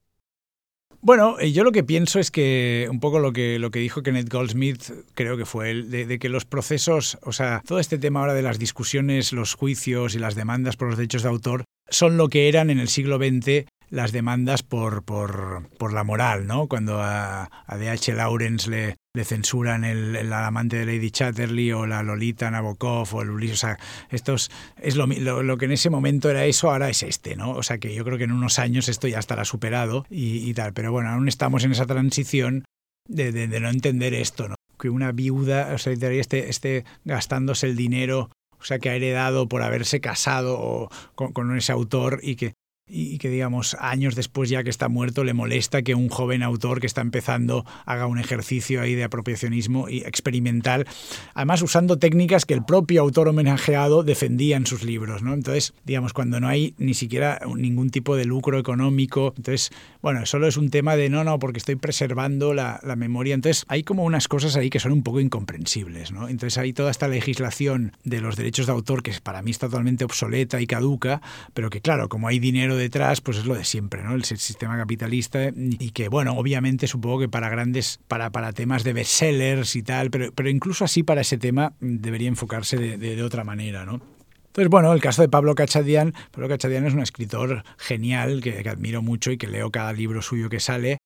Bueno, 1.02 1.39
eh, 1.39 1.54
yo 1.54 1.64
lo 1.64 1.72
que 1.72 1.84
pienso 1.84 2.20
es 2.20 2.30
que 2.30 2.88
un 2.91 3.00
poco 3.00 3.20
lo 3.20 3.32
que, 3.32 3.58
lo 3.58 3.72
que 3.72 3.80
dijo 3.80 4.04
Kenneth 4.04 4.30
Goldsmith, 4.30 4.91
creo 5.14 5.38
que 5.38 5.45
fue 5.45 5.72
él, 5.72 5.89
de, 5.89 6.20
que 6.20 6.28
los 6.28 6.43
procesos, 6.43 7.18
o 7.22 7.32
sea, 7.32 7.62
todo 7.66 7.80
este 7.80 7.97
tema 7.97 8.20
ahora 8.20 8.34
de 8.34 8.41
las 8.41 8.60
discusiones, 8.60 9.32
los 9.32 9.54
juicios 9.54 10.14
y 10.16 10.20
las 10.20 10.36
demandas 10.36 10.76
por 10.76 10.89
los 10.89 10.97
derechos 10.97 11.24
de 11.24 11.30
autor 11.30 11.64
son 11.89 12.18
lo 12.18 12.28
que 12.28 12.50
eran 12.50 12.70
en 12.70 12.80
el 12.80 12.89
siglo 12.89 13.18
XX 13.18 13.66
las 13.89 14.11
demandas 14.11 14.63
por, 14.63 15.03
por, 15.03 15.67
por 15.77 15.93
la 15.93 16.03
moral, 16.03 16.47
¿no? 16.47 16.67
Cuando 16.67 17.01
a, 17.01 17.49
D.H. 17.67 18.13
Lawrence 18.13 18.69
le, 18.69 19.23
censuran 19.23 19.83
el, 19.83 20.15
el, 20.15 20.31
amante 20.31 20.77
de 20.77 20.85
Lady 20.85 21.11
Chatterley 21.11 21.71
o 21.71 21.85
la 21.85 22.03
Lolita 22.03 22.49
Nabokov 22.51 23.13
o 23.13 23.21
el 23.21 23.31
Ulises. 23.31 23.63
O 23.63 23.67
sea, 23.67 23.79
estos, 24.09 24.51
es 24.77 24.95
lo, 24.95 25.07
lo, 25.07 25.43
lo, 25.43 25.57
que 25.57 25.65
en 25.65 25.71
ese 25.71 25.89
momento 25.89 26.29
era 26.29 26.45
eso, 26.45 26.71
ahora 26.71 26.89
es 26.89 27.03
este, 27.03 27.35
¿no? 27.35 27.51
O 27.51 27.63
sea 27.63 27.79
que 27.79 27.93
yo 27.93 28.05
creo 28.05 28.17
que 28.17 28.23
en 28.25 28.31
unos 28.31 28.59
años 28.59 28.87
esto 28.87 29.07
ya 29.07 29.19
estará 29.19 29.45
superado 29.45 30.05
y, 30.09 30.53
tal. 30.53 30.73
Pero 30.73 30.91
bueno, 30.91 31.09
aún 31.09 31.27
estamos 31.27 31.63
en 31.63 31.71
esa 31.71 31.85
transición 31.85 32.65
de, 33.07 33.31
de, 33.31 33.59
no 33.59 33.69
entender 33.69 34.13
esto, 34.13 34.47
¿no? 34.47 34.55
Que 34.79 34.89
una 34.89 35.11
viuda, 35.11 35.73
o 35.73 35.77
sea, 35.77 35.93
esté, 35.93 36.49
esté 36.49 36.85
gastándose 37.03 37.67
el 37.67 37.75
dinero 37.75 38.29
o 38.61 38.65
sea, 38.65 38.79
que 38.79 38.89
ha 38.89 38.95
heredado 38.95 39.47
por 39.47 39.61
haberse 39.61 40.01
casado 40.01 40.89
con, 41.15 41.31
con, 41.31 41.55
ese 41.55 41.71
autor 41.71 42.19
y 42.21 42.35
que, 42.35 42.55
y 42.89 43.17
que 43.19 43.29
digamos 43.29 43.77
años 43.79 44.15
después 44.15 44.49
ya 44.49 44.63
que 44.63 44.69
está 44.69 44.89
muerto 44.89 45.23
le 45.23 45.33
molesta 45.33 45.81
que 45.83 45.95
un 45.95 46.09
joven 46.09 46.43
autor 46.43 46.81
que 46.81 46.87
está 46.87 47.01
empezando 47.01 47.65
haga 47.85 48.07
un 48.07 48.19
ejercicio 48.19 48.81
ahí 48.81 48.95
de 48.95 49.03
apropiacionismo 49.03 49.89
y 49.89 49.99
experimental, 49.99 50.87
además 51.33 51.61
usando 51.61 51.99
técnicas 51.99 52.45
que 52.45 52.53
el 52.53 52.65
propio 52.65 53.01
autor 53.01 53.27
homenajeado 53.27 54.03
defendía 54.03 54.57
en 54.57 54.65
sus 54.65 54.83
libros, 54.83 55.21
¿no? 55.21 55.33
Entonces, 55.33 55.73
digamos, 55.85 56.13
cuando 56.13 56.39
no 56.39 56.47
hay 56.47 56.73
ni 56.77 56.93
siquiera 56.93 57.39
ningún 57.55 57.89
tipo 57.89 58.15
de 58.15 58.25
lucro 58.25 58.57
económico, 58.57 59.33
entonces, 59.37 59.71
bueno, 60.01 60.25
solo 60.25 60.47
es 60.47 60.57
un 60.57 60.69
tema 60.69 60.95
de 60.95 61.09
no, 61.09 61.23
no, 61.23 61.39
porque 61.39 61.59
estoy 61.59 61.75
preservando 61.75 62.53
la, 62.53 62.79
la 62.83 62.95
memoria, 62.95 63.35
entonces 63.35 63.65
hay 63.67 63.83
como 63.83 64.03
unas 64.03 64.27
cosas 64.27 64.55
ahí 64.55 64.69
que 64.69 64.79
son 64.79 64.91
un 64.91 65.03
poco 65.03 65.19
incomprensibles, 65.19 66.11
¿no? 66.11 66.27
Entonces 66.27 66.57
hay 66.57 66.73
toda 66.73 66.91
esta 66.91 67.07
legislación 67.07 67.93
de 68.03 68.21
los 68.21 68.35
derechos 68.35 68.65
de 68.65 68.71
autor 68.71 69.03
que 69.03 69.13
para 69.21 69.41
mí 69.41 69.51
está 69.51 69.67
totalmente 69.67 70.05
obsoleta 70.05 70.59
y 70.61 70.67
caduca, 70.67 71.21
pero 71.53 71.69
que 71.69 71.81
claro, 71.81 72.09
como 72.09 72.27
hay 72.27 72.39
dinero 72.39 72.78
detrás, 72.80 73.21
pues 73.21 73.38
es 73.38 73.45
lo 73.45 73.53
de 73.53 73.63
siempre, 73.63 74.01
¿no? 74.01 74.15
El 74.15 74.23
sistema 74.23 74.77
capitalista 74.77 75.51
y 75.55 75.91
que, 75.91 76.07
bueno, 76.07 76.34
obviamente 76.34 76.88
supongo 76.88 77.19
que 77.19 77.30
para 77.30 77.49
grandes, 77.49 77.99
para, 78.07 78.32
para 78.32 78.53
temas 78.53 78.84
de 78.84 78.93
bestsellers 78.93 79.75
y 79.75 79.84
tal, 79.84 80.09
pero, 80.09 80.32
pero 80.32 80.49
incluso 80.49 80.84
así 80.86 81.03
para 81.03 81.21
ese 81.21 81.38
tema 81.38 81.73
debería 81.80 82.27
enfocarse 82.27 82.77
de, 82.77 82.97
de, 82.97 83.15
de 83.15 83.23
otra 83.23 83.43
manera, 83.43 83.86
¿no? 83.86 84.01
Entonces, 84.47 84.69
bueno, 84.69 84.91
el 84.93 85.01
caso 85.01 85.21
de 85.21 85.30
Pablo 85.30 85.53
Cachadian. 85.53 86.13
Pablo 86.32 86.49
Cachadian 86.49 86.88
es 86.88 86.93
un 86.93 87.01
escritor 87.01 87.63
genial 87.77 88.41
que, 88.41 88.63
que, 88.63 88.69
admiro 88.69 89.03
mucho 89.03 89.32
y 89.32 89.38
que 89.38 89.47
leo 89.47 89.69
cada 89.69 89.93
libro 89.93 90.23
suyo 90.23 90.49
que 90.49 90.59
sale. 90.59 90.97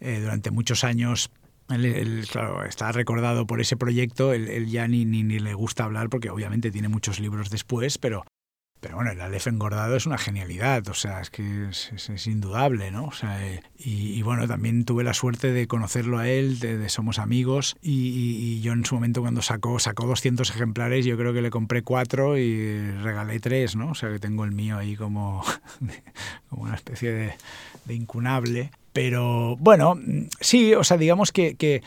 Eh, 0.00 0.20
durante 0.20 0.50
muchos 0.50 0.82
años 0.82 1.30
él, 1.70 1.84
él, 1.84 2.26
claro, 2.30 2.64
está 2.64 2.92
recordado 2.92 3.46
por 3.46 3.60
ese 3.60 3.76
proyecto, 3.76 4.32
él, 4.32 4.48
él 4.48 4.66
ya 4.68 4.86
ni, 4.88 5.04
ni, 5.04 5.22
ni, 5.22 5.38
le 5.38 5.54
gusta 5.54 5.84
hablar 5.84 6.08
porque 6.08 6.30
obviamente 6.30 6.70
tiene 6.70 6.88
muchos 6.88 7.18
libros 7.20 7.50
después, 7.50 7.98
pero, 7.98 8.24
pero 8.86 8.98
bueno, 8.98 9.10
el 9.10 9.20
Aleph 9.20 9.48
engordado 9.48 9.96
es 9.96 10.06
una 10.06 10.16
genialidad, 10.16 10.86
o 10.86 10.94
sea, 10.94 11.20
es 11.20 11.30
que 11.30 11.70
es, 11.70 12.26
indudable, 12.28 12.92
¿no? 12.92 13.06
O 13.06 13.12
sea, 13.12 13.44
eh, 13.44 13.60
y, 13.76 14.22
bueno, 14.22 14.46
también 14.46 14.84
tuve 14.84 15.02
la 15.02 15.12
suerte 15.12 15.50
de 15.50 15.66
conocerlo 15.66 16.18
a 16.18 16.28
él, 16.28 16.60
de, 16.60 16.88
Somos 16.88 17.18
Amigos, 17.18 17.76
y, 17.82 18.60
yo 18.60 18.74
en 18.74 18.84
su 18.84 18.94
momento 18.94 19.22
cuando 19.22 19.42
sacó, 19.42 19.80
sacó 19.80 20.06
200 20.06 20.48
ejemplares, 20.50 21.04
yo 21.04 21.16
creo 21.16 21.34
que 21.34 21.42
le 21.42 21.50
compré 21.50 21.82
cuatro 21.82 22.38
y 22.38 22.92
regalé 23.02 23.40
tres, 23.40 23.74
¿no? 23.74 23.90
O 23.90 23.94
sea, 23.96 24.08
que 24.08 24.20
tengo 24.20 24.44
el 24.44 24.52
mío 24.52 24.78
ahí 24.78 24.94
como, 24.94 25.42
como 26.48 26.62
una 26.62 26.76
especie 26.76 27.10
de, 27.10 27.92
incunable. 27.92 28.70
Pero 28.92 29.56
bueno, 29.56 29.98
sí, 30.40 30.74
o 30.74 30.84
sea, 30.84 30.96
digamos 30.96 31.32
que, 31.32 31.56
que 31.56 31.82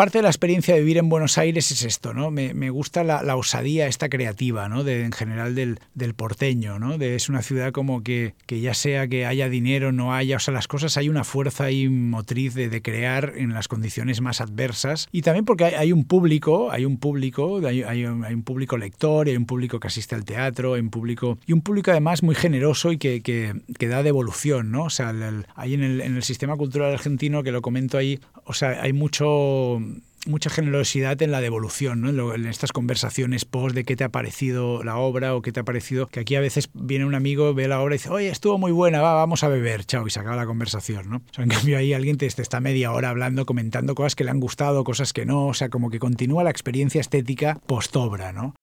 parte 0.00 0.16
de 0.16 0.22
la 0.22 0.30
experiencia 0.30 0.72
de 0.72 0.80
vivir 0.80 0.96
en 0.96 1.10
Buenos 1.10 1.36
Aires 1.36 1.70
es 1.72 1.82
esto, 1.82 2.14
¿no? 2.14 2.30
Me, 2.30 2.70
gusta 2.70 3.04
la, 3.04 3.36
osadía 3.36 3.86
esta 3.86 4.08
creativa, 4.08 4.66
¿no? 4.66 4.82
De, 4.82 5.04
en 5.04 5.12
general 5.12 5.54
del, 5.54 5.78
porteño, 6.14 6.78
¿no? 6.78 6.94
Es 6.94 7.28
una 7.28 7.42
ciudad 7.42 7.70
como 7.70 8.02
que, 8.02 8.32
que, 8.46 8.62
ya 8.62 8.72
sea 8.72 9.08
que 9.08 9.26
haya 9.26 9.50
dinero, 9.50 9.92
no 9.92 10.14
haya, 10.14 10.36
o 10.36 10.38
sea, 10.38 10.54
las 10.54 10.68
cosas 10.68 10.96
hay 10.96 11.10
una 11.10 11.22
fuerza 11.22 11.64
ahí 11.64 11.90
motriz 11.90 12.54
de, 12.54 12.70
de 12.70 12.80
crear 12.80 13.34
en 13.36 13.52
las 13.52 13.68
condiciones 13.68 14.22
más 14.22 14.40
adversas 14.40 15.06
y 15.12 15.20
también 15.20 15.44
porque 15.44 15.64
hay, 15.64 15.92
un 15.92 16.04
público, 16.04 16.72
hay 16.72 16.86
un 16.86 16.96
público, 16.96 17.60
hay, 17.66 18.06
un, 18.06 18.42
público 18.42 18.78
lector, 18.78 19.28
hay 19.28 19.36
un 19.36 19.44
público 19.44 19.80
que 19.80 19.88
asiste 19.88 20.14
al 20.14 20.24
teatro, 20.24 20.72
hay 20.72 20.80
un 20.80 20.88
público 20.88 21.38
y 21.46 21.52
un 21.52 21.60
público 21.60 21.90
además 21.90 22.22
muy 22.22 22.34
generoso 22.34 22.90
y 22.90 22.96
que, 22.96 23.20
que, 23.20 23.86
da 23.86 24.02
devolución, 24.02 24.70
¿no? 24.70 24.84
O 24.84 24.90
sea, 24.90 25.10
el, 25.10 25.44
hay 25.56 25.74
en 25.74 25.82
el, 25.82 26.00
en 26.00 26.16
el 26.16 26.22
sistema 26.22 26.56
cultural 26.56 26.90
argentino 26.90 27.42
que 27.42 27.52
lo 27.52 27.60
comento 27.60 27.98
ahí, 27.98 28.18
o 28.46 28.54
sea, 28.54 28.80
hay 28.80 28.94
mucho 28.94 29.78
mucha 30.26 30.50
generosidad 30.50 31.20
en 31.22 31.30
la 31.30 31.40
devolución, 31.40 32.00
¿no? 32.00 32.34
en, 32.34 32.46
estas 32.46 32.72
conversaciones 32.72 33.44
post 33.44 33.74
de 33.74 33.84
qué 33.84 33.96
te 33.96 34.04
ha 34.04 34.08
parecido 34.08 34.82
la 34.84 34.96
obra 34.96 35.34
o 35.34 35.42
qué 35.42 35.52
te 35.52 35.60
ha 35.60 35.64
parecido, 35.64 36.06
que 36.06 36.20
aquí 36.20 36.34
a 36.34 36.40
veces 36.40 36.70
viene 36.74 37.04
un 37.04 37.14
amigo, 37.14 37.54
ve 37.54 37.68
la 37.68 37.80
obra 37.80 37.94
y 37.94 37.98
dice, 37.98 38.10
oye, 38.10 38.28
estuvo 38.28 38.58
muy 38.58 38.72
buena, 38.72 39.00
va, 39.00 39.14
vamos 39.14 39.44
a 39.44 39.48
beber, 39.48 39.84
chao, 39.84 40.06
y 40.06 40.10
se 40.10 40.20
acaba 40.20 40.36
la 40.36 40.46
conversación, 40.46 41.10
¿no? 41.10 41.16
O 41.16 41.34
sea, 41.34 41.44
en 41.44 41.50
cambio 41.50 41.78
ahí 41.78 41.92
alguien 41.92 42.16
te, 42.16 42.28
te, 42.28 42.42
está 42.42 42.60
media 42.60 42.92
hora 42.92 43.10
hablando, 43.10 43.46
comentando 43.46 43.94
cosas 43.94 44.14
que 44.14 44.24
le 44.24 44.30
han 44.30 44.40
gustado, 44.40 44.84
cosas 44.84 45.12
que 45.12 45.24
no, 45.24 45.46
o 45.46 45.54
sea, 45.54 45.68
como 45.68 45.90
que 45.90 45.98
continúa 45.98 46.44
la 46.44 46.50
experiencia 46.50 47.00
estética 47.00 47.58
post-obra, 47.66 48.32
¿no? 48.32 48.54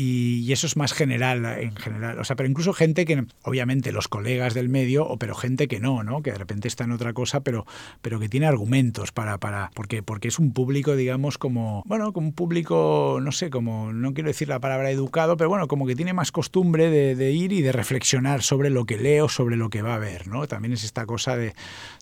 Y, 0.00 0.52
eso 0.52 0.68
es 0.68 0.76
más 0.76 0.92
general 0.92 1.44
en 1.44 1.74
general. 1.74 2.20
O 2.20 2.24
sea, 2.24 2.36
pero 2.36 2.48
incluso 2.48 2.72
gente 2.72 3.04
que, 3.04 3.26
obviamente, 3.42 3.90
los 3.90 4.06
colegas 4.06 4.54
del 4.54 4.68
medio, 4.68 5.04
o 5.04 5.18
pero 5.18 5.34
gente 5.34 5.66
que 5.66 5.80
no, 5.80 6.04
¿no? 6.04 6.22
Que 6.22 6.30
de 6.30 6.38
repente 6.38 6.68
está 6.68 6.84
en 6.84 6.92
otra 6.92 7.12
cosa, 7.12 7.40
pero, 7.40 7.66
pero 8.00 8.20
que 8.20 8.28
tiene 8.28 8.46
argumentos 8.46 9.10
para, 9.10 9.38
para. 9.38 9.72
Porque, 9.74 10.04
porque 10.04 10.28
es 10.28 10.38
un 10.38 10.52
público, 10.52 10.94
digamos, 10.94 11.36
como. 11.36 11.82
Bueno, 11.84 12.12
como 12.12 12.28
un 12.28 12.32
público, 12.32 13.18
no 13.20 13.32
sé, 13.32 13.50
como. 13.50 13.92
No 13.92 14.14
quiero 14.14 14.28
decir 14.28 14.48
la 14.48 14.60
palabra 14.60 14.92
educado, 14.92 15.36
pero 15.36 15.50
bueno, 15.50 15.66
como 15.66 15.84
que 15.84 15.96
tiene 15.96 16.12
más 16.12 16.30
costumbre 16.30 16.90
de, 16.90 17.32
ir 17.32 17.50
y 17.52 17.60
de 17.60 17.72
reflexionar 17.72 18.42
sobre 18.42 18.70
lo 18.70 18.86
que 18.86 18.98
leo, 18.98 19.28
sobre 19.28 19.56
lo 19.56 19.68
que 19.68 19.82
va 19.82 19.96
a 19.96 19.98
ver, 19.98 20.28
¿no? 20.28 20.46
También 20.46 20.74
es 20.74 20.84
esta 20.84 21.06
cosa 21.06 21.36
de, 21.36 21.54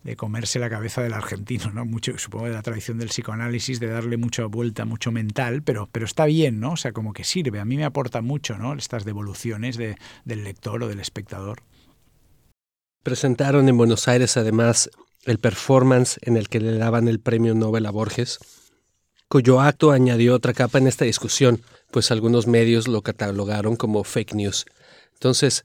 de 0.05 0.17
comerse 0.17 0.59
la 0.59 0.69
cabeza 0.69 1.03
del 1.03 1.15
argentino, 1.15 1.71
¿no? 1.73 1.87
Mucho, 1.87 2.19
supongo, 2.19 2.45
de 2.45 2.53
la 2.53 2.63
tradición 2.63 2.99
del 2.99 3.09
psicoanálisis, 3.09 3.81
de 3.81 3.87
darle 3.87 4.19
mucha 4.19 4.45
vuelta, 4.45 4.85
mucho 4.85 5.13
mental, 5.13 5.63
pero, 5.63 5.89
pero 5.91 6.05
está 6.05 6.27
bien, 6.27 6.61
¿no? 6.61 6.73
O 6.73 6.77
sea, 6.77 6.93
como 6.93 7.15
que 7.15 7.25
sirve. 7.25 7.59
A 7.59 7.65
mí 7.65 7.79
me 7.79 7.86
aporta 7.87 8.21
mucho, 8.21 8.59
¿no? 8.59 8.75
Estas 8.75 9.05
devoluciones 9.05 9.77
de, 9.77 9.97
del 10.25 10.45
lector 10.45 10.83
o 10.83 10.89
del 10.89 11.01
espectador. 11.01 11.63
Presentaron 13.03 13.69
en 13.69 13.77
Buenos 13.77 14.09
Aires 14.09 14.37
además 14.37 14.91
el 15.25 15.39
performance 15.39 16.19
en 16.23 16.37
el 16.37 16.49
que 16.49 16.61
le 16.61 16.77
daban 16.77 17.09
el 17.09 17.21
premio 17.21 17.55
Nobel 17.55 17.87
a 17.87 17.91
Borges, 17.91 18.39
cuyo 19.29 19.61
acto 19.61 19.91
añadió 19.91 20.35
otra 20.35 20.53
capa 20.53 20.79
en 20.79 20.87
esta 20.87 21.05
discusión, 21.05 21.63
pues 21.91 22.11
algunos 22.11 22.47
medios 22.47 22.89
lo 22.89 23.03
catalogaron 23.03 23.77
como 23.77 24.05
fake 24.05 24.35
news. 24.35 24.67
Entonces, 25.15 25.65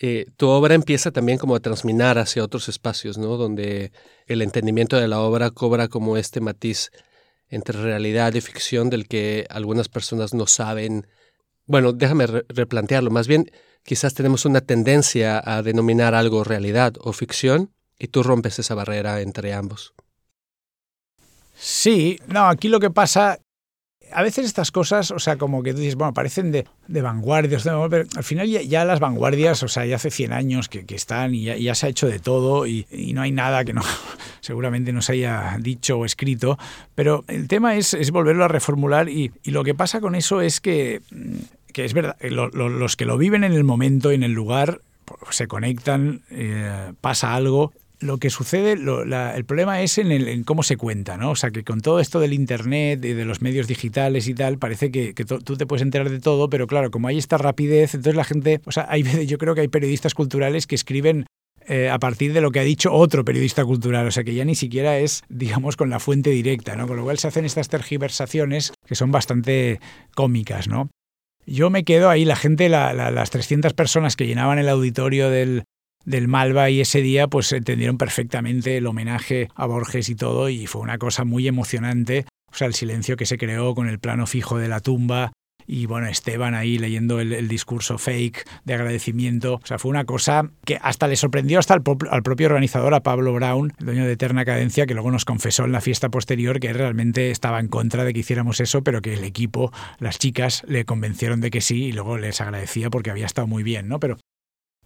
eh, 0.00 0.26
tu 0.36 0.48
obra 0.48 0.74
empieza 0.74 1.10
también 1.10 1.38
como 1.38 1.54
a 1.54 1.60
transminar 1.60 2.18
hacia 2.18 2.42
otros 2.42 2.68
espacios, 2.68 3.18
¿no? 3.18 3.36
Donde 3.36 3.92
el 4.26 4.42
entendimiento 4.42 4.96
de 4.98 5.08
la 5.08 5.20
obra 5.20 5.50
cobra 5.50 5.88
como 5.88 6.16
este 6.16 6.40
matiz 6.40 6.90
entre 7.48 7.80
realidad 7.80 8.34
y 8.34 8.40
ficción 8.40 8.90
del 8.90 9.06
que 9.06 9.46
algunas 9.50 9.88
personas 9.88 10.34
no 10.34 10.46
saben 10.46 11.06
bueno, 11.66 11.92
déjame 11.92 12.26
replantearlo. 12.26 13.10
Más 13.10 13.26
bien, 13.26 13.50
quizás 13.82 14.14
tenemos 14.14 14.44
una 14.44 14.60
tendencia 14.60 15.42
a 15.44 15.62
denominar 15.62 16.14
algo 16.14 16.44
realidad 16.44 16.94
o 17.00 17.12
ficción 17.12 17.72
y 17.98 18.08
tú 18.08 18.22
rompes 18.22 18.58
esa 18.58 18.74
barrera 18.74 19.20
entre 19.20 19.54
ambos. 19.54 19.94
Sí, 21.54 22.18
no, 22.26 22.48
aquí 22.48 22.68
lo 22.68 22.80
que 22.80 22.90
pasa, 22.90 23.38
a 24.14 24.22
veces 24.22 24.46
estas 24.46 24.70
cosas, 24.70 25.10
o 25.10 25.18
sea, 25.18 25.36
como 25.36 25.62
que 25.62 25.72
tú 25.72 25.80
dices, 25.80 25.96
bueno, 25.96 26.14
parecen 26.14 26.52
de, 26.52 26.66
de 26.86 27.02
vanguardias, 27.02 27.64
pero 27.64 28.04
al 28.16 28.24
final 28.24 28.48
ya, 28.48 28.84
las 28.84 29.00
vanguardias, 29.00 29.62
o 29.62 29.68
sea, 29.68 29.84
ya 29.86 29.96
hace 29.96 30.10
100 30.10 30.32
años 30.32 30.68
que, 30.68 30.84
están 30.94 31.34
y 31.34 31.44
ya, 31.44 31.74
se 31.74 31.86
ha 31.86 31.88
hecho 31.88 32.06
de 32.06 32.20
todo 32.20 32.66
y, 32.66 32.86
no 33.14 33.22
hay 33.22 33.32
nada 33.32 33.64
que 33.64 33.72
no 33.72 33.82
seguramente 34.40 34.92
no 34.92 35.02
se 35.02 35.12
haya 35.14 35.56
dicho 35.60 35.98
o 35.98 36.04
escrito, 36.04 36.58
pero 36.94 37.24
el 37.28 37.48
tema 37.48 37.74
es, 37.74 38.10
volverlo 38.10 38.44
a 38.44 38.48
reformular 38.48 39.08
y, 39.08 39.32
lo 39.44 39.64
que 39.64 39.74
pasa 39.74 40.00
con 40.00 40.14
eso 40.14 40.40
es 40.40 40.60
que, 40.60 41.02
que 41.72 41.84
es 41.84 41.92
verdad, 41.92 42.16
los 42.20 42.96
que 42.96 43.04
lo 43.04 43.18
viven 43.18 43.42
en 43.44 43.52
el 43.52 43.64
momento, 43.64 44.12
en 44.12 44.22
el 44.22 44.32
lugar, 44.32 44.80
pues, 45.04 45.36
se 45.36 45.48
conectan, 45.48 46.22
eh, 46.30 46.92
pasa 47.00 47.34
algo 47.34 47.72
lo 48.00 48.18
que 48.18 48.30
sucede, 48.30 48.72
el 48.72 49.44
problema 49.44 49.82
es 49.82 49.98
en, 49.98 50.12
el, 50.12 50.28
en, 50.28 50.44
cómo 50.44 50.62
se 50.62 50.76
cuenta, 50.76 51.16
¿no? 51.16 51.30
O 51.30 51.36
sea, 51.36 51.50
que 51.50 51.64
con 51.64 51.80
todo 51.80 52.00
esto 52.00 52.20
del 52.20 52.32
Internet 52.32 53.00
de 53.00 53.24
los 53.24 53.40
medios 53.40 53.66
digitales 53.66 54.28
y 54.28 54.34
tal, 54.34 54.58
parece 54.58 54.90
que, 54.90 55.14
tú 55.14 55.56
te 55.56 55.66
puedes 55.66 55.82
enterar 55.82 56.10
de 56.10 56.20
todo, 56.20 56.50
pero 56.50 56.66
claro, 56.66 56.90
como 56.90 57.08
hay 57.08 57.18
esta 57.18 57.38
rapidez, 57.38 57.94
entonces 57.94 58.16
la 58.16 58.24
gente, 58.24 58.60
o 58.66 58.72
sea, 58.72 58.86
hay, 58.88 59.26
yo 59.26 59.38
creo 59.38 59.54
que 59.54 59.62
hay 59.62 59.68
periodistas 59.68 60.14
culturales 60.14 60.66
que 60.66 60.74
escriben 60.74 61.26
eh, 61.66 61.88
a 61.88 61.98
partir 61.98 62.34
de 62.34 62.42
lo 62.42 62.50
que 62.50 62.60
ha 62.60 62.64
dicho 62.64 62.92
otro 62.92 63.24
periodista 63.24 63.64
cultural, 63.64 64.06
o 64.06 64.10
sea 64.10 64.22
que 64.22 64.34
ya 64.34 64.44
ni 64.44 64.54
siquiera 64.54 64.98
es, 64.98 65.22
digamos, 65.28 65.76
con 65.76 65.88
la 65.88 65.98
fuente 65.98 66.30
directa, 66.30 66.76
¿no? 66.76 66.86
Con 66.86 66.96
lo 66.96 67.04
cual 67.04 67.18
se 67.18 67.28
hacen 67.28 67.46
estas 67.46 67.68
tergiversaciones 67.68 68.72
que 68.86 68.94
son 68.94 69.10
bastante 69.12 69.80
cómicas, 70.14 70.68
¿no? 70.68 70.90
Yo 71.46 71.70
me 71.70 71.84
quedo 71.84 72.10
ahí, 72.10 72.24
la 72.24 72.36
gente, 72.36 72.68
las 72.68 73.30
300 73.30 73.72
personas 73.74 74.16
que 74.16 74.26
llenaban 74.26 74.58
el 74.58 74.68
auditorio 74.68 75.30
del, 75.30 75.64
del 76.04 76.28
Malva 76.28 76.70
y 76.70 76.80
ese 76.80 77.00
día 77.02 77.28
pues 77.28 77.52
entendieron 77.52 77.98
perfectamente 77.98 78.76
el 78.76 78.86
homenaje 78.86 79.48
a 79.54 79.66
Borges 79.66 80.08
y 80.08 80.14
todo 80.14 80.48
y 80.48 80.66
fue 80.66 80.82
una 80.82 80.98
cosa 80.98 81.24
muy 81.24 81.48
emocionante. 81.48 82.26
O 82.50 82.56
sea, 82.56 82.66
el 82.66 82.74
silencio 82.74 83.16
que 83.16 83.26
se 83.26 83.38
creó 83.38 83.74
con 83.74 83.88
el 83.88 83.98
plano 83.98 84.26
fijo 84.26 84.58
de 84.58 84.68
la 84.68 84.80
tumba 84.80 85.32
y 85.66 85.86
bueno, 85.86 86.06
Esteban 86.08 86.54
ahí 86.54 86.78
leyendo 86.78 87.20
el, 87.20 87.48
discurso 87.48 87.98
fake 87.98 88.44
de 88.64 88.74
agradecimiento. 88.74 89.54
O 89.54 89.66
sea, 89.66 89.78
fue 89.78 89.90
una 89.90 90.04
cosa 90.04 90.50
que 90.64 90.78
hasta 90.80 91.08
le 91.08 91.16
sorprendió 91.16 91.58
hasta 91.58 91.74
al, 91.74 91.82
propio 91.82 92.46
organizador, 92.46 92.94
a 92.94 93.02
Pablo 93.02 93.32
Brown, 93.32 93.72
el 93.78 93.86
dueño 93.86 94.06
de 94.06 94.12
Eterna 94.12 94.44
Cadencia, 94.44 94.86
que 94.86 94.94
luego 94.94 95.10
nos 95.10 95.24
confesó 95.24 95.64
en 95.64 95.72
la 95.72 95.80
fiesta 95.80 96.10
posterior 96.10 96.60
que 96.60 96.72
realmente 96.72 97.30
estaba 97.30 97.60
en 97.60 97.68
contra 97.68 98.04
de 98.04 98.12
que 98.12 98.20
hiciéramos 98.20 98.60
eso, 98.60 98.82
pero 98.82 99.02
que 99.02 99.14
el 99.14 99.24
equipo, 99.24 99.72
las 99.98 100.18
chicas, 100.18 100.64
le 100.66 100.84
convencieron 100.84 101.40
de 101.40 101.50
que 101.50 101.60
sí 101.60 101.84
y 101.84 101.92
luego 101.92 102.18
les 102.18 102.40
agradecía 102.40 102.90
porque 102.90 103.10
había 103.10 103.26
estado 103.26 103.46
muy 103.46 103.62
bien, 103.62 103.88
¿no? 103.88 104.00
Pero 104.00 104.18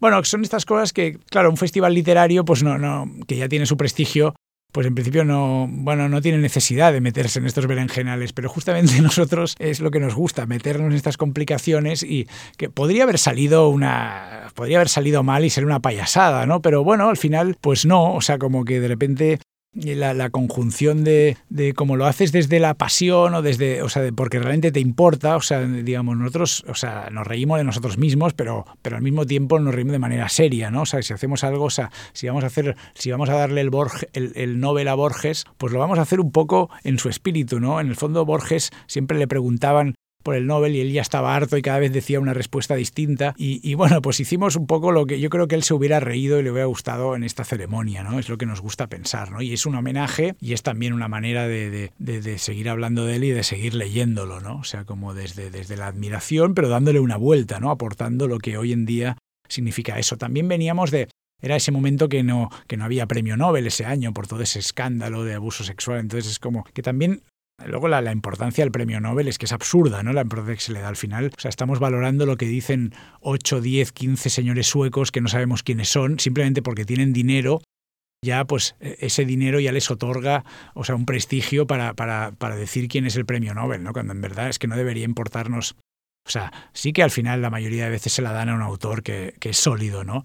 bueno, 0.00 0.22
son 0.24 0.42
estas 0.42 0.64
cosas 0.64 0.92
que, 0.92 1.18
claro, 1.30 1.50
un 1.50 1.56
festival 1.56 1.94
literario, 1.94 2.44
pues 2.44 2.62
no, 2.62 2.78
no, 2.78 3.06
que 3.26 3.36
ya 3.36 3.48
tiene 3.48 3.66
su 3.66 3.76
prestigio, 3.76 4.34
pues 4.72 4.86
en 4.86 4.94
principio 4.94 5.24
no, 5.24 5.66
bueno, 5.68 6.08
no 6.08 6.20
tiene 6.20 6.38
necesidad 6.38 6.92
de 6.92 7.00
meterse 7.00 7.38
en 7.38 7.46
estos 7.46 7.66
berenjenales, 7.66 8.32
pero 8.32 8.48
justamente 8.48 9.00
nosotros 9.02 9.56
es 9.58 9.80
lo 9.80 9.90
que 9.90 10.00
nos 10.00 10.14
gusta, 10.14 10.46
meternos 10.46 10.90
en 10.90 10.96
estas 10.96 11.16
complicaciones 11.16 12.02
y 12.02 12.28
que 12.56 12.68
podría 12.68 13.04
haber 13.04 13.18
salido 13.18 13.68
una, 13.68 14.52
podría 14.54 14.78
haber 14.78 14.88
salido 14.88 15.22
mal 15.22 15.44
y 15.44 15.50
ser 15.50 15.64
una 15.64 15.80
payasada, 15.80 16.46
¿no? 16.46 16.60
Pero 16.60 16.84
bueno, 16.84 17.08
al 17.08 17.16
final, 17.16 17.56
pues 17.60 17.86
no, 17.86 18.14
o 18.14 18.20
sea, 18.20 18.38
como 18.38 18.64
que 18.64 18.80
de 18.80 18.88
repente 18.88 19.40
la, 19.74 20.14
la, 20.14 20.30
conjunción 20.30 21.04
de, 21.04 21.36
cómo 21.76 21.96
lo 21.96 22.06
haces 22.06 22.32
desde 22.32 22.58
la 22.58 22.74
pasión 22.74 23.34
o 23.34 23.42
desde, 23.42 23.82
o 23.82 23.88
sea, 23.88 24.10
porque 24.14 24.38
realmente 24.38 24.72
te 24.72 24.80
importa, 24.80 25.36
o 25.36 25.40
sea, 25.40 25.60
digamos, 25.62 26.16
nosotros, 26.16 26.64
o 26.68 26.74
sea, 26.74 27.08
nos 27.10 27.26
reímos 27.26 27.58
de 27.58 27.64
nosotros 27.64 27.98
mismos, 27.98 28.34
pero, 28.34 28.64
pero 28.82 28.96
al 28.96 29.02
mismo 29.02 29.26
tiempo 29.26 29.58
nos 29.58 29.74
reímos 29.74 29.92
de 29.92 29.98
manera 29.98 30.28
seria, 30.28 30.70
¿no? 30.70 30.82
O 30.82 30.86
sea, 30.86 31.02
si 31.02 31.12
hacemos 31.12 31.44
algo, 31.44 31.64
o 31.64 31.70
sea, 31.70 31.90
si 32.12 32.26
vamos 32.26 32.44
a 32.44 32.48
hacer, 32.48 32.76
si 32.94 33.10
vamos 33.10 33.28
a 33.28 33.34
darle 33.34 33.60
el, 33.60 33.70
Borges, 33.70 34.08
el, 34.12 34.32
el 34.36 34.60
Nobel 34.60 34.88
a 34.88 34.94
Borges, 34.94 35.44
pues 35.58 35.72
lo 35.72 35.78
vamos 35.78 35.98
a 35.98 36.02
hacer 36.02 36.20
un 36.20 36.32
poco 36.32 36.70
en 36.84 36.98
su 36.98 37.08
espíritu, 37.08 37.60
¿no? 37.60 37.80
En 37.80 37.88
el 37.88 37.96
fondo 37.96 38.24
Borges 38.24 38.70
siempre 38.86 39.18
le 39.18 39.28
preguntaban 39.28 39.94
el 40.34 40.46
Nobel 40.46 40.76
y 40.76 40.80
él 40.80 40.92
ya 40.92 41.02
estaba 41.02 41.34
harto 41.34 41.56
y 41.56 41.62
cada 41.62 41.78
vez 41.78 41.92
decía 41.92 42.20
una 42.20 42.34
respuesta 42.34 42.74
distinta. 42.74 43.34
Y, 43.36 43.74
bueno, 43.74 44.02
pues 44.02 44.20
hicimos 44.20 44.56
un 44.56 44.66
poco 44.66 44.92
lo 44.92 45.06
que 45.06 45.20
yo 45.20 45.30
creo 45.30 45.48
que 45.48 45.54
él 45.54 45.62
se 45.62 45.74
hubiera 45.74 46.00
reído 46.00 46.38
y 46.38 46.42
le 46.42 46.50
hubiera 46.50 46.66
gustado 46.66 47.14
en 47.14 47.24
esta 47.24 47.44
ceremonia, 47.44 48.02
¿no? 48.02 48.18
Es 48.18 48.28
lo 48.28 48.38
que 48.38 48.46
nos 48.46 48.60
gusta 48.60 48.88
pensar, 48.88 49.30
¿no? 49.30 49.42
Y 49.42 49.52
es 49.52 49.66
un 49.66 49.74
homenaje 49.74 50.34
y 50.40 50.52
es 50.52 50.62
también 50.62 50.92
una 50.92 51.08
manera 51.08 51.46
de, 51.46 51.90
seguir 52.38 52.68
hablando 52.68 53.04
de 53.04 53.16
él 53.16 53.24
y 53.24 53.30
de 53.30 53.42
seguir 53.42 53.74
leyéndolo, 53.74 54.40
¿no? 54.40 54.56
O 54.56 54.64
sea, 54.64 54.84
como 54.84 55.14
desde, 55.14 55.50
desde 55.50 55.76
la 55.76 55.86
admiración, 55.86 56.54
pero 56.54 56.68
dándole 56.68 57.00
una 57.00 57.16
vuelta, 57.16 57.60
¿no? 57.60 57.70
Aportando 57.70 58.28
lo 58.28 58.38
que 58.38 58.58
hoy 58.58 58.72
en 58.72 58.86
día 58.86 59.16
significa 59.48 59.98
eso. 59.98 60.16
También 60.16 60.48
veníamos 60.48 60.90
de, 60.90 61.08
era 61.40 61.56
ese 61.56 61.72
momento 61.72 62.08
que 62.08 62.22
no, 62.22 62.50
que 62.66 62.76
no 62.76 62.84
había 62.84 63.06
premio 63.06 63.36
Nobel 63.36 63.66
ese 63.66 63.84
año 63.84 64.12
por 64.12 64.26
todo 64.26 64.42
ese 64.42 64.58
escándalo 64.58 65.24
de 65.24 65.34
abuso 65.34 65.64
sexual. 65.64 66.00
Entonces 66.00 66.32
es 66.32 66.38
como 66.38 66.64
que 66.64 66.82
también 66.82 67.22
Luego 67.66 67.88
la, 67.88 68.12
importancia 68.12 68.64
del 68.64 68.70
premio 68.70 69.00
Nobel 69.00 69.26
es 69.26 69.36
que 69.36 69.46
es 69.46 69.52
absurda, 69.52 70.02
¿no? 70.02 70.12
La 70.12 70.22
importancia 70.22 70.54
que 70.54 70.60
se 70.60 70.72
le 70.72 70.80
da 70.80 70.88
al 70.88 70.96
final. 70.96 71.32
O 71.36 71.40
sea, 71.40 71.48
estamos 71.48 71.80
valorando 71.80 72.24
lo 72.24 72.36
que 72.36 72.46
dicen 72.46 72.94
8, 73.20 73.60
10, 73.60 73.92
15 73.92 74.30
señores 74.30 74.66
suecos 74.68 75.10
que 75.10 75.20
no 75.20 75.28
sabemos 75.28 75.64
quiénes 75.64 75.88
son, 75.88 76.20
simplemente 76.20 76.62
porque 76.62 76.84
tienen 76.84 77.12
dinero. 77.12 77.60
Ya, 78.24 78.44
pues 78.44 78.76
e, 78.80 78.96
ese 79.00 79.24
dinero 79.24 79.58
ya 79.58 79.72
les 79.72 79.90
otorga, 79.90 80.44
o 80.74 80.84
sea, 80.84 80.94
un 80.94 81.04
prestigio 81.04 81.66
para, 81.66 81.94
para, 81.94 82.32
para 82.32 82.54
decir 82.54 82.88
quién 82.88 83.06
es 83.06 83.16
el 83.16 83.26
premio 83.26 83.54
Nobel, 83.54 83.82
¿no? 83.82 83.92
Cuando 83.92 84.12
en 84.12 84.20
verdad 84.20 84.48
es 84.48 84.58
que 84.60 84.68
no 84.68 84.76
debería 84.76 85.04
importarnos. 85.04 85.76
O 86.26 86.30
sea, 86.30 86.52
sí 86.72 86.92
que 86.92 87.02
al 87.02 87.10
final 87.10 87.42
la 87.42 87.50
mayoría 87.50 87.84
de 87.84 87.90
veces 87.90 88.12
se 88.12 88.22
la 88.22 88.32
dan 88.32 88.50
a 88.50 88.54
un 88.54 88.62
autor 88.62 89.02
que, 89.02 89.34
que 89.40 89.50
es 89.50 89.56
sólido, 89.56 90.04
¿no? 90.04 90.22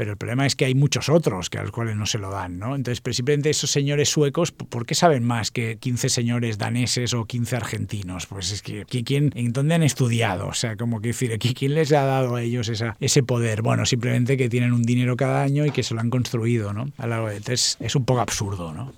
Pero 0.00 0.12
el 0.12 0.16
problema 0.16 0.46
es 0.46 0.56
que 0.56 0.64
hay 0.64 0.74
muchos 0.74 1.10
otros 1.10 1.50
que 1.50 1.58
a 1.58 1.62
los 1.62 1.72
cuales 1.72 1.94
no 1.94 2.06
se 2.06 2.16
lo 2.16 2.30
dan, 2.30 2.58
¿no? 2.58 2.74
Entonces, 2.74 3.02
pero 3.02 3.12
simplemente 3.12 3.50
esos 3.50 3.70
señores 3.70 4.08
suecos, 4.08 4.50
¿por 4.50 4.86
qué 4.86 4.94
saben 4.94 5.24
más 5.24 5.50
que 5.50 5.76
15 5.76 6.08
señores 6.08 6.56
daneses 6.56 7.12
o 7.12 7.26
15 7.26 7.56
argentinos? 7.56 8.24
Pues 8.24 8.50
es 8.50 8.62
que, 8.62 8.86
¿quién, 8.86 9.30
¿en 9.34 9.52
dónde 9.52 9.74
han 9.74 9.82
estudiado? 9.82 10.46
O 10.46 10.54
sea, 10.54 10.78
como 10.78 11.02
que 11.02 11.08
decir, 11.08 11.38
¿quién 11.38 11.74
les 11.74 11.92
ha 11.92 12.06
dado 12.06 12.36
a 12.36 12.42
ellos 12.42 12.70
ese 12.98 13.22
poder? 13.24 13.60
Bueno, 13.60 13.84
simplemente 13.84 14.38
que 14.38 14.48
tienen 14.48 14.72
un 14.72 14.84
dinero 14.84 15.16
cada 15.16 15.42
año 15.42 15.66
y 15.66 15.70
que 15.70 15.82
se 15.82 15.92
lo 15.92 16.00
han 16.00 16.08
construido, 16.08 16.72
¿no? 16.72 16.90
A 16.96 17.06
largo 17.06 17.28
de, 17.28 17.36
entonces, 17.36 17.76
es 17.78 17.94
un 17.94 18.06
poco 18.06 18.22
absurdo, 18.22 18.72
¿no? 18.72 18.94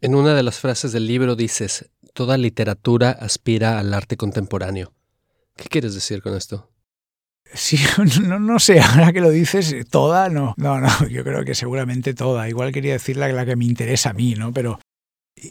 En 0.00 0.16
una 0.16 0.34
de 0.34 0.42
las 0.42 0.58
frases 0.58 0.90
del 0.90 1.06
libro 1.06 1.36
dices, 1.36 1.88
toda 2.14 2.36
literatura 2.36 3.10
aspira 3.12 3.78
al 3.78 3.94
arte 3.94 4.16
contemporáneo. 4.16 4.92
¿Qué 5.54 5.68
quieres 5.68 5.94
decir 5.94 6.20
con 6.20 6.34
esto? 6.34 6.68
Sí, 7.54 7.78
no, 8.26 8.38
no, 8.38 8.58
sé, 8.58 8.80
ahora 8.80 9.12
que 9.12 9.20
lo 9.20 9.30
dices, 9.30 9.74
toda, 9.90 10.28
no. 10.28 10.54
No, 10.56 10.80
no, 10.80 11.08
yo 11.08 11.24
creo 11.24 11.44
que 11.44 11.54
seguramente 11.54 12.14
toda. 12.14 12.48
Igual 12.48 12.72
quería 12.72 12.92
decir 12.92 13.16
la, 13.16 13.44
que 13.44 13.56
me 13.56 13.64
interesa 13.64 14.10
a 14.10 14.14
mí, 14.14 14.34
¿no? 14.34 14.52
Pero 14.52 14.78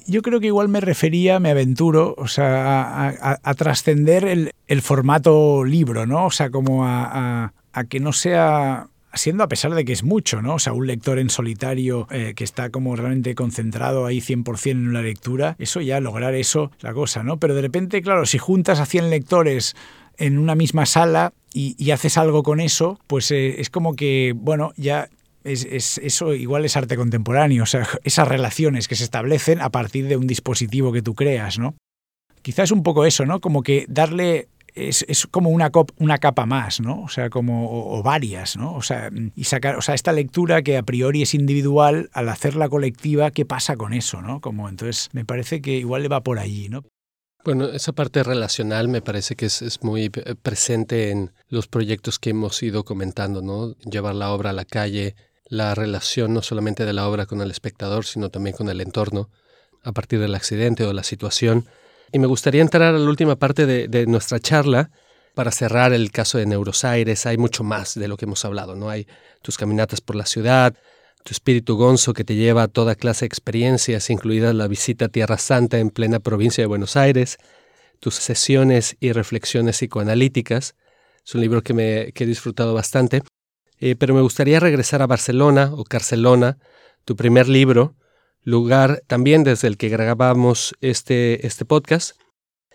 yo 0.08 0.22
creo 0.22 0.40
que 0.40 0.48
igual 0.48 0.70
me 0.70 0.80
refería, 0.80 1.40
me 1.40 1.52
aventuro, 1.52 2.16
o 2.18 2.28
sea, 2.28 3.38
a, 3.44 3.54
trascender 3.56 4.26
el, 4.26 4.82
formato 4.82 5.64
libro, 5.64 6.06
¿no? 6.06 6.26
O 6.26 6.32
sea, 6.32 6.50
como 6.50 6.86
a, 6.86 7.54
a, 7.74 7.84
que 7.86 8.00
no 8.00 8.14
sea 8.14 8.88
siendo 9.14 9.44
a 9.44 9.50
pesar 9.50 9.74
de 9.74 9.84
que 9.86 9.94
es 9.94 10.04
mucho, 10.04 10.42
¿no? 10.42 10.56
O 10.56 10.60
sea, 10.60 10.74
un 10.74 10.88
lector 10.88 11.20
en 11.20 11.30
solitario 11.30 12.08
eh, 12.12 12.34
que 12.36 12.44
está 12.44 12.70
como 12.70 12.96
realmente 12.96 13.36
concentrado 13.36 14.06
ahí 14.06 14.20
100% 14.20 14.72
en 14.72 14.94
la 14.94 15.02
lectura, 15.02 15.56
eso 15.60 15.82
ya, 15.82 16.00
lograr 16.00 16.34
eso, 16.34 16.72
la 16.80 16.94
cosa, 16.94 17.24
¿no? 17.24 17.38
Pero 17.38 17.56
de 17.56 17.62
repente, 17.62 18.02
claro, 18.02 18.26
si 18.26 18.38
juntas 18.38 18.80
a 18.80 18.86
100 18.86 19.10
lectores 19.10 19.76
en 20.22 20.38
una 20.38 20.56
misma 20.56 20.86
sala 20.86 21.34
y, 21.54 21.92
haces 21.92 22.18
algo 22.18 22.44
con 22.44 22.62
eso, 22.62 23.00
pues 23.08 23.30
eh, 23.32 23.60
es 23.60 23.70
como 23.70 23.96
que, 23.96 24.34
bueno, 24.36 24.72
ya 24.78 25.10
es, 25.44 25.66
es, 25.66 25.98
eso 25.98 26.34
igual 26.34 26.64
es 26.64 26.78
arte 26.78 26.96
contemporáneo, 26.96 27.64
o 27.64 27.66
sea, 27.66 27.86
esas 28.04 28.28
relaciones 28.28 28.88
que 28.88 28.96
se 28.96 29.04
establecen 29.04 29.60
a 29.60 29.70
partir 29.70 30.08
de 30.08 30.16
un 30.16 30.28
dispositivo 30.28 30.94
que 30.94 31.02
tú 31.02 31.14
creas, 31.16 31.60
¿no? 31.60 31.76
Quizás 32.42 32.72
un 32.72 32.84
poco 32.84 33.06
eso, 33.06 33.26
¿no? 33.26 33.40
Como 33.40 33.62
que 33.62 33.86
darle 33.88 34.48
es, 34.74 35.06
es, 35.08 35.28
como 35.28 35.50
una, 35.50 35.70
cop, 35.70 35.92
una 35.98 36.18
capa 36.18 36.46
más, 36.46 36.80
¿no? 36.80 37.02
O 37.02 37.10
sea, 37.10 37.30
como 37.30 37.94
o, 37.94 38.02
varias, 38.04 38.56
¿no? 38.56 38.74
O 38.74 38.82
sea, 38.82 39.10
y 39.36 39.44
sacar, 39.44 39.76
o 39.76 39.82
sea, 39.82 39.96
esta 39.96 40.14
lectura 40.14 40.62
que 40.62 40.78
a 40.78 40.84
priori 40.84 41.22
es 41.22 41.34
individual, 41.34 42.10
al 42.14 42.30
hacerla 42.30 42.70
colectiva, 42.70 43.32
¿qué 43.32 43.46
pasa 43.46 43.76
con 43.76 43.94
eso, 43.94 44.22
no? 44.22 44.40
Como 44.40 44.70
entonces 44.70 45.10
me 45.14 45.26
parece 45.26 45.62
que 45.62 45.78
igual 45.78 46.04
le 46.04 46.08
va 46.08 46.22
por 46.22 46.40
allí, 46.40 46.70
¿no? 46.70 46.84
Bueno, 47.44 47.66
esa 47.66 47.92
parte 47.92 48.22
relacional 48.22 48.88
me 48.88 49.02
parece 49.02 49.36
que 49.36 49.48
es, 49.48 49.64
es, 49.64 49.82
muy 49.82 50.10
presente 50.10 51.10
en 51.10 51.32
los 51.50 51.68
proyectos 51.68 52.20
que 52.20 52.30
hemos 52.30 52.62
ido 52.62 52.84
comentando, 52.84 53.42
¿no? 53.42 53.76
Llevar 53.80 54.14
la 54.14 54.32
obra 54.32 54.52
a 54.52 54.54
la 54.54 54.66
calle, 54.66 55.16
la 55.52 55.76
relación 55.76 56.34
no 56.34 56.42
solamente 56.42 56.86
de 56.86 56.94
la 56.94 57.08
obra 57.08 57.26
con 57.26 57.42
el 57.42 57.52
espectador, 57.52 58.06
sino 58.06 58.30
también 58.30 58.56
con 58.56 58.70
el 58.70 58.80
entorno, 58.80 59.30
a 59.84 59.92
partir 59.92 60.20
del 60.20 60.36
accidente 60.36 60.86
o 60.86 60.94
la 60.94 61.04
situación. 61.04 61.66
Y 62.14 62.20
me 62.20 62.28
gustaría 62.28 62.62
entrar 62.62 62.94
a 62.94 62.98
la 62.98 63.10
última 63.10 63.36
parte 63.36 63.66
de, 63.66 64.06
nuestra 64.06 64.40
charla 64.40 64.92
para 65.34 65.52
cerrar 65.52 65.94
el 65.94 66.12
caso 66.12 66.38
de 66.38 66.46
Neurosaires. 66.46 67.26
Hay 67.26 67.38
mucho 67.38 67.64
más 67.64 67.96
de 67.96 68.08
lo 68.08 68.18
que 68.18 68.26
hemos 68.26 68.46
hablado, 68.46 68.76
¿no? 68.76 68.90
Hay 68.90 69.08
tus 69.42 69.58
caminatas 69.58 70.02
por 70.02 70.16
la 70.16 70.26
ciudad, 70.26 70.76
tu 71.24 71.32
espíritu 71.32 71.76
gonzo 71.76 72.14
que 72.14 72.24
te 72.24 72.36
lleva 72.36 72.64
a 72.64 72.68
toda 72.68 72.96
clase 72.96 73.22
de 73.22 73.28
experiencias, 73.28 74.10
incluida 74.10 74.54
la 74.54 74.68
visita 74.68 75.06
a 75.06 75.10
Tierra 75.10 75.38
Santa 75.38 75.80
en 75.80 75.90
plena 75.90 76.20
provincia 76.20 76.62
de 76.62 76.68
Buenos 76.68 76.96
Aires, 76.96 77.38
tus 78.00 78.16
sesiones 78.16 78.98
y 79.00 79.12
reflexiones 79.12 79.78
psicoanalíticas. 79.78 80.76
Es 81.26 81.36
un 81.36 81.42
libro 81.42 81.62
que, 81.62 81.74
me, 81.74 82.12
he 82.16 82.26
disfrutado 82.26 82.74
bastante. 82.74 83.22
Eh, 83.80 83.96
pero 83.96 84.14
me 84.14 84.22
gustaría 84.22 84.60
regresar 84.60 85.02
a 85.02 85.08
Barcelona 85.08 85.72
o 85.74 85.84
Carcelona, 85.84 86.58
tu 87.06 87.16
primer 87.16 87.48
libro, 87.48 87.96
lugar 88.44 89.04
también 89.08 89.44
desde 89.44 89.68
el 89.68 89.78
que 89.78 89.90
grabamos 89.90 90.76
este, 90.82 91.46
este 91.46 91.66
podcast. 91.66 92.16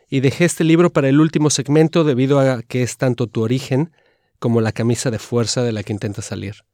Y 0.09 0.21
dejé 0.21 0.45
este 0.45 0.63
libro 0.63 0.93
para 0.93 1.09
el 1.09 1.21
último 1.21 1.51
segmento 1.51 2.05
debido 2.05 2.39
a 2.39 2.63
que 2.63 2.83
es 2.83 2.97
tanto 2.97 3.27
tu 3.27 3.43
origen 3.43 3.93
como 4.39 4.61
la 4.61 4.71
camisa 4.71 5.11
de 5.11 5.19
fuerza 5.19 5.65
de 5.65 5.73
la 5.73 5.83
que 5.83 5.93
intentas 5.93 6.27
salir. 6.27 6.65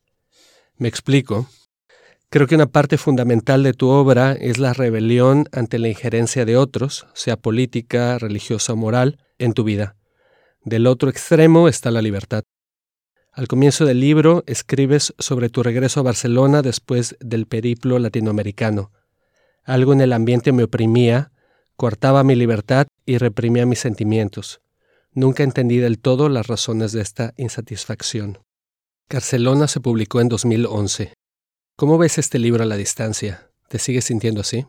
Me 0.77 0.89
explico. 0.89 1.47
Creo 2.33 2.47
que 2.47 2.55
una 2.55 2.65
parte 2.65 2.97
fundamental 2.97 3.63
de 3.63 3.75
tu 3.75 3.91
obra 3.91 4.33
es 4.33 4.57
la 4.57 4.73
rebelión 4.73 5.51
ante 5.53 5.79
la 5.79 5.89
injerencia 5.89 6.47
de 6.47 6.57
otros, 6.57 7.07
sea 7.13 7.37
política, 7.37 8.17
religiosa 8.17 8.73
o 8.73 8.77
moral, 8.77 9.19
en 9.37 9.53
tu 9.53 9.65
vida. 9.65 9.97
Del 10.65 10.87
otro 10.87 11.11
extremo 11.11 11.69
está 11.69 11.91
la 11.91 12.01
libertad. 12.01 12.45
Al 13.33 13.49
comienzo 13.49 13.85
del 13.85 14.01
libro 14.01 14.45
escribes 14.47 15.13
sobre 15.19 15.51
tu 15.51 15.63
regreso 15.63 16.01
a 16.01 16.05
Barcelona 16.05 16.63
después 16.63 17.19
del 17.21 17.45
periplo 17.45 17.99
latinoamericano. 17.99 18.93
Algo 19.63 19.93
en 19.93 20.01
el 20.01 20.15
ambiente 20.15 20.53
me 20.53 20.63
oprimía, 20.63 21.33
cortaba 21.77 22.25
mi 22.25 22.35
libertad 22.35 22.87
y 23.05 23.19
reprimía 23.19 23.67
mis 23.67 23.81
sentimientos. 23.81 24.63
Nunca 25.13 25.43
entendí 25.43 25.77
del 25.77 25.99
todo 25.99 26.31
las 26.31 26.47
razones 26.47 26.93
de 26.93 27.03
esta 27.03 27.35
insatisfacción. 27.37 28.39
Barcelona 29.11 29.69
se 29.69 29.81
publicó 29.81 30.23
en 30.23 30.31
2011. 30.31 31.13
¿Cómo 31.83 31.99
ves 31.99 32.17
este 32.17 32.39
libro 32.39 32.63
a 32.63 32.67
la 32.67 32.77
distancia? 32.77 33.49
¿Te 33.67 33.81
sigues 33.81 34.05
sintiendo 34.05 34.43
así? 34.43 34.65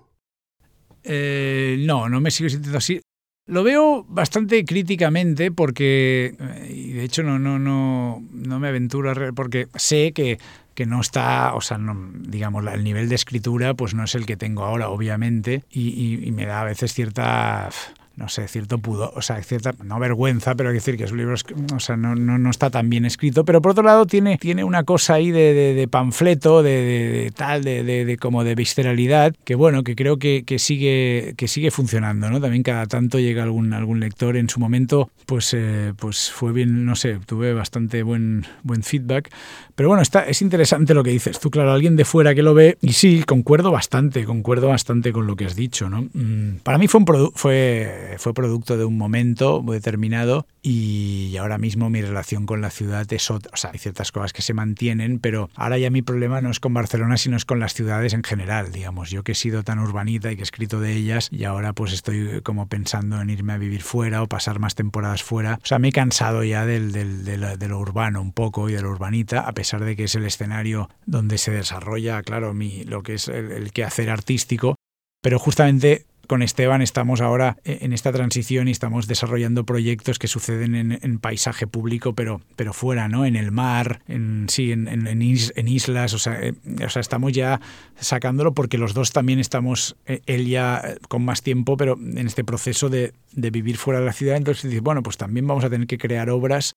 Eh, 1.03 1.77
no, 1.81 2.09
no 2.09 2.19
me 2.19 2.31
sigo 2.31 2.49
sintiendo 2.49 2.79
así. 2.79 3.01
Lo 3.45 3.61
veo 3.61 4.03
bastante 4.05 4.65
críticamente 4.65 5.51
porque, 5.51 6.35
eh, 6.39 6.93
de 6.95 7.03
hecho 7.03 7.21
no, 7.21 7.37
no, 7.37 7.59
no, 7.59 8.27
no 8.31 8.59
me 8.59 8.67
aventuro 8.67 9.11
a 9.11 9.31
porque 9.31 9.67
sé 9.75 10.11
que, 10.11 10.39
que 10.73 10.87
no 10.87 11.01
está, 11.01 11.53
o 11.53 11.61
sea, 11.61 11.77
digamos, 12.21 12.65
el 12.65 12.83
nivel 12.83 13.09
de 13.09 13.13
escritura 13.13 13.75
pues 13.75 13.93
no 13.93 14.05
es 14.05 14.15
el 14.15 14.25
que 14.25 14.35
tengo 14.35 14.63
ahora, 14.63 14.89
obviamente, 14.89 15.65
y, 15.69 16.19
y 16.27 16.31
me 16.31 16.47
da 16.47 16.61
a 16.61 16.65
veces 16.65 16.95
cierta 16.95 17.69
no 18.15 18.29
sé, 18.29 18.47
cierto 18.47 18.77
pudo, 18.77 19.11
o 19.15 19.21
sea, 19.21 19.41
cierta, 19.41 19.73
no 19.83 19.97
vergüenza, 19.99 20.53
pero 20.53 20.69
hay 20.69 20.73
que 20.73 20.79
decir 20.79 20.97
que 20.97 21.07
su 21.07 21.15
libro 21.15 21.33
o 21.33 21.79
sea, 21.79 21.97
no, 21.97 22.13
no, 22.13 22.37
no, 22.37 22.49
está 22.51 22.69
tan 22.69 22.89
bien 22.89 23.05
escrito, 23.05 23.43
pero 23.43 23.61
por 23.61 23.71
otro 23.71 23.83
lado 23.83 24.05
tiene, 24.05 24.37
tiene 24.37 24.63
una 24.63 24.83
cosa 24.83 25.15
ahí 25.15 25.31
de, 25.31 25.73
de, 25.73 25.87
panfleto, 25.87 26.61
de, 26.61 26.71
de, 26.71 27.31
tal, 27.35 27.63
de, 27.63 28.17
como 28.19 28.43
de 28.43 28.53
visceralidad, 28.53 29.33
que 29.43 29.55
bueno, 29.55 29.83
que 29.83 29.95
creo 29.95 30.17
que, 30.17 30.43
que, 30.45 30.59
sigue, 30.59 31.33
que 31.37 31.47
sigue 31.47 31.71
funcionando, 31.71 32.29
¿no? 32.29 32.39
También 32.39 32.61
cada 32.61 32.85
tanto 32.85 33.19
llega 33.19 33.43
algún, 33.43 33.73
algún 33.73 33.99
lector 33.99 34.37
en 34.37 34.47
su 34.47 34.59
momento, 34.59 35.09
pues, 35.25 35.53
eh, 35.55 35.93
pues 35.97 36.29
fue 36.29 36.51
bien, 36.51 36.85
no 36.85 36.95
sé, 36.95 37.19
tuve 37.25 37.53
bastante 37.53 38.03
buen, 38.03 38.45
buen 38.61 38.83
feedback, 38.83 39.31
pero 39.75 39.89
bueno, 39.89 40.01
está, 40.01 40.23
es 40.27 40.41
interesante 40.41 40.93
lo 40.93 41.03
que 41.03 41.11
dices 41.11 41.39
tú, 41.39 41.49
claro, 41.49 41.71
alguien 41.71 41.95
de 41.95 42.05
fuera 42.05 42.35
que 42.35 42.43
lo 42.43 42.53
ve, 42.53 42.77
y 42.81 42.93
sí, 42.93 43.23
concuerdo 43.23 43.71
bastante, 43.71 44.25
concuerdo 44.25 44.69
bastante 44.69 45.11
con 45.11 45.27
lo 45.27 45.35
que 45.35 45.45
has 45.45 45.55
dicho, 45.55 45.89
¿no? 45.89 46.07
Mm, 46.13 46.57
para 46.63 46.77
mí 46.77 46.87
fue 46.87 47.03
fue 47.33 48.33
producto 48.33 48.77
de 48.77 48.85
un 48.85 48.97
momento 48.97 49.63
determinado 49.67 50.45
y 50.61 51.35
ahora 51.37 51.57
mismo 51.57 51.89
mi 51.89 52.01
relación 52.01 52.45
con 52.45 52.61
la 52.61 52.69
ciudad 52.69 53.11
es 53.11 53.29
otra. 53.29 53.51
O 53.53 53.57
sea, 53.57 53.71
hay 53.73 53.79
ciertas 53.79 54.13
cosas 54.13 54.31
que 54.31 54.41
se 54.41 54.53
mantienen, 54.53 55.19
pero 55.19 55.49
ahora 55.55 55.77
ya 55.77 55.89
mi 55.89 56.01
problema 56.01 56.39
no 56.39 56.49
es 56.49 56.61
con 56.61 56.73
Barcelona, 56.73 57.17
sino 57.17 57.35
es 57.35 57.43
con 57.43 57.59
las 57.59 57.73
ciudades 57.73 58.13
en 58.13 58.23
general, 58.23 58.71
digamos. 58.71 59.09
Yo 59.09 59.23
que 59.23 59.33
he 59.33 59.35
sido 59.35 59.63
tan 59.63 59.79
urbanita 59.79 60.31
y 60.31 60.35
que 60.35 60.41
he 60.41 60.43
escrito 60.43 60.79
de 60.79 60.93
ellas 60.93 61.27
y 61.31 61.43
ahora 61.43 61.73
pues 61.73 61.91
estoy 61.91 62.41
como 62.41 62.67
pensando 62.67 63.21
en 63.21 63.29
irme 63.29 63.53
a 63.53 63.57
vivir 63.57 63.81
fuera 63.81 64.23
o 64.23 64.27
pasar 64.27 64.59
más 64.59 64.75
temporadas 64.75 65.21
fuera. 65.21 65.59
O 65.61 65.65
sea, 65.65 65.79
me 65.79 65.89
he 65.89 65.91
cansado 65.91 66.43
ya 66.45 66.65
del, 66.65 66.93
del, 66.93 67.25
de 67.25 67.67
lo 67.67 67.79
urbano 67.79 68.21
un 68.21 68.31
poco 68.31 68.69
y 68.69 68.73
de 68.73 68.81
lo 68.81 68.89
urbanita, 68.89 69.41
a 69.41 69.51
de 69.63 69.95
que 69.95 70.05
es 70.05 70.15
el 70.15 70.25
escenario 70.25 70.89
donde 71.05 71.37
se 71.37 71.51
desarrolla, 71.51 72.21
claro, 72.21 72.53
mi, 72.53 72.83
lo 72.83 73.03
que 73.03 73.15
es 73.15 73.27
el, 73.27 73.51
el 73.51 73.71
quehacer 73.71 74.09
artístico, 74.09 74.75
pero 75.21 75.39
justamente 75.39 76.05
con 76.27 76.41
Esteban 76.41 76.81
estamos 76.81 77.21
ahora 77.21 77.57
en 77.65 77.93
esta 77.93 78.11
transición 78.11 78.67
y 78.67 78.71
estamos 78.71 79.07
desarrollando 79.07 79.65
proyectos 79.65 80.19
que 80.19 80.27
suceden 80.27 80.75
en, 80.75 81.19
paisaje 81.19 81.67
público, 81.67 82.13
pero, 82.13 82.41
pero 82.55 82.73
fuera, 82.73 83.07
¿no? 83.07 83.25
En 83.25 83.35
el 83.35 83.51
mar, 83.51 84.01
en, 84.07 84.45
sí, 84.49 84.71
en, 84.71 84.87
en 84.87 85.67
islas, 85.67 86.13
o 86.13 86.19
sea, 86.19 86.39
eh, 86.41 86.53
o 86.83 86.89
sea, 86.89 87.01
estamos 87.01 87.33
ya 87.33 87.59
sacándolo 87.99 88.53
porque 88.53 88.77
los 88.77 88.93
dos 88.93 89.11
también 89.11 89.39
estamos, 89.39 89.95
eh, 90.05 90.21
él 90.25 90.47
ya 90.47 90.81
eh, 90.83 90.97
con 91.07 91.23
más 91.23 91.41
tiempo, 91.41 91.77
pero 91.77 91.97
en 91.97 92.25
este 92.25 92.43
proceso 92.43 92.89
de, 92.89 93.13
de 93.33 93.51
vivir 93.51 93.77
fuera 93.77 93.99
de 93.99 94.05
la 94.05 94.13
ciudad, 94.13 94.37
entonces 94.37 94.81
bueno, 94.81 95.03
pues 95.03 95.17
también 95.17 95.45
vamos 95.47 95.63
a 95.63 95.69
tener 95.69 95.87
que 95.87 95.97
crear 95.97 96.29
obras 96.29 96.72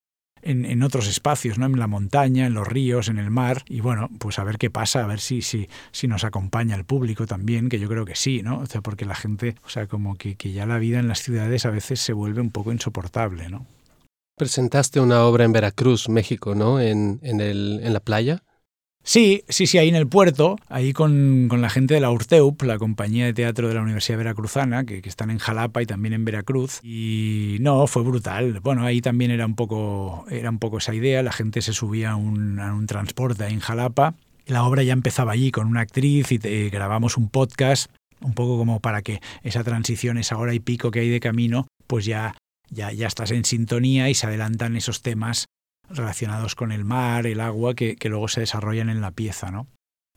en, 0.46 0.82
otros 0.82 1.08
espacios, 1.08 1.58
¿no? 1.58 1.66
en 1.66 1.78
la 1.78 1.86
montaña, 1.86 2.46
en 2.46 2.54
los 2.54 2.66
ríos, 2.66 3.08
en 3.08 3.18
el 3.18 3.30
mar, 3.30 3.64
y 3.68 3.80
bueno, 3.80 4.08
pues 4.18 4.38
a 4.38 4.44
ver 4.44 4.58
qué 4.58 4.70
pasa, 4.70 5.04
a 5.04 5.06
ver 5.06 5.20
si, 5.20 5.42
si, 5.42 5.68
si 5.92 6.08
nos 6.08 6.24
acompaña 6.24 6.76
el 6.76 6.84
público 6.84 7.26
también, 7.26 7.68
que 7.68 7.78
yo 7.78 7.88
creo 7.88 8.04
que 8.04 8.14
sí, 8.14 8.42
¿no? 8.42 8.60
O 8.60 8.66
sea, 8.66 8.80
porque 8.80 9.04
la 9.04 9.14
gente, 9.14 9.56
o 9.64 9.68
sea, 9.68 9.86
como 9.86 10.16
que, 10.16 10.36
que 10.36 10.52
ya 10.52 10.66
la 10.66 10.78
vida 10.78 10.98
en 10.98 11.08
las 11.08 11.22
ciudades 11.22 11.66
a 11.66 11.70
veces 11.70 12.00
se 12.00 12.12
vuelve 12.12 12.40
un 12.40 12.50
poco 12.50 12.72
insoportable, 12.72 13.48
¿no? 13.48 13.66
Presentaste 14.36 15.00
una 15.00 15.24
obra 15.24 15.44
en 15.44 15.52
Veracruz, 15.52 16.08
México, 16.08 16.54
¿no? 16.54 16.78
En, 16.78 17.18
en, 17.22 17.40
el, 17.40 17.80
en 17.82 17.92
la 17.92 18.00
playa. 18.00 18.42
Sí, 19.06 19.44
sí, 19.48 19.68
sí, 19.68 19.78
ahí 19.78 19.88
en 19.88 19.94
el 19.94 20.08
puerto, 20.08 20.58
ahí 20.68 20.92
con, 20.92 21.46
con, 21.48 21.60
la 21.60 21.70
gente 21.70 21.94
de 21.94 22.00
la 22.00 22.10
Urteup, 22.10 22.60
la 22.62 22.76
compañía 22.76 23.24
de 23.24 23.32
teatro 23.32 23.68
de 23.68 23.74
la 23.74 23.80
Universidad 23.80 24.18
Veracruzana, 24.18 24.84
que, 24.84 25.00
que, 25.00 25.08
están 25.08 25.30
en 25.30 25.38
Jalapa 25.38 25.80
y 25.80 25.86
también 25.86 26.12
en 26.12 26.24
Veracruz. 26.24 26.80
Y 26.82 27.58
no, 27.60 27.86
fue 27.86 28.02
brutal. 28.02 28.58
Bueno, 28.64 28.84
ahí 28.84 29.00
también 29.00 29.30
era 29.30 29.46
un 29.46 29.54
poco, 29.54 30.26
era 30.28 30.50
un 30.50 30.58
poco 30.58 30.78
esa 30.78 30.92
idea. 30.92 31.22
La 31.22 31.30
gente 31.30 31.62
se 31.62 31.72
subía 31.72 32.10
a 32.10 32.16
un, 32.16 32.58
a 32.58 32.74
un 32.74 32.88
transporte 32.88 33.44
ahí 33.44 33.52
en 33.52 33.60
Jalapa. 33.60 34.16
La 34.44 34.64
obra 34.64 34.82
ya 34.82 34.92
empezaba 34.92 35.30
allí 35.30 35.52
con 35.52 35.68
una 35.68 35.82
actriz 35.82 36.32
y 36.32 36.40
te, 36.40 36.68
grabamos 36.70 37.16
un 37.16 37.28
podcast, 37.28 37.88
un 38.20 38.34
poco 38.34 38.58
como 38.58 38.80
para 38.80 39.02
que 39.02 39.20
esa 39.44 39.62
transición, 39.62 40.18
esa 40.18 40.36
hora 40.36 40.52
y 40.52 40.58
pico 40.58 40.90
que 40.90 40.98
hay 40.98 41.10
de 41.10 41.20
camino, 41.20 41.68
pues 41.86 42.06
ya, 42.06 42.34
ya, 42.70 42.90
ya 42.90 43.06
estás 43.06 43.30
en 43.30 43.44
sintonía 43.44 44.10
y 44.10 44.14
se 44.14 44.26
adelantan 44.26 44.74
esos 44.74 45.00
temas 45.00 45.45
relacionados 45.90 46.54
con 46.54 46.72
el 46.72 46.84
mar, 46.84 47.26
el 47.26 47.40
agua, 47.40 47.74
que, 47.74 47.96
luego 48.04 48.28
se 48.28 48.40
desarrollan 48.40 48.90
en 48.90 49.00
la 49.00 49.10
pieza, 49.10 49.50
¿no? 49.50 49.66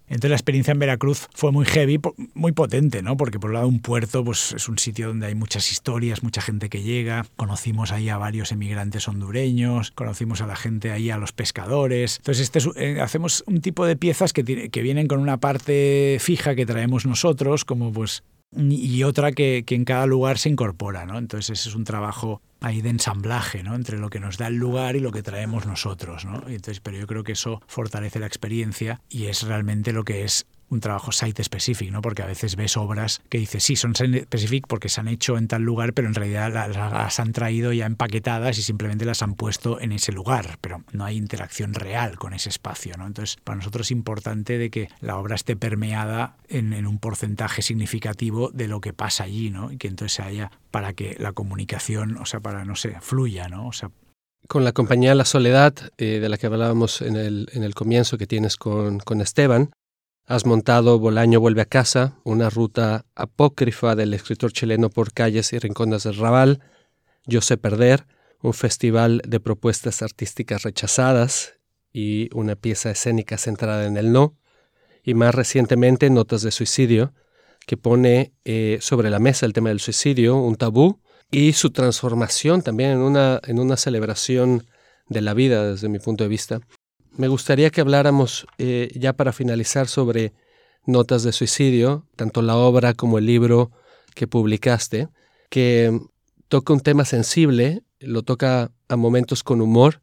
Entonces 0.07 0.31
la 0.31 0.35
experiencia 0.37 0.71
en 0.71 0.79
Veracruz 0.79 1.27
fue 1.35 1.51
muy 1.51 1.65
heavy, 1.65 1.99
muy 2.33 2.51
potente, 2.51 3.03
¿no? 3.03 3.15
Porque 3.15 3.39
por 3.39 3.51
un 3.51 3.53
lado 3.53 3.67
un 3.67 3.79
puerto 3.79 4.23
pues 4.23 4.53
es 4.53 4.67
un 4.67 4.79
sitio 4.79 5.09
donde 5.09 5.27
hay 5.27 5.35
muchas 5.35 5.71
historias, 5.71 6.23
mucha 6.23 6.41
gente 6.41 6.67
que 6.67 6.81
llega. 6.81 7.27
Conocimos 7.35 7.91
ahí 7.91 8.09
a 8.09 8.17
varios 8.17 8.51
emigrantes 8.51 9.07
hondureños, 9.07 9.91
conocimos 9.91 10.41
a 10.41 10.47
la 10.47 10.55
gente 10.55 10.89
ahí, 10.89 11.11
a 11.11 11.17
los 11.17 11.31
pescadores. 11.31 12.17
Entonces 12.17 12.49
este 12.51 12.59
eh, 12.83 13.01
hacemos 13.01 13.43
un 13.45 13.61
tipo 13.61 13.85
de 13.85 13.95
piezas 13.95 14.33
que, 14.33 14.43
que 14.71 14.81
vienen 14.81 15.07
con 15.07 15.19
una 15.19 15.37
parte 15.37 16.17
fija 16.19 16.55
que 16.55 16.65
traemos 16.65 17.05
nosotros, 17.05 17.63
como 17.63 17.93
pues 17.93 18.23
y 18.51 19.03
otra 19.03 19.31
que, 19.31 19.63
en 19.67 19.85
cada 19.85 20.05
lugar 20.05 20.37
se 20.37 20.49
incorpora, 20.49 21.05
¿no? 21.05 21.17
Entonces 21.17 21.59
ese 21.59 21.69
es 21.69 21.75
un 21.75 21.83
trabajo 21.83 22.41
ahí 22.61 22.81
de 22.81 22.89
ensamblaje, 22.89 23.63
¿no? 23.63 23.75
Entre 23.75 23.97
lo 23.97 24.09
que 24.09 24.19
nos 24.19 24.37
da 24.37 24.47
el 24.47 24.55
lugar 24.55 24.95
y 24.95 24.99
lo 24.99 25.11
que 25.11 25.23
traemos 25.23 25.65
nosotros, 25.65 26.25
¿no? 26.25 26.43
Entonces, 26.47 26.79
pero 26.79 26.97
yo 26.97 27.07
creo 27.07 27.23
que 27.23 27.33
eso 27.33 27.61
fortalece 27.67 28.19
la 28.19 28.25
experiencia 28.25 29.01
y 29.09 29.25
es 29.25 29.43
realmente 29.43 29.93
lo 29.93 30.03
que 30.03 30.23
es 30.23 30.47
un 30.69 30.79
trabajo 30.79 31.11
site 31.11 31.43
specific, 31.43 31.91
¿no? 31.91 32.01
Porque 32.01 32.21
a 32.21 32.25
veces 32.25 32.55
ves 32.55 32.77
obras 32.77 33.21
que 33.29 33.39
dices, 33.39 33.63
sí, 33.63 33.75
son 33.75 33.95
site 33.95 34.23
specific 34.23 34.67
porque 34.67 34.89
se 34.89 35.01
han 35.01 35.07
hecho 35.07 35.37
en 35.37 35.47
tal 35.47 35.63
lugar, 35.63 35.93
pero 35.93 36.07
en 36.07 36.15
realidad 36.15 36.51
las, 36.53 37.19
han 37.19 37.33
traído 37.33 37.73
ya 37.73 37.85
empaquetadas 37.85 38.57
y 38.57 38.61
simplemente 38.61 39.05
las 39.05 39.21
han 39.21 39.35
puesto 39.35 39.79
en 39.79 39.91
ese 39.91 40.11
lugar, 40.11 40.57
pero 40.61 40.83
no 40.91 41.05
hay 41.05 41.17
interacción 41.17 41.73
real 41.73 42.17
con 42.17 42.33
ese 42.33 42.49
espacio, 42.49 42.95
¿no? 42.97 43.07
Entonces, 43.07 43.37
para 43.43 43.57
nosotros 43.57 43.87
es 43.87 43.91
importante 43.91 44.57
de 44.57 44.69
que 44.69 44.89
la 45.01 45.17
obra 45.17 45.35
esté 45.35 45.55
permeada 45.55 46.37
en, 46.47 46.69
un 46.85 46.99
porcentaje 46.99 47.61
significativo 47.61 48.51
de 48.51 48.67
lo 48.67 48.79
que 48.79 48.93
pasa 48.93 49.23
allí, 49.23 49.49
¿no? 49.49 49.71
Y 49.71 49.77
que 49.77 49.87
entonces 49.87 50.19
haya 50.19 50.51
para 50.71 50.93
que 50.93 51.15
la 51.19 51.33
comunicación, 51.33 52.17
o 52.17 52.25
sea, 52.25 52.39
para, 52.39 52.63
no 52.65 52.75
sé, 52.75 52.97
fluya, 53.01 53.49
¿no? 53.49 53.67
O 53.67 53.73
sea, 53.73 53.91
con 54.47 54.63
la 54.63 54.71
compañía 54.71 55.13
La 55.13 55.25
Soledad, 55.25 55.75
eh, 55.97 56.19
de 56.19 56.29
la 56.29 56.37
que 56.37 56.47
hablábamos 56.47 57.01
en 57.01 57.15
el, 57.15 57.49
en 57.53 57.63
el 57.63 57.75
comienzo 57.75 58.17
que 58.17 58.25
tienes 58.25 58.55
con, 58.55 58.99
con 58.99 59.21
Esteban, 59.21 59.71
has 60.29 60.45
montado 60.45 60.99
Bolaño 60.99 61.39
vuelve 61.39 61.63
a 61.63 61.65
casa, 61.65 62.19
una 62.23 62.51
ruta 62.51 63.07
apócrifa 63.15 63.95
del 63.95 64.13
escritor 64.13 64.53
chileno 64.53 64.91
por 64.91 65.11
calles 65.11 65.51
y 65.53 65.57
rincones 65.57 66.03
del 66.03 66.17
Raval, 66.17 66.59
Yo 67.25 67.41
sé 67.41 67.57
perder, 67.57 68.05
un 68.39 68.53
festival 68.53 69.23
de 69.27 69.39
propuestas 69.39 70.03
artísticas 70.03 70.61
rechazadas 70.61 71.55
y 71.91 72.29
una 72.35 72.55
pieza 72.55 72.91
escénica 72.91 73.39
centrada 73.39 73.87
en 73.87 73.97
el 73.97 74.11
no, 74.11 74.37
y 75.03 75.15
más 75.15 75.33
recientemente 75.33 76.11
Notas 76.11 76.43
de 76.43 76.51
Suicidio, 76.51 77.11
que 77.65 77.75
pone 77.75 78.31
eh, 78.45 78.77
sobre 78.81 79.09
la 79.09 79.17
mesa 79.17 79.47
el 79.47 79.53
tema 79.53 79.69
del 79.69 79.79
suicidio, 79.79 80.37
un 80.37 80.57
tabú, 80.57 81.01
y 81.31 81.53
su 81.53 81.71
transformación 81.71 82.61
también 82.61 82.91
en 82.91 82.99
una, 82.99 83.41
en 83.47 83.59
una 83.59 83.77
celebración 83.77 84.67
de 85.07 85.21
la 85.21 85.33
vida 85.33 85.71
desde 85.71 85.89
mi 85.89 85.97
punto 85.97 86.23
de 86.23 86.27
vista. 86.27 86.61
Me 87.11 87.27
gustaría 87.27 87.69
que 87.69 87.81
habláramos 87.81 88.47
eh, 88.57 88.89
ya 88.95 89.13
para 89.13 89.33
finalizar 89.33 89.87
sobre 89.87 90.33
Notas 90.85 91.23
de 91.23 91.31
Suicidio, 91.31 92.05
tanto 92.15 92.41
la 92.41 92.55
obra 92.55 92.93
como 92.93 93.17
el 93.17 93.25
libro 93.25 93.71
que 94.15 94.27
publicaste, 94.27 95.09
que 95.49 95.99
toca 96.47 96.73
un 96.73 96.79
tema 96.79 97.05
sensible, 97.05 97.83
lo 97.99 98.23
toca 98.23 98.71
a 98.87 98.95
momentos 98.95 99.43
con 99.43 99.61
humor 99.61 100.01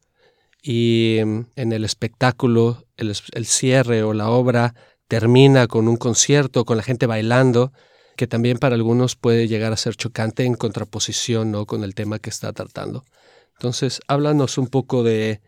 y 0.61 1.19
mm, 1.25 1.39
en 1.55 1.71
el 1.71 1.83
espectáculo, 1.83 2.85
el, 2.97 3.13
el 3.33 3.45
cierre 3.45 4.03
o 4.03 4.13
la 4.13 4.29
obra 4.29 4.75
termina 5.07 5.67
con 5.67 5.87
un 5.87 5.97
concierto, 5.97 6.65
con 6.65 6.77
la 6.77 6.83
gente 6.83 7.05
bailando 7.05 7.71
que 8.17 8.27
también 8.27 8.57
para 8.57 8.75
algunos 8.75 9.15
puede 9.15 9.47
llegar 9.47 9.71
a 9.71 9.77
ser 9.77 9.95
chocante 9.95 10.43
en 10.43 10.55
contraposición 10.55 11.51
¿no? 11.51 11.65
con 11.65 11.83
el 11.83 11.95
tema 11.95 12.19
que 12.19 12.31
está 12.31 12.51
tratando. 12.51 13.05
Entonces, 13.53 14.01
háblanos 14.07 14.57
un 14.57 14.67
poco 14.67 15.03
de, 15.03 15.39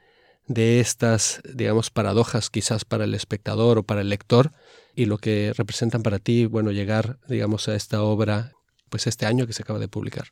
de 0.50 0.80
estas, 0.80 1.42
digamos, 1.54 1.92
paradojas 1.92 2.50
quizás 2.50 2.84
para 2.84 3.06
el 3.06 3.14
espectador 3.14 3.78
o 3.78 3.84
para 3.84 4.02
el 4.02 4.10
lector 4.10 4.52
y 4.96 5.06
lo 5.06 5.18
que 5.20 5.54
representan 5.56 6.04
para 6.04 6.20
ti, 6.20 6.46
bueno, 6.48 6.72
llegar, 6.72 7.20
digamos, 7.30 7.70
a 7.70 7.76
esta 7.76 8.02
obra, 8.02 8.52
pues 8.90 9.08
este 9.08 9.28
año 9.28 9.48
que 9.48 9.54
se 9.54 9.62
acaba 9.62 9.80
de 9.80 9.88
publicar. 9.88 10.30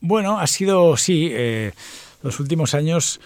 Bueno, 0.00 0.40
ha 0.40 0.46
sido, 0.48 0.96
sí, 0.96 1.30
eh, 1.32 1.72
los 2.22 2.40
últimos 2.40 2.74
años 2.74 3.20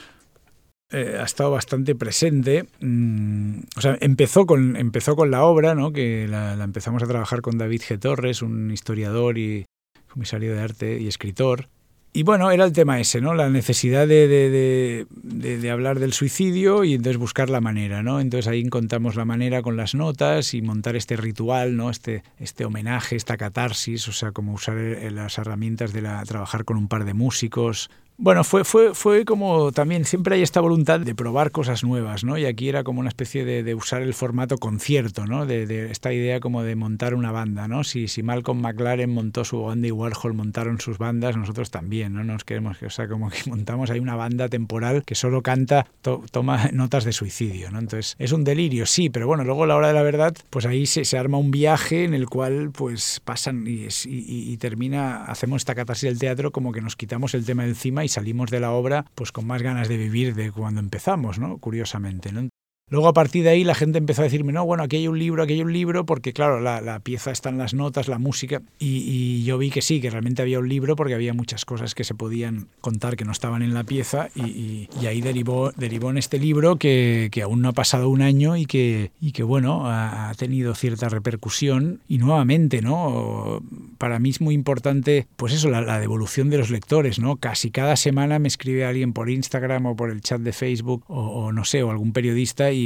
eh, 0.91 1.17
ha 1.19 1.25
estado 1.25 1.51
bastante 1.53 1.95
presente. 1.95 2.67
Mm, 2.81 3.61
o 3.77 3.81
sea, 3.81 3.97
empezó 4.01 4.45
con, 4.45 4.77
empezó 4.77 5.17
con 5.17 5.31
la 5.31 5.43
obra, 5.45 5.75
¿no? 5.75 5.91
que 5.93 6.29
la, 6.29 6.53
empezamos 6.63 7.03
a 7.03 7.07
trabajar 7.07 7.41
con 7.41 7.57
David 7.57 7.83
G. 7.89 7.99
Torres, 7.99 8.43
un 8.43 8.71
historiador 8.71 9.39
y 9.39 9.65
comisario 10.13 10.55
de 10.55 10.61
arte 10.61 11.01
y 11.01 11.09
escritor. 11.09 11.69
Y 12.13 12.25
bueno, 12.25 12.51
era 12.51 12.65
el 12.65 12.73
tema 12.73 12.99
ese, 12.99 13.21
¿no? 13.21 13.35
La 13.35 13.49
necesidad 13.51 14.09
de, 14.09 14.27
de, 14.27 15.07
de, 15.13 15.71
hablar 15.71 16.01
del 16.01 16.13
suicidio 16.13 16.83
y 16.83 16.95
entonces 16.95 17.19
buscar 17.19 17.51
la 17.51 17.61
manera, 17.61 18.03
¿no? 18.03 18.19
Entonces 18.19 18.49
ahí 18.49 18.61
encontramos 18.61 19.15
la 19.15 19.25
manera 19.25 19.63
con 19.63 19.77
las 19.77 19.95
notas 19.95 20.53
y 20.55 20.61
montar 20.61 20.97
este 20.97 21.17
ritual, 21.17 21.77
¿no? 21.77 21.89
Este, 21.89 22.25
este 22.41 22.65
homenaje, 22.65 23.15
esta 23.15 23.37
catarsis, 23.37 24.09
o 24.09 24.13
sea, 24.13 24.33
como 24.33 24.55
usar 24.55 24.77
eh, 24.77 25.09
las 25.13 25.39
herramientas 25.39 25.93
de 25.93 26.03
la, 26.03 26.25
trabajar 26.25 26.65
con 26.65 26.77
un 26.79 26.89
par 26.89 27.05
de 27.05 27.15
músicos, 27.15 27.91
bueno, 28.23 28.45
fue, 28.45 28.65
fue, 28.65 28.95
fue 28.95 29.25
como 29.25 29.73
también 29.73 30.05
siempre 30.05 30.35
hay 30.35 30.43
esta 30.43 30.61
voluntad 30.61 31.01
de 31.01 31.15
probar 31.15 31.51
cosas 31.53 31.83
nuevas, 31.85 32.23
¿no? 32.23 32.37
Y 32.37 32.45
aquí 32.45 32.69
era 32.69 32.85
como 32.85 33.01
una 33.01 33.09
especie 33.09 33.47
de, 33.47 33.75
usar 33.75 34.03
el 34.03 34.13
formato 34.13 34.59
concierto, 34.59 35.25
¿no? 35.25 35.47
De, 35.47 35.65
de, 35.65 35.91
esta 35.91 36.13
idea 36.13 36.39
como 36.39 36.63
de 36.63 36.77
montar 36.77 37.15
una 37.15 37.33
banda, 37.33 37.67
¿no? 37.67 37.83
Si, 37.83 38.09
si 38.09 38.23
Malcolm 38.23 38.61
McLaren 38.61 39.09
montó 39.09 39.47
su 39.47 39.63
banda 39.63 39.89
y 39.89 39.91
Warhol 39.91 40.35
montaron 40.35 40.79
sus 40.81 40.99
bandas, 40.99 41.35
nosotros 41.39 41.71
también, 41.71 42.13
¿no? 42.13 42.23
Nos 42.23 42.45
queremos, 42.45 42.83
o 42.83 42.91
sea, 42.91 43.09
como 43.09 43.31
que 43.31 43.39
montamos 43.49 43.89
ahí 43.89 44.01
una 44.01 44.17
banda 44.17 44.51
temporal 44.51 45.03
que 45.05 45.15
solo 45.15 45.41
canta, 45.41 45.87
to, 46.03 46.23
toma 46.31 46.69
notas 46.75 47.05
de 47.05 47.13
suicidio, 47.13 47.71
¿no? 47.71 47.79
Entonces, 47.79 48.17
es 48.19 48.33
un 48.33 48.45
delirio, 48.45 48.85
sí, 48.85 49.09
pero 49.09 49.29
bueno, 49.29 49.45
luego 49.45 49.65
a 49.65 49.67
la 49.67 49.77
hora 49.77 49.89
de 49.89 49.95
la 49.95 50.03
verdad, 50.03 50.37
pues 50.51 50.67
ahí 50.67 50.85
se, 50.85 51.07
se 51.07 51.17
arma 51.17 51.39
un 51.39 51.51
viaje 51.51 52.05
en 52.05 52.13
el 52.13 52.29
cual, 52.29 52.71
pues, 52.71 53.23
pasan 53.25 53.67
y, 53.67 53.87
y, 54.05 54.53
y 54.53 54.57
termina, 54.59 55.25
hacemos 55.25 55.63
esta 55.63 55.75
catarsis 55.75 56.11
del 56.11 56.19
teatro 56.19 56.51
como 56.53 56.71
que 56.73 56.83
nos 56.83 56.97
quitamos 56.97 57.33
el 57.33 57.47
tema 57.47 57.65
encima 57.65 58.05
y 58.05 58.10
salimos 58.11 58.51
de 58.51 58.61
la 58.61 58.73
obra 58.73 59.07
pues 59.15 59.33
con 59.33 59.47
más 59.47 59.63
ganas 59.63 59.89
de 59.89 59.97
vivir 59.97 60.35
de 60.35 60.53
cuando 60.53 60.81
empezamos, 60.81 61.39
¿no? 61.39 61.59
Curiosamente, 61.59 62.33
¿no? 62.33 62.49
Luego 62.91 63.07
a 63.07 63.13
partir 63.13 63.45
de 63.45 63.51
ahí 63.51 63.63
la 63.63 63.77
gente 63.77 63.99
empezó 63.99 64.23
a 64.23 64.25
decirme, 64.25 64.53
no, 64.53 64.67
bueno, 64.67 64.83
aquí 64.83 64.97
hay 64.97 65.07
un 65.07 65.17
libro, 65.17 65.45
aquí 65.45 65.53
hay 65.53 65.63
un 65.63 65.73
libro, 65.73 66.05
porque 66.05 66.33
claro, 66.33 66.59
la, 66.61 66.81
la 66.81 66.99
pieza 66.99 67.31
está 67.31 67.49
en 67.49 67.57
las 67.57 67.73
notas, 67.73 68.09
la 68.09 68.19
música, 68.19 68.63
y, 68.81 69.05
y, 69.07 69.45
yo 69.45 69.59
vi 69.59 69.71
que 69.71 69.81
sí, 69.81 70.01
que 70.01 70.11
realmente 70.11 70.43
había 70.43 70.59
un 70.59 70.69
libro 70.69 70.97
porque 70.97 71.15
había 71.15 71.33
muchas 71.33 71.65
cosas 71.65 71.95
que 71.95 72.03
se 72.03 72.15
podían 72.15 72.67
contar 72.81 73.17
que 73.17 73.25
no 73.25 73.31
estaban 73.31 73.63
en 73.63 73.75
la 73.75 73.85
pieza 73.85 74.29
y, 74.35 74.43
y, 74.43 74.89
y 75.01 75.07
ahí 75.07 75.21
derivó, 75.21 75.71
derivó 75.77 76.11
en 76.11 76.19
este 76.19 76.41
libro 76.41 76.77
que, 76.77 77.29
que, 77.31 77.43
aún 77.43 77.63
no 77.63 77.69
ha 77.69 77.73
pasado 77.73 78.09
un 78.09 78.23
año 78.23 78.57
y 78.57 78.67
que, 78.67 79.13
y 79.21 79.31
que 79.31 79.45
bueno, 79.45 79.87
ha, 79.87 80.29
ha, 80.29 80.35
tenido 80.35 80.75
cierta 80.75 81.09
repercusión 81.09 82.01
y 82.09 82.19
nuevamente, 82.19 82.83
¿no? 82.83 83.63
Para 83.99 84.19
mí 84.19 84.31
es 84.31 84.41
muy 84.41 84.55
importante, 84.55 85.29
pues 85.37 85.53
eso, 85.53 85.71
la, 85.71 85.81
la 85.81 86.01
devolución 86.01 86.51
de 86.51 86.59
los 86.59 86.71
lectores, 86.71 87.21
¿no? 87.21 87.37
Casi 87.37 87.71
cada 87.71 87.95
semana 87.95 88.41
me 88.41 88.49
escribe 88.49 88.85
alguien 88.85 89.13
por 89.13 89.31
Instagram 89.31 89.87
o 89.87 89.95
por 89.95 90.11
el 90.11 90.23
chat 90.23 90.41
de 90.41 90.53
Facebook 90.53 91.05
o, 91.07 91.21
o 91.21 91.53
no 91.53 91.65
sé, 91.65 91.85
o 91.85 91.91
algún 91.93 92.13
periodista 92.13 92.73
y 92.73 92.80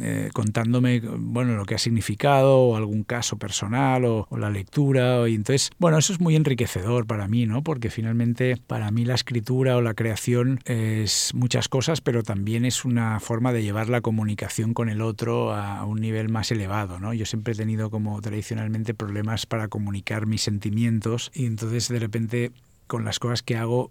eh, 0.00 0.30
contándome 0.32 1.00
bueno 1.00 1.54
lo 1.54 1.64
que 1.64 1.74
ha 1.74 1.78
significado 1.78 2.58
o 2.58 2.76
algún 2.76 3.04
caso 3.04 3.36
personal 3.36 4.04
o, 4.04 4.26
la 4.36 4.50
lectura 4.50 5.28
y 5.28 5.34
entonces 5.34 5.70
bueno 5.78 5.98
eso 5.98 6.12
es 6.12 6.20
muy 6.20 6.36
enriquecedor 6.36 7.06
para 7.06 7.28
mí 7.28 7.46
no 7.46 7.62
porque 7.62 7.90
finalmente 7.90 8.56
para 8.66 8.90
mí 8.90 9.04
la 9.04 9.14
escritura 9.14 9.76
o 9.76 9.82
la 9.82 9.94
creación 9.94 10.60
es 10.64 11.32
muchas 11.34 11.68
cosas 11.68 12.00
pero 12.00 12.22
también 12.22 12.64
es 12.64 12.84
una 12.84 13.20
forma 13.20 13.52
de 13.52 13.62
llevar 13.62 13.88
la 13.88 14.00
comunicación 14.00 14.74
con 14.74 14.88
el 14.88 15.02
otro 15.02 15.52
a, 15.52 15.78
a 15.78 15.84
un 15.84 16.00
nivel 16.00 16.28
más 16.28 16.50
elevado 16.50 16.98
no 17.00 17.12
yo 17.14 17.26
siempre 17.26 17.52
he 17.52 17.56
tenido 17.56 17.90
como 17.90 18.20
tradicionalmente 18.20 18.94
problemas 18.94 19.46
para 19.46 19.68
comunicar 19.68 20.26
mis 20.26 20.42
sentimientos 20.42 21.30
y 21.34 21.46
entonces 21.46 21.88
de 21.88 21.98
repente 21.98 22.52
con 22.86 23.04
las 23.04 23.18
cosas 23.18 23.42
que 23.42 23.56
hago 23.56 23.90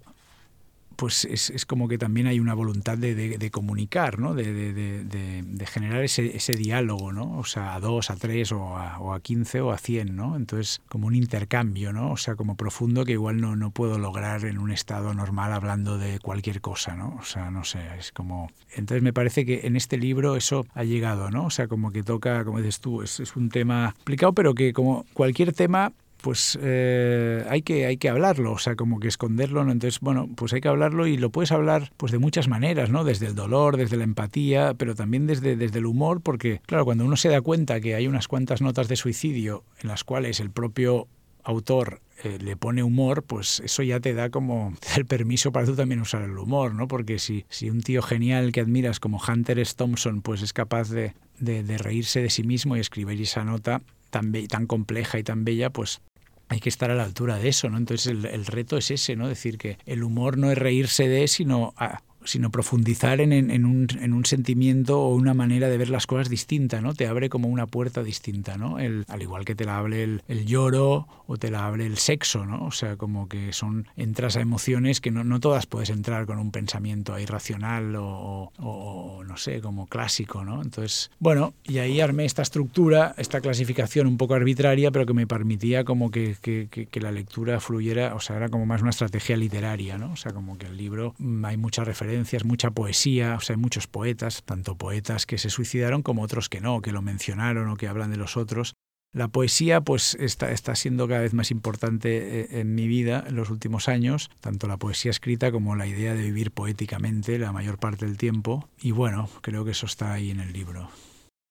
pues 0.97 1.25
es, 1.25 1.51
es, 1.51 1.65
como 1.65 1.87
que 1.87 1.97
también 1.97 2.27
hay 2.27 2.39
una 2.39 2.55
voluntad 2.55 2.97
de, 2.97 3.13
de, 3.15 3.37
de 3.37 3.51
comunicar, 3.51 4.19
¿no? 4.19 4.33
de, 4.33 4.51
de 4.51 5.65
generar 5.67 6.03
ese, 6.03 6.35
ese, 6.35 6.53
diálogo, 6.53 7.13
¿no? 7.13 7.37
o 7.37 7.45
sea, 7.45 7.75
a 7.75 7.79
dos, 7.79 8.09
a 8.09 8.15
tres, 8.15 8.51
o 8.51 8.75
a, 8.75 8.99
o 8.99 9.13
a 9.13 9.19
quince, 9.19 9.61
o 9.61 9.71
a 9.71 9.77
cien, 9.77 10.15
¿no? 10.15 10.35
entonces 10.35 10.81
como 10.89 11.07
un 11.07 11.15
intercambio, 11.15 11.93
¿no? 11.93 12.11
o 12.11 12.17
sea, 12.17 12.35
como 12.35 12.55
profundo 12.55 13.05
que 13.05 13.11
igual 13.13 13.39
no, 13.39 13.55
no 13.55 13.69
puedo 13.69 13.99
lograr 13.99 14.43
en 14.45 14.57
un 14.57 14.71
estado 14.71 15.13
normal 15.13 15.53
hablando 15.53 15.99
de 15.99 16.19
cualquier 16.19 16.61
cosa, 16.61 16.95
¿no? 16.95 17.15
o 17.19 17.23
sea, 17.23 17.51
no 17.51 17.63
sé, 17.63 17.79
es 17.97 18.11
como... 18.11 18.49
Entonces 18.75 19.03
me 19.03 19.13
parece 19.13 19.45
que 19.45 19.67
en 19.67 19.75
este 19.75 19.97
libro 19.97 20.35
eso 20.35 20.65
ha 20.73 20.83
llegado, 20.83 21.29
¿no? 21.29 21.45
o 21.45 21.49
sea, 21.51 21.67
como 21.67 21.91
que 21.91 22.01
toca, 22.01 22.43
como 22.43 22.57
dices 22.57 22.79
tú, 22.79 23.03
es, 23.03 23.19
es 23.19 23.35
un 23.35 23.49
tema 23.49 23.93
complicado, 23.97 24.33
pero 24.33 24.55
que 24.55 24.73
como 24.73 25.05
cualquier 25.13 25.53
tema 25.53 25.93
pues 26.27 26.59
eh, 26.61 27.45
hay, 27.49 27.61
que, 27.61 27.85
hay 27.85 27.95
que 27.95 28.09
hablarlo, 28.09 28.51
o 28.51 28.59
sea, 28.59 28.75
como 28.75 28.99
que 28.99 29.07
esconderlo, 29.07 29.63
¿no? 29.63 29.71
Entonces, 29.71 30.01
bueno, 30.01 30.27
pues 30.35 30.51
hay 30.51 30.59
que 30.59 30.67
hablarlo 30.67 31.07
y 31.07 31.15
lo 31.15 31.29
puedes 31.29 31.53
hablar 31.53 31.89
pues 31.95 32.11
de 32.11 32.17
muchas 32.17 32.49
maneras, 32.49 32.89
¿no? 32.89 33.05
Desde 33.05 33.27
el 33.27 33.33
dolor, 33.33 33.77
desde 33.77 33.95
la 33.95 34.03
empatía, 34.03 34.73
pero 34.73 34.93
también 34.93 35.25
desde, 35.25 35.55
desde 35.55 35.79
el 35.79 35.85
humor, 35.85 36.19
porque, 36.19 36.59
claro, 36.65 36.83
cuando 36.83 37.05
uno 37.05 37.15
se 37.15 37.29
da 37.29 37.39
cuenta 37.39 37.79
que 37.79 37.95
hay 37.95 38.07
unas 38.07 38.27
cuantas 38.27 38.61
notas 38.61 38.89
de 38.89 38.97
suicidio 38.97 39.63
en 39.81 39.87
las 39.87 40.03
cuales 40.03 40.41
el 40.41 40.51
propio 40.51 41.07
autor 41.45 42.01
eh, 42.25 42.39
le 42.41 42.57
pone 42.57 42.83
humor, 42.83 43.23
pues 43.23 43.61
eso 43.61 43.81
ya 43.81 44.01
te 44.01 44.13
da 44.13 44.29
como 44.29 44.73
el 44.97 45.05
permiso 45.05 45.53
para 45.53 45.65
tú 45.65 45.77
también 45.77 46.01
usar 46.01 46.23
el 46.23 46.37
humor, 46.37 46.75
¿no? 46.75 46.89
Porque 46.89 47.19
si, 47.19 47.45
si 47.47 47.69
un 47.69 47.79
tío 47.79 48.01
genial 48.01 48.51
que 48.51 48.59
admiras 48.59 48.99
como 48.99 49.21
Hunter 49.25 49.59
S. 49.59 49.75
Thompson, 49.77 50.21
pues 50.21 50.41
es 50.41 50.51
capaz 50.51 50.89
de, 50.89 51.13
de, 51.39 51.63
de 51.63 51.77
reírse 51.77 52.21
de 52.21 52.29
sí 52.29 52.43
mismo 52.43 52.75
y 52.75 52.81
escribir 52.81 53.21
esa 53.21 53.45
nota 53.45 53.81
tan, 54.09 54.31
tan 54.47 54.67
compleja 54.67 55.19
y 55.19 55.23
tan 55.23 55.45
bella, 55.45 55.69
pues 55.69 56.01
hay 56.49 56.59
que 56.59 56.69
estar 56.69 56.91
a 56.91 56.95
la 56.95 57.03
altura 57.03 57.37
de 57.37 57.49
eso, 57.49 57.69
¿no? 57.69 57.77
Entonces 57.77 58.07
el, 58.07 58.25
el, 58.25 58.45
reto 58.45 58.77
es 58.77 58.91
ese, 58.91 59.15
¿no? 59.15 59.27
Decir 59.27 59.57
que 59.57 59.77
el 59.85 60.03
humor 60.03 60.37
no 60.37 60.51
es 60.51 60.57
reírse 60.57 61.07
de, 61.07 61.27
sino 61.27 61.73
a, 61.77 62.01
sino 62.27 62.51
profundizar 62.51 63.21
en, 63.21 63.31
en, 63.31 63.65
un, 63.65 63.87
en, 63.99 64.13
un, 64.13 64.25
sentimiento 64.25 64.99
o 64.99 65.15
una 65.15 65.33
manera 65.33 65.69
de 65.69 65.77
ver 65.77 65.89
las 65.89 66.05
cosas 66.05 66.29
distinta, 66.29 66.81
¿no? 66.81 66.93
Te 66.93 67.07
abre 67.07 67.29
como 67.29 67.47
una 67.47 67.67
puerta 67.67 68.03
distinta, 68.03 68.57
¿no? 68.57 68.77
Al 68.77 69.21
igual 69.21 69.45
que 69.45 69.55
te 69.55 69.65
la 69.65 69.77
abre 69.77 70.03
el, 70.03 70.21
el, 70.27 70.45
lloro 70.45 71.07
o 71.25 71.37
te 71.37 71.49
la 71.49 71.65
abre 71.65 71.85
el 71.85 71.97
sexo, 71.97 72.45
¿no? 72.45 72.65
O 72.65 72.71
sea, 72.71 72.97
como 72.97 73.29
que 73.29 73.53
son, 73.53 73.87
entras 73.95 74.35
a 74.35 74.41
emociones 74.41 74.99
que 74.99 75.11
no, 75.11 75.23
no 75.23 75.39
todas 75.39 75.65
puedes 75.65 75.89
entrar 75.89 76.25
con 76.25 76.37
un 76.37 76.51
pensamiento 76.51 77.17
irracional 77.17 77.95
o, 77.95 78.51
o, 78.57 79.23
no 79.23 79.37
sé, 79.37 79.61
como 79.61 79.87
clásico, 79.87 80.43
¿no? 80.43 80.61
Entonces, 80.61 81.11
bueno, 81.19 81.53
y 81.63 81.77
ahí 81.77 82.01
armé 82.01 82.25
esta 82.25 82.41
estructura, 82.41 83.15
esta 83.17 83.39
clasificación 83.41 84.07
un 84.07 84.17
poco 84.17 84.33
arbitraria, 84.33 84.91
pero 84.91 85.05
que 85.05 85.13
me 85.13 85.27
permitía 85.27 85.85
como 85.85 86.11
que, 86.11 86.35
que, 86.41 86.67
que, 86.67 86.99
la 86.99 87.11
lectura 87.11 87.59
fluyera, 87.59 88.15
o 88.15 88.19
sea, 88.19 88.37
era 88.37 88.49
como 88.49 88.65
más 88.65 88.81
una 88.81 88.89
estrategia 88.89 89.37
literaria, 89.37 89.97
¿no? 89.97 90.11
O 90.11 90.15
sea, 90.15 90.33
como 90.33 90.57
que 90.57 90.65
el 90.65 90.77
libro 90.77 91.13
mm, 91.19 91.45
hay 91.45 91.57
muchas 91.57 91.85
referencias, 92.17 92.45
mucha 92.45 92.71
poesía, 92.71 93.35
o 93.35 93.41
sea, 93.41 93.55
hay 93.55 93.61
muchos 93.61 93.87
poetas, 93.87 94.43
tanto 94.43 94.75
poetas 94.75 95.25
que 95.25 95.37
se 95.37 95.49
suicidaron 95.49 96.01
como 96.01 96.23
otros 96.23 96.49
que 96.49 96.61
no, 96.61 96.81
que 96.81 96.91
lo 96.91 97.01
mencionaron 97.01 97.69
o 97.69 97.77
que 97.77 97.87
hablan 97.87 98.11
de 98.11 98.17
los 98.17 98.37
otros. 98.37 98.73
La 99.13 99.29
poesía 99.29 99.81
pues 99.81 100.15
está, 100.19 100.51
está 100.51 100.75
siendo 100.75 101.07
cada 101.07 101.21
vez 101.21 101.33
más 101.33 101.51
importante 101.51 102.41
eh, 102.41 102.59
en 102.59 102.75
mi 102.75 102.87
vida 102.87 103.23
en 103.27 103.35
los 103.35 103.49
últimos 103.49 103.87
años, 103.87 104.29
tanto 104.41 104.67
la 104.67 104.77
poesía 104.77 105.11
escrita 105.11 105.51
como 105.51 105.75
la 105.75 105.87
idea 105.87 106.13
de 106.13 106.23
vivir 106.23 106.51
poéticamente 106.51 107.39
la 107.39 107.51
mayor 107.51 107.77
parte 107.77 108.05
del 108.05 108.17
tiempo. 108.17 108.69
Y 108.79 108.91
bueno, 108.91 109.29
creo 109.41 109.63
que 109.63 109.71
eso 109.71 109.85
está 109.85 110.13
ahí 110.13 110.31
en 110.31 110.39
el 110.39 110.51
libro. 110.51 110.89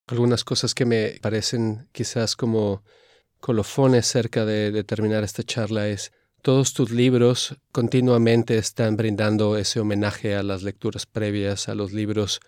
Algunas 0.09 0.44
cosas 0.44 0.74
que 0.74 0.84
me 0.84 1.18
parecen 1.22 1.88
quizás 1.93 2.36
como 2.36 2.82
colofones 3.40 4.06
cerca 4.06 4.44
de, 4.44 4.70
de 4.70 4.84
terminar 4.84 5.24
esta 5.24 5.43
charla 5.43 5.88
es 5.88 6.12
todos 6.47 6.74
tus 6.74 6.93
libros 6.93 7.56
continuamente 7.73 8.56
están 8.56 8.97
brindando 8.97 9.56
ese 9.56 9.81
homenaje 9.81 10.36
a 10.36 10.44
las 10.44 10.62
lecturas 10.62 11.05
previas, 11.05 11.68
a 11.68 11.74
los 11.74 11.93
libros 11.93 12.39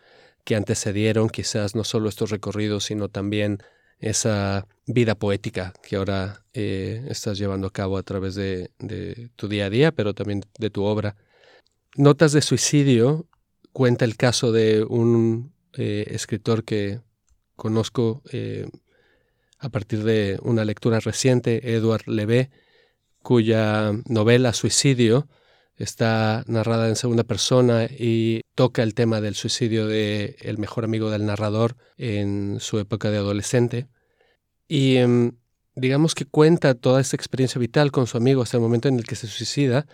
que 0.44 0.54
antecedieron 0.54 1.28
quizás 1.28 1.74
no 1.74 1.82
solo 1.82 2.08
estos 2.08 2.30
recorridos, 2.30 2.84
sino 2.84 3.08
también 3.08 3.58
esa 3.98 4.68
vida 4.86 5.16
poética 5.16 5.72
que 5.82 5.96
ahora 5.96 6.44
eh, 6.52 7.06
estás 7.08 7.38
llevando 7.38 7.66
a 7.66 7.72
cabo 7.72 7.98
a 7.98 8.04
través 8.04 8.36
de, 8.36 8.70
tu 9.34 9.48
día 9.48 9.66
a 9.66 9.70
día, 9.70 9.90
pero 9.90 10.14
también 10.14 10.42
de 10.60 10.70
tu 10.70 10.84
obra. 10.84 11.16
Notas 11.96 12.30
de 12.30 12.40
suicidio 12.40 13.26
cuenta 13.72 14.04
el 14.04 14.16
caso 14.16 14.52
de 14.52 14.84
un 14.84 15.52
eh, 15.72 16.04
escritor 16.10 16.62
que 16.62 17.00
conozco 17.56 18.22
eh, 18.30 18.68
a 19.58 19.70
partir 19.70 20.04
de 20.04 20.38
una 20.42 20.64
lectura 20.64 21.00
reciente, 21.00 21.74
Edward 21.74 22.06
Levé, 22.06 22.50
cuya 23.22 23.92
novela 24.06 24.52
Suicidio 24.52 25.28
está 25.76 26.44
narrada 26.46 26.88
en 26.88 26.96
segunda 26.96 27.24
persona 27.24 27.84
y 27.84 28.42
toca 28.54 28.82
el 28.82 28.94
tema 28.94 29.20
del 29.20 29.34
suicidio 29.34 29.86
de 29.86 30.36
el 30.40 30.58
mejor 30.58 30.84
amigo 30.84 31.10
del 31.10 31.24
narrador 31.24 31.76
en 31.96 32.58
su 32.60 32.78
época 32.78 33.10
de 33.10 33.18
adolescente. 33.18 33.88
Y 34.66 34.96
em, 34.96 35.32
digamos 35.76 36.14
que 36.14 36.24
cuenta 36.24 36.74
toda 36.74 37.00
esta 37.00 37.16
experiencia 37.16 37.60
vital 37.60 37.92
con 37.92 38.06
su 38.06 38.16
amigo 38.16 38.42
hasta 38.42 38.56
el 38.56 38.62
momento 38.62 38.88
en 38.88 38.98
el 38.98 39.04
que 39.04 39.14
se 39.14 39.28
suicida, 39.28 39.86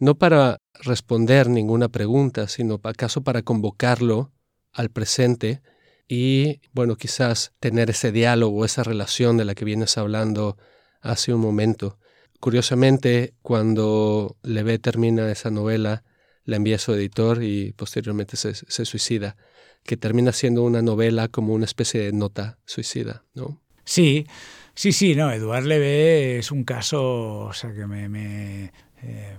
no 0.00 0.16
para 0.16 0.58
responder 0.74 1.48
ninguna 1.48 1.88
pregunta, 1.88 2.48
sino 2.48 2.80
acaso 2.82 3.22
para 3.22 3.42
convocarlo 3.42 4.32
al 4.72 4.90
presente 4.90 5.62
y, 6.08 6.60
bueno, 6.72 6.96
quizás 6.96 7.52
tener 7.60 7.90
ese 7.90 8.10
diálogo, 8.10 8.64
esa 8.64 8.82
relación 8.82 9.36
de 9.36 9.44
la 9.44 9.54
que 9.54 9.64
vienes 9.64 9.96
hablando 9.96 10.56
hace 11.00 11.32
un 11.32 11.40
momento. 11.40 11.98
Curiosamente, 12.40 13.34
cuando 13.42 14.36
Levé 14.42 14.78
termina 14.78 15.30
esa 15.30 15.50
novela, 15.50 16.04
la 16.44 16.56
envía 16.56 16.76
a 16.76 16.78
su 16.78 16.94
editor 16.94 17.42
y 17.42 17.72
posteriormente 17.72 18.36
se, 18.36 18.54
suicida, 18.84 19.36
que 19.84 19.98
termina 19.98 20.32
siendo 20.32 20.62
una 20.62 20.80
novela 20.80 21.28
como 21.28 21.52
una 21.52 21.66
especie 21.66 22.00
de 22.00 22.12
nota 22.12 22.58
suicida, 22.64 23.24
¿no? 23.34 23.60
Sí, 23.84 24.26
sí, 24.74 24.92
sí, 24.92 25.14
no, 25.14 25.30
Eduard 25.30 25.64
Levé 25.64 26.38
es 26.38 26.50
un 26.50 26.64
caso, 26.64 27.40
o 27.40 27.52
sea, 27.52 27.74
que 27.74 27.86
me, 27.86 28.72
eh, 29.02 29.34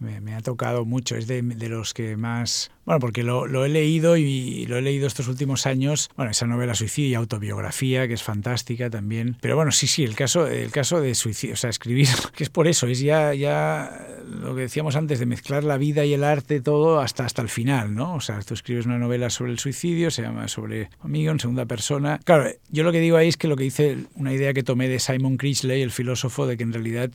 me, 0.00 0.20
me, 0.20 0.34
ha 0.34 0.40
tocado 0.40 0.84
mucho, 0.84 1.16
es 1.16 1.26
de, 1.26 1.42
los 1.42 1.94
que 1.94 2.16
más... 2.16 2.70
Bueno, 2.84 3.00
porque 3.00 3.22
lo, 3.22 3.46
lo, 3.46 3.64
he 3.64 3.68
leído 3.68 4.16
y 4.16 4.66
lo 4.66 4.76
he 4.76 4.82
leído 4.82 5.06
estos 5.06 5.26
últimos 5.26 5.66
años, 5.66 6.10
bueno, 6.16 6.30
esa 6.30 6.46
novela 6.46 6.74
Suicidio 6.74 7.10
y 7.10 7.14
autobiografía, 7.14 8.06
que 8.06 8.14
es 8.14 8.22
fantástica 8.22 8.90
también. 8.90 9.36
Pero 9.40 9.56
bueno, 9.56 9.72
sí, 9.72 9.86
sí, 9.86 10.04
el 10.04 10.14
caso, 10.14 10.46
el 10.46 10.70
caso 10.70 11.00
de 11.00 11.14
suicidio, 11.14 11.54
o 11.54 11.56
sea, 11.56 11.70
escribir, 11.70 12.08
que 12.36 12.44
es 12.44 12.50
por 12.50 12.68
eso, 12.68 12.86
es 12.86 13.00
ya, 13.00 13.34
ya 13.34 14.06
lo 14.24 14.54
que 14.54 14.62
decíamos 14.62 14.94
antes, 14.96 15.18
de 15.18 15.26
mezclar 15.26 15.64
la 15.64 15.78
vida 15.78 16.04
y 16.04 16.14
el 16.14 16.22
arte, 16.22 16.60
todo 16.60 17.00
hasta, 17.00 17.24
hasta 17.24 17.42
el 17.42 17.48
final, 17.48 17.94
¿no? 17.94 18.14
O 18.14 18.20
sea, 18.20 18.40
tú 18.42 18.54
escribes 18.54 18.86
una 18.86 18.98
novela 18.98 19.30
sobre 19.30 19.52
el 19.52 19.58
suicidio, 19.58 20.10
se 20.10 20.22
llama 20.22 20.46
sobre 20.46 20.90
amigo 21.00 21.32
en 21.32 21.40
segunda 21.40 21.66
persona. 21.66 22.20
Claro, 22.22 22.50
yo 22.70 22.84
lo 22.84 22.92
que 22.92 23.00
digo 23.00 23.16
ahí 23.16 23.28
es 23.28 23.36
que 23.36 23.48
lo 23.48 23.56
que 23.56 23.64
dice 23.64 23.96
una 24.14 24.32
idea 24.32 24.52
que 24.52 24.62
tomé 24.62 24.88
de 24.88 25.00
Simon 25.00 25.38
Critchley, 25.38 25.82
el 25.82 25.90
filósofo, 25.90 26.46
de 26.46 26.56
que 26.56 26.62
en 26.62 26.72
realidad 26.72 27.10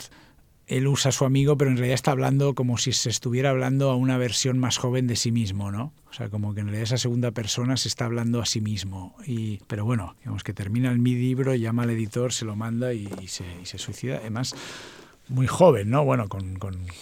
él 0.71 0.87
usa 0.87 1.09
a 1.09 1.11
su 1.11 1.25
amigo, 1.25 1.57
pero 1.57 1.69
en 1.69 1.75
realidad 1.75 1.95
está 1.95 2.11
hablando 2.11 2.55
como 2.55 2.77
si 2.77 2.93
se 2.93 3.09
estuviera 3.09 3.49
hablando 3.49 3.91
a 3.91 3.95
una 3.97 4.17
versión 4.17 4.57
más 4.57 4.77
joven 4.77 5.05
de 5.05 5.17
sí 5.17 5.29
mismo, 5.29 5.69
¿no? 5.69 5.91
O 6.09 6.13
sea, 6.13 6.29
como 6.29 6.53
que 6.53 6.61
en 6.61 6.67
realidad 6.67 6.83
esa 6.83 6.97
segunda 6.97 7.31
persona 7.31 7.75
se 7.75 7.89
está 7.89 8.05
hablando 8.05 8.41
a 8.41 8.45
sí 8.45 8.61
mismo. 8.61 9.13
Y, 9.27 9.59
pero 9.67 9.83
bueno, 9.83 10.15
digamos 10.19 10.43
que 10.43 10.53
termina 10.53 10.89
el 10.89 10.99
mi 10.99 11.13
libro, 11.13 11.53
llama 11.55 11.83
al 11.83 11.89
editor, 11.89 12.31
se 12.31 12.45
lo 12.45 12.55
manda 12.55 12.93
y, 12.93 13.09
se, 13.27 13.43
suicida. 13.77 14.19
Además, 14.19 14.55
muy 15.27 15.45
joven, 15.45 15.89
¿no? 15.89 16.05
Bueno, 16.05 16.29
con, 16.29 16.57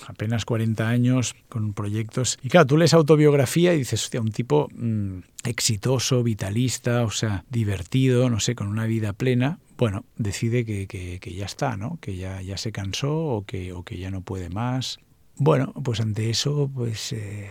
apenas 0.07 0.45
40 0.45 0.89
años, 0.89 1.35
con 1.47 1.73
proyectos. 1.73 2.39
Y 2.41 2.49
claro, 2.49 2.65
tú 2.65 2.75
lees 2.75 2.95
autobiografía 2.95 3.75
y 3.75 3.79
dices, 3.79 4.03
hostia, 4.03 4.19
un 4.19 4.31
tipo 4.31 4.67
mmm, 4.73 5.19
exitoso, 5.43 6.23
vitalista, 6.23 7.03
o 7.03 7.11
sea, 7.11 7.43
divertido, 7.51 8.31
no 8.31 8.39
sé, 8.39 8.55
con 8.55 8.67
una 8.67 8.87
vida 8.87 9.13
plena. 9.13 9.59
Bueno, 9.79 10.03
decide 10.17 10.65
que, 10.65 10.87
que, 10.87 11.21
que 11.21 11.33
ya 11.33 11.45
está, 11.45 11.77
¿no? 11.77 11.97
Que 12.01 12.17
ya, 12.17 12.41
ya 12.41 12.57
se 12.57 12.73
cansó 12.73 13.15
o 13.15 13.45
que, 13.45 13.71
o 13.71 13.83
que 13.83 13.97
ya 13.97 14.11
no 14.11 14.19
puede 14.19 14.49
más. 14.49 14.99
Bueno, 15.37 15.71
pues 15.71 16.01
ante 16.01 16.29
eso, 16.29 16.69
pues 16.73 17.13
eh, 17.13 17.49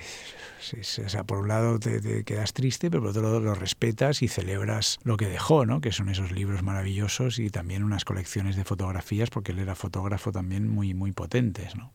o 1.05 1.09
sea, 1.09 1.25
por 1.25 1.39
un 1.39 1.49
lado 1.49 1.79
te, 1.79 2.03
te, 2.03 2.25
quedas 2.25 2.53
triste, 2.53 2.91
pero 2.91 3.01
por 3.01 3.11
otro 3.13 3.23
lado 3.23 3.41
lo 3.41 3.55
respetas 3.55 4.21
y 4.21 4.29
celebras 4.29 4.99
lo 5.05 5.17
que 5.17 5.27
dejó, 5.27 5.65
¿no? 5.65 5.81
Que 5.81 5.91
son 5.91 6.11
esos 6.11 6.31
libros 6.31 6.63
maravillosos 6.63 7.39
y 7.39 7.49
también 7.49 7.83
unas 7.83 8.05
colecciones 8.05 8.57
de 8.57 8.65
fotografías, 8.65 9.31
porque 9.31 9.53
él 9.53 9.61
era 9.61 9.75
fotógrafo 9.75 10.31
también 10.31 10.69
muy, 10.69 10.93
muy 10.93 11.13
potentes, 11.13 11.77
¿no? 11.77 11.95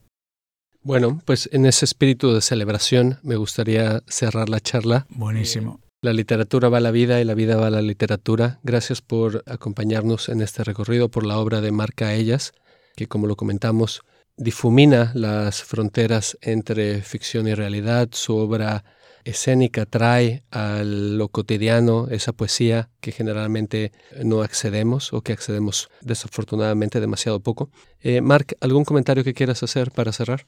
Bueno, 0.81 1.21
pues 1.25 1.47
en 1.53 1.67
ese 1.67 1.85
espíritu 1.85 2.33
de 2.33 2.41
celebración 2.41 3.19
me 3.21 3.35
gustaría 3.35 4.01
cerrar 4.07 4.49
la 4.49 4.59
charla. 4.59 5.05
Buenísimo. 5.09 5.79
La 6.03 6.11
literatura 6.11 6.67
va 6.67 6.79
a 6.79 6.81
la 6.81 6.91
vida 6.91 7.21
y 7.21 7.23
la 7.23 7.33
vida 7.33 7.55
va 7.55 7.67
a 7.67 7.69
la 7.69 7.81
literatura. 7.81 8.59
Gracias 8.61 9.01
por 9.01 9.41
acompañarnos 9.47 10.27
en 10.27 10.41
este 10.41 10.65
recorrido 10.65 11.07
por 11.07 11.25
la 11.25 11.37
obra 11.37 11.61
de 11.61 11.71
Marca 11.71 12.13
Ellas, 12.13 12.51
que 12.97 13.07
como 13.07 13.25
lo 13.25 13.37
comentamos, 13.37 14.01
difumina 14.35 15.13
las 15.15 15.63
fronteras 15.63 16.37
entre 16.41 17.01
ficción 17.03 17.47
y 17.47 17.53
realidad. 17.53 18.09
Su 18.11 18.35
obra 18.35 18.83
escénica 19.23 19.85
trae 19.85 20.43
a 20.51 20.81
lo 20.83 21.29
cotidiano 21.29 22.09
esa 22.09 22.33
poesía 22.33 22.89
que 22.99 23.13
generalmente 23.13 23.93
no 24.25 24.41
accedemos 24.41 25.13
o 25.13 25.21
que 25.21 25.31
accedemos 25.31 25.87
desafortunadamente 26.01 26.99
demasiado 26.99 27.39
poco. 27.39 27.69
Eh, 28.01 28.19
Mark, 28.19 28.57
¿algún 28.59 28.83
comentario 28.83 29.23
que 29.23 29.33
quieras 29.33 29.63
hacer 29.63 29.91
para 29.91 30.11
cerrar? 30.11 30.47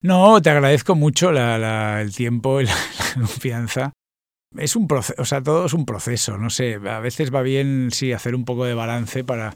No, 0.00 0.42
te 0.42 0.50
agradezco 0.50 0.96
mucho 0.96 1.30
el 1.30 2.12
tiempo 2.12 2.60
y 2.60 2.64
la 2.64 2.74
confianza. 3.14 3.92
Es 4.56 4.76
un 4.76 4.86
proceso, 4.86 5.20
o 5.20 5.24
sea, 5.24 5.42
todo 5.42 5.66
es 5.66 5.74
un 5.74 5.84
proceso, 5.86 6.38
no 6.38 6.50
sé, 6.50 6.74
a 6.74 7.00
veces 7.00 7.34
va 7.34 7.42
bien, 7.42 7.88
sí, 7.90 8.12
hacer 8.12 8.34
un 8.34 8.44
poco 8.44 8.64
de 8.64 8.74
balance 8.74 9.24
para, 9.24 9.54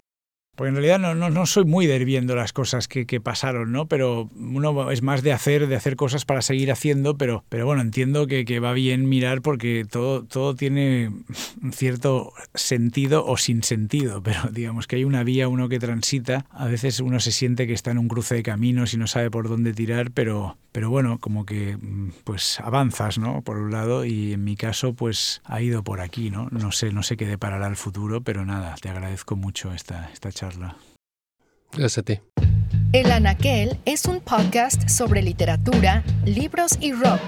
porque 0.59 0.71
en 0.71 0.75
realidad 0.75 0.99
no, 0.99 1.15
no, 1.15 1.31
no 1.31 1.47
soy 1.47 1.65
muy 1.65 1.87
de 1.87 2.35
las 2.35 2.53
cosas 2.53 2.89
que, 2.89 3.07
que, 3.07 3.21
pasaron, 3.21 3.71
¿no? 3.71 3.87
Pero 3.87 4.29
uno 4.35 4.91
es 4.91 5.03
más 5.03 5.23
de 5.23 5.33
hacer, 5.33 5.69
de 5.69 5.77
hacer 5.77 5.95
cosas 5.95 6.25
para 6.25 6.43
seguir 6.43 6.73
haciendo, 6.73 7.17
pero, 7.17 7.45
pero 7.49 7.65
bueno, 7.65 7.81
entiendo 7.81 8.27
que, 8.27 8.45
que 8.45 8.59
va 8.59 8.73
bien 8.73 9.09
mirar 9.09 9.41
porque 9.41 9.87
todo, 9.89 10.25
todo 10.25 10.57
tiene 10.57 11.13
un 11.63 11.73
cierto 11.73 12.33
sentido 12.55 13.25
o 13.25 13.37
sin 13.37 13.63
sentido, 13.63 14.21
pero 14.25 14.49
digamos 14.51 14.89
que 14.89 14.97
hay 14.97 15.05
una 15.05 15.23
vía 15.23 15.47
uno 15.47 15.69
que 15.69 15.79
transita, 15.79 16.45
a 16.51 16.67
veces 16.67 16.99
uno 16.99 17.21
se 17.21 17.31
siente 17.31 17.69
que 17.69 17.73
está 17.73 17.93
en 17.93 17.99
un 17.99 18.09
cruce 18.09 18.35
de 18.35 18.43
caminos 18.43 18.93
y 18.95 18.97
no 18.97 19.07
sabe 19.07 19.31
por 19.31 19.49
dónde 19.49 19.73
tirar, 19.73 20.11
pero, 20.11 20.59
pero 20.79 20.91
bueno, 20.91 21.19
como 21.19 21.45
que 21.45 21.77
pues 22.23 22.61
avanzas, 22.61 23.19
¿no? 23.19 23.43
Por 23.43 23.57
un 23.59 23.73
lado, 23.73 24.05
y 24.05 24.35
en 24.35 24.45
mi 24.45 24.55
caso, 24.55 24.95
pues 24.95 25.43
ha 25.43 25.61
ido 25.61 25.83
por 25.83 26.01
aquí, 26.01 26.31
¿no? 26.31 26.47
No 26.53 26.71
sé, 26.71 26.93
no 26.93 27.03
sé 27.03 27.17
qué 27.17 27.27
deparará 27.27 27.67
el 27.67 27.75
futuro, 27.75 28.21
pero 28.21 28.47
nada, 28.47 28.77
te 28.81 28.89
agradezco 28.89 29.35
mucho 29.35 29.75
esta, 29.75 30.09
esta 30.13 30.31
charla. 30.31 30.77
Gracias 31.73 31.99
a 31.99 32.03
ti. 32.05 32.21
El 32.93 33.11
Anaquel 33.11 33.81
es 33.87 34.05
un 34.05 34.21
podcast 34.21 34.89
sobre 34.89 35.21
literatura, 35.21 36.05
libros 36.25 36.79
y 36.81 36.93
rock. 36.93 37.23